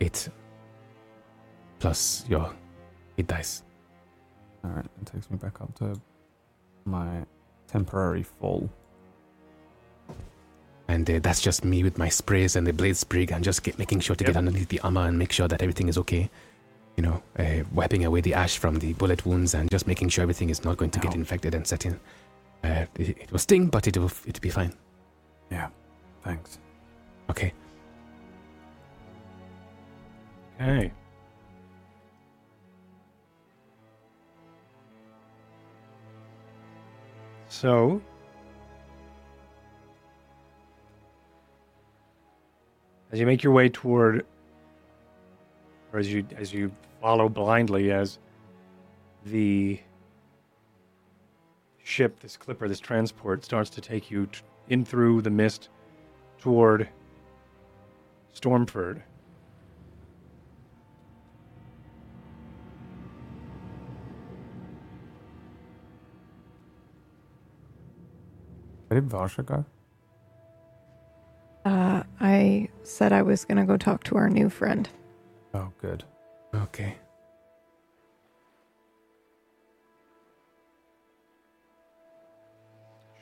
Eight 0.00 0.28
plus 1.78 2.24
your 2.28 2.52
hit 3.16 3.26
dice. 3.26 3.62
All 4.64 4.70
right, 4.70 4.84
that 4.98 5.12
takes 5.12 5.30
me 5.30 5.36
back 5.36 5.60
up 5.60 5.74
to 5.78 6.00
my 6.84 7.24
temporary 7.66 8.22
full. 8.22 8.68
And 10.88 11.08
uh, 11.10 11.18
that's 11.22 11.40
just 11.40 11.64
me 11.64 11.82
with 11.82 11.98
my 11.98 12.08
sprays 12.08 12.56
and 12.56 12.66
the 12.66 12.72
blade 12.72 12.96
sprig 12.96 13.30
and 13.30 13.44
just 13.44 13.62
get, 13.62 13.78
making 13.78 14.00
sure 14.00 14.16
to 14.16 14.24
Yep. 14.24 14.32
get 14.32 14.36
underneath 14.38 14.68
the 14.68 14.80
armor 14.80 15.02
and 15.06 15.18
make 15.18 15.32
sure 15.32 15.46
that 15.46 15.60
everything 15.60 15.88
is 15.88 15.98
okay. 15.98 16.30
You 16.96 17.02
know, 17.02 17.22
uh, 17.38 17.62
wiping 17.72 18.04
away 18.04 18.22
the 18.22 18.34
ash 18.34 18.58
from 18.58 18.76
the 18.76 18.94
bullet 18.94 19.24
wounds 19.26 19.54
and 19.54 19.70
just 19.70 19.86
making 19.86 20.08
sure 20.08 20.22
everything 20.22 20.50
is 20.50 20.64
not 20.64 20.78
going 20.78 20.90
to 20.92 20.98
get 20.98 21.14
infected 21.14 21.54
and 21.54 21.66
set 21.66 21.84
in. 21.86 22.00
Uh, 22.64 22.86
it, 22.98 23.10
it 23.18 23.30
will 23.30 23.38
sting, 23.38 23.66
but 23.68 23.86
it 23.86 23.96
will 23.96 24.10
it'll 24.26 24.40
be 24.40 24.50
fine. 24.50 24.72
Yeah, 25.50 25.68
thanks. 26.24 26.58
Okay. 27.30 27.52
Okay. 30.60 30.90
So, 37.48 38.00
as 43.10 43.18
you 43.18 43.26
make 43.26 43.42
your 43.42 43.52
way 43.52 43.68
toward, 43.68 44.26
or 45.92 45.98
as 45.98 46.12
you 46.12 46.26
as 46.36 46.52
you 46.52 46.70
follow 47.00 47.28
blindly 47.28 47.90
as 47.90 48.18
the 49.24 49.80
ship, 51.82 52.20
this 52.20 52.36
clipper, 52.36 52.68
this 52.68 52.80
transport 52.80 53.44
starts 53.44 53.70
to 53.70 53.80
take 53.80 54.10
you 54.10 54.26
t- 54.26 54.40
in 54.68 54.84
through 54.84 55.22
the 55.22 55.30
mist 55.30 55.70
toward 56.38 56.88
Stormford. 58.34 59.02
Where 68.88 69.00
did 69.00 69.08
Varsha 69.08 69.44
go? 69.44 69.64
Uh, 71.68 72.02
I 72.18 72.70
said 72.82 73.12
I 73.12 73.20
was 73.20 73.44
going 73.44 73.58
to 73.58 73.66
go 73.66 73.76
talk 73.76 74.02
to 74.04 74.16
our 74.16 74.30
new 74.30 74.48
friend. 74.48 74.88
Oh, 75.52 75.70
good. 75.82 76.02
Okay. 76.54 76.96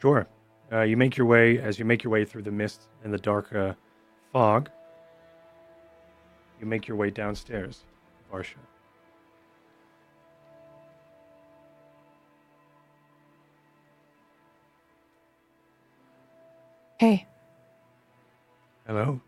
Sure. 0.01 0.29
Uh, 0.71 0.83
you 0.83 0.97
make 0.97 1.17
your 1.17 1.27
way 1.27 1.59
as 1.59 1.81
you 1.81 1.85
make 1.85 2.05
your 2.05 2.13
way 2.13 2.25
through 2.25 2.43
the 2.43 2.53
mist 2.53 2.83
and 3.03 3.13
the 3.13 3.19
dark 3.19 3.53
uh, 3.53 3.73
fog. 4.33 4.71
You 6.61 6.67
make 6.67 6.87
your 6.87 6.97
way 6.97 7.11
downstairs, 7.11 7.81
Varsha. 8.33 8.55
Hey, 17.01 17.27
Hello. 18.87 19.21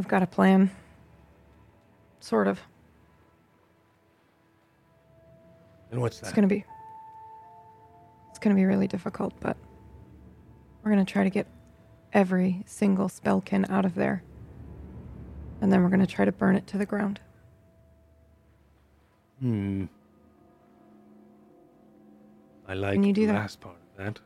we've 0.00 0.08
got 0.08 0.22
a 0.22 0.26
plan. 0.26 0.70
Sort 2.20 2.48
of. 2.48 2.58
And 5.90 6.00
what's 6.00 6.20
that? 6.20 6.26
It's 6.26 6.34
going 6.34 6.48
to 6.48 6.54
be 6.54 6.64
It's 8.30 8.38
going 8.38 8.56
to 8.56 8.58
be 8.58 8.64
really 8.64 8.86
difficult, 8.86 9.34
but 9.40 9.58
we're 10.82 10.90
going 10.90 11.04
to 11.04 11.12
try 11.12 11.22
to 11.22 11.28
get 11.28 11.46
every 12.14 12.62
single 12.64 13.08
spellkin 13.08 13.68
out 13.68 13.84
of 13.84 13.94
there. 13.94 14.22
And 15.60 15.70
then 15.70 15.82
we're 15.82 15.90
going 15.90 16.00
to 16.00 16.06
try 16.06 16.24
to 16.24 16.32
burn 16.32 16.56
it 16.56 16.66
to 16.68 16.78
the 16.78 16.86
ground. 16.86 17.20
Hmm. 19.40 19.84
I 22.66 22.72
like 22.72 22.94
Can 22.94 23.04
you 23.04 23.12
do 23.12 23.26
the 23.26 23.34
that? 23.34 23.38
last 23.40 23.60
part 23.60 23.76
of 23.76 24.04
that. 24.04 24.20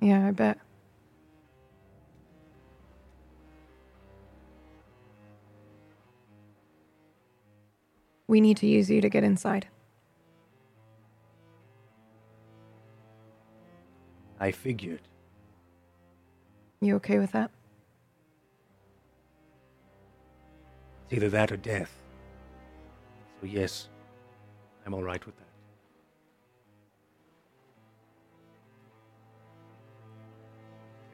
Yeah, 0.00 0.26
I 0.26 0.32
bet. 0.32 0.58
We 8.28 8.42
need 8.42 8.58
to 8.58 8.66
use 8.66 8.90
you 8.90 9.00
to 9.00 9.08
get 9.08 9.24
inside. 9.24 9.66
I 14.38 14.52
figured. 14.52 15.00
You 16.80 16.96
okay 16.96 17.18
with 17.18 17.32
that? 17.32 17.50
It's 21.04 21.14
either 21.14 21.30
that 21.30 21.50
or 21.50 21.56
death. 21.56 21.90
So 23.40 23.46
yes, 23.46 23.88
I'm 24.84 24.92
all 24.92 25.02
right 25.02 25.24
with 25.24 25.36
that. 25.38 25.44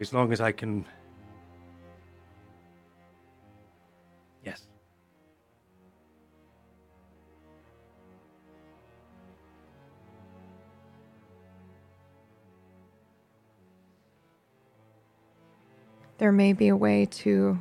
As 0.00 0.12
long 0.12 0.32
as 0.32 0.40
I 0.40 0.50
can. 0.50 0.84
There 16.24 16.32
may 16.32 16.54
be 16.54 16.68
a 16.68 16.76
way 16.76 17.04
to 17.04 17.60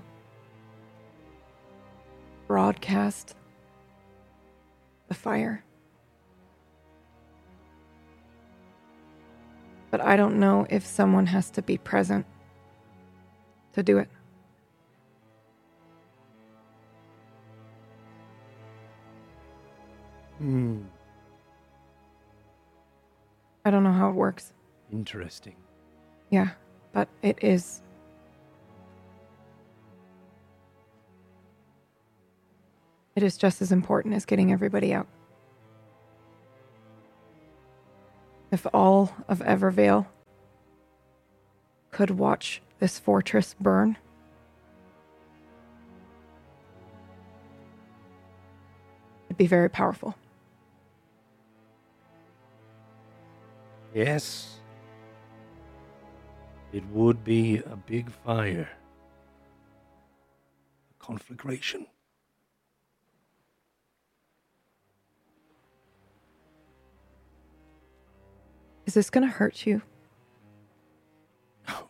broadcast 2.48 3.36
the 5.10 5.14
fire. 5.14 5.66
But 9.92 10.00
I 10.00 10.16
don't 10.16 10.40
know 10.40 10.66
if 10.70 10.86
someone 10.86 11.26
has 11.26 11.50
to 11.50 11.62
be 11.62 11.78
present 11.78 12.26
to 13.74 13.84
do 13.84 13.98
it. 13.98 14.08
Hmm. 20.38 20.84
I 23.66 23.72
don't 23.72 23.84
know 23.84 23.92
how 23.92 24.08
it 24.08 24.16
works. 24.16 24.54
Interesting. 24.90 25.58
Yeah, 26.30 26.52
but 26.94 27.10
it 27.22 27.40
is. 27.44 27.82
It 33.16 33.24
is 33.24 33.38
just 33.38 33.62
as 33.62 33.72
important 33.72 34.16
as 34.16 34.26
getting 34.26 34.52
everybody 34.52 34.94
out. 34.94 35.08
If 38.52 38.66
all 38.74 39.16
of 39.28 39.40
Evervale 39.40 40.08
could 41.92 42.12
watch 42.12 42.62
this 42.80 42.98
fortress 43.00 43.56
burn, 43.60 43.98
it'd 49.28 49.38
be 49.38 49.48
very 49.48 49.70
powerful. 49.70 50.16
Yes. 53.94 54.58
It 56.72 56.84
would 56.88 57.24
be 57.24 57.58
a 57.58 57.76
big 57.76 58.10
fire. 58.10 58.70
A 60.90 61.04
conflagration. 61.04 61.86
Is 68.86 68.94
this 68.94 69.10
going 69.10 69.26
to 69.26 69.34
hurt 69.34 69.66
you? 69.66 69.82
No. 71.68 71.88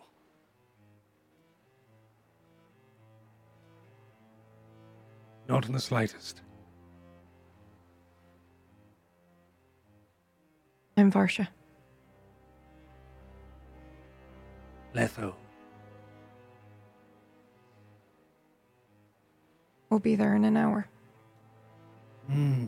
Not 5.48 5.66
in 5.66 5.74
the 5.74 5.80
slightest. 5.80 6.42
I'm 10.96 11.12
Varsha. 11.12 11.48
Letho. 14.94 15.34
We'll 19.90 20.00
be 20.00 20.16
there 20.16 20.36
in 20.36 20.46
an 20.46 20.56
hour. 20.56 20.88
Hmm. 22.28 22.68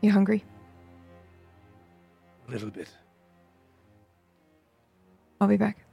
You 0.00 0.10
hungry? 0.10 0.44
A 2.52 2.60
little 2.60 2.70
bit. 2.70 2.90
I'll 5.40 5.48
be 5.48 5.56
back. 5.56 5.86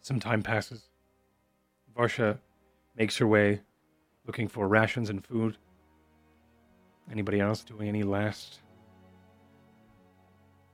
Some 0.00 0.18
time 0.18 0.42
passes. 0.42 0.88
Varsha 1.94 2.38
makes 2.96 3.18
her 3.18 3.26
way 3.26 3.60
looking 4.26 4.48
for 4.48 4.66
rations 4.66 5.10
and 5.10 5.22
food. 5.22 5.58
Anybody 7.12 7.38
else 7.38 7.62
doing 7.62 7.88
any 7.88 8.02
last 8.02 8.60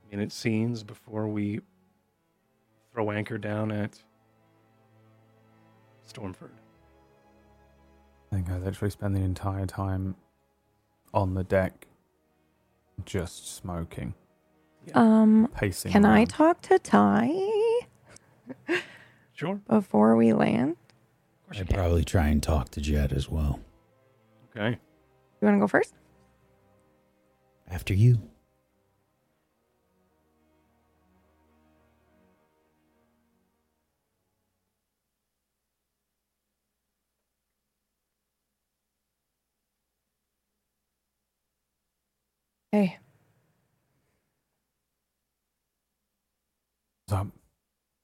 minute 0.09 0.31
scenes 0.31 0.81
before 0.81 1.27
we 1.27 1.59
throw 2.93 3.11
anchor 3.11 3.37
down 3.37 3.71
at 3.71 3.99
Stormford? 6.07 6.49
I 8.31 8.35
think 8.35 8.49
I 8.49 8.53
literally 8.53 8.67
actually 8.69 8.89
spend 8.91 9.15
the 9.15 9.21
entire 9.21 9.65
time 9.65 10.15
on 11.13 11.33
the 11.33 11.43
deck 11.43 11.87
just 13.05 13.55
smoking, 13.55 14.13
Um, 14.93 15.49
pacing. 15.53 15.91
can 15.91 16.05
I 16.05 16.25
talk 16.25 16.61
to 16.63 16.79
Ty 16.79 17.29
Sure. 19.33 19.55
before 19.67 20.15
we 20.15 20.33
land? 20.33 20.71
Of 20.71 21.45
course 21.47 21.59
I'd 21.59 21.69
probably 21.69 22.03
try 22.05 22.27
and 22.27 22.41
talk 22.41 22.69
to 22.69 22.81
Jet 22.81 23.11
as 23.11 23.27
well. 23.29 23.59
Okay. 24.55 24.71
You 25.41 25.45
want 25.45 25.55
to 25.55 25.59
go 25.59 25.67
first? 25.67 25.93
After 27.69 27.93
you. 27.93 28.21
Hey, 42.71 42.97
What's 47.07 47.19
up? 47.19 47.27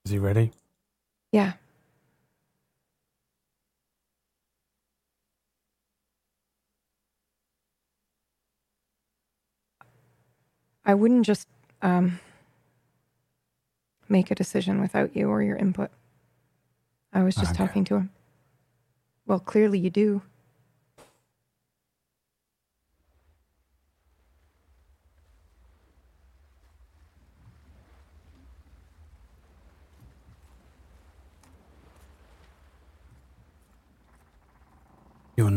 Is 0.05 0.11
he 0.11 0.19
ready? 0.19 0.51
yeah. 1.31 1.53
I 10.85 10.93
wouldn't 10.93 11.25
just 11.25 11.47
um, 11.81 12.19
make 14.09 14.31
a 14.31 14.35
decision 14.35 14.79
without 14.81 15.15
you 15.15 15.29
or 15.29 15.41
your 15.43 15.57
input. 15.57 15.91
I 17.13 17.23
was 17.23 17.35
just 17.35 17.51
Okay. 17.51 17.57
talking 17.57 17.83
to 17.85 17.95
him. 17.95 18.09
Well, 19.25 19.39
clearly 19.39 19.79
you 19.79 19.89
do. 19.89 20.21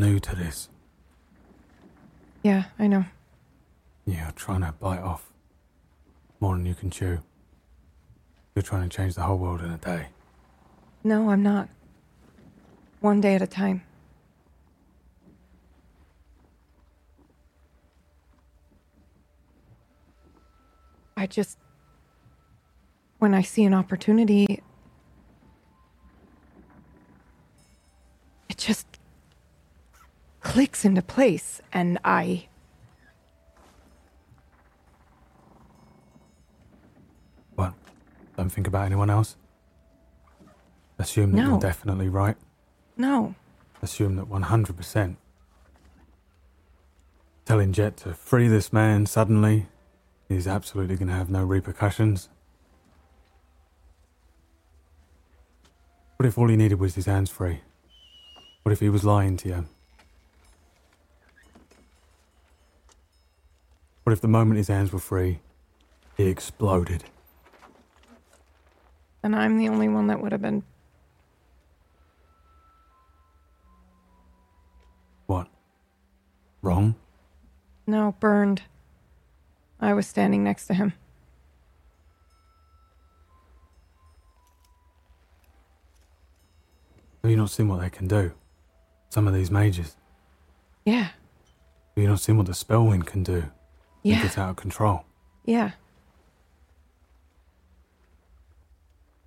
New 0.00 0.18
to 0.18 0.34
this. 0.34 0.68
Yeah, 2.42 2.64
I 2.78 2.86
know. 2.86 3.04
You're 4.06 4.32
trying 4.34 4.62
to 4.62 4.72
bite 4.72 5.00
off 5.00 5.30
more 6.40 6.56
than 6.56 6.64
you 6.64 6.74
can 6.74 6.90
chew. 6.90 7.18
You're 8.54 8.62
trying 8.62 8.88
to 8.88 8.96
change 8.96 9.14
the 9.14 9.22
whole 9.22 9.36
world 9.36 9.60
in 9.60 9.70
a 9.70 9.76
day. 9.76 10.06
No, 11.04 11.30
I'm 11.30 11.42
not. 11.42 11.68
One 13.00 13.20
day 13.20 13.34
at 13.34 13.42
a 13.42 13.46
time. 13.46 13.82
I 21.16 21.26
just. 21.26 21.58
When 23.18 23.34
I 23.34 23.42
see 23.42 23.64
an 23.64 23.74
opportunity, 23.74 24.62
it 28.48 28.56
just 28.56 28.89
clicks 30.40 30.84
into 30.84 31.02
place, 31.02 31.60
and 31.72 31.98
I. 32.04 32.46
What? 37.54 37.74
Don't 38.36 38.50
think 38.50 38.66
about 38.66 38.86
anyone 38.86 39.10
else? 39.10 39.36
Assume 40.98 41.32
that 41.32 41.38
No. 41.42 41.50
you're 41.50 41.60
definitely 41.60 42.08
right. 42.08 42.36
No. 42.96 43.34
Assume 43.82 44.16
that 44.16 44.28
100%. 44.28 45.16
Telling 47.46 47.72
Jet 47.72 47.96
to 47.98 48.14
free 48.14 48.48
this 48.48 48.72
man 48.72 49.06
suddenly 49.06 49.66
is 50.28 50.46
absolutely 50.46 50.96
going 50.96 51.08
to 51.08 51.14
have 51.14 51.30
no 51.30 51.44
repercussions. 51.44 52.28
What 56.16 56.26
if 56.26 56.36
all 56.36 56.48
he 56.48 56.56
needed 56.56 56.78
was 56.78 56.94
his 56.94 57.06
hands 57.06 57.30
free? 57.30 57.60
What 58.62 58.72
if 58.72 58.80
he 58.80 58.90
was 58.90 59.04
lying 59.04 59.38
to 59.38 59.48
you? 59.48 59.68
What 64.04 64.12
if 64.12 64.20
the 64.20 64.28
moment 64.28 64.58
his 64.58 64.68
hands 64.68 64.92
were 64.92 64.98
free, 64.98 65.40
he 66.16 66.26
exploded? 66.26 67.04
And 69.22 69.36
I'm 69.36 69.58
the 69.58 69.68
only 69.68 69.88
one 69.88 70.06
that 70.06 70.20
would 70.20 70.32
have 70.32 70.40
been. 70.40 70.62
What? 75.26 75.48
Wrong? 76.62 76.94
No, 77.86 78.14
burned. 78.18 78.62
I 79.80 79.94
was 79.94 80.06
standing 80.06 80.42
next 80.42 80.66
to 80.66 80.74
him. 80.74 80.94
Have 87.22 87.30
you 87.30 87.36
not 87.36 87.50
seen 87.50 87.68
what 87.68 87.80
they 87.80 87.90
can 87.90 88.08
do? 88.08 88.32
Some 89.10 89.28
of 89.28 89.34
these 89.34 89.50
mages. 89.50 89.96
Yeah. 90.86 91.02
Have 91.04 91.12
you 91.96 92.08
not 92.08 92.20
seen 92.20 92.38
what 92.38 92.46
the 92.46 92.54
spellwind 92.54 93.06
can 93.06 93.22
do? 93.22 93.44
It 94.02 94.08
Yeah. 94.10 94.22
gets 94.22 94.38
out 94.38 94.50
of 94.50 94.56
control. 94.56 95.04
Yeah. 95.44 95.72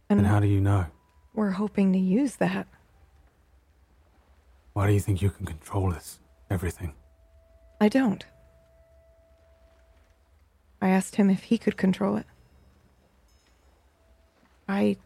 And 0.10 0.20
And 0.20 0.28
how 0.28 0.40
do 0.40 0.48
you 0.48 0.62
know? 0.62 0.86
we're 1.34 1.52
hoping 1.52 1.92
to 1.94 2.00
use 2.00 2.36
that. 2.38 2.68
Why 4.74 4.88
do 4.88 4.94
you 4.94 5.00
think 5.00 5.22
you 5.22 5.30
can 5.32 5.46
control 5.46 5.92
this? 5.92 6.20
Everything. 6.50 6.94
I 7.82 7.90
don't. 7.90 8.24
I 10.82 10.90
asked 10.90 11.16
him 11.16 11.30
if 11.30 11.44
he 11.44 11.58
could 11.58 11.78
control 11.78 12.18
it. 12.18 12.26
I. 14.68 14.98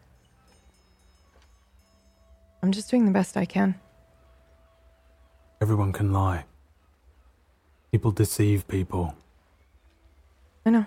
I'm 2.62 2.72
just 2.72 2.90
doing 2.90 3.06
the 3.06 3.12
best 3.12 3.38
I 3.38 3.46
can. 3.46 3.76
Everyone 5.62 5.92
can 5.94 6.12
lie. 6.12 6.46
People 7.92 8.12
deceive 8.12 8.68
people. 8.68 9.16
I 10.68 10.70
know. 10.70 10.86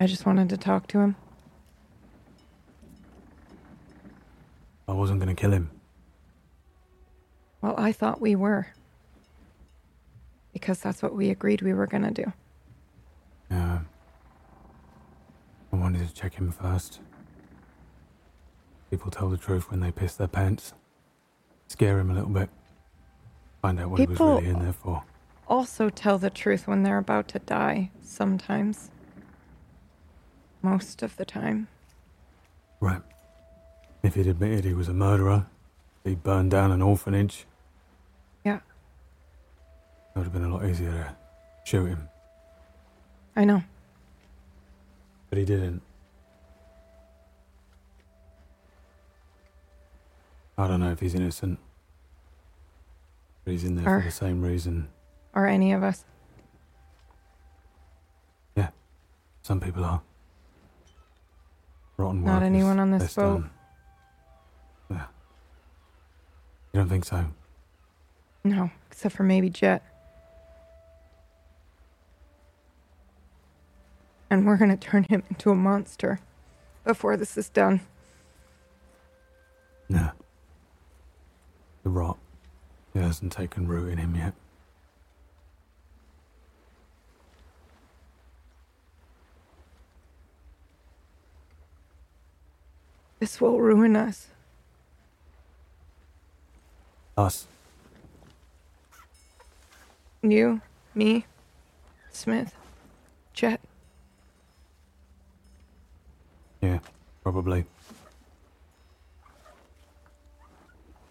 I 0.00 0.06
just 0.06 0.24
wanted 0.24 0.48
to 0.48 0.56
talk 0.56 0.86
to 0.88 1.00
him. 1.00 1.16
I 4.88 4.92
wasn't 4.92 5.20
going 5.20 5.28
to 5.28 5.38
kill 5.38 5.52
him. 5.52 5.75
Well, 7.66 7.74
I 7.76 7.90
thought 7.90 8.20
we 8.20 8.36
were. 8.36 8.68
Because 10.52 10.78
that's 10.78 11.02
what 11.02 11.16
we 11.16 11.30
agreed 11.30 11.62
we 11.62 11.74
were 11.74 11.88
going 11.88 12.04
to 12.04 12.12
do. 12.12 12.32
Yeah. 13.50 13.80
I 15.72 15.76
wanted 15.76 16.06
to 16.06 16.14
check 16.14 16.34
him 16.34 16.52
first. 16.52 17.00
People 18.88 19.10
tell 19.10 19.28
the 19.28 19.36
truth 19.36 19.68
when 19.68 19.80
they 19.80 19.90
piss 19.90 20.14
their 20.14 20.28
pants. 20.28 20.74
Scare 21.66 21.98
him 21.98 22.08
a 22.08 22.14
little 22.14 22.30
bit. 22.30 22.50
Find 23.62 23.80
out 23.80 23.90
what 23.90 23.98
he 23.98 24.06
was 24.06 24.20
really 24.20 24.46
in 24.46 24.60
there 24.60 24.72
for. 24.72 25.02
Also, 25.48 25.90
tell 25.90 26.18
the 26.18 26.30
truth 26.30 26.68
when 26.68 26.84
they're 26.84 26.98
about 26.98 27.26
to 27.30 27.40
die, 27.40 27.90
sometimes. 28.00 28.92
Most 30.62 31.02
of 31.02 31.16
the 31.16 31.24
time. 31.24 31.66
Right. 32.78 33.02
If 34.04 34.14
he'd 34.14 34.28
admitted 34.28 34.64
he 34.64 34.72
was 34.72 34.86
a 34.86 34.94
murderer, 34.94 35.46
he'd 36.04 36.22
burned 36.22 36.52
down 36.52 36.70
an 36.70 36.80
orphanage, 36.80 37.44
it 40.16 40.20
would 40.20 40.24
have 40.24 40.32
been 40.32 40.44
a 40.44 40.48
lot 40.48 40.64
easier 40.64 40.90
to 40.90 41.14
shoot 41.64 41.84
him. 41.88 42.08
I 43.36 43.44
know. 43.44 43.62
But 45.28 45.38
he 45.38 45.44
didn't. 45.44 45.82
I 50.56 50.66
don't 50.68 50.80
know 50.80 50.90
if 50.90 51.00
he's 51.00 51.14
innocent. 51.14 51.58
But 53.44 53.50
he's 53.52 53.64
in 53.64 53.76
there 53.76 53.86
Or- 53.86 54.00
for 54.00 54.06
the 54.06 54.10
same 54.10 54.40
reason. 54.40 54.88
Or 55.34 55.46
any 55.46 55.74
of 55.74 55.82
us. 55.82 56.06
Yeah. 58.56 58.70
Some 59.42 59.60
people 59.60 59.84
are. 59.84 60.00
Rotten 61.98 62.24
Not 62.24 62.36
workers, 62.36 62.46
anyone 62.46 62.78
on 62.80 62.90
this 62.90 63.14
boat. 63.14 63.44
Yeah. 64.90 65.04
You 66.72 66.80
don't 66.80 66.88
think 66.88 67.04
so? 67.04 67.26
No, 68.44 68.70
except 68.90 69.14
for 69.14 69.24
maybe 69.24 69.50
Jet. 69.50 69.82
And 74.28 74.46
we're 74.46 74.56
going 74.56 74.70
to 74.70 74.76
turn 74.76 75.04
him 75.04 75.22
into 75.30 75.50
a 75.50 75.54
monster 75.54 76.20
before 76.84 77.16
this 77.16 77.36
is 77.36 77.48
done. 77.48 77.80
No. 79.88 80.10
The 81.82 81.90
rot. 81.90 82.18
It 82.94 83.02
hasn't 83.02 83.32
taken 83.32 83.68
root 83.68 83.92
in 83.92 83.98
him 83.98 84.16
yet. 84.16 84.34
This 93.18 93.40
will 93.40 93.60
ruin 93.60 93.96
us. 93.96 94.28
Us. 97.16 97.46
You, 100.22 100.60
me, 100.94 101.24
Smith, 102.10 102.54
Jet. 103.32 103.60
Yeah, 106.60 106.78
probably. 107.22 107.66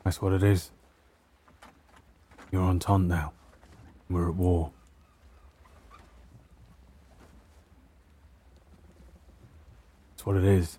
That's 0.03 0.21
what 0.21 0.33
it 0.33 0.43
is. 0.43 0.71
You're 2.51 2.61
on 2.61 2.79
Taunt 2.79 3.07
now. 3.07 3.33
We're 4.09 4.29
at 4.29 4.35
war. 4.35 4.71
That's 10.11 10.25
what 10.25 10.37
it 10.37 10.43
is. 10.43 10.77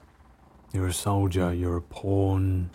You're 0.73 0.87
a 0.87 0.93
soldier, 0.93 1.53
you're 1.53 1.77
a 1.77 1.83
pawn. 1.83 2.71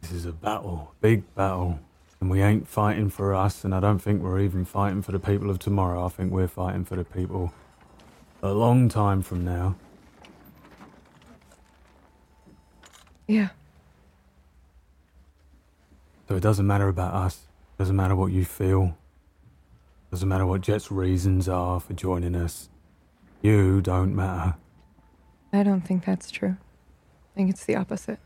This 0.00 0.12
is 0.12 0.26
a 0.26 0.32
battle, 0.32 0.94
big 1.00 1.34
battle. 1.34 1.80
And 2.20 2.30
we 2.30 2.40
ain't 2.40 2.66
fighting 2.66 3.10
for 3.10 3.34
us, 3.34 3.64
and 3.64 3.74
I 3.74 3.80
don't 3.80 3.98
think 3.98 4.22
we're 4.22 4.40
even 4.40 4.64
fighting 4.64 5.02
for 5.02 5.12
the 5.12 5.18
people 5.18 5.50
of 5.50 5.58
tomorrow. 5.58 6.06
I 6.06 6.08
think 6.08 6.32
we're 6.32 6.48
fighting 6.48 6.84
for 6.84 6.96
the 6.96 7.04
people 7.04 7.52
a 8.42 8.52
long 8.52 8.88
time 8.88 9.20
from 9.20 9.44
now. 9.44 9.76
Yeah, 13.26 13.48
So 16.28 16.36
it 16.36 16.40
doesn't 16.40 16.66
matter 16.66 16.88
about 16.88 17.14
us. 17.14 17.46
Doesn't 17.78 17.96
matter 17.96 18.14
what 18.14 18.30
you 18.32 18.44
feel. 18.44 18.96
Doesn't 20.10 20.28
matter 20.28 20.46
what 20.46 20.60
Jet's 20.60 20.90
reasons 20.90 21.48
are 21.48 21.80
for 21.80 21.92
joining 21.92 22.34
us. 22.36 22.68
You 23.42 23.80
don't 23.80 24.14
matter. 24.14 24.54
I 25.52 25.62
don't 25.62 25.82
think 25.82 26.04
that's 26.04 26.30
true. 26.30 26.56
I 26.58 27.34
think 27.34 27.50
it's 27.50 27.64
the 27.64 27.76
opposite. 27.76 28.18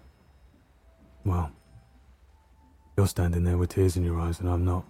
Well, 1.24 1.50
you're 2.96 3.06
standing 3.06 3.44
there 3.44 3.56
with 3.58 3.70
tears 3.70 3.96
in 3.96 4.04
your 4.04 4.18
eyes, 4.20 4.40
and 4.40 4.48
I'm 4.48 4.64
not. 4.64 4.84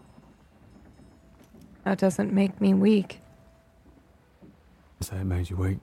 That 1.84 1.98
doesn't 1.98 2.32
make 2.32 2.60
me 2.60 2.74
weak. 2.74 3.20
Say 5.00 5.16
it 5.16 5.24
made 5.24 5.48
you 5.48 5.56
weak. 5.56 5.78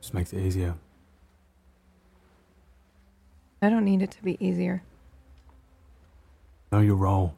Just 0.00 0.12
makes 0.14 0.32
it 0.32 0.40
easier. 0.40 0.74
I 3.62 3.68
don't 3.68 3.84
need 3.84 4.02
it 4.02 4.10
to 4.12 4.22
be 4.22 4.36
easier. 4.44 4.82
Know 6.72 6.80
your 6.80 6.96
role. 6.96 7.34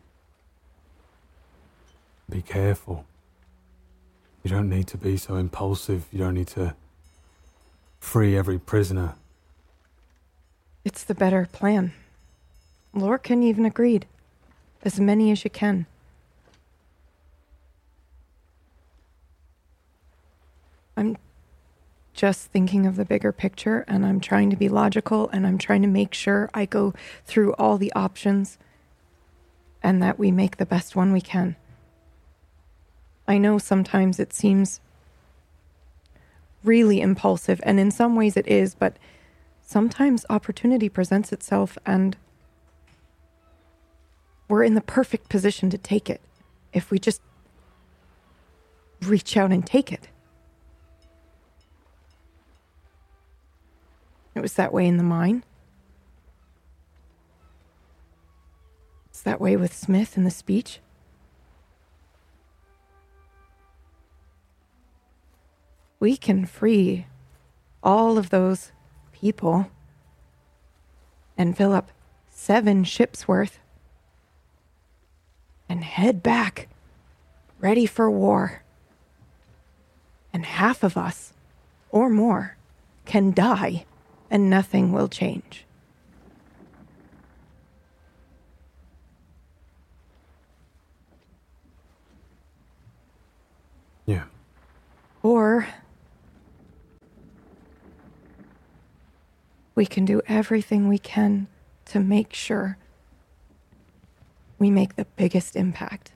Be 2.31 2.43
careful. 2.43 3.05
You 4.43 4.51
don't 4.51 4.69
need 4.69 4.87
to 4.89 4.97
be 4.97 5.17
so 5.17 5.37
impulsive. 5.37 6.07
You 6.13 6.19
don't 6.19 6.35
need 6.35 6.49
to 6.49 6.75
free 8.01 8.37
every 8.37 8.59
prisoner. 8.59 9.15
It's 10.85 11.05
the 11.05 11.15
better 11.15 11.49
plan. 11.53 11.93
Lorcan 12.95 13.43
even 13.43 13.65
agreed. 13.65 14.07
As 14.85 14.99
many 14.99 15.31
as 15.31 15.45
you 15.45 15.51
can. 15.51 15.87
I'm 20.97 21.17
just 22.15 22.49
thinking 22.49 22.87
of 22.87 22.97
the 22.97 23.05
bigger 23.05 23.33
picture 23.33 23.85
and 23.89 24.05
I'm 24.05 24.21
trying 24.21 24.51
to 24.51 24.57
be 24.57 24.69
logical 24.69 25.29
and 25.31 25.47
I'm 25.47 25.59
trying 25.59 25.83
to 25.83 25.89
make 25.89 26.15
sure 26.15 26.51
I 26.53 26.67
go 26.67 26.93
through 27.25 27.55
all 27.55 27.79
the 27.79 27.93
options 27.95 28.59
and 29.83 30.03
that 30.03 30.19
we 30.19 30.31
make 30.31 30.57
the 30.57 30.67
best 30.67 30.95
one 30.95 31.13
we 31.13 31.21
can. 31.21 31.57
I 33.27 33.39
know 33.39 33.59
sometimes 33.59 34.21
it 34.21 34.33
seems 34.33 34.81
really 36.63 37.01
impulsive 37.01 37.61
and 37.65 37.81
in 37.81 37.91
some 37.91 38.15
ways 38.15 38.37
it 38.37 38.47
is, 38.47 38.75
but 38.75 38.97
sometimes 39.63 40.27
opportunity 40.29 40.89
presents 40.89 41.33
itself 41.33 41.79
and 41.87 42.17
we're 44.49 44.65
in 44.65 44.75
the 44.75 44.83
perfect 44.83 45.31
position 45.31 45.71
to 45.71 45.79
take 45.79 46.11
it 46.11 46.21
if 46.75 46.91
we 46.91 46.99
just 46.99 47.23
reach 49.01 49.37
out 49.37 49.51
and 49.51 49.67
take 49.67 49.91
it. 49.91 50.09
It 54.35 54.41
was 54.41 54.55
that 54.55 54.73
way 54.73 54.87
in 54.87 54.97
the 54.97 55.03
mine. 55.03 55.45
It's 59.11 59.21
that 59.23 59.41
way 59.41 59.57
with 59.57 59.75
Smith 59.75 60.17
in 60.17 60.25
the 60.25 60.31
speech. 60.31 60.81
We 66.01 66.17
can 66.17 66.47
free 66.47 67.07
all 67.83 68.19
of 68.19 68.31
those 68.31 68.73
people 69.13 69.71
and 71.37 71.57
fill 71.57 71.73
up 71.73 71.91
seven 72.31 72.85
ships 72.85 73.29
worth 73.29 73.61
and 75.69 75.85
head 75.85 76.23
back 76.23 76.69
ready 77.61 77.87
for 77.87 78.11
war. 78.11 78.63
And 80.33 80.45
half 80.47 80.83
of 80.83 80.97
us 80.97 81.35
or 81.91 82.09
more 82.09 82.57
can 83.05 83.33
die 83.33 83.85
and 84.33 84.49
nothing 84.49 84.93
will 84.93 85.09
change. 85.09 85.67
Yeah. 94.07 94.25
Or 95.23 95.69
we 99.75 99.85
can 99.85 100.07
do 100.07 100.23
everything 100.27 100.89
we 100.89 100.99
can 100.99 101.47
to 101.85 102.01
make 102.01 102.33
sure 102.33 102.79
we 104.59 104.71
make 104.71 104.97
the 104.97 105.05
biggest 105.17 105.57
impact. 105.57 106.13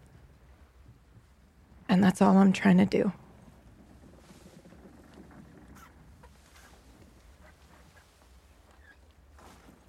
And 1.86 2.02
that's 2.02 2.22
all 2.22 2.38
I'm 2.38 2.54
trying 2.54 2.78
to 2.78 2.86
do. 2.86 3.12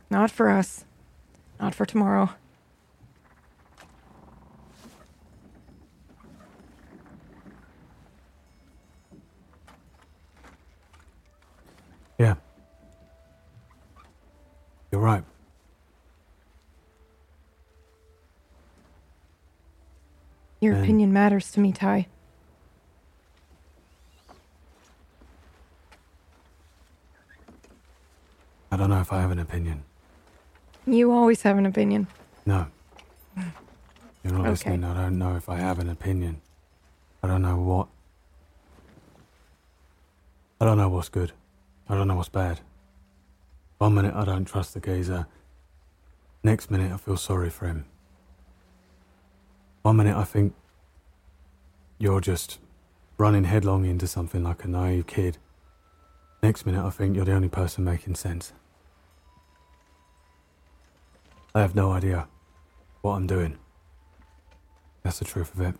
Not 0.10 0.32
for 0.32 0.50
us. 0.50 0.86
Not 1.60 1.76
for 1.76 1.86
tomorrow. 1.86 2.30
Yeah. 12.18 12.36
You're 14.92 15.02
right. 15.02 15.24
Your 20.60 20.74
And- 20.74 20.84
opinion 20.84 21.14
matters 21.14 21.52
to 21.52 21.60
me, 21.60 21.72
Ty. 21.72 22.08
I 28.72 28.78
don't 28.78 28.90
know 28.90 29.00
if 29.00 29.14
I 29.14 29.22
have 29.22 29.32
an 29.32 29.40
opinion. 29.40 29.84
You 30.88 31.12
always 31.12 31.42
have 31.42 31.58
an 31.58 31.66
opinion. 31.66 32.08
No. 32.46 32.68
You're 33.36 34.34
not 34.34 34.42
Okay. 34.42 34.50
listening. 34.50 34.84
I 34.86 34.94
don't 34.94 35.18
know 35.18 35.36
if 35.36 35.50
I 35.50 35.58
have 35.58 35.80
an 35.80 35.90
opinion. 35.90 36.42
I 37.22 37.28
don't 37.28 37.42
know 37.42 37.58
what. 37.58 37.88
I 40.62 40.66
don't 40.66 40.78
know 40.78 40.90
what's 40.90 41.10
good. 41.10 41.34
I 41.90 41.96
don't 41.96 42.08
know 42.08 42.16
what's 42.16 42.30
bad. 42.30 42.62
One 43.80 43.94
minute 43.94 44.16
I 44.16 44.24
don't 44.26 44.46
trust 44.46 44.74
the 44.74 44.80
geezer. 44.80 45.28
Next 46.44 46.72
minute 46.72 46.92
I 46.92 46.98
feel 46.98 47.18
sorry 47.18 47.50
for 47.50 47.68
him. 47.68 47.86
One 49.82 49.98
minute 49.98 50.16
I 50.16 50.24
think 50.24 50.56
you're 52.00 52.22
just 52.22 52.60
running 53.18 53.44
headlong 53.44 53.86
into 53.86 54.08
something 54.08 54.44
like 54.44 54.64
a 54.64 54.68
naive 54.68 55.06
kid. 55.06 55.38
Next 56.42 56.66
minute 56.66 56.84
I 56.84 56.90
think 56.92 57.16
you're 57.16 57.26
the 57.26 57.34
only 57.34 57.50
person 57.50 57.84
making 57.84 58.16
sense. 58.16 58.54
I 61.58 61.62
have 61.62 61.74
no 61.74 61.92
idea 61.92 62.28
what 63.02 63.14
I'm 63.14 63.26
doing. 63.26 63.58
That's 65.02 65.18
the 65.18 65.26
truth 65.26 65.56
of 65.56 65.62
it. 65.62 65.74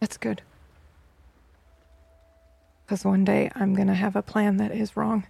That's 0.00 0.16
good. 0.16 0.42
Because 2.84 3.04
one 3.04 3.24
day 3.24 3.52
I'm 3.54 3.72
going 3.72 3.86
to 3.86 3.94
have 3.94 4.16
a 4.16 4.22
plan 4.22 4.56
that 4.56 4.72
is 4.72 4.96
wrong. 4.96 5.28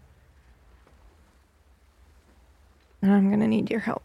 And 3.02 3.12
I'm 3.12 3.28
going 3.28 3.40
to 3.40 3.46
need 3.48 3.70
your 3.70 3.80
help. 3.80 4.02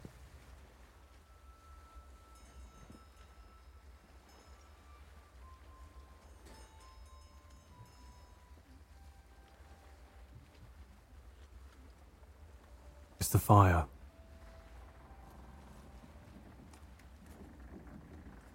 Fire. 13.49 13.83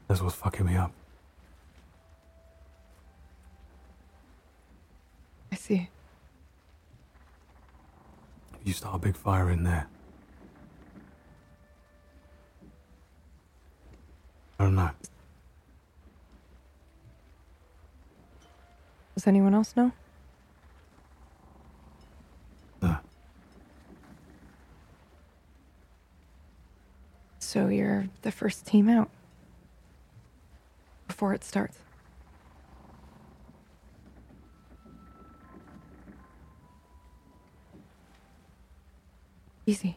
That's 0.06 0.22
what's 0.22 0.36
fucking 0.36 0.64
me 0.64 0.76
up. 0.76 0.92
I 5.50 5.56
see. 5.56 5.88
You 8.62 8.72
start 8.72 8.94
a 8.94 8.98
big 9.00 9.16
fire 9.16 9.50
in 9.50 9.64
there. 9.64 9.88
I 14.60 14.64
don't 14.64 14.76
know. 14.76 14.90
Does 19.16 19.26
anyone 19.26 19.54
else 19.54 19.74
know? 19.74 19.90
No. 22.80 22.96
So 27.54 27.68
you're 27.68 28.08
the 28.22 28.32
first 28.32 28.66
team 28.66 28.88
out 28.88 29.08
before 31.06 31.34
it 31.34 31.44
starts. 31.44 31.78
Easy. 39.66 39.96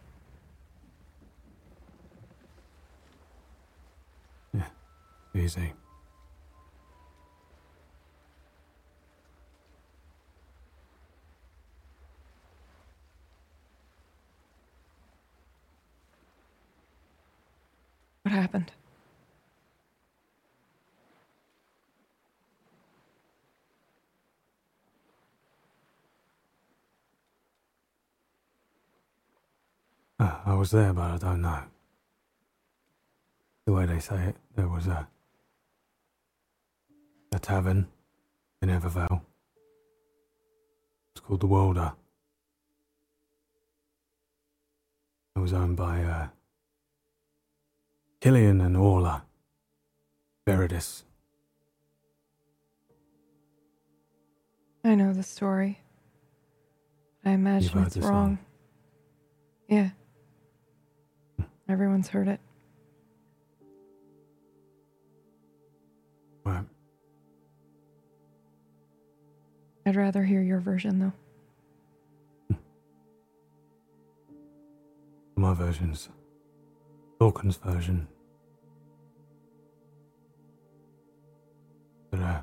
Yeah, 4.53 4.67
Easy. 5.33 5.73
What 18.27 18.33
happened? 18.33 18.72
Uh, 30.19 30.39
I 30.45 30.53
was 30.56 30.72
there, 30.72 30.91
but 30.91 31.09
I 31.09 31.17
don't 31.17 31.41
know. 31.41 31.64
The 33.65 33.72
way 33.72 33.85
they 33.85 33.99
say 33.99 34.22
it, 34.25 34.35
there 34.57 34.67
was 34.67 34.88
a 34.88 35.07
a 37.31 37.39
tavern 37.39 37.88
in 38.61 38.67
Evervale. 38.67 39.22
It's 41.15 41.22
called 41.22 41.39
the 41.39 41.47
Walder. 41.47 41.93
It 45.38 45.39
was 45.39 45.53
owned 45.53 45.77
by 45.77 46.03
uh, 46.03 46.27
Killian 48.19 48.61
and 48.61 48.75
Orla. 48.75 49.23
Veridis. 50.47 51.03
I 54.83 54.95
know 54.95 55.13
the 55.13 55.23
story. 55.23 55.79
I 57.25 57.31
imagine 57.31 57.83
it's 57.83 57.95
the 57.95 58.01
song. 58.01 58.11
wrong. 58.11 58.39
Yeah. 59.67 59.89
Everyone's 61.67 62.07
heard 62.07 62.29
it. 62.29 62.39
Right. 66.45 66.63
I'd 69.85 69.95
rather 69.97 70.23
hear 70.23 70.41
your 70.41 70.61
version, 70.61 70.99
though. 72.49 72.57
My 75.35 75.53
version's 75.53 76.09
Dawkins' 77.19 77.57
version. 77.57 78.07
But, 82.11 82.19
uh, 82.19 82.41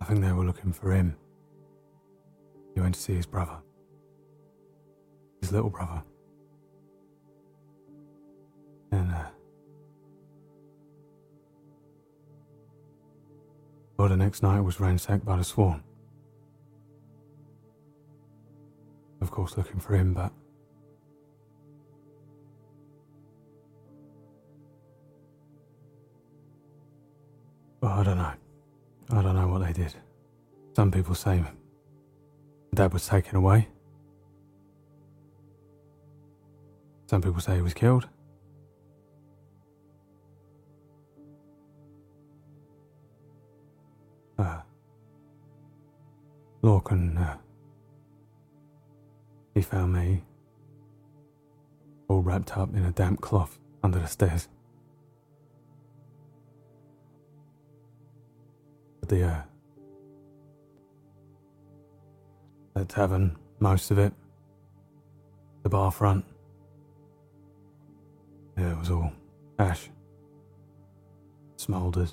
I 0.00 0.04
think 0.06 0.20
they 0.20 0.32
were 0.32 0.44
looking 0.44 0.72
for 0.72 0.92
him. 0.92 1.16
He 2.74 2.80
went 2.80 2.94
to 2.94 3.00
see 3.00 3.14
his 3.14 3.26
brother. 3.26 3.58
His 5.40 5.52
little 5.52 5.70
brother. 5.70 6.02
And, 8.92 9.12
uh, 9.12 9.30
well, 13.96 14.08
the 14.08 14.16
next 14.16 14.42
night 14.42 14.60
was 14.60 14.80
ransacked 14.80 15.24
by 15.24 15.36
the 15.36 15.44
Swarm. 15.44 15.84
of 19.24 19.30
course, 19.30 19.56
looking 19.56 19.80
for 19.80 19.96
him, 19.96 20.12
but. 20.12 20.30
I 27.82 28.02
don't 28.02 28.18
know. 28.18 28.32
I 29.10 29.22
don't 29.22 29.34
know 29.34 29.48
what 29.48 29.64
they 29.66 29.72
did. 29.72 29.94
Some 30.74 30.90
people 30.90 31.14
say 31.14 31.42
Dad 32.74 32.92
was 32.92 33.06
taken 33.06 33.36
away. 33.36 33.68
Some 37.06 37.22
people 37.22 37.40
say 37.40 37.56
he 37.56 37.62
was 37.62 37.74
killed. 37.74 38.08
Uh, 44.38 44.60
Lorcan. 46.62 47.18
uh, 47.18 47.36
he 49.54 49.62
found 49.62 49.92
me 49.92 50.22
all 52.08 52.20
wrapped 52.20 52.56
up 52.56 52.74
in 52.74 52.84
a 52.84 52.90
damp 52.90 53.20
cloth 53.20 53.58
under 53.82 53.98
the 53.98 54.06
stairs. 54.06 54.48
The, 59.06 59.22
uh, 59.22 59.42
that 62.74 62.88
tavern, 62.88 63.36
most 63.60 63.90
of 63.90 63.98
it, 63.98 64.12
the 65.62 65.68
bar 65.68 65.90
front. 65.90 66.24
Yeah, 68.58 68.72
it 68.72 68.78
was 68.78 68.90
all 68.90 69.12
ash, 69.58 69.90
smouldered. 71.56 72.12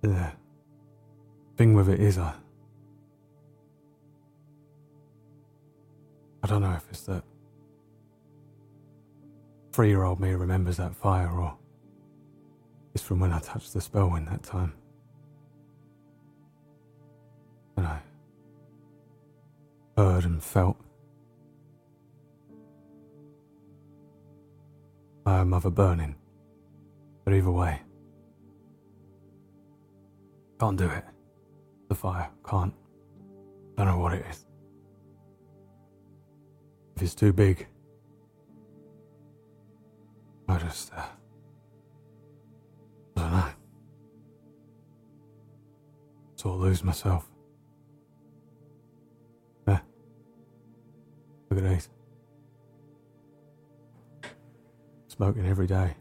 The 0.00 0.32
thing 1.58 1.74
with 1.74 1.88
it 1.88 1.98
is, 1.98 2.16
I. 2.18 2.32
I 6.40 6.46
don't 6.46 6.62
know 6.62 6.72
if 6.72 6.86
it's 6.88 7.02
that 7.02 7.24
three 9.72 9.88
year 9.88 10.04
old 10.04 10.20
me 10.20 10.30
remembers 10.34 10.76
that 10.76 10.94
fire 10.94 11.28
or 11.28 11.56
it's 12.94 13.02
from 13.02 13.18
when 13.18 13.32
I 13.32 13.40
touched 13.40 13.74
the 13.74 13.80
spell 13.80 14.14
in 14.14 14.24
that 14.26 14.44
time. 14.44 14.72
And 17.76 17.86
I 17.86 18.00
heard 19.96 20.24
and 20.24 20.40
felt 20.40 20.76
my 25.26 25.42
mother 25.42 25.70
burning. 25.70 26.14
But 27.24 27.34
either 27.34 27.50
way, 27.50 27.82
can't 30.60 30.78
do 30.78 30.88
it. 30.88 31.04
The 31.88 31.94
fire, 31.94 32.28
can't. 32.48 32.74
Don't 33.76 33.86
know 33.86 33.98
what 33.98 34.12
it 34.12 34.24
is. 34.30 34.44
If 36.96 37.02
it's 37.02 37.14
too 37.14 37.32
big, 37.32 37.66
I 40.48 40.58
just, 40.58 40.92
uh, 40.92 41.02
I 43.16 43.20
don't 43.20 43.32
know. 43.32 43.48
Sort 46.36 46.54
of 46.56 46.60
lose 46.60 46.84
myself. 46.84 47.30
Yeah. 49.66 49.80
Look 51.50 51.64
at 51.64 51.70
these. 51.70 51.88
Smoking 55.08 55.46
every 55.46 55.66
day. 55.66 55.94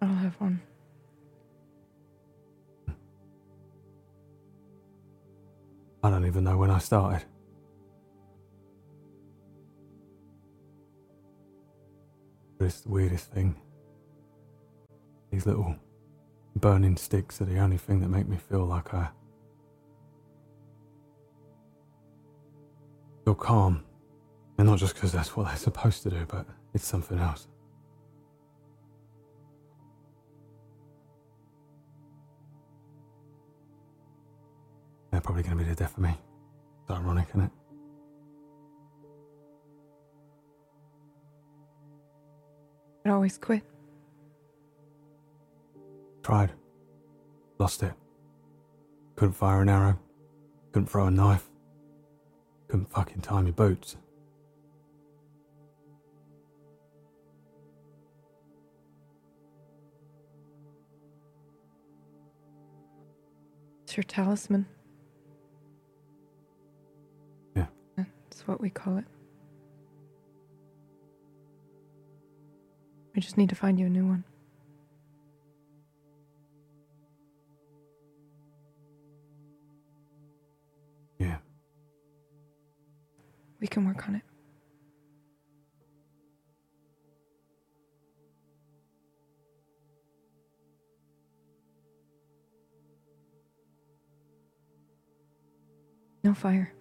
I'll 0.00 0.08
have 0.08 0.34
one. 0.40 0.60
I 6.02 6.10
don't 6.10 6.26
even 6.26 6.44
know 6.44 6.56
when 6.56 6.70
I 6.70 6.78
started. 6.78 7.24
But 12.58 12.64
it's 12.66 12.80
the 12.80 12.88
weirdest 12.88 13.30
thing. 13.32 13.54
These 15.30 15.46
little 15.46 15.76
burning 16.56 16.96
sticks 16.96 17.40
are 17.40 17.44
the 17.44 17.58
only 17.58 17.78
thing 17.78 18.00
that 18.00 18.08
make 18.08 18.28
me 18.28 18.36
feel 18.36 18.64
like 18.64 18.92
I 18.92 19.08
feel 23.24 23.34
calm. 23.34 23.84
And 24.58 24.68
not 24.68 24.78
just 24.78 24.94
because 24.94 25.12
that's 25.12 25.36
what 25.36 25.46
they're 25.46 25.56
supposed 25.56 26.02
to 26.02 26.10
do, 26.10 26.26
but 26.28 26.46
it's 26.74 26.86
something 26.86 27.18
else. 27.18 27.46
They're 35.12 35.20
probably 35.20 35.42
going 35.42 35.58
to 35.58 35.62
be 35.62 35.68
the 35.68 35.76
death 35.76 35.92
of 35.92 36.02
me. 36.02 36.16
It's 36.80 36.90
ironic, 36.90 37.28
isn't 37.28 37.42
it? 37.42 37.50
I'd 43.04 43.10
always 43.10 43.36
quit. 43.36 43.62
Tried. 46.22 46.52
Lost 47.58 47.82
it. 47.82 47.92
Couldn't 49.16 49.34
fire 49.34 49.60
an 49.60 49.68
arrow. 49.68 49.98
Couldn't 50.72 50.88
throw 50.88 51.06
a 51.06 51.10
knife. 51.10 51.48
Couldn't 52.68 52.90
fucking 52.90 53.20
tie 53.20 53.42
my 53.42 53.50
boots. 53.50 53.96
It's 63.82 63.96
your 63.96 64.04
talisman. 64.04 64.64
What 68.46 68.60
we 68.60 68.70
call 68.70 68.98
it. 68.98 69.04
We 73.14 73.20
just 73.20 73.36
need 73.36 73.48
to 73.50 73.54
find 73.54 73.78
you 73.78 73.86
a 73.86 73.88
new 73.88 74.04
one. 74.06 74.24
Yeah. 81.18 81.36
We 83.60 83.68
can 83.68 83.86
work 83.86 84.08
on 84.08 84.16
it. 84.16 84.22
No 96.24 96.34
fire. 96.34 96.72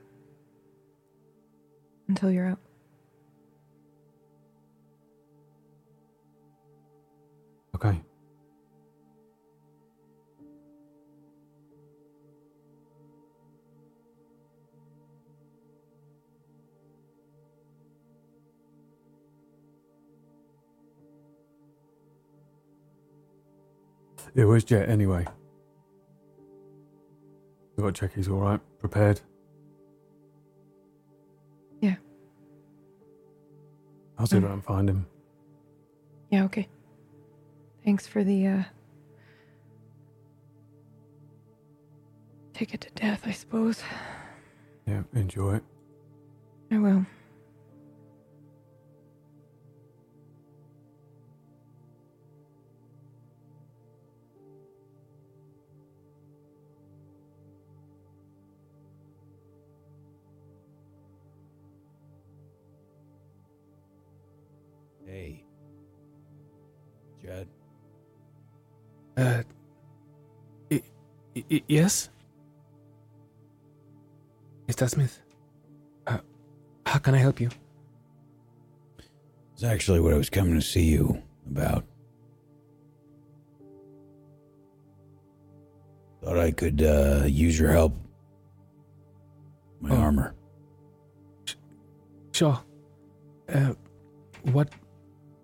Until 2.11 2.29
you're 2.29 2.45
out. 2.45 2.59
Okay. 7.73 8.01
It 24.35 24.43
was 24.43 24.65
Jet 24.65 24.89
anyway. 24.89 25.25
We 27.77 27.83
got 27.83 27.95
to 27.95 28.01
check 28.01 28.13
he's 28.13 28.27
all 28.27 28.41
right, 28.41 28.59
prepared. 28.79 29.21
I'll 34.21 34.27
see 34.27 34.37
if 34.37 34.43
Mm. 34.43 34.47
I 34.47 34.51
can 34.51 34.61
find 34.61 34.87
him. 34.89 35.07
Yeah, 36.29 36.43
okay. 36.43 36.67
Thanks 37.83 38.05
for 38.05 38.23
the 38.23 38.45
uh 38.45 38.63
ticket 42.53 42.81
to 42.81 42.91
death, 42.91 43.23
I 43.25 43.31
suppose. 43.31 43.81
Yeah, 44.85 45.01
enjoy 45.13 45.55
it. 45.55 45.63
I 46.69 46.77
will. 46.77 47.03
Uh, 69.17 69.43
y- 70.69 70.81
y- 71.49 71.63
yes? 71.67 72.09
Mr. 74.67 74.89
Smith, 74.89 75.21
uh, 76.07 76.19
how 76.85 76.99
can 76.99 77.13
I 77.13 77.17
help 77.17 77.39
you? 77.41 77.49
It's 79.53 79.63
actually 79.63 79.99
what 79.99 80.13
I 80.13 80.17
was 80.17 80.29
coming 80.29 80.55
to 80.55 80.61
see 80.61 80.83
you 80.85 81.21
about. 81.49 81.83
Thought 86.23 86.37
I 86.37 86.51
could 86.51 86.81
uh, 86.83 87.23
use 87.25 87.59
your 87.59 87.71
help. 87.71 87.93
My 89.81 89.89
Oh. 89.95 89.99
armor. 89.99 90.35
Sure. 92.33 92.59
Uh, 93.49 93.73
what, 94.51 94.69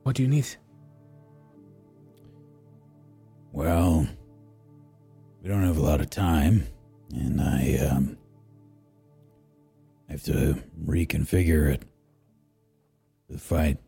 what 0.03 0.15
do 0.15 0.21
you 0.23 0.29
need? 0.29 0.47
Well, 3.57 4.07
we 5.41 5.49
don't 5.49 5.63
have 5.63 5.77
a 5.77 5.81
lot 5.81 5.99
of 5.99 6.11
time, 6.11 6.67
and 7.11 7.41
I 7.41 7.79
um, 7.89 8.15
have 10.07 10.21
to 10.25 10.61
reconfigure 10.85 11.73
it. 11.73 11.81
The 13.27 13.39
fight. 13.39 13.79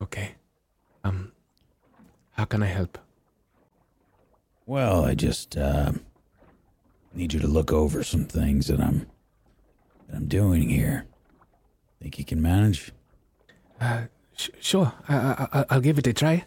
Okay. 0.00 0.36
Um, 1.02 1.32
how 2.30 2.44
can 2.44 2.62
I 2.62 2.66
help? 2.66 2.96
Well, 4.66 5.04
I 5.04 5.16
just 5.16 5.56
uh, 5.56 5.90
need 7.12 7.32
you 7.32 7.40
to 7.40 7.48
look 7.48 7.72
over 7.72 8.04
some 8.04 8.24
things 8.24 8.68
that 8.68 8.80
I'm 8.80 9.08
that 10.06 10.14
I'm 10.14 10.28
doing 10.28 10.68
here. 10.68 11.06
Think 12.00 12.20
you 12.20 12.24
can 12.24 12.40
manage? 12.40 12.92
Uh, 13.80 14.02
sh- 14.38 14.50
sure, 14.60 14.92
I- 15.08 15.16
I- 15.16 15.48
I- 15.60 15.64
I'll 15.70 15.80
give 15.80 15.98
it 15.98 16.06
a 16.06 16.12
try. 16.12 16.44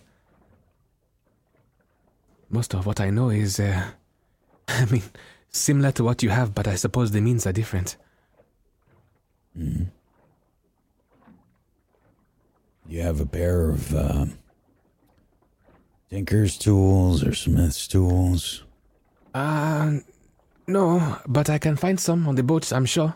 Most 2.49 2.73
of 2.73 2.85
what 2.85 2.99
I 2.99 3.09
know 3.11 3.29
is, 3.29 3.59
uh, 3.59 3.91
I 4.67 4.85
mean, 4.85 5.03
similar 5.49 5.91
to 5.93 6.03
what 6.03 6.23
you 6.23 6.29
have, 6.29 6.53
but 6.55 6.67
I 6.67 6.75
suppose 6.75 7.11
the 7.11 7.21
means 7.21 7.45
are 7.45 7.53
different. 7.53 7.97
hmm 9.55 9.83
You 12.87 13.01
have 13.03 13.21
a 13.21 13.25
pair 13.25 13.69
of 13.69 13.95
uh, 13.95 14.25
tinker's 16.09 16.57
tools 16.57 17.23
or 17.23 17.33
smith's 17.33 17.87
tools? 17.87 18.63
Uh, 19.33 19.99
no, 20.67 21.17
but 21.25 21.49
I 21.49 21.57
can 21.57 21.77
find 21.77 21.97
some 21.99 22.27
on 22.27 22.35
the 22.35 22.43
boats, 22.43 22.73
I'm 22.73 22.85
sure. 22.85 23.15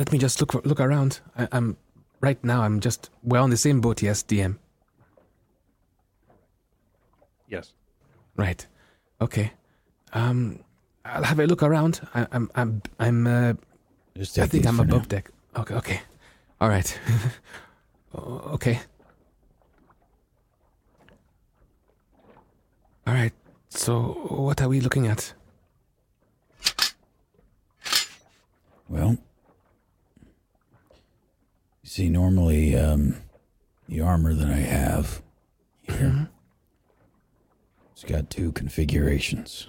Let 0.00 0.12
me 0.12 0.18
just 0.18 0.40
look 0.40 0.54
look 0.64 0.80
around. 0.80 1.20
I, 1.36 1.46
I'm 1.52 1.76
right 2.22 2.42
now. 2.42 2.62
I'm 2.62 2.80
just 2.80 3.10
we're 3.22 3.38
on 3.38 3.50
the 3.50 3.58
same 3.58 3.82
boat. 3.82 4.00
Yes, 4.00 4.22
DM. 4.22 4.56
Yes. 7.46 7.74
Right. 8.34 8.66
Okay. 9.20 9.52
Um, 10.14 10.60
I'll 11.04 11.24
have 11.24 11.38
a 11.38 11.46
look 11.46 11.62
around. 11.62 12.00
I, 12.14 12.26
I'm 12.32 12.50
I'm 12.54 12.80
I'm. 12.98 13.26
Uh, 13.26 13.52
Just 14.16 14.38
I 14.38 14.46
think 14.46 14.66
I'm 14.66 14.78
for 14.78 14.86
now. 14.86 14.94
above 14.94 15.08
deck. 15.08 15.30
Okay. 15.54 15.74
Okay. 15.74 16.00
All 16.60 16.68
right. 16.70 16.98
Okay. 18.14 18.80
All 23.06 23.14
right. 23.14 23.32
So, 23.68 24.00
what 24.30 24.60
are 24.60 24.68
we 24.68 24.80
looking 24.80 25.06
at? 25.06 25.32
Well, 28.88 29.10
you 29.10 29.18
see, 31.90 32.08
normally 32.08 32.76
um, 32.76 33.16
the 33.88 34.00
armor 34.00 34.32
that 34.32 34.46
I 34.48 34.60
have 34.60 35.22
here, 35.82 36.28
it's 37.90 38.04
got 38.04 38.30
two 38.30 38.52
configurations. 38.52 39.66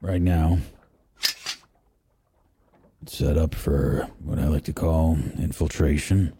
Right 0.00 0.22
now, 0.22 0.58
it's 3.02 3.18
set 3.18 3.36
up 3.36 3.56
for 3.56 4.08
what 4.20 4.38
I 4.38 4.46
like 4.46 4.64
to 4.64 4.72
call 4.72 5.18
infiltration, 5.36 6.32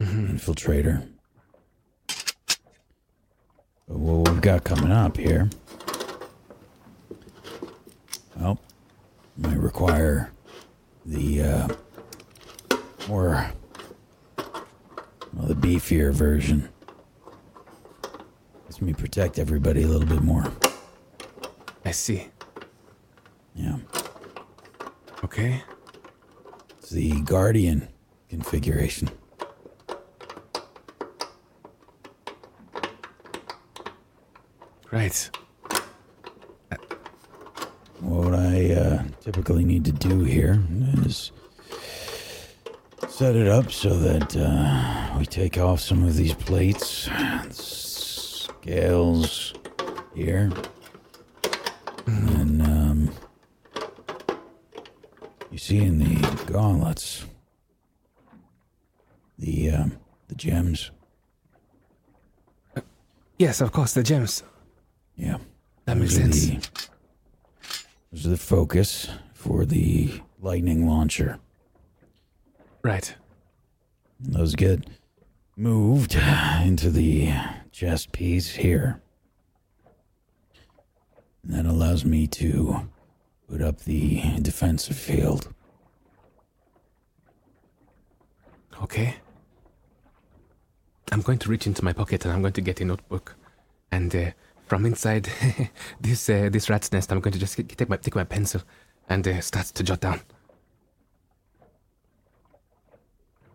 infiltrator. 0.00 1.06
But 3.86 3.98
what 3.98 4.30
we've 4.30 4.40
got 4.40 4.64
coming 4.64 4.90
up 4.90 5.18
here 5.18 5.50
well, 8.34 8.58
might 9.36 9.58
require 9.58 10.32
the 11.06 11.42
uh, 11.42 11.68
more, 13.08 13.50
well, 15.34 15.46
the 15.46 15.54
beefier 15.54 16.12
version. 16.12 16.68
Lets 18.64 18.80
me 18.80 18.92
protect 18.92 19.38
everybody 19.38 19.82
a 19.82 19.86
little 19.88 20.06
bit 20.08 20.22
more. 20.22 20.44
I 21.84 21.90
see. 21.92 22.28
Yeah, 23.54 23.78
Okay. 25.24 25.62
it's 26.78 26.90
the 26.90 27.20
guardian 27.22 27.88
configuration. 28.28 29.10
Right. 34.90 35.30
What 38.00 38.34
I 38.34 38.72
uh, 38.72 39.02
typically 39.20 39.64
need 39.64 39.84
to 39.84 39.92
do 39.92 40.20
here 40.24 40.62
is 41.04 41.32
set 43.08 43.36
it 43.36 43.46
up 43.46 43.70
so 43.70 43.90
that 43.90 44.36
uh, 44.36 45.18
we 45.18 45.26
take 45.26 45.58
off 45.58 45.80
some 45.80 46.02
of 46.04 46.16
these 46.16 46.32
plates, 46.32 47.08
scales 47.50 49.52
here, 50.14 50.50
and 52.06 52.62
um, 52.62 53.10
you 55.50 55.58
see 55.58 55.78
in 55.78 55.98
the 55.98 56.44
gauntlets 56.50 57.26
the 59.38 59.70
um, 59.70 59.92
the 60.28 60.34
gems. 60.34 60.90
Yes, 63.38 63.60
of 63.60 63.72
course, 63.72 63.94
the 63.94 64.02
gems. 64.02 64.42
Yeah. 65.16 65.38
That 65.86 65.96
makes 65.96 66.14
sense. 66.14 66.46
the- 66.46 66.89
Those 68.12 68.26
are 68.26 68.30
the 68.30 68.36
focus 68.36 69.08
for 69.34 69.64
the 69.64 70.20
lightning 70.40 70.86
launcher. 70.88 71.38
Right. 72.82 73.14
Those 74.18 74.54
get 74.54 74.84
moved 75.56 76.16
into 76.64 76.90
the 76.90 77.32
chest 77.70 78.12
piece 78.12 78.56
here. 78.56 79.00
And 81.42 81.54
that 81.54 81.66
allows 81.66 82.04
me 82.04 82.26
to 82.26 82.88
put 83.48 83.62
up 83.62 83.80
the 83.80 84.22
defensive 84.42 84.96
field. 84.96 85.52
Okay. 88.82 89.16
I'm 91.12 91.22
going 91.22 91.38
to 91.38 91.48
reach 91.48 91.66
into 91.66 91.84
my 91.84 91.92
pocket 91.92 92.24
and 92.24 92.32
I'm 92.32 92.40
going 92.40 92.54
to 92.54 92.60
get 92.60 92.80
a 92.80 92.84
notebook, 92.84 93.34
and 93.90 94.14
uh, 94.14 94.30
from 94.70 94.86
inside 94.86 95.28
this 96.00 96.30
uh, 96.30 96.48
this 96.48 96.70
rat's 96.70 96.92
nest, 96.92 97.10
I'm 97.10 97.18
going 97.18 97.32
to 97.32 97.40
just 97.40 97.56
take 97.56 97.88
my 97.88 97.96
take 97.96 98.14
my 98.14 98.22
pencil 98.22 98.62
and 99.08 99.26
uh, 99.26 99.40
start 99.40 99.66
to 99.66 99.82
jot 99.82 100.00
down. 100.00 100.20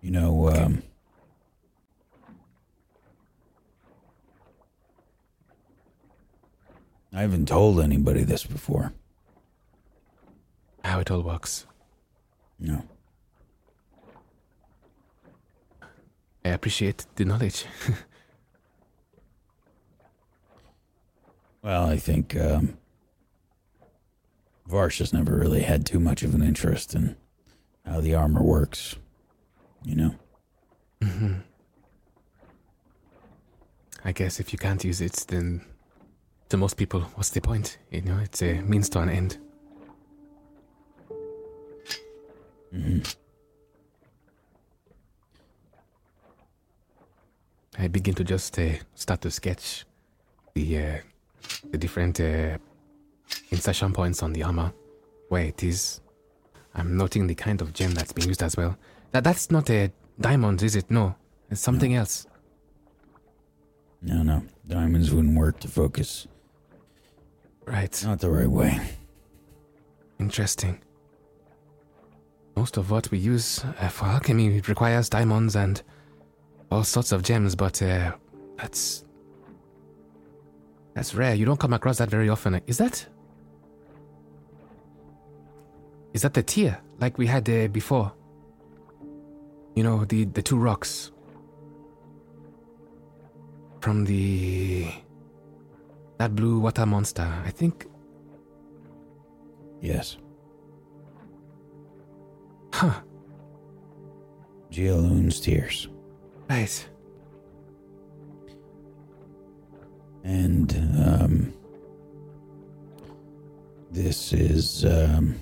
You 0.02 0.12
know, 0.12 0.50
um, 0.50 0.84
I 7.14 7.22
haven't 7.22 7.48
told 7.48 7.80
anybody 7.80 8.24
this 8.24 8.44
before. 8.44 8.92
How 10.84 11.00
it 11.00 11.10
all 11.10 11.22
works. 11.22 11.66
No. 12.60 12.84
I 16.44 16.50
appreciate 16.50 17.06
the 17.16 17.24
knowledge. 17.24 17.66
Well, 21.66 21.88
I 21.88 21.98
think 21.98 22.40
um, 22.40 22.78
Varsh 24.68 25.00
has 25.00 25.12
never 25.12 25.36
really 25.36 25.64
had 25.64 25.84
too 25.84 26.00
much 26.00 26.22
of 26.22 26.36
an 26.36 26.44
interest 26.44 26.94
in 26.94 27.16
how 27.84 28.02
the 28.02 28.14
armor 28.14 28.44
works. 28.44 28.98
You 29.84 29.96
know? 29.96 30.16
hmm 31.02 31.34
I 34.04 34.12
guess 34.12 34.40
if 34.40 34.54
you 34.54 34.60
can't 34.60 34.84
use 34.84 35.02
it, 35.02 35.26
then 35.28 35.66
to 36.50 36.58
most 36.58 36.78
people, 36.78 37.02
what's 37.16 37.32
the 37.32 37.42
point? 37.42 37.80
You 37.90 38.04
know, 38.04 38.20
it's 38.20 38.44
a 38.44 38.62
means 38.62 38.88
to 38.90 39.00
an 39.00 39.10
end. 39.10 39.38
hmm 42.72 43.00
I 47.80 47.88
begin 47.88 48.14
to 48.14 48.24
just 48.24 48.60
uh, 48.60 48.74
start 48.94 49.22
to 49.22 49.32
sketch 49.32 49.84
the 50.54 50.78
uh, 50.78 50.98
the 51.72 51.78
different 51.78 52.20
uh, 52.20 52.58
insertion 53.52 53.94
points 53.94 54.24
on 54.24 54.34
the 54.34 54.44
armor, 54.44 54.74
where 55.30 55.44
it 55.46 55.64
is. 55.64 56.02
I'm 56.74 56.98
noting 56.98 57.28
the 57.28 57.36
kind 57.36 57.62
of 57.62 57.74
gem 57.74 57.92
that's 57.94 58.12
being 58.12 58.28
used 58.28 58.44
as 58.44 58.58
well. 58.58 58.78
That 59.12 59.24
that's 59.24 59.50
not 59.50 59.70
a 59.70 59.92
diamond, 60.20 60.62
is 60.62 60.76
it? 60.76 60.92
No, 60.92 61.16
it's 61.50 61.62
something 61.62 61.94
else. 61.94 62.28
No, 64.02 64.24
no. 64.24 64.44
Diamonds 64.68 65.12
wouldn't 65.12 65.38
work 65.38 65.60
to 65.62 65.68
focus. 65.68 66.28
Right. 67.66 68.04
Not 68.06 68.20
the 68.20 68.30
right 68.30 68.50
way. 68.50 68.80
Interesting. 70.20 70.80
Most 72.56 72.78
of 72.78 72.92
what 72.92 73.10
we 73.10 73.18
use 73.18 73.64
uh, 73.80 73.88
for 73.88 74.06
alchemy 74.06 74.62
requires 74.68 75.10
diamonds 75.10 75.56
and 75.56 75.82
all 76.72 76.84
sorts 76.84 77.12
of 77.12 77.24
gems, 77.24 77.56
but 77.56 77.82
uh, 77.82 78.14
that's 78.58 79.05
that's 80.96 81.14
rare. 81.14 81.36
You 81.36 81.46
don't 81.46 81.60
come 81.60 81.74
across 81.74 81.98
that 81.98 82.10
very 82.10 82.30
often. 82.30 82.62
Is 82.66 82.78
that 82.78 83.06
is 86.14 86.22
that 86.22 86.34
the 86.34 86.42
tier 86.42 86.80
like 87.00 87.18
we 87.18 87.28
had 87.28 87.48
uh, 87.50 87.68
before? 87.68 88.12
You 89.76 89.84
know 89.84 90.06
the 90.06 90.24
the 90.26 90.42
two 90.42 90.58
rocks 90.58 91.12
from 93.82 94.06
the 94.06 94.88
that 96.18 96.34
blue 96.34 96.60
water 96.60 96.86
monster. 96.86 97.30
I 97.46 97.52
think. 97.52 97.88
Yes. 99.82 100.18
Huh. 102.74 103.02
Gialoon's 104.72 105.40
tears. 105.40 105.90
Right. 106.50 106.90
And 110.26 110.76
um 111.08 111.54
this 113.92 114.34
is 114.34 114.84
um 114.84 115.36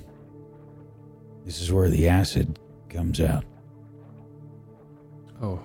this 1.46 1.62
is 1.62 1.72
where 1.72 1.90
the 1.90 2.08
acid 2.08 2.60
comes 2.90 3.20
out. 3.20 3.46
Oh. 5.42 5.60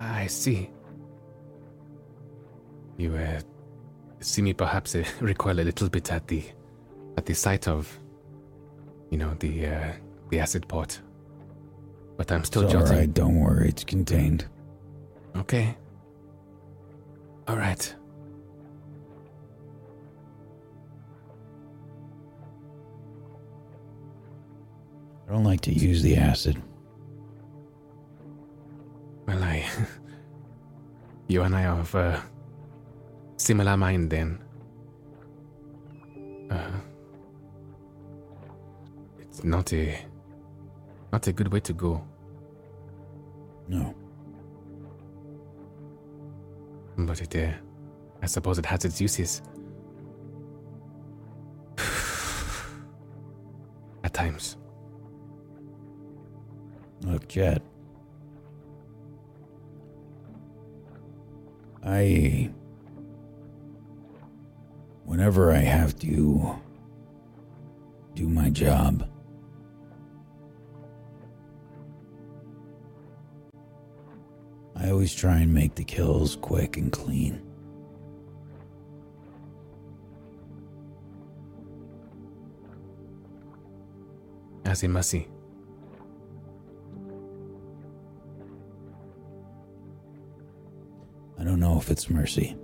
I 0.00 0.26
see. 0.26 0.70
You 2.96 3.14
uh, 3.14 3.40
see 4.20 4.42
me 4.42 4.52
perhaps 4.52 4.94
uh, 4.94 5.04
recoil 5.20 5.60
a 5.60 5.62
little 5.62 5.88
bit 5.88 6.12
at 6.12 6.26
the 6.26 6.44
at 7.16 7.26
the 7.26 7.34
sight 7.34 7.66
of, 7.66 7.98
you 9.10 9.18
know, 9.18 9.34
the 9.38 9.66
uh, 9.66 9.92
the 10.30 10.38
acid 10.40 10.68
pot. 10.68 11.00
But 12.18 12.30
I'm 12.32 12.44
still 12.44 12.64
It's 12.64 12.74
all 12.74 12.80
jotting. 12.80 12.96
right, 12.98 13.14
don't 13.14 13.36
worry, 13.38 13.68
it's 13.68 13.84
contained. 13.84 14.44
Okay. 15.36 15.74
All 17.46 17.56
right. 17.56 17.94
I 25.28 25.32
don't 25.32 25.44
like 25.44 25.60
to 25.62 25.72
use 25.72 26.02
the 26.02 26.16
acid. 26.16 26.60
Well, 29.26 29.42
I. 29.42 29.64
you 31.28 31.42
and 31.42 31.54
I 31.54 31.66
are 31.66 31.80
of 31.80 31.94
uh, 31.94 32.20
similar 33.36 33.76
mind 33.76 34.10
then. 34.10 34.38
Uh, 36.50 36.70
it's 39.20 39.44
not 39.44 39.72
a. 39.72 39.98
not 41.12 41.26
a 41.26 41.32
good 41.32 41.52
way 41.52 41.60
to 41.60 41.72
go. 41.72 42.04
No. 43.68 43.94
But 46.96 47.20
it, 47.20 47.36
uh, 47.36 47.52
I 48.22 48.26
suppose 48.26 48.58
it 48.58 48.66
has 48.66 48.84
its 48.84 49.00
uses. 49.00 49.42
At 54.04 54.12
times. 54.12 54.56
Look, 57.02 57.28
Jet. 57.28 57.62
I. 61.84 62.50
Whenever 65.04 65.52
I 65.52 65.58
have 65.58 65.98
to 66.00 66.56
do 68.14 68.28
my 68.28 68.50
job, 68.50 69.08
I 74.80 74.90
always 74.90 75.12
try 75.12 75.38
and 75.38 75.52
make 75.52 75.74
the 75.74 75.84
kills 75.84 76.36
quick 76.36 76.76
and 76.76 76.92
clean. 76.92 77.42
As 84.64 84.82
in 84.84 84.92
mercy. 84.92 85.28
I 91.38 91.44
don't 91.44 91.58
know 91.58 91.78
if 91.78 91.90
it's 91.90 92.08
mercy. 92.08 92.56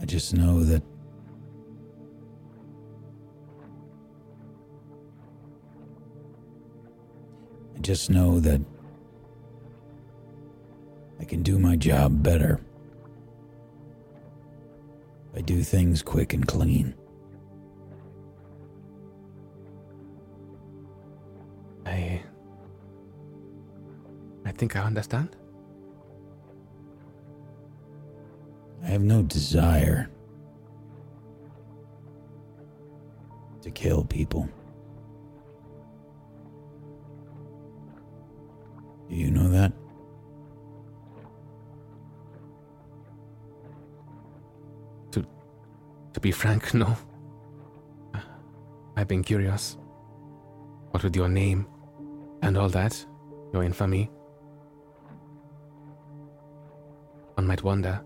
I 0.00 0.04
just 0.06 0.32
know 0.32 0.62
that 0.64 0.82
just 7.86 8.10
know 8.10 8.40
that 8.40 8.60
I 11.20 11.24
can 11.24 11.44
do 11.44 11.56
my 11.56 11.76
job 11.76 12.20
better. 12.20 12.60
I 15.36 15.40
do 15.40 15.62
things 15.62 16.02
quick 16.02 16.32
and 16.32 16.44
clean. 16.44 16.94
I. 21.84 22.22
I 24.44 24.50
think 24.50 24.74
I 24.74 24.80
understand. 24.80 25.36
I 28.82 28.86
have 28.86 29.02
no 29.02 29.22
desire 29.22 30.10
to 33.62 33.70
kill 33.70 34.04
people. 34.04 34.48
Do 39.16 39.22
you 39.22 39.30
know 39.30 39.48
that? 39.48 39.72
To 45.12 45.24
to 46.12 46.20
be 46.20 46.30
frank, 46.30 46.74
no. 46.82 46.94
I've 48.94 49.08
been 49.08 49.24
curious. 49.24 49.78
What 50.90 51.02
with 51.02 51.16
your 51.16 51.30
name 51.30 51.66
and 52.42 52.58
all 52.58 52.68
that, 52.68 53.06
your 53.54 53.62
infamy? 53.62 54.10
One 57.36 57.46
might 57.46 57.62
wonder. 57.62 58.02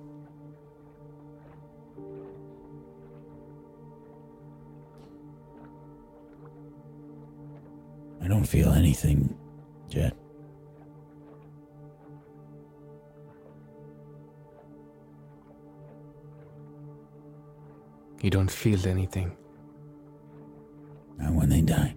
I 8.23 8.29
don't 8.29 8.45
feel 8.47 8.71
anything, 8.71 9.37
Jet. 9.89 10.20
You 18.23 18.31
don't 18.31 18.51
feel 18.51 18.87
anything. 18.87 19.37
Not 21.19 21.33
when 21.33 21.49
they 21.49 21.63
die. 21.63 21.95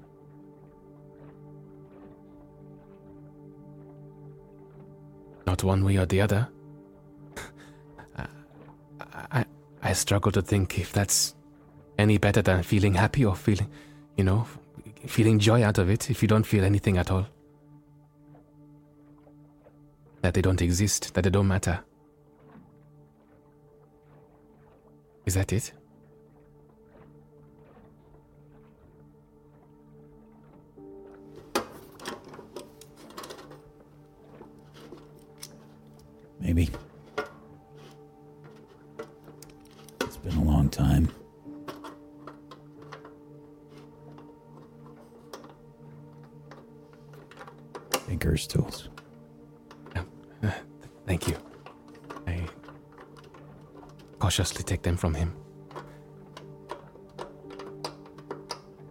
Not 5.46 5.64
one 5.64 5.84
way 5.84 5.98
or 5.98 6.06
the 6.06 6.22
other. 6.22 6.48
I, 8.18 8.28
I, 9.32 9.46
I 9.82 9.94
struggle 9.94 10.32
to 10.32 10.42
think 10.42 10.80
if 10.80 10.94
that's 10.94 11.36
any 11.98 12.18
better 12.18 12.42
than 12.42 12.64
feeling 12.64 12.94
happy 12.94 13.26
or 13.26 13.36
feeling, 13.36 13.70
you 14.16 14.24
know, 14.24 14.48
feeling 15.06 15.40
joy 15.40 15.64
out 15.64 15.78
of 15.78 15.90
it 15.90 16.10
if 16.10 16.22
you 16.22 16.28
don't 16.28 16.46
feel 16.46 16.64
anything 16.64 16.98
at 16.98 17.12
all. 17.12 17.28
That 20.22 20.34
they 20.34 20.42
don't 20.42 20.62
exist, 20.62 21.14
that 21.14 21.24
they 21.24 21.30
don't 21.30 21.50
matter. 21.50 21.82
Is 25.26 25.34
that 25.36 25.52
it? 25.52 25.74
Maybe. 36.44 36.70
It's 40.02 40.18
been 40.18 40.36
a 40.36 40.44
long 40.44 40.70
time. 40.70 41.10
Tinker's 48.08 48.46
tools. 48.46 48.90
Thank 51.08 51.30
you. 51.30 51.36
I 52.28 52.42
cautiously 54.20 54.64
take 54.64 54.82
them 54.82 54.98
from 54.98 55.14
him. 55.14 55.34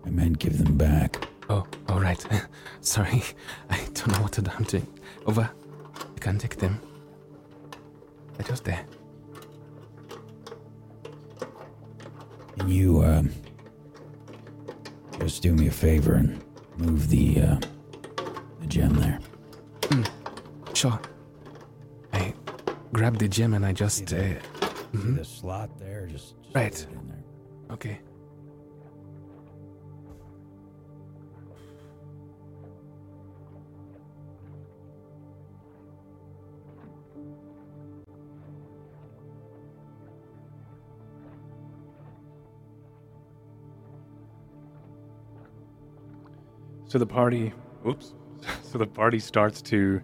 I 0.07 0.11
meant 0.11 0.39
give 0.39 0.57
them 0.57 0.79
back. 0.79 1.29
Oh, 1.51 1.67
all 1.91 2.01
right. 2.01 2.25
Sorry, 2.81 3.23
I 3.71 3.77
don't 3.77 4.09
know 4.09 4.23
what 4.23 4.33
to 4.33 4.43
do. 4.43 4.51
I'm 4.57 4.65
doing. 4.65 4.87
Over. 5.27 5.51
You 6.15 6.21
can 6.21 6.39
take 6.39 6.57
them. 6.57 6.81
Just 8.45 8.65
there. 8.65 8.85
Can 12.59 12.69
you, 12.69 13.03
um, 13.03 13.31
just 15.21 15.43
do 15.43 15.53
me 15.55 15.69
a 15.69 15.71
favor 15.71 16.15
and 16.15 16.43
move 16.77 17.09
the, 17.09 17.41
uh, 17.41 17.61
the 18.61 18.67
gem 18.67 18.95
there? 18.95 19.19
Sure. 20.75 20.99
I 22.13 22.35
grab 22.93 23.19
the 23.19 23.29
gem 23.29 23.55
and 23.55 23.65
I 23.65 23.73
just. 23.73 24.13
Uh, 24.13 24.35
mhm. 24.93 25.17
The 25.17 25.25
slot 25.25 25.79
there, 25.79 26.07
just, 26.07 26.35
just 26.43 26.55
Right. 26.55 26.87
in 26.93 27.09
there. 27.09 27.23
Okay. 27.71 28.01
So 46.93 46.99
the 46.99 47.07
party, 47.07 47.55
oops. 47.89 48.13
So 48.65 48.77
the 48.77 48.87
party 48.87 49.19
starts 49.19 49.63
to 49.63 50.03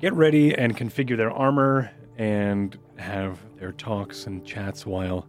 get 0.00 0.14
ready 0.14 0.56
and 0.56 0.74
configure 0.74 1.14
their 1.14 1.30
armor 1.30 1.90
and 2.16 2.78
have 2.96 3.38
their 3.58 3.72
talks 3.72 4.26
and 4.26 4.46
chats 4.46 4.86
while 4.86 5.26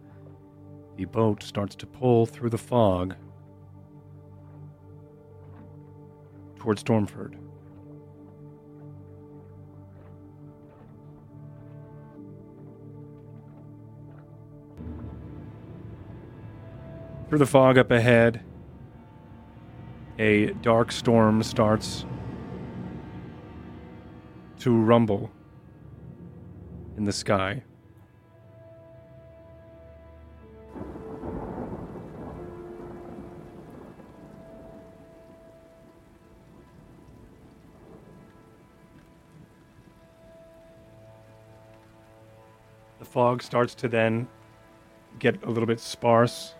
the 0.96 1.04
boat 1.04 1.42
starts 1.42 1.74
to 1.76 1.86
pull 1.86 2.24
through 2.24 2.48
the 2.48 2.56
fog 2.56 3.16
towards 6.58 6.82
Stormford. 6.82 7.36
Through 17.28 17.38
the 17.38 17.46
fog 17.46 17.76
up 17.76 17.90
ahead, 17.90 18.42
a 20.22 20.52
dark 20.62 20.92
storm 20.92 21.42
starts 21.42 22.06
to 24.56 24.72
rumble 24.72 25.32
in 26.96 27.02
the 27.02 27.12
sky. 27.12 27.60
The 43.00 43.04
fog 43.04 43.42
starts 43.42 43.74
to 43.74 43.88
then 43.88 44.28
get 45.18 45.42
a 45.42 45.50
little 45.50 45.66
bit 45.66 45.80
sparse 45.80 46.54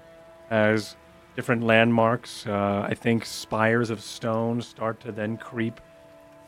as 0.51 0.97
different 1.37 1.63
landmarks, 1.63 2.47
uh, 2.47 2.87
I 2.89 2.95
think 2.95 3.25
spires 3.25 3.91
of 3.91 4.01
stone, 4.01 4.61
start 4.63 5.01
to 5.01 5.13
then 5.13 5.37
creep 5.37 5.81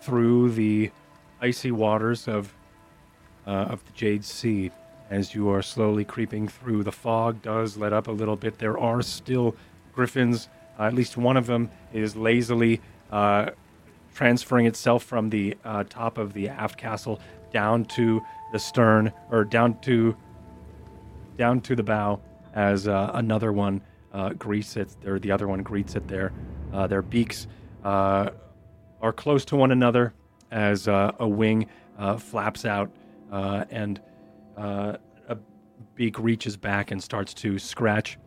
through 0.00 0.50
the 0.50 0.90
icy 1.40 1.70
waters 1.70 2.28
of 2.28 2.54
uh, 3.46 3.50
of 3.50 3.84
the 3.84 3.92
Jade 3.92 4.24
Sea. 4.24 4.70
As 5.10 5.34
you 5.34 5.50
are 5.50 5.62
slowly 5.62 6.04
creeping 6.04 6.48
through, 6.48 6.82
the 6.82 6.92
fog 6.92 7.42
does 7.42 7.76
let 7.76 7.92
up 7.92 8.08
a 8.08 8.12
little 8.12 8.36
bit. 8.36 8.58
There 8.58 8.78
are 8.78 9.02
still 9.02 9.54
griffins. 9.92 10.48
Uh, 10.78 10.84
at 10.84 10.94
least 10.94 11.16
one 11.16 11.36
of 11.36 11.46
them 11.46 11.70
is 11.92 12.16
lazily 12.16 12.80
uh, 13.12 13.50
transferring 14.14 14.66
itself 14.66 15.04
from 15.04 15.28
the 15.28 15.56
uh, 15.64 15.84
top 15.88 16.16
of 16.16 16.32
the 16.32 16.48
aft 16.48 16.78
castle 16.78 17.20
down 17.52 17.84
to 17.84 18.22
the 18.52 18.58
stern, 18.58 19.12
or 19.30 19.44
down 19.44 19.78
to 19.80 20.16
down 21.36 21.60
to 21.60 21.76
the 21.76 21.82
bow, 21.82 22.20
as 22.54 22.88
uh, 22.88 23.10
another 23.14 23.52
one 23.52 23.82
uh, 24.14 24.30
greets 24.30 24.76
it, 24.76 24.96
or 25.04 25.18
the 25.18 25.30
other 25.30 25.48
one 25.48 25.62
greets 25.62 25.96
it 25.96 26.06
there. 26.08 26.32
Uh, 26.72 26.86
their 26.86 27.02
beaks 27.02 27.46
uh, 27.84 28.30
are 29.02 29.12
close 29.12 29.44
to 29.44 29.56
one 29.56 29.72
another 29.72 30.14
as 30.50 30.88
uh, 30.88 31.12
a 31.18 31.28
wing 31.28 31.66
uh, 31.98 32.16
flaps 32.16 32.64
out 32.64 32.90
uh, 33.30 33.64
and 33.70 34.00
a 34.56 34.98
beak 35.96 36.18
reaches 36.18 36.56
back 36.56 36.90
and 36.92 37.02
starts 37.02 37.34
to 37.34 37.58
scratch 37.58 38.18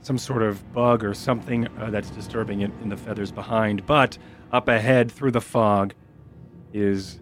some 0.00 0.18
sort 0.18 0.42
of 0.42 0.72
bug 0.72 1.04
or 1.04 1.14
something 1.14 1.68
that's 1.76 2.10
disturbing 2.10 2.62
it 2.62 2.72
in 2.82 2.88
the 2.88 2.96
feathers 2.96 3.30
behind. 3.30 3.86
But 3.86 4.18
up 4.50 4.66
ahead 4.68 5.12
through 5.12 5.30
the 5.30 5.40
fog 5.40 5.94
is 6.72 7.20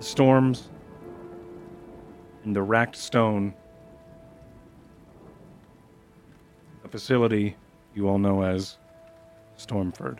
storms 0.00 0.70
and 2.44 2.54
the 2.54 2.62
racked 2.62 2.96
stone. 2.96 3.54
A 6.84 6.88
facility 6.88 7.56
you 7.94 8.08
all 8.08 8.18
know 8.18 8.42
as 8.42 8.78
Stormford. 9.58 10.18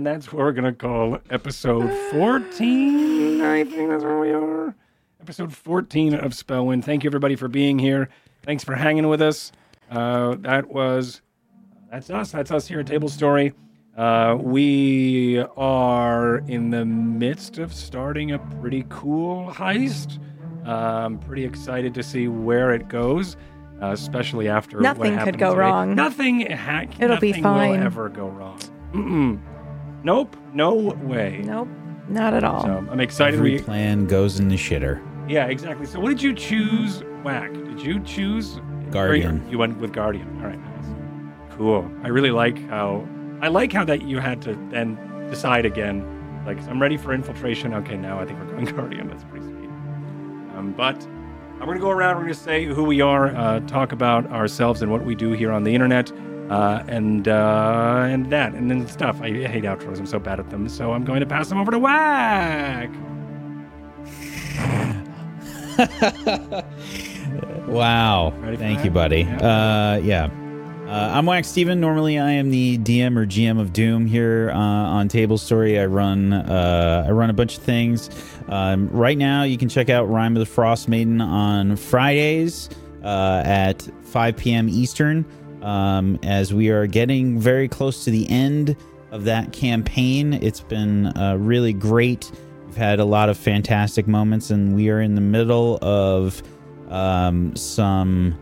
And 0.00 0.06
that's 0.06 0.32
what 0.32 0.38
we're 0.38 0.52
gonna 0.52 0.72
call 0.72 1.18
episode 1.28 1.92
14. 2.12 3.42
I 3.42 3.64
think 3.64 3.90
that's 3.90 4.02
where 4.02 4.18
we 4.18 4.30
are. 4.30 4.74
Episode 5.20 5.52
14 5.54 6.14
of 6.14 6.32
Spellwind. 6.32 6.84
Thank 6.84 7.04
you 7.04 7.10
everybody 7.10 7.36
for 7.36 7.48
being 7.48 7.78
here. 7.78 8.08
Thanks 8.42 8.64
for 8.64 8.74
hanging 8.76 9.08
with 9.08 9.20
us. 9.20 9.52
Uh, 9.90 10.36
that 10.38 10.68
was 10.72 11.20
that's 11.90 12.08
us. 12.08 12.32
That's 12.32 12.50
us 12.50 12.66
here 12.66 12.80
at 12.80 12.86
Table 12.86 13.10
Story. 13.10 13.52
Uh, 13.94 14.38
we 14.40 15.44
are 15.58 16.38
in 16.48 16.70
the 16.70 16.86
midst 16.86 17.58
of 17.58 17.70
starting 17.74 18.32
a 18.32 18.38
pretty 18.38 18.86
cool 18.88 19.50
heist. 19.52 20.18
Uh, 20.66 20.70
I'm 21.04 21.18
pretty 21.18 21.44
excited 21.44 21.92
to 21.92 22.02
see 22.02 22.26
where 22.26 22.72
it 22.72 22.88
goes, 22.88 23.36
uh, 23.82 23.88
especially 23.90 24.48
after 24.48 24.78
what 24.78 24.82
Nothing 24.82 25.18
could 25.18 25.36
go 25.38 25.50
today. 25.50 25.60
wrong. 25.60 25.94
Nothing, 25.94 26.50
ha- 26.52 26.86
It'll 26.98 27.18
be 27.18 27.32
nothing 27.32 27.42
fine. 27.42 27.70
Will 27.80 27.86
ever 27.86 28.08
go 28.08 28.28
wrong. 28.28 28.58
Mm-mm. 28.94 29.38
Nope, 30.02 30.36
no 30.54 30.74
way. 30.74 31.42
Nope, 31.44 31.68
not 32.08 32.34
at 32.34 32.44
all. 32.44 32.62
So 32.62 32.86
I'm 32.90 33.00
excited. 33.00 33.38
Every 33.38 33.52
We, 33.56 33.58
plan 33.62 34.06
goes 34.06 34.40
in 34.40 34.48
the 34.48 34.56
shitter. 34.56 35.00
yeah, 35.28 35.46
exactly. 35.46 35.86
So 35.86 36.00
what 36.00 36.08
did 36.10 36.22
you 36.22 36.32
choose, 36.34 37.02
Whack? 37.22 37.52
Did 37.52 37.80
you 37.82 38.00
choose 38.00 38.60
Guardian. 38.90 39.46
You 39.48 39.58
went 39.58 39.78
with 39.78 39.92
Guardian. 39.92 40.26
All 40.40 40.48
right, 40.48 40.58
nice. 40.58 41.56
Cool. 41.56 41.88
I 42.02 42.08
really 42.08 42.32
like 42.32 42.58
how 42.68 43.06
I 43.40 43.48
like 43.48 43.72
how 43.72 43.84
that 43.84 44.02
you 44.02 44.18
had 44.18 44.42
to 44.42 44.54
then 44.70 44.98
decide 45.30 45.64
again. 45.64 46.04
Like 46.44 46.58
I'm 46.68 46.80
ready 46.82 46.96
for 46.96 47.12
infiltration. 47.12 47.72
Okay, 47.74 47.96
now 47.96 48.18
I 48.18 48.24
think 48.24 48.38
we're 48.40 48.46
going 48.46 48.64
Guardian. 48.76 49.06
That's 49.08 49.22
pretty 49.24 49.46
sweet. 49.46 49.68
Um, 50.56 50.74
but 50.76 50.96
I'm 51.60 51.66
gonna 51.66 51.78
go 51.78 51.90
around. 51.90 52.16
We're 52.16 52.22
gonna 52.22 52.34
say 52.34 52.64
who 52.64 52.82
we 52.82 53.00
are, 53.00 53.28
uh, 53.36 53.60
talk 53.60 53.92
about 53.92 54.26
ourselves 54.32 54.82
and 54.82 54.90
what 54.90 55.04
we 55.04 55.14
do 55.14 55.32
here 55.32 55.52
on 55.52 55.62
the 55.62 55.72
internet, 55.74 56.10
uh, 56.50 56.84
and 56.88 57.26
uh, 57.28 58.06
and 58.08 58.30
that, 58.30 58.52
and 58.54 58.70
then 58.70 58.86
stuff. 58.88 59.20
I 59.22 59.28
hate 59.28 59.64
outros. 59.64 59.98
I'm 59.98 60.06
so 60.06 60.18
bad 60.18 60.38
at 60.38 60.50
them. 60.50 60.68
So 60.68 60.92
I'm 60.92 61.04
going 61.04 61.20
to 61.20 61.26
pass 61.26 61.48
them 61.48 61.58
over 61.58 61.70
to 61.70 61.78
Whack. 61.78 62.90
Wow. 67.70 68.34
Thank 68.42 68.78
that? 68.78 68.84
you, 68.84 68.90
buddy. 68.90 69.20
Yeah. 69.20 69.36
Uh, 69.36 70.00
yeah. 70.02 70.28
Uh, 70.88 71.12
I'm 71.14 71.24
Wax 71.24 71.46
Steven. 71.46 71.78
Normally, 71.80 72.18
I 72.18 72.32
am 72.32 72.50
the 72.50 72.78
DM 72.78 73.16
or 73.16 73.24
GM 73.24 73.60
of 73.60 73.72
Doom 73.72 74.06
here 74.06 74.50
uh, 74.52 74.58
on 74.58 75.06
Table 75.06 75.38
Story. 75.38 75.78
I 75.78 75.86
run 75.86 76.32
uh, 76.32 77.04
I 77.06 77.12
run 77.12 77.30
a 77.30 77.32
bunch 77.32 77.58
of 77.58 77.62
things. 77.62 78.10
Um, 78.48 78.88
right 78.90 79.16
now, 79.16 79.44
you 79.44 79.56
can 79.56 79.68
check 79.68 79.88
out 79.88 80.10
Rime 80.10 80.36
of 80.36 80.44
the 80.44 80.52
Frostmaiden 80.52 81.22
on 81.22 81.76
Fridays 81.76 82.68
uh, 83.04 83.42
at 83.44 83.88
5 84.02 84.36
p.m. 84.36 84.68
Eastern. 84.68 85.24
Um, 85.62 86.18
as 86.22 86.54
we 86.54 86.70
are 86.70 86.86
getting 86.86 87.38
very 87.38 87.68
close 87.68 88.04
to 88.04 88.10
the 88.10 88.28
end 88.30 88.76
of 89.10 89.24
that 89.24 89.52
campaign, 89.52 90.34
it's 90.34 90.60
been 90.60 91.06
uh, 91.18 91.36
really 91.38 91.72
great. 91.72 92.30
We've 92.66 92.76
had 92.76 93.00
a 93.00 93.04
lot 93.04 93.28
of 93.28 93.36
fantastic 93.36 94.06
moments, 94.06 94.50
and 94.50 94.74
we 94.74 94.88
are 94.90 95.00
in 95.00 95.14
the 95.14 95.20
middle 95.20 95.78
of 95.82 96.42
um, 96.88 97.54
some 97.56 98.38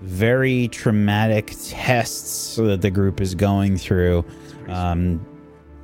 very 0.00 0.68
traumatic 0.68 1.54
tests 1.68 2.56
that 2.56 2.80
the 2.80 2.90
group 2.90 3.20
is 3.20 3.34
going 3.34 3.76
through 3.76 4.24
um, 4.68 5.24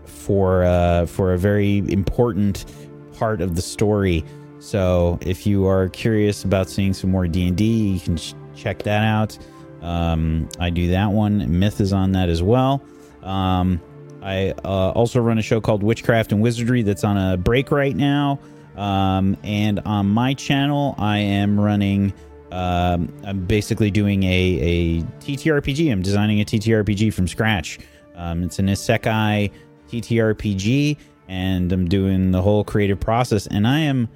for 0.07 0.65
uh, 0.65 1.07
for 1.07 1.35
a 1.35 1.39
very 1.39 1.78
important 1.93 2.65
part 3.12 3.41
of 3.41 3.55
the 3.55 3.62
story. 3.62 4.25
So 4.59 5.19
if 5.20 5.47
you 5.47 5.67
are 5.67 5.89
curious 5.89 6.43
about 6.43 6.69
seeing 6.69 6.95
some 6.95 7.11
more 7.11 7.28
D 7.28 7.47
and 7.47 7.57
D, 7.57 7.93
you 7.93 8.01
can 8.01 8.17
ch- 8.17 8.35
check 8.57 8.83
that 8.83 9.05
out. 9.05 9.39
Um, 9.82 10.48
I 10.58 10.70
do 10.70 10.90
that 10.90 11.10
one. 11.10 11.58
Myth 11.58 11.81
is 11.81 11.92
on 11.92 12.12
that 12.12 12.28
as 12.28 12.42
well. 12.42 12.82
Um, 13.23 13.81
I 14.23 14.50
uh, 14.65 14.90
also 14.90 15.20
run 15.20 15.39
a 15.39 15.42
show 15.42 15.60
called 15.60 15.82
Witchcraft 15.82 16.32
and 16.32 16.42
Wizardry 16.42 16.82
that's 16.82 17.05
on 17.05 17.16
a 17.16 17.36
break 17.36 17.70
right 17.70 17.94
now. 17.94 18.40
Um, 18.76 19.36
and 19.42 19.81
on 19.81 20.08
my 20.08 20.34
channel, 20.34 20.94
I 20.98 21.18
am 21.18 21.58
running. 21.58 22.12
Um, 22.50 23.12
I'm 23.24 23.44
basically 23.44 23.90
doing 23.90 24.23
a, 24.23 24.26
a 24.26 25.02
TTRPG. 25.20 25.90
I'm 25.90 26.02
designing 26.02 26.40
a 26.40 26.44
TTRPG 26.44 27.12
from 27.12 27.28
scratch. 27.28 27.78
Um, 28.15 28.42
it's 28.42 28.58
an 28.58 28.66
Isekai 28.66 29.50
TTRPG, 29.90 30.97
and 31.28 31.73
I'm 31.73 31.89
doing 31.89 32.31
the 32.31 32.42
whole 32.42 32.65
creative 32.65 32.98
process. 33.00 33.47
And 33.47 33.66
I 33.66 33.81
am, 33.81 34.08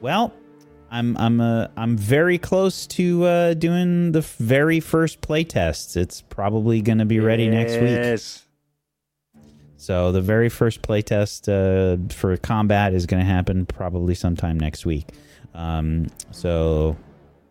well, 0.00 0.32
I'm 0.94 1.16
I'm 1.16 1.40
uh, 1.40 1.66
I'm 1.76 1.96
very 1.96 2.38
close 2.38 2.86
to 2.86 3.24
uh, 3.24 3.54
doing 3.54 4.12
the 4.12 4.20
very 4.20 4.78
first 4.78 5.20
playtests. 5.20 5.96
It's 5.96 6.22
probably 6.22 6.82
going 6.82 6.98
to 6.98 7.04
be 7.04 7.18
ready 7.18 7.48
next 7.48 7.72
week. 7.72 7.90
Yes. 7.90 8.44
So 9.76 10.12
the 10.12 10.20
very 10.20 10.48
first 10.48 10.82
playtest 10.82 11.48
uh, 11.48 12.14
for 12.14 12.36
combat 12.36 12.94
is 12.94 13.06
going 13.06 13.20
to 13.20 13.28
happen 13.28 13.66
probably 13.66 14.14
sometime 14.14 14.58
next 14.58 14.86
week. 14.86 15.08
Um, 15.52 16.06
so 16.30 16.96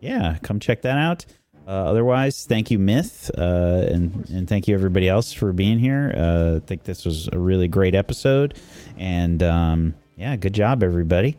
yeah, 0.00 0.38
come 0.42 0.58
check 0.58 0.80
that 0.82 0.96
out. 0.96 1.26
Uh, 1.66 1.70
otherwise, 1.70 2.46
thank 2.46 2.70
you, 2.70 2.78
Myth, 2.78 3.30
uh, 3.36 3.86
and 3.90 4.26
and 4.30 4.48
thank 4.48 4.68
you 4.68 4.74
everybody 4.74 5.06
else 5.06 5.34
for 5.34 5.52
being 5.52 5.78
here. 5.78 6.14
Uh, 6.16 6.56
I 6.56 6.66
think 6.66 6.84
this 6.84 7.04
was 7.04 7.28
a 7.30 7.38
really 7.38 7.68
great 7.68 7.94
episode, 7.94 8.58
and 8.96 9.42
um, 9.42 9.94
yeah, 10.16 10.34
good 10.36 10.54
job, 10.54 10.82
everybody. 10.82 11.36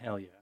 Hell 0.00 0.20
yeah. 0.20 0.37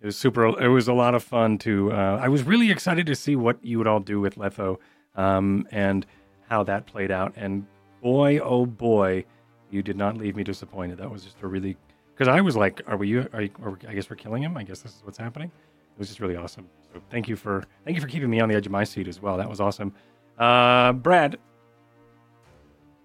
It 0.00 0.06
was 0.06 0.16
super. 0.16 0.46
It 0.62 0.68
was 0.68 0.86
a 0.88 0.92
lot 0.92 1.14
of 1.14 1.22
fun 1.24 1.58
to. 1.58 1.92
Uh, 1.92 2.20
I 2.22 2.28
was 2.28 2.44
really 2.44 2.70
excited 2.70 3.06
to 3.06 3.14
see 3.16 3.34
what 3.36 3.62
you 3.64 3.78
would 3.78 3.86
all 3.88 4.00
do 4.00 4.20
with 4.20 4.36
Letho 4.36 4.78
um, 5.16 5.66
and 5.72 6.06
how 6.48 6.62
that 6.64 6.86
played 6.86 7.10
out. 7.10 7.32
And 7.36 7.66
boy, 8.02 8.38
oh 8.38 8.64
boy, 8.64 9.24
you 9.70 9.82
did 9.82 9.96
not 9.96 10.16
leave 10.16 10.36
me 10.36 10.44
disappointed. 10.44 10.98
That 10.98 11.10
was 11.10 11.24
just 11.24 11.40
a 11.42 11.46
really. 11.48 11.76
Because 12.14 12.28
I 12.28 12.40
was 12.40 12.56
like, 12.56 12.80
are 12.86 12.96
we, 12.96 13.16
are 13.16 13.42
you, 13.42 13.50
are, 13.62 13.78
I 13.88 13.94
guess 13.94 14.08
we're 14.10 14.16
killing 14.16 14.42
him. 14.42 14.56
I 14.56 14.62
guess 14.64 14.80
this 14.80 14.92
is 14.92 15.00
what's 15.04 15.18
happening. 15.18 15.48
It 15.48 15.98
was 15.98 16.08
just 16.08 16.20
really 16.20 16.36
awesome. 16.36 16.68
So 16.92 17.00
thank 17.10 17.28
you 17.28 17.34
for 17.36 17.64
thank 17.84 17.96
you 17.96 18.00
for 18.00 18.08
keeping 18.08 18.30
me 18.30 18.40
on 18.40 18.48
the 18.48 18.54
edge 18.54 18.66
of 18.66 18.72
my 18.72 18.84
seat 18.84 19.08
as 19.08 19.20
well. 19.20 19.36
That 19.36 19.48
was 19.48 19.60
awesome. 19.60 19.92
Uh, 20.38 20.92
Brad, 20.92 21.38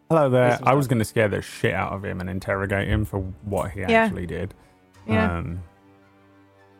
Hello 0.09 0.29
there. 0.29 0.49
Was 0.49 0.59
I 0.63 0.73
was 0.75 0.87
going 0.87 0.99
to 0.99 1.05
scare 1.05 1.27
the 1.27 1.41
shit 1.41 1.73
out 1.73 1.91
of 1.93 2.05
him 2.05 2.21
and 2.21 2.29
interrogate 2.29 2.87
him 2.87 3.03
for 3.05 3.19
what 3.45 3.71
he 3.71 3.81
Yeah. 3.81 4.03
actually 4.03 4.27
did. 4.27 4.53
Yeah. 5.07 5.37
Um, 5.39 5.63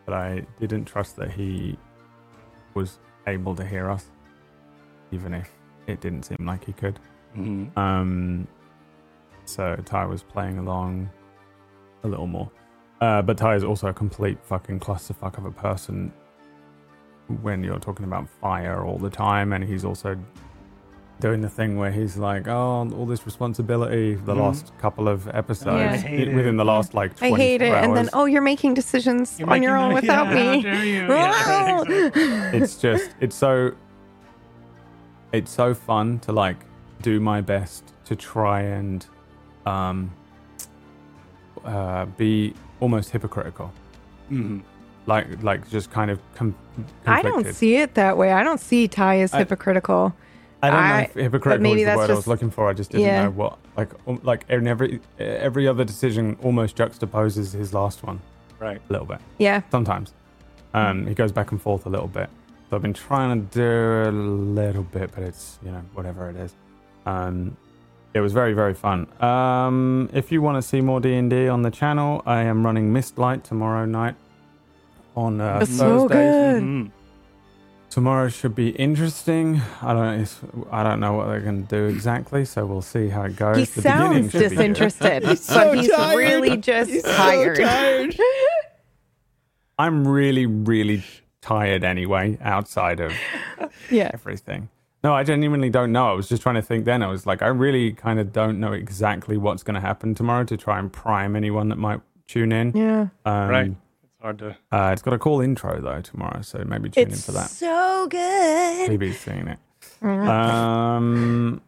but 0.04 0.14
I 0.14 0.46
didn't 0.60 0.84
trust 0.84 1.16
that 1.16 1.30
he 1.30 1.76
was 2.74 2.98
able 3.26 3.54
to 3.56 3.64
hear 3.64 3.90
us, 3.90 4.10
even 5.12 5.34
if 5.34 5.50
it 5.86 6.00
didn't 6.00 6.24
seem 6.24 6.38
like 6.40 6.64
he 6.64 6.72
could. 6.72 6.98
mhm. 7.36 7.76
Um, 7.76 8.46
so 9.44 9.76
Ty 9.84 10.06
was 10.06 10.22
playing 10.22 10.58
along 10.58 11.10
a 12.02 12.08
little 12.08 12.26
more. 12.26 12.50
Uh, 13.00 13.20
but 13.22 13.36
Ty 13.36 13.56
is 13.56 13.64
also 13.64 13.88
a 13.88 13.92
complete 13.92 14.38
fucking 14.42 14.80
clusterfuck 14.80 15.36
of 15.36 15.44
a 15.44 15.50
person 15.50 16.12
when 17.42 17.62
you're 17.64 17.78
talking 17.78 18.04
about 18.04 18.28
fire 18.40 18.84
all 18.84 18.98
the 18.98 19.10
time, 19.10 19.52
and 19.52 19.64
he's 19.64 19.84
also 19.84 20.16
doing 21.20 21.40
the 21.40 21.48
thing 21.48 21.78
where 21.78 21.90
he's 21.92 22.16
like, 22.16 22.48
"Oh, 22.48 22.90
all 22.96 23.06
this 23.06 23.24
responsibility." 23.24 24.14
The 24.16 24.34
Mhm. 24.34 24.40
last 24.40 24.72
couple 24.78 25.08
of 25.08 25.28
episodes, 25.28 25.80
Yeah. 25.80 25.92
I 25.92 25.96
hate 25.96 26.34
within 26.34 26.54
it. 26.54 26.58
the 26.58 26.64
last 26.64 26.92
like 26.94 27.12
I 27.22 27.30
hate 27.30 27.62
it. 27.62 27.72
And 27.72 27.96
then, 27.96 28.08
oh, 28.12 28.24
you're 28.24 28.42
making 28.42 28.74
decisions 28.74 29.38
You're 29.38 29.50
on 29.50 29.62
your 29.62 29.76
own 29.76 29.90
the- 29.90 29.94
without 29.96 30.26
Yeah, 30.26 30.34
how 30.44 30.52
me. 30.56 30.62
dare 30.62 30.84
you? 30.84 31.06
Yeah, 31.08 31.80
exactly. 31.80 32.58
it's 32.58 32.76
just 32.76 33.10
it's 33.20 33.36
so 33.36 33.72
it's 35.32 35.50
so 35.50 35.74
fun 35.74 36.18
to 36.20 36.32
like 36.32 36.56
do 37.02 37.20
my 37.20 37.40
best 37.40 37.92
to 38.06 38.14
try 38.16 38.60
and 38.62 39.06
um 39.66 40.10
uh 41.64 42.04
be 42.16 42.54
almost 42.80 43.10
hypocritical 43.10 43.72
Mhm. 44.30 44.62
like 45.06 45.42
like 45.42 45.68
just 45.70 45.90
kind 45.90 46.10
of 46.10 46.18
com- 46.34 46.54
I 47.06 47.22
don't 47.22 47.46
see 47.54 47.76
it 47.76 47.94
that 47.94 48.16
way. 48.18 48.32
I 48.32 48.42
don't 48.42 48.60
see 48.60 48.88
Ty 48.88 49.20
as 49.20 49.32
I- 49.32 49.38
hypocritical. 49.38 50.12
I 50.64 50.70
don't 50.70 50.88
know 50.88 50.98
if 50.98 51.14
hypocritical 51.14 51.50
but 51.50 51.60
maybe 51.62 51.80
is 51.82 51.86
the 51.86 51.90
that's 51.90 51.98
word 51.98 52.10
I 52.10 52.14
was 52.14 52.26
looking 52.26 52.50
for. 52.50 52.68
I 52.68 52.72
just 52.72 52.90
didn't 52.90 53.06
Yeah. 53.06 53.24
know 53.24 53.30
what 53.30 53.58
like 53.76 53.90
um, 54.06 54.20
like 54.22 54.44
in 54.48 54.66
every 54.66 55.00
every 55.18 55.66
other 55.68 55.84
decision 55.84 56.36
almost 56.42 56.76
juxtaposes 56.76 57.52
his 57.52 57.72
last 57.74 58.02
one 58.02 58.20
Right. 58.60 58.80
a 58.88 58.92
little 58.92 59.06
bit. 59.06 59.18
Yeah. 59.38 59.62
Sometimes. 59.70 60.12
Um, 60.72 61.06
he 61.06 61.14
goes 61.14 61.32
back 61.32 61.52
and 61.52 61.60
forth 61.60 61.86
a 61.86 61.88
little 61.88 62.08
bit. 62.08 62.28
So 62.70 62.76
I've 62.76 62.82
been 62.82 62.94
trying 62.94 63.48
to 63.48 63.54
do 63.58 64.08
a 64.08 64.12
little 64.12 64.82
bit, 64.84 65.10
but 65.14 65.22
it's, 65.22 65.58
you 65.64 65.70
know, 65.70 65.82
whatever 65.92 66.30
it 66.30 66.36
is. 66.36 66.54
Um, 67.06 67.56
it 68.14 68.20
was 68.20 68.32
very, 68.32 68.54
very 68.54 68.74
fun. 68.74 69.06
Um, 69.22 70.08
if 70.12 70.32
you 70.32 70.40
want 70.42 70.56
to 70.56 70.62
see 70.62 70.80
more 70.80 71.00
D&D 71.00 71.46
on 71.48 71.62
the 71.62 71.70
channel, 71.70 72.22
I 72.26 72.40
am 72.42 72.64
running 72.64 72.92
Mistlight 72.92 73.42
tomorrow 73.42 73.84
night 73.84 74.14
on 75.16 75.40
uh, 75.40 75.58
That's 75.60 75.70
Thursdays. 75.72 75.78
so 75.78 76.08
good. 76.08 76.62
Mhm. 76.62 76.90
Tomorrow 77.94 78.28
should 78.28 78.56
be 78.56 78.70
interesting. 78.70 79.62
I 79.80 79.92
don't, 79.92 80.20
it's, 80.20 80.40
I 80.72 80.82
don't 80.82 80.98
know 80.98 81.12
what 81.12 81.28
they're 81.28 81.40
going 81.40 81.64
to 81.64 81.68
do 81.68 81.84
exactly, 81.84 82.44
so 82.44 82.66
we'll 82.66 82.82
see 82.82 83.08
how 83.08 83.22
it 83.22 83.36
goes. 83.36 83.56
He 83.56 83.64
The 83.66 83.82
sounds 83.82 84.32
should 84.32 84.32
be 84.32 84.38
good. 84.40 84.48
disinterested, 84.50 85.22
but 85.26 85.38
so 85.38 85.72
he's 85.74 85.88
tired. 85.92 86.16
really 86.16 86.56
just 86.56 87.06
tired. 87.06 87.60
I'm 89.78 90.08
really, 90.08 90.44
really 90.44 91.04
tired 91.40 91.84
anyway, 91.84 92.36
outside 92.40 92.98
of 92.98 93.12
yeah. 93.88 94.10
everything. 94.12 94.70
No, 95.04 95.14
I 95.14 95.22
genuinely 95.22 95.70
don't 95.70 95.92
know. 95.92 96.08
I 96.08 96.14
was 96.14 96.28
just 96.28 96.42
trying 96.42 96.56
to 96.56 96.62
think 96.62 96.86
then. 96.86 97.00
I 97.00 97.06
was 97.06 97.26
like, 97.26 97.42
I 97.42 97.46
really 97.46 97.92
kind 97.92 98.18
of 98.18 98.32
don't 98.32 98.58
know 98.58 98.72
exactly 98.72 99.36
what's 99.36 99.62
going 99.62 99.74
to 99.76 99.80
happen 99.80 100.16
tomorrow 100.16 100.42
to 100.42 100.56
try 100.56 100.80
and 100.80 100.92
prime 100.92 101.36
anyone 101.36 101.68
that 101.68 101.78
might 101.78 102.00
tune 102.26 102.50
in. 102.50 102.72
Yeah. 102.74 103.06
Um, 103.24 103.48
Right. 103.48 103.72
It's 104.24 104.40
hard 104.40 104.56
to. 104.72 104.74
Uh, 104.74 104.90
it's 104.92 105.02
got 105.02 105.12
a 105.12 105.18
cool 105.18 105.42
intro 105.42 105.82
though 105.82 106.00
tomorrow, 106.00 106.40
so 106.40 106.64
maybe 106.64 106.88
tune 106.88 107.08
It's 107.08 107.16
in 107.16 107.22
for 107.22 107.32
that. 107.32 107.50
so 107.50 108.06
good. 108.08 108.88
Maybe 108.88 109.12
seeing 109.12 109.48
it. 109.48 109.58
Um, 110.02 111.60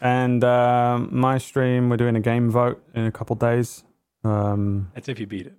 and 0.00 0.42
um, 0.42 1.10
my 1.12 1.38
stream, 1.38 1.88
we're 1.88 1.96
doing 1.96 2.16
a 2.16 2.20
game 2.20 2.50
vote 2.50 2.82
in 2.94 3.04
a 3.04 3.12
couple 3.12 3.36
days. 3.36 3.84
Um, 4.24 4.90
That's 4.94 5.08
if 5.08 5.20
you 5.20 5.28
beat 5.28 5.46
it. 5.46 5.54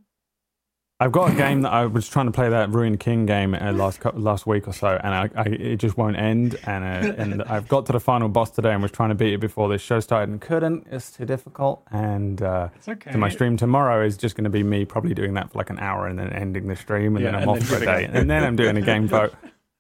I've 1.04 1.12
got 1.12 1.34
a 1.34 1.36
game 1.36 1.64
that 1.64 1.74
I 1.74 1.86
was 1.86 2.08
trying 2.08 2.28
to 2.28 2.32
play 2.32 2.48
that 2.48 2.70
Ruined 2.70 3.02
King 3.02 3.26
game 3.26 3.54
uh, 3.54 3.74
last 3.74 4.00
last 4.14 4.48
week 4.48 4.70
or 4.70 4.72
so, 4.72 4.98
and 5.04 5.14
I, 5.14 5.30
I, 5.36 5.44
it 5.50 5.76
just 5.76 5.98
won't 5.98 6.16
end. 6.16 6.58
And 6.64 6.86
uh, 6.86 7.22
and 7.22 7.44
I've 7.50 7.68
got 7.68 7.86
to 7.88 7.92
the 7.92 8.00
final 8.00 8.30
boss 8.30 8.52
today 8.52 8.72
and 8.72 8.82
was 8.82 8.92
trying 8.92 9.10
to 9.10 9.16
beat 9.16 9.34
it 9.34 9.42
before 9.42 9.68
this 9.68 9.82
show 9.82 10.00
started 10.00 10.30
and 10.30 10.40
couldn't. 10.40 10.88
It's 10.90 11.12
too 11.12 11.26
difficult. 11.26 11.84
And 11.92 12.42
uh, 12.42 12.70
okay. 12.88 13.12
so 13.12 13.18
my 13.18 13.28
stream 13.28 13.58
tomorrow 13.58 14.06
is 14.06 14.16
just 14.16 14.38
going 14.38 14.46
to 14.46 14.50
be 14.50 14.64
me 14.64 14.86
probably 14.86 15.14
doing 15.14 15.34
that 15.34 15.52
for 15.52 15.58
like 15.58 15.70
an 15.70 15.80
hour 15.80 16.08
and 16.08 16.18
then 16.18 16.32
ending 16.32 16.70
the 16.70 16.76
stream 16.78 17.18
and 17.18 17.26
Yeah, 17.26 17.32
then 17.32 17.36
I'm 17.36 17.42
and 17.42 17.52
off 17.52 17.60
then 17.60 17.68
for 17.68 17.84
a 17.84 17.86
day 17.86 18.10
and 18.10 18.30
then 18.30 18.44
I'm 18.46 18.56
doing 18.56 18.78
a 18.78 18.82
game 18.82 19.06
vote. 19.10 19.34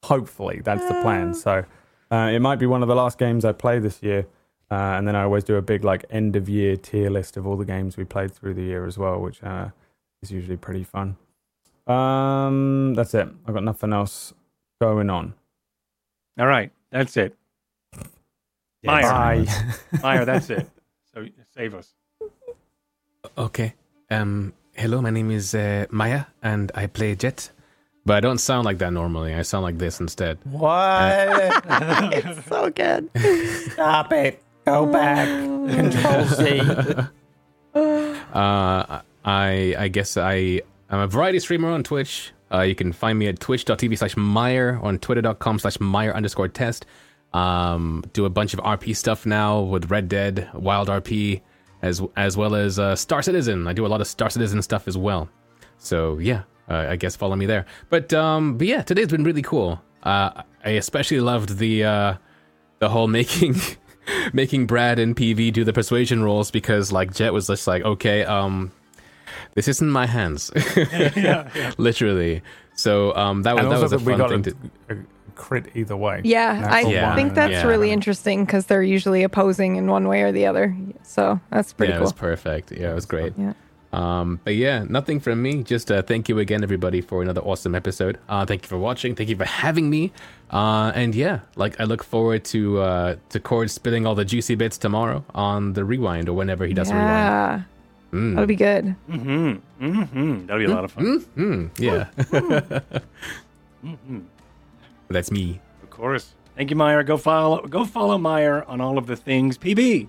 Hopefully, 0.04 0.60
that's 0.62 0.86
the 0.90 1.02
plan. 1.04 1.34
So 1.34 1.64
uh, 2.12 2.32
it 2.34 2.40
might 2.40 2.60
be 2.60 2.66
one 2.66 2.82
of 2.82 2.90
the 2.90 2.96
last 2.96 3.18
games 3.18 3.46
I 3.46 3.54
play 3.54 3.80
this 3.80 4.04
year. 4.04 4.28
Uh, 4.70 4.98
and 4.98 5.08
then 5.08 5.16
I 5.16 5.24
always 5.24 5.46
do 5.46 5.56
a 5.56 5.62
big 5.62 5.86
like 5.86 6.04
end 6.10 6.36
of 6.36 6.50
year 6.50 6.76
tier 6.76 7.10
list 7.10 7.38
of 7.38 7.48
all 7.48 7.56
the 7.56 7.64
games 7.64 7.96
we 7.96 8.04
played 8.04 8.34
through 8.34 8.56
the 8.56 8.64
year 8.64 8.86
as 8.86 8.98
well, 8.98 9.22
which 9.22 9.42
uh, 9.42 9.70
is 10.24 10.32
usually 10.32 10.58
pretty 10.58 10.84
fun. 10.84 11.18
Um, 11.86 12.94
that's 12.96 13.14
it. 13.14 13.28
I've 13.46 13.54
got 13.54 13.64
nothing 13.64 13.94
else 13.94 14.34
going 14.82 15.10
on. 15.10 15.34
All 16.40 16.48
right. 16.48 16.72
That's 16.92 17.16
it. 17.18 17.36
Dead 17.94 18.88
Bye. 18.88 19.02
silence. 19.02 19.80
That's 20.26 20.50
it. 20.50 20.70
So 21.14 21.26
save 21.56 21.76
us. 21.76 21.94
Okay. 23.38 23.74
Um. 24.10 24.54
Hello, 24.76 25.02
my 25.02 25.12
name 25.12 25.30
is 25.30 25.54
uh, 25.54 25.86
Maya, 25.92 26.26
and 26.42 26.72
I 26.74 26.88
play 26.88 27.16
Jet. 27.16 27.52
But 28.06 28.18
I 28.18 28.20
don't 28.20 28.40
sound 28.40 28.66
like 28.66 28.80
that 28.80 28.92
normally. 28.92 29.34
I 29.34 29.44
sound 29.44 29.64
like 29.64 29.78
this 29.78 30.00
instead. 30.00 30.40
What? 30.44 31.54
it's 32.14 32.46
so 32.50 32.70
good. 32.72 33.10
Stop 33.72 34.12
it. 34.14 34.44
Go 34.66 34.86
back. 34.88 35.28
Control 35.28 36.26
Z. 36.26 36.62
Uh, 37.76 39.02
I 39.26 39.76
I 39.78 39.88
guess 39.88 40.18
I 40.18 40.62
I'm 40.90 41.00
a 41.00 41.08
variety 41.08 41.40
streamer 41.40 41.70
on 41.70 41.84
Twitch. 41.84 42.32
Uh, 42.52 42.62
you 42.62 42.76
can 42.76 42.92
find 42.92 43.18
me 43.18 43.28
at 43.28 43.40
twitch.tv 43.40 43.98
slash 43.98 44.16
Meyer 44.16 44.80
on 44.84 45.00
twitter.com 45.00 45.58
slash 45.60 45.80
Meyer 45.80 46.14
underscore 46.14 46.48
test. 46.48 46.86
Um, 47.34 48.04
do 48.14 48.26
a 48.26 48.30
bunch 48.30 48.54
of 48.54 48.60
RP 48.60 48.96
stuff 48.96 49.26
now 49.26 49.62
with 49.62 49.90
Red 49.90 50.08
Dead, 50.08 50.50
Wild 50.54 50.88
RP, 50.88 51.42
as 51.82 52.02
as 52.16 52.38
well 52.38 52.54
as 52.54 52.78
uh, 52.78 52.96
Star 52.96 53.22
Citizen. 53.24 53.68
I 53.68 53.74
do 53.74 53.86
a 53.86 53.88
lot 53.88 54.02
of 54.02 54.08
Star 54.08 54.30
Citizen 54.30 54.62
stuff 54.62 54.88
as 54.88 54.98
well. 54.98 55.30
So 55.80 56.20
yeah, 56.20 56.44
uh, 56.70 56.88
I 56.90 56.96
guess 56.96 57.16
follow 57.16 57.36
me 57.36 57.46
there. 57.46 57.66
But 57.90 58.14
um, 58.14 58.58
but 58.58 58.68
yeah, 58.68 58.84
today's 58.84 59.08
been 59.08 59.24
really 59.24 59.42
cool. 59.42 59.82
Uh, 60.04 60.44
I 60.64 60.72
especially 60.72 61.22
loved 61.22 61.58
the 61.58 61.84
uh, 61.84 62.14
the 62.80 62.90
whole 62.90 63.08
making 63.20 63.56
making 64.32 64.68
Brad 64.68 65.00
and 65.00 65.16
PV 65.16 65.54
do 65.54 65.64
the 65.64 65.74
persuasion 65.74 66.24
rolls 66.24 66.52
because 66.52 66.92
like 66.92 67.14
Jet 67.14 67.34
was 67.34 67.48
just 67.48 67.66
like, 67.66 67.84
okay, 67.84 68.26
um, 68.26 68.72
this 69.56 69.68
isn't 69.68 69.90
my 69.90 70.06
hands, 70.06 70.52
yeah, 70.76 71.50
yeah. 71.56 71.72
literally. 71.78 72.42
So 72.76 73.16
um, 73.16 73.44
that 73.44 73.56
was 73.56 73.64
and 73.66 73.72
that 73.72 73.82
was 73.82 73.94
a 73.94 73.98
that 73.98 74.06
we 74.06 74.14
fun 74.14 74.20
got 74.20 74.30
thing 74.30 74.40
a, 74.90 74.94
to. 74.96 75.00
a 75.02 75.06
crit 75.36 75.66
either 75.76 75.96
way. 75.98 76.22
Yeah, 76.24 76.68
I 76.70 76.82
Yeah. 76.82 77.16
think 77.16 77.34
that's 77.36 77.52
Yeah. 77.52 77.68
really 77.68 77.92
interesting 77.92 78.46
because 78.46 78.66
they're 78.68 78.84
usually 78.84 79.24
opposing 79.24 79.76
in 79.76 79.88
one 79.88 80.08
way 80.08 80.22
or 80.24 80.32
the 80.32 80.46
other. 80.48 80.76
So 81.04 81.40
that's 81.52 81.74
pretty 81.74 81.94
yeah, 81.94 82.00
it 82.00 82.02
was 82.02 82.14
perfect. 82.14 82.72
Yeah, 82.72 82.92
it 82.92 82.96
was 82.96 83.06
great. 83.06 83.34
Yeah. 83.38 83.54
Um, 83.92 84.40
but 84.44 84.56
yeah, 84.56 84.86
nothing 84.90 85.20
from 85.20 85.44
me. 85.44 85.62
Just 85.62 85.92
uh, 85.92 86.02
thank 86.02 86.28
you 86.28 86.40
again, 86.40 86.64
everybody, 86.64 87.00
for 87.00 87.22
another 87.22 87.42
awesome 87.42 87.76
episode. 87.76 88.18
Uh, 88.28 88.44
thank 88.44 88.64
you 88.64 88.68
for 88.68 88.80
watching. 88.80 89.14
Thank 89.14 89.30
you 89.30 89.36
for 89.36 89.46
having 89.46 89.88
me. 89.92 90.12
Uh, 90.50 90.92
and 90.96 91.14
yeah, 91.14 91.42
like 91.56 91.80
I 91.80 91.84
look 91.84 92.04
forward 92.04 92.44
to 92.46 92.80
uh, 92.82 93.16
to 93.30 93.40
Cord 93.40 93.70
spilling 93.70 94.08
all 94.08 94.16
the 94.16 94.26
juicy 94.26 94.56
bits 94.56 94.80
tomorrow 94.80 95.24
on 95.36 95.74
the 95.74 95.86
rewind 95.86 96.28
or 96.28 96.34
whenever 96.34 96.66
he 96.66 96.74
does 96.74 96.90
a 96.90 96.96
rewind. 96.96 97.66
Yeah, 98.14 98.20
Mm. 98.20 98.34
that'll 98.36 98.46
be 98.48 98.56
good. 98.56 98.96
Mm-hmm. 99.10 99.86
Mm-hmm. 99.86 100.46
That'll 100.46 100.60
be 100.60 100.66
a 100.72 100.76
lot 100.76 100.84
of 100.86 100.92
fun. 100.92 101.20
Mm, 101.36 101.70
yeah, 101.80 102.10
Mm-hmm. 103.84 104.20
that's 105.10 105.32
me. 105.32 105.60
Of 105.82 105.90
course. 105.90 106.34
Thank 106.56 106.70
you, 106.70 106.76
Meyer. 106.76 107.04
Go 107.04 107.18
follow 107.18 107.66
go 107.68 107.84
follow 107.86 108.18
Meyer 108.18 108.64
on 108.66 108.80
all 108.80 108.98
of 108.98 109.08
the 109.08 109.16
things. 109.16 109.58
PB. 109.58 110.08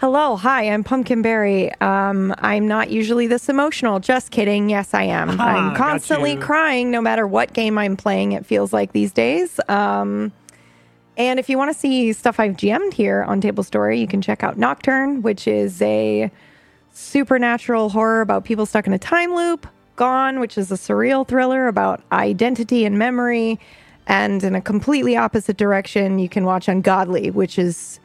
Hello, 0.00 0.36
hi, 0.36 0.70
I'm 0.70 0.82
Pumpkinberry. 0.82 1.78
Um, 1.82 2.34
I'm 2.38 2.66
not 2.66 2.88
usually 2.90 3.26
this 3.26 3.48
emotional. 3.50 4.00
Just 4.00 4.30
kidding. 4.30 4.70
Yes, 4.70 4.94
I 4.94 5.02
am. 5.04 5.28
Aha, 5.30 5.44
I'm 5.44 5.76
constantly 5.76 6.36
crying 6.36 6.90
no 6.90 7.02
matter 7.02 7.26
what 7.26 7.52
game 7.52 7.76
I'm 7.76 7.96
playing, 7.98 8.32
it 8.32 8.46
feels 8.46 8.72
like 8.72 8.92
these 8.92 9.12
days. 9.12 9.60
Um, 9.68 10.32
and 11.18 11.38
if 11.38 11.50
you 11.50 11.58
want 11.58 11.70
to 11.70 11.78
see 11.78 12.14
stuff 12.14 12.40
I've 12.40 12.52
GM'd 12.56 12.94
here 12.94 13.24
on 13.24 13.42
Table 13.42 13.62
Story, 13.62 14.00
you 14.00 14.06
can 14.06 14.22
check 14.22 14.42
out 14.42 14.56
Nocturne, 14.56 15.20
which 15.20 15.46
is 15.46 15.82
a 15.82 16.30
supernatural 17.00 17.88
horror 17.88 18.20
about 18.20 18.44
people 18.44 18.66
stuck 18.66 18.86
in 18.86 18.92
a 18.92 18.98
time 18.98 19.34
loop. 19.34 19.66
Gone, 19.96 20.40
which 20.40 20.56
is 20.56 20.70
a 20.70 20.76
surreal 20.76 21.26
thriller 21.26 21.68
about 21.68 22.02
identity 22.12 22.84
and 22.84 22.98
memory. 22.98 23.58
And 24.06 24.42
in 24.42 24.54
a 24.54 24.60
completely 24.60 25.16
opposite 25.16 25.56
direction, 25.56 26.18
you 26.18 26.28
can 26.28 26.44
watch 26.44 26.68
Ungodly, 26.68 27.30
which 27.30 27.58
is 27.58 28.00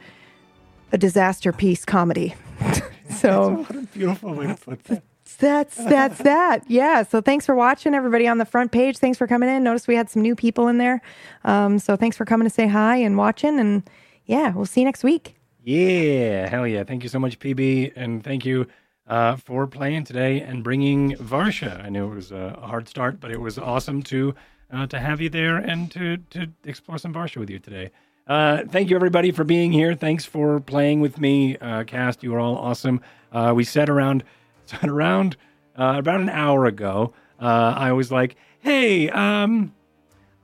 a 0.92 0.98
disaster 0.98 1.52
piece 1.52 1.84
comedy. 1.84 2.34
so 3.10 3.64
What 3.66 3.76
a 3.76 3.80
beautiful 3.86 4.34
way 4.34 4.46
to 4.48 4.54
put 4.56 4.84
that. 4.84 5.02
that's 5.38 5.76
that's 5.76 6.18
that. 6.18 6.62
Yeah. 6.68 7.02
So 7.02 7.20
thanks 7.20 7.46
for 7.46 7.54
watching, 7.54 7.94
everybody 7.94 8.28
on 8.28 8.38
the 8.38 8.44
front 8.44 8.72
page. 8.72 8.98
Thanks 8.98 9.16
for 9.18 9.26
coming 9.26 9.48
in. 9.48 9.64
Notice 9.64 9.88
we 9.88 9.94
had 9.96 10.10
some 10.10 10.22
new 10.22 10.34
people 10.36 10.68
in 10.68 10.78
there. 10.78 11.00
Um, 11.44 11.78
so 11.78 11.96
thanks 11.96 12.16
for 12.16 12.24
coming 12.24 12.46
to 12.46 12.54
say 12.54 12.66
hi 12.66 12.96
and 12.96 13.16
watching. 13.16 13.58
And 13.58 13.88
yeah, 14.26 14.52
we'll 14.52 14.66
see 14.66 14.82
you 14.82 14.84
next 14.84 15.02
week. 15.02 15.34
Yeah, 15.64 16.48
hell 16.48 16.66
yeah. 16.66 16.84
Thank 16.84 17.02
you 17.02 17.08
so 17.08 17.18
much, 17.18 17.38
PB. 17.38 17.94
And 17.96 18.22
thank 18.22 18.44
you 18.44 18.66
uh, 19.06 19.36
for 19.36 19.66
playing 19.66 20.04
today 20.04 20.40
and 20.40 20.64
bringing 20.64 21.12
Varsha. 21.16 21.84
I 21.84 21.88
knew 21.88 22.10
it 22.10 22.14
was 22.14 22.32
a 22.32 22.58
hard 22.62 22.88
start, 22.88 23.20
but 23.20 23.30
it 23.30 23.40
was 23.40 23.58
awesome 23.58 24.02
to 24.04 24.34
uh, 24.72 24.86
to 24.86 24.98
have 24.98 25.20
you 25.20 25.28
there 25.28 25.56
and 25.56 25.90
to, 25.92 26.16
to 26.30 26.48
explore 26.64 26.98
some 26.98 27.14
Varsha 27.14 27.36
with 27.36 27.50
you 27.50 27.58
today. 27.58 27.90
Uh, 28.26 28.64
thank 28.68 28.90
you, 28.90 28.96
everybody, 28.96 29.30
for 29.30 29.44
being 29.44 29.70
here. 29.70 29.94
Thanks 29.94 30.24
for 30.24 30.58
playing 30.58 31.00
with 31.00 31.20
me, 31.20 31.56
uh, 31.58 31.84
Cast. 31.84 32.24
You 32.24 32.32
were 32.32 32.40
all 32.40 32.56
awesome. 32.56 33.00
Uh, 33.30 33.52
we 33.54 33.62
sat 33.62 33.88
around, 33.88 34.24
sat 34.66 34.88
around 34.88 35.36
uh, 35.78 35.94
about 35.98 36.20
an 36.20 36.28
hour 36.28 36.66
ago. 36.66 37.12
I 37.38 37.92
was 37.92 38.10
like, 38.10 38.34
"Hey, 38.58 39.08
um, 39.10 39.72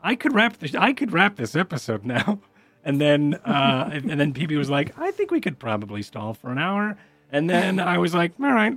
I 0.03 0.15
could 0.15 0.35
wrap 0.35 0.59
this. 0.59 0.75
I 0.75 0.93
could 0.93 1.13
wrap 1.13 1.37
this 1.37 1.57
episode 1.57 2.05
now." 2.07 2.39
And 2.85 3.01
then, 3.01 3.41
and 3.45 4.21
then 4.21 4.33
PB 4.33 4.57
was 4.57 4.71
like, 4.71 4.97
"I 4.99 5.11
think 5.11 5.33
we 5.33 5.41
could 5.41 5.59
probably 5.59 6.03
stall 6.03 6.35
for 6.35 6.51
an 6.53 6.59
hour." 6.59 6.97
And 7.33 7.49
then 7.49 7.81
I 7.81 7.99
was 7.99 8.15
like, 8.15 8.33
"All 8.41 8.53
right." 8.53 8.77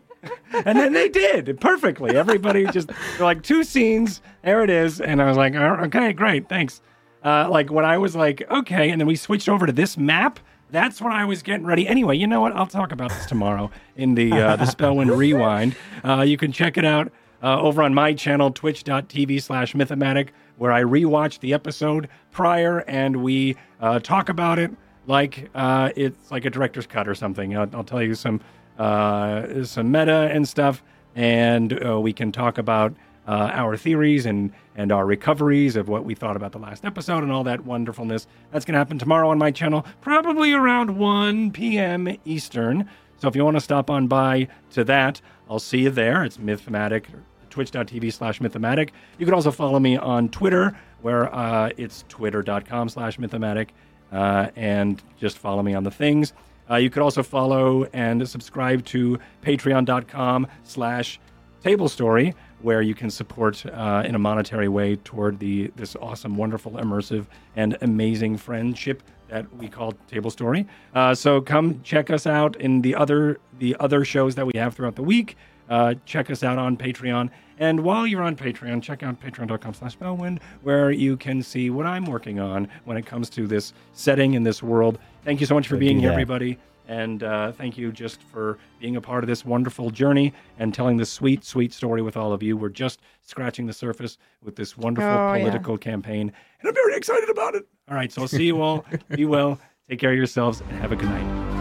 And 0.53 0.79
then 0.79 0.93
they 0.93 1.09
did 1.09 1.59
perfectly. 1.59 2.15
Everybody 2.15 2.65
just 2.67 2.89
like 3.19 3.43
two 3.43 3.63
scenes. 3.63 4.21
There 4.43 4.63
it 4.63 4.69
is. 4.69 5.01
And 5.01 5.21
I 5.21 5.25
was 5.25 5.37
like, 5.37 5.53
"Oh, 5.55 5.77
"Okay, 5.83 6.13
great, 6.13 6.49
thanks." 6.49 6.81
Uh, 7.23 7.47
like 7.49 7.71
when 7.71 7.85
I 7.85 7.97
was 7.97 8.15
like, 8.15 8.49
"Okay," 8.49 8.89
and 8.89 8.99
then 8.99 9.07
we 9.07 9.15
switched 9.15 9.49
over 9.49 9.65
to 9.65 9.73
this 9.73 9.97
map. 9.97 10.39
That's 10.71 11.01
when 11.01 11.11
I 11.13 11.25
was 11.25 11.43
getting 11.43 11.65
ready. 11.65 11.87
Anyway, 11.87 12.17
you 12.17 12.25
know 12.27 12.41
what? 12.41 12.55
I'll 12.55 12.65
talk 12.65 12.91
about 12.91 13.11
this 13.11 13.25
tomorrow 13.27 13.69
in 13.97 14.15
the 14.15 14.31
uh, 14.31 14.55
the 14.55 14.65
Spellwind 14.65 15.15
Rewind. 15.15 15.75
Uh, 16.03 16.21
you 16.21 16.37
can 16.37 16.51
check 16.51 16.77
it 16.77 16.85
out 16.85 17.11
uh, 17.43 17.59
over 17.59 17.83
on 17.83 17.93
my 17.93 18.13
channel, 18.13 18.51
twitch.tv 18.51 19.41
slash 19.41 19.73
mythomatic, 19.73 20.29
where 20.57 20.71
I 20.71 20.81
rewatch 20.83 21.39
the 21.39 21.53
episode 21.53 22.07
prior 22.31 22.79
and 22.79 23.17
we 23.17 23.57
uh, 23.79 23.99
talk 23.99 24.29
about 24.29 24.57
it 24.59 24.71
like 25.07 25.49
uh, 25.55 25.91
it's 25.95 26.31
like 26.31 26.45
a 26.45 26.49
director's 26.49 26.87
cut 26.87 27.07
or 27.07 27.15
something. 27.15 27.55
I'll, 27.57 27.69
I'll 27.73 27.83
tell 27.83 28.01
you 28.01 28.15
some 28.15 28.41
uh, 28.77 29.63
some 29.63 29.91
meta 29.91 30.29
and 30.31 30.47
stuff, 30.47 30.83
and 31.15 31.85
uh, 31.85 31.99
we 31.99 32.13
can 32.13 32.31
talk 32.31 32.57
about 32.57 32.93
uh, 33.27 33.49
our 33.53 33.77
theories 33.77 34.25
and 34.25 34.51
and 34.75 34.91
our 34.91 35.05
recoveries 35.05 35.75
of 35.75 35.87
what 35.87 36.05
we 36.05 36.15
thought 36.15 36.35
about 36.35 36.51
the 36.51 36.59
last 36.59 36.85
episode 36.85 37.23
and 37.23 37.31
all 37.31 37.43
that 37.43 37.65
wonderfulness. 37.65 38.27
That's 38.51 38.65
to 38.65 38.73
happen 38.73 38.99
tomorrow 38.99 39.29
on 39.29 39.37
my 39.37 39.51
channel, 39.51 39.85
probably 40.01 40.51
around 40.53 40.97
1 40.97 41.51
p.m. 41.51 42.17
Eastern. 42.25 42.89
So 43.17 43.29
if 43.29 43.35
you 43.35 43.45
want 43.45 43.55
to 43.55 43.61
stop 43.61 43.89
on 43.89 44.07
by 44.07 44.49
to 44.71 44.83
that, 44.83 45.21
I'll 45.49 45.59
see 45.59 45.83
you 45.83 45.89
there. 45.89 46.25
It's 46.25 46.37
Mythomatic, 46.37 47.05
twitch.tv 47.49 48.11
slash 48.11 48.39
Mythomatic. 48.39 48.89
You 49.17 49.25
can 49.25 49.33
also 49.33 49.51
follow 49.51 49.79
me 49.79 49.95
on 49.95 50.27
Twitter, 50.29 50.77
where 51.01 51.33
uh, 51.33 51.69
it's 51.77 52.03
twitter.com 52.09 52.89
slash 52.89 53.17
Mythomatic, 53.17 53.69
uh, 54.15 54.49
and 54.55 55.01
just 55.19 55.37
follow 55.37 55.61
me 55.61 55.73
on 55.73 55.83
the 55.83 55.91
things. 55.91 56.33
Uh, 56.69 56.75
you 56.75 56.89
could 56.89 57.03
also 57.03 57.21
follow 57.21 57.83
and 57.93 58.27
subscribe 58.27 58.83
to 58.85 59.19
patreon.com 59.43 60.47
slash 60.63 61.19
table 61.61 61.89
story 61.89 62.33
where 62.61 62.81
you 62.81 62.95
can 62.95 63.09
support 63.09 63.63
uh, 63.65 64.03
in 64.05 64.15
a 64.15 64.19
monetary 64.19 64.67
way 64.67 64.95
toward 64.97 65.37
the 65.39 65.71
this 65.75 65.95
awesome 65.97 66.37
wonderful 66.37 66.71
immersive 66.73 67.25
and 67.55 67.77
amazing 67.81 68.37
friendship 68.37 69.03
that 69.27 69.51
we 69.57 69.67
call 69.67 69.93
table 70.07 70.31
story 70.31 70.65
uh, 70.93 71.13
so 71.13 71.41
come 71.41 71.81
check 71.83 72.09
us 72.09 72.25
out 72.25 72.55
in 72.57 72.81
the 72.81 72.95
other 72.95 73.39
the 73.59 73.75
other 73.79 74.05
shows 74.05 74.35
that 74.35 74.45
we 74.45 74.53
have 74.55 74.73
throughout 74.75 74.95
the 74.95 75.03
week 75.03 75.37
uh, 75.69 75.93
check 76.05 76.29
us 76.29 76.43
out 76.43 76.57
on 76.57 76.75
patreon 76.77 77.29
and 77.59 77.79
while 77.79 78.05
you're 78.05 78.21
on 78.23 78.35
patreon 78.35 78.81
check 78.81 79.01
out 79.03 79.19
patreon.com 79.21 79.73
slash 79.73 79.97
spellwind 79.97 80.39
where 80.61 80.91
you 80.91 81.15
can 81.17 81.41
see 81.41 81.69
what 81.69 81.85
i'm 81.85 82.05
working 82.05 82.39
on 82.39 82.67
when 82.83 82.97
it 82.97 83.05
comes 83.05 83.29
to 83.29 83.47
this 83.47 83.73
setting 83.93 84.33
in 84.33 84.43
this 84.43 84.61
world 84.61 84.99
thank 85.23 85.39
you 85.39 85.45
so 85.45 85.55
much 85.55 85.67
for 85.67 85.75
Go 85.75 85.79
being 85.79 85.99
here 85.99 86.09
that. 86.09 86.13
everybody 86.13 86.57
and 86.87 87.23
uh, 87.23 87.51
thank 87.51 87.79
you 87.79 87.91
just 87.91 88.21
for 88.21 88.59
being 88.79 88.95
a 88.95 89.01
part 89.01 89.23
of 89.23 89.27
this 89.27 89.43
wonderful 89.43 89.89
journey 89.89 90.31
and 90.59 90.71
telling 90.71 90.97
this 90.97 91.09
sweet, 91.11 91.43
sweet 91.43 91.73
story 91.73 92.03
with 92.03 92.15
all 92.15 92.31
of 92.31 92.43
you. 92.43 92.55
We're 92.55 92.69
just 92.69 93.01
scratching 93.23 93.65
the 93.65 93.73
surface 93.73 94.19
with 94.43 94.55
this 94.55 94.77
wonderful 94.77 95.09
Oh, 95.09 95.33
yeah. 95.33 95.39
political 95.39 95.79
campaign, 95.79 96.31
and 96.59 96.69
I'm 96.69 96.75
very 96.75 96.95
excited 96.95 97.27
about 97.27 97.55
it. 97.55 97.65
All 97.89 97.95
right, 97.95 98.11
so 98.11 98.21
I'll 98.21 98.27
see 98.27 98.45
you 98.45 98.61
all. 98.61 98.85
Be 99.09 99.25
well. 99.25 99.59
Take 99.89 99.97
care 99.97 100.11
of 100.11 100.15
yourselves 100.17 100.61
and 100.61 100.73
have 100.79 100.91
a 100.91 100.95
good 100.95 101.09
night. 101.09 101.54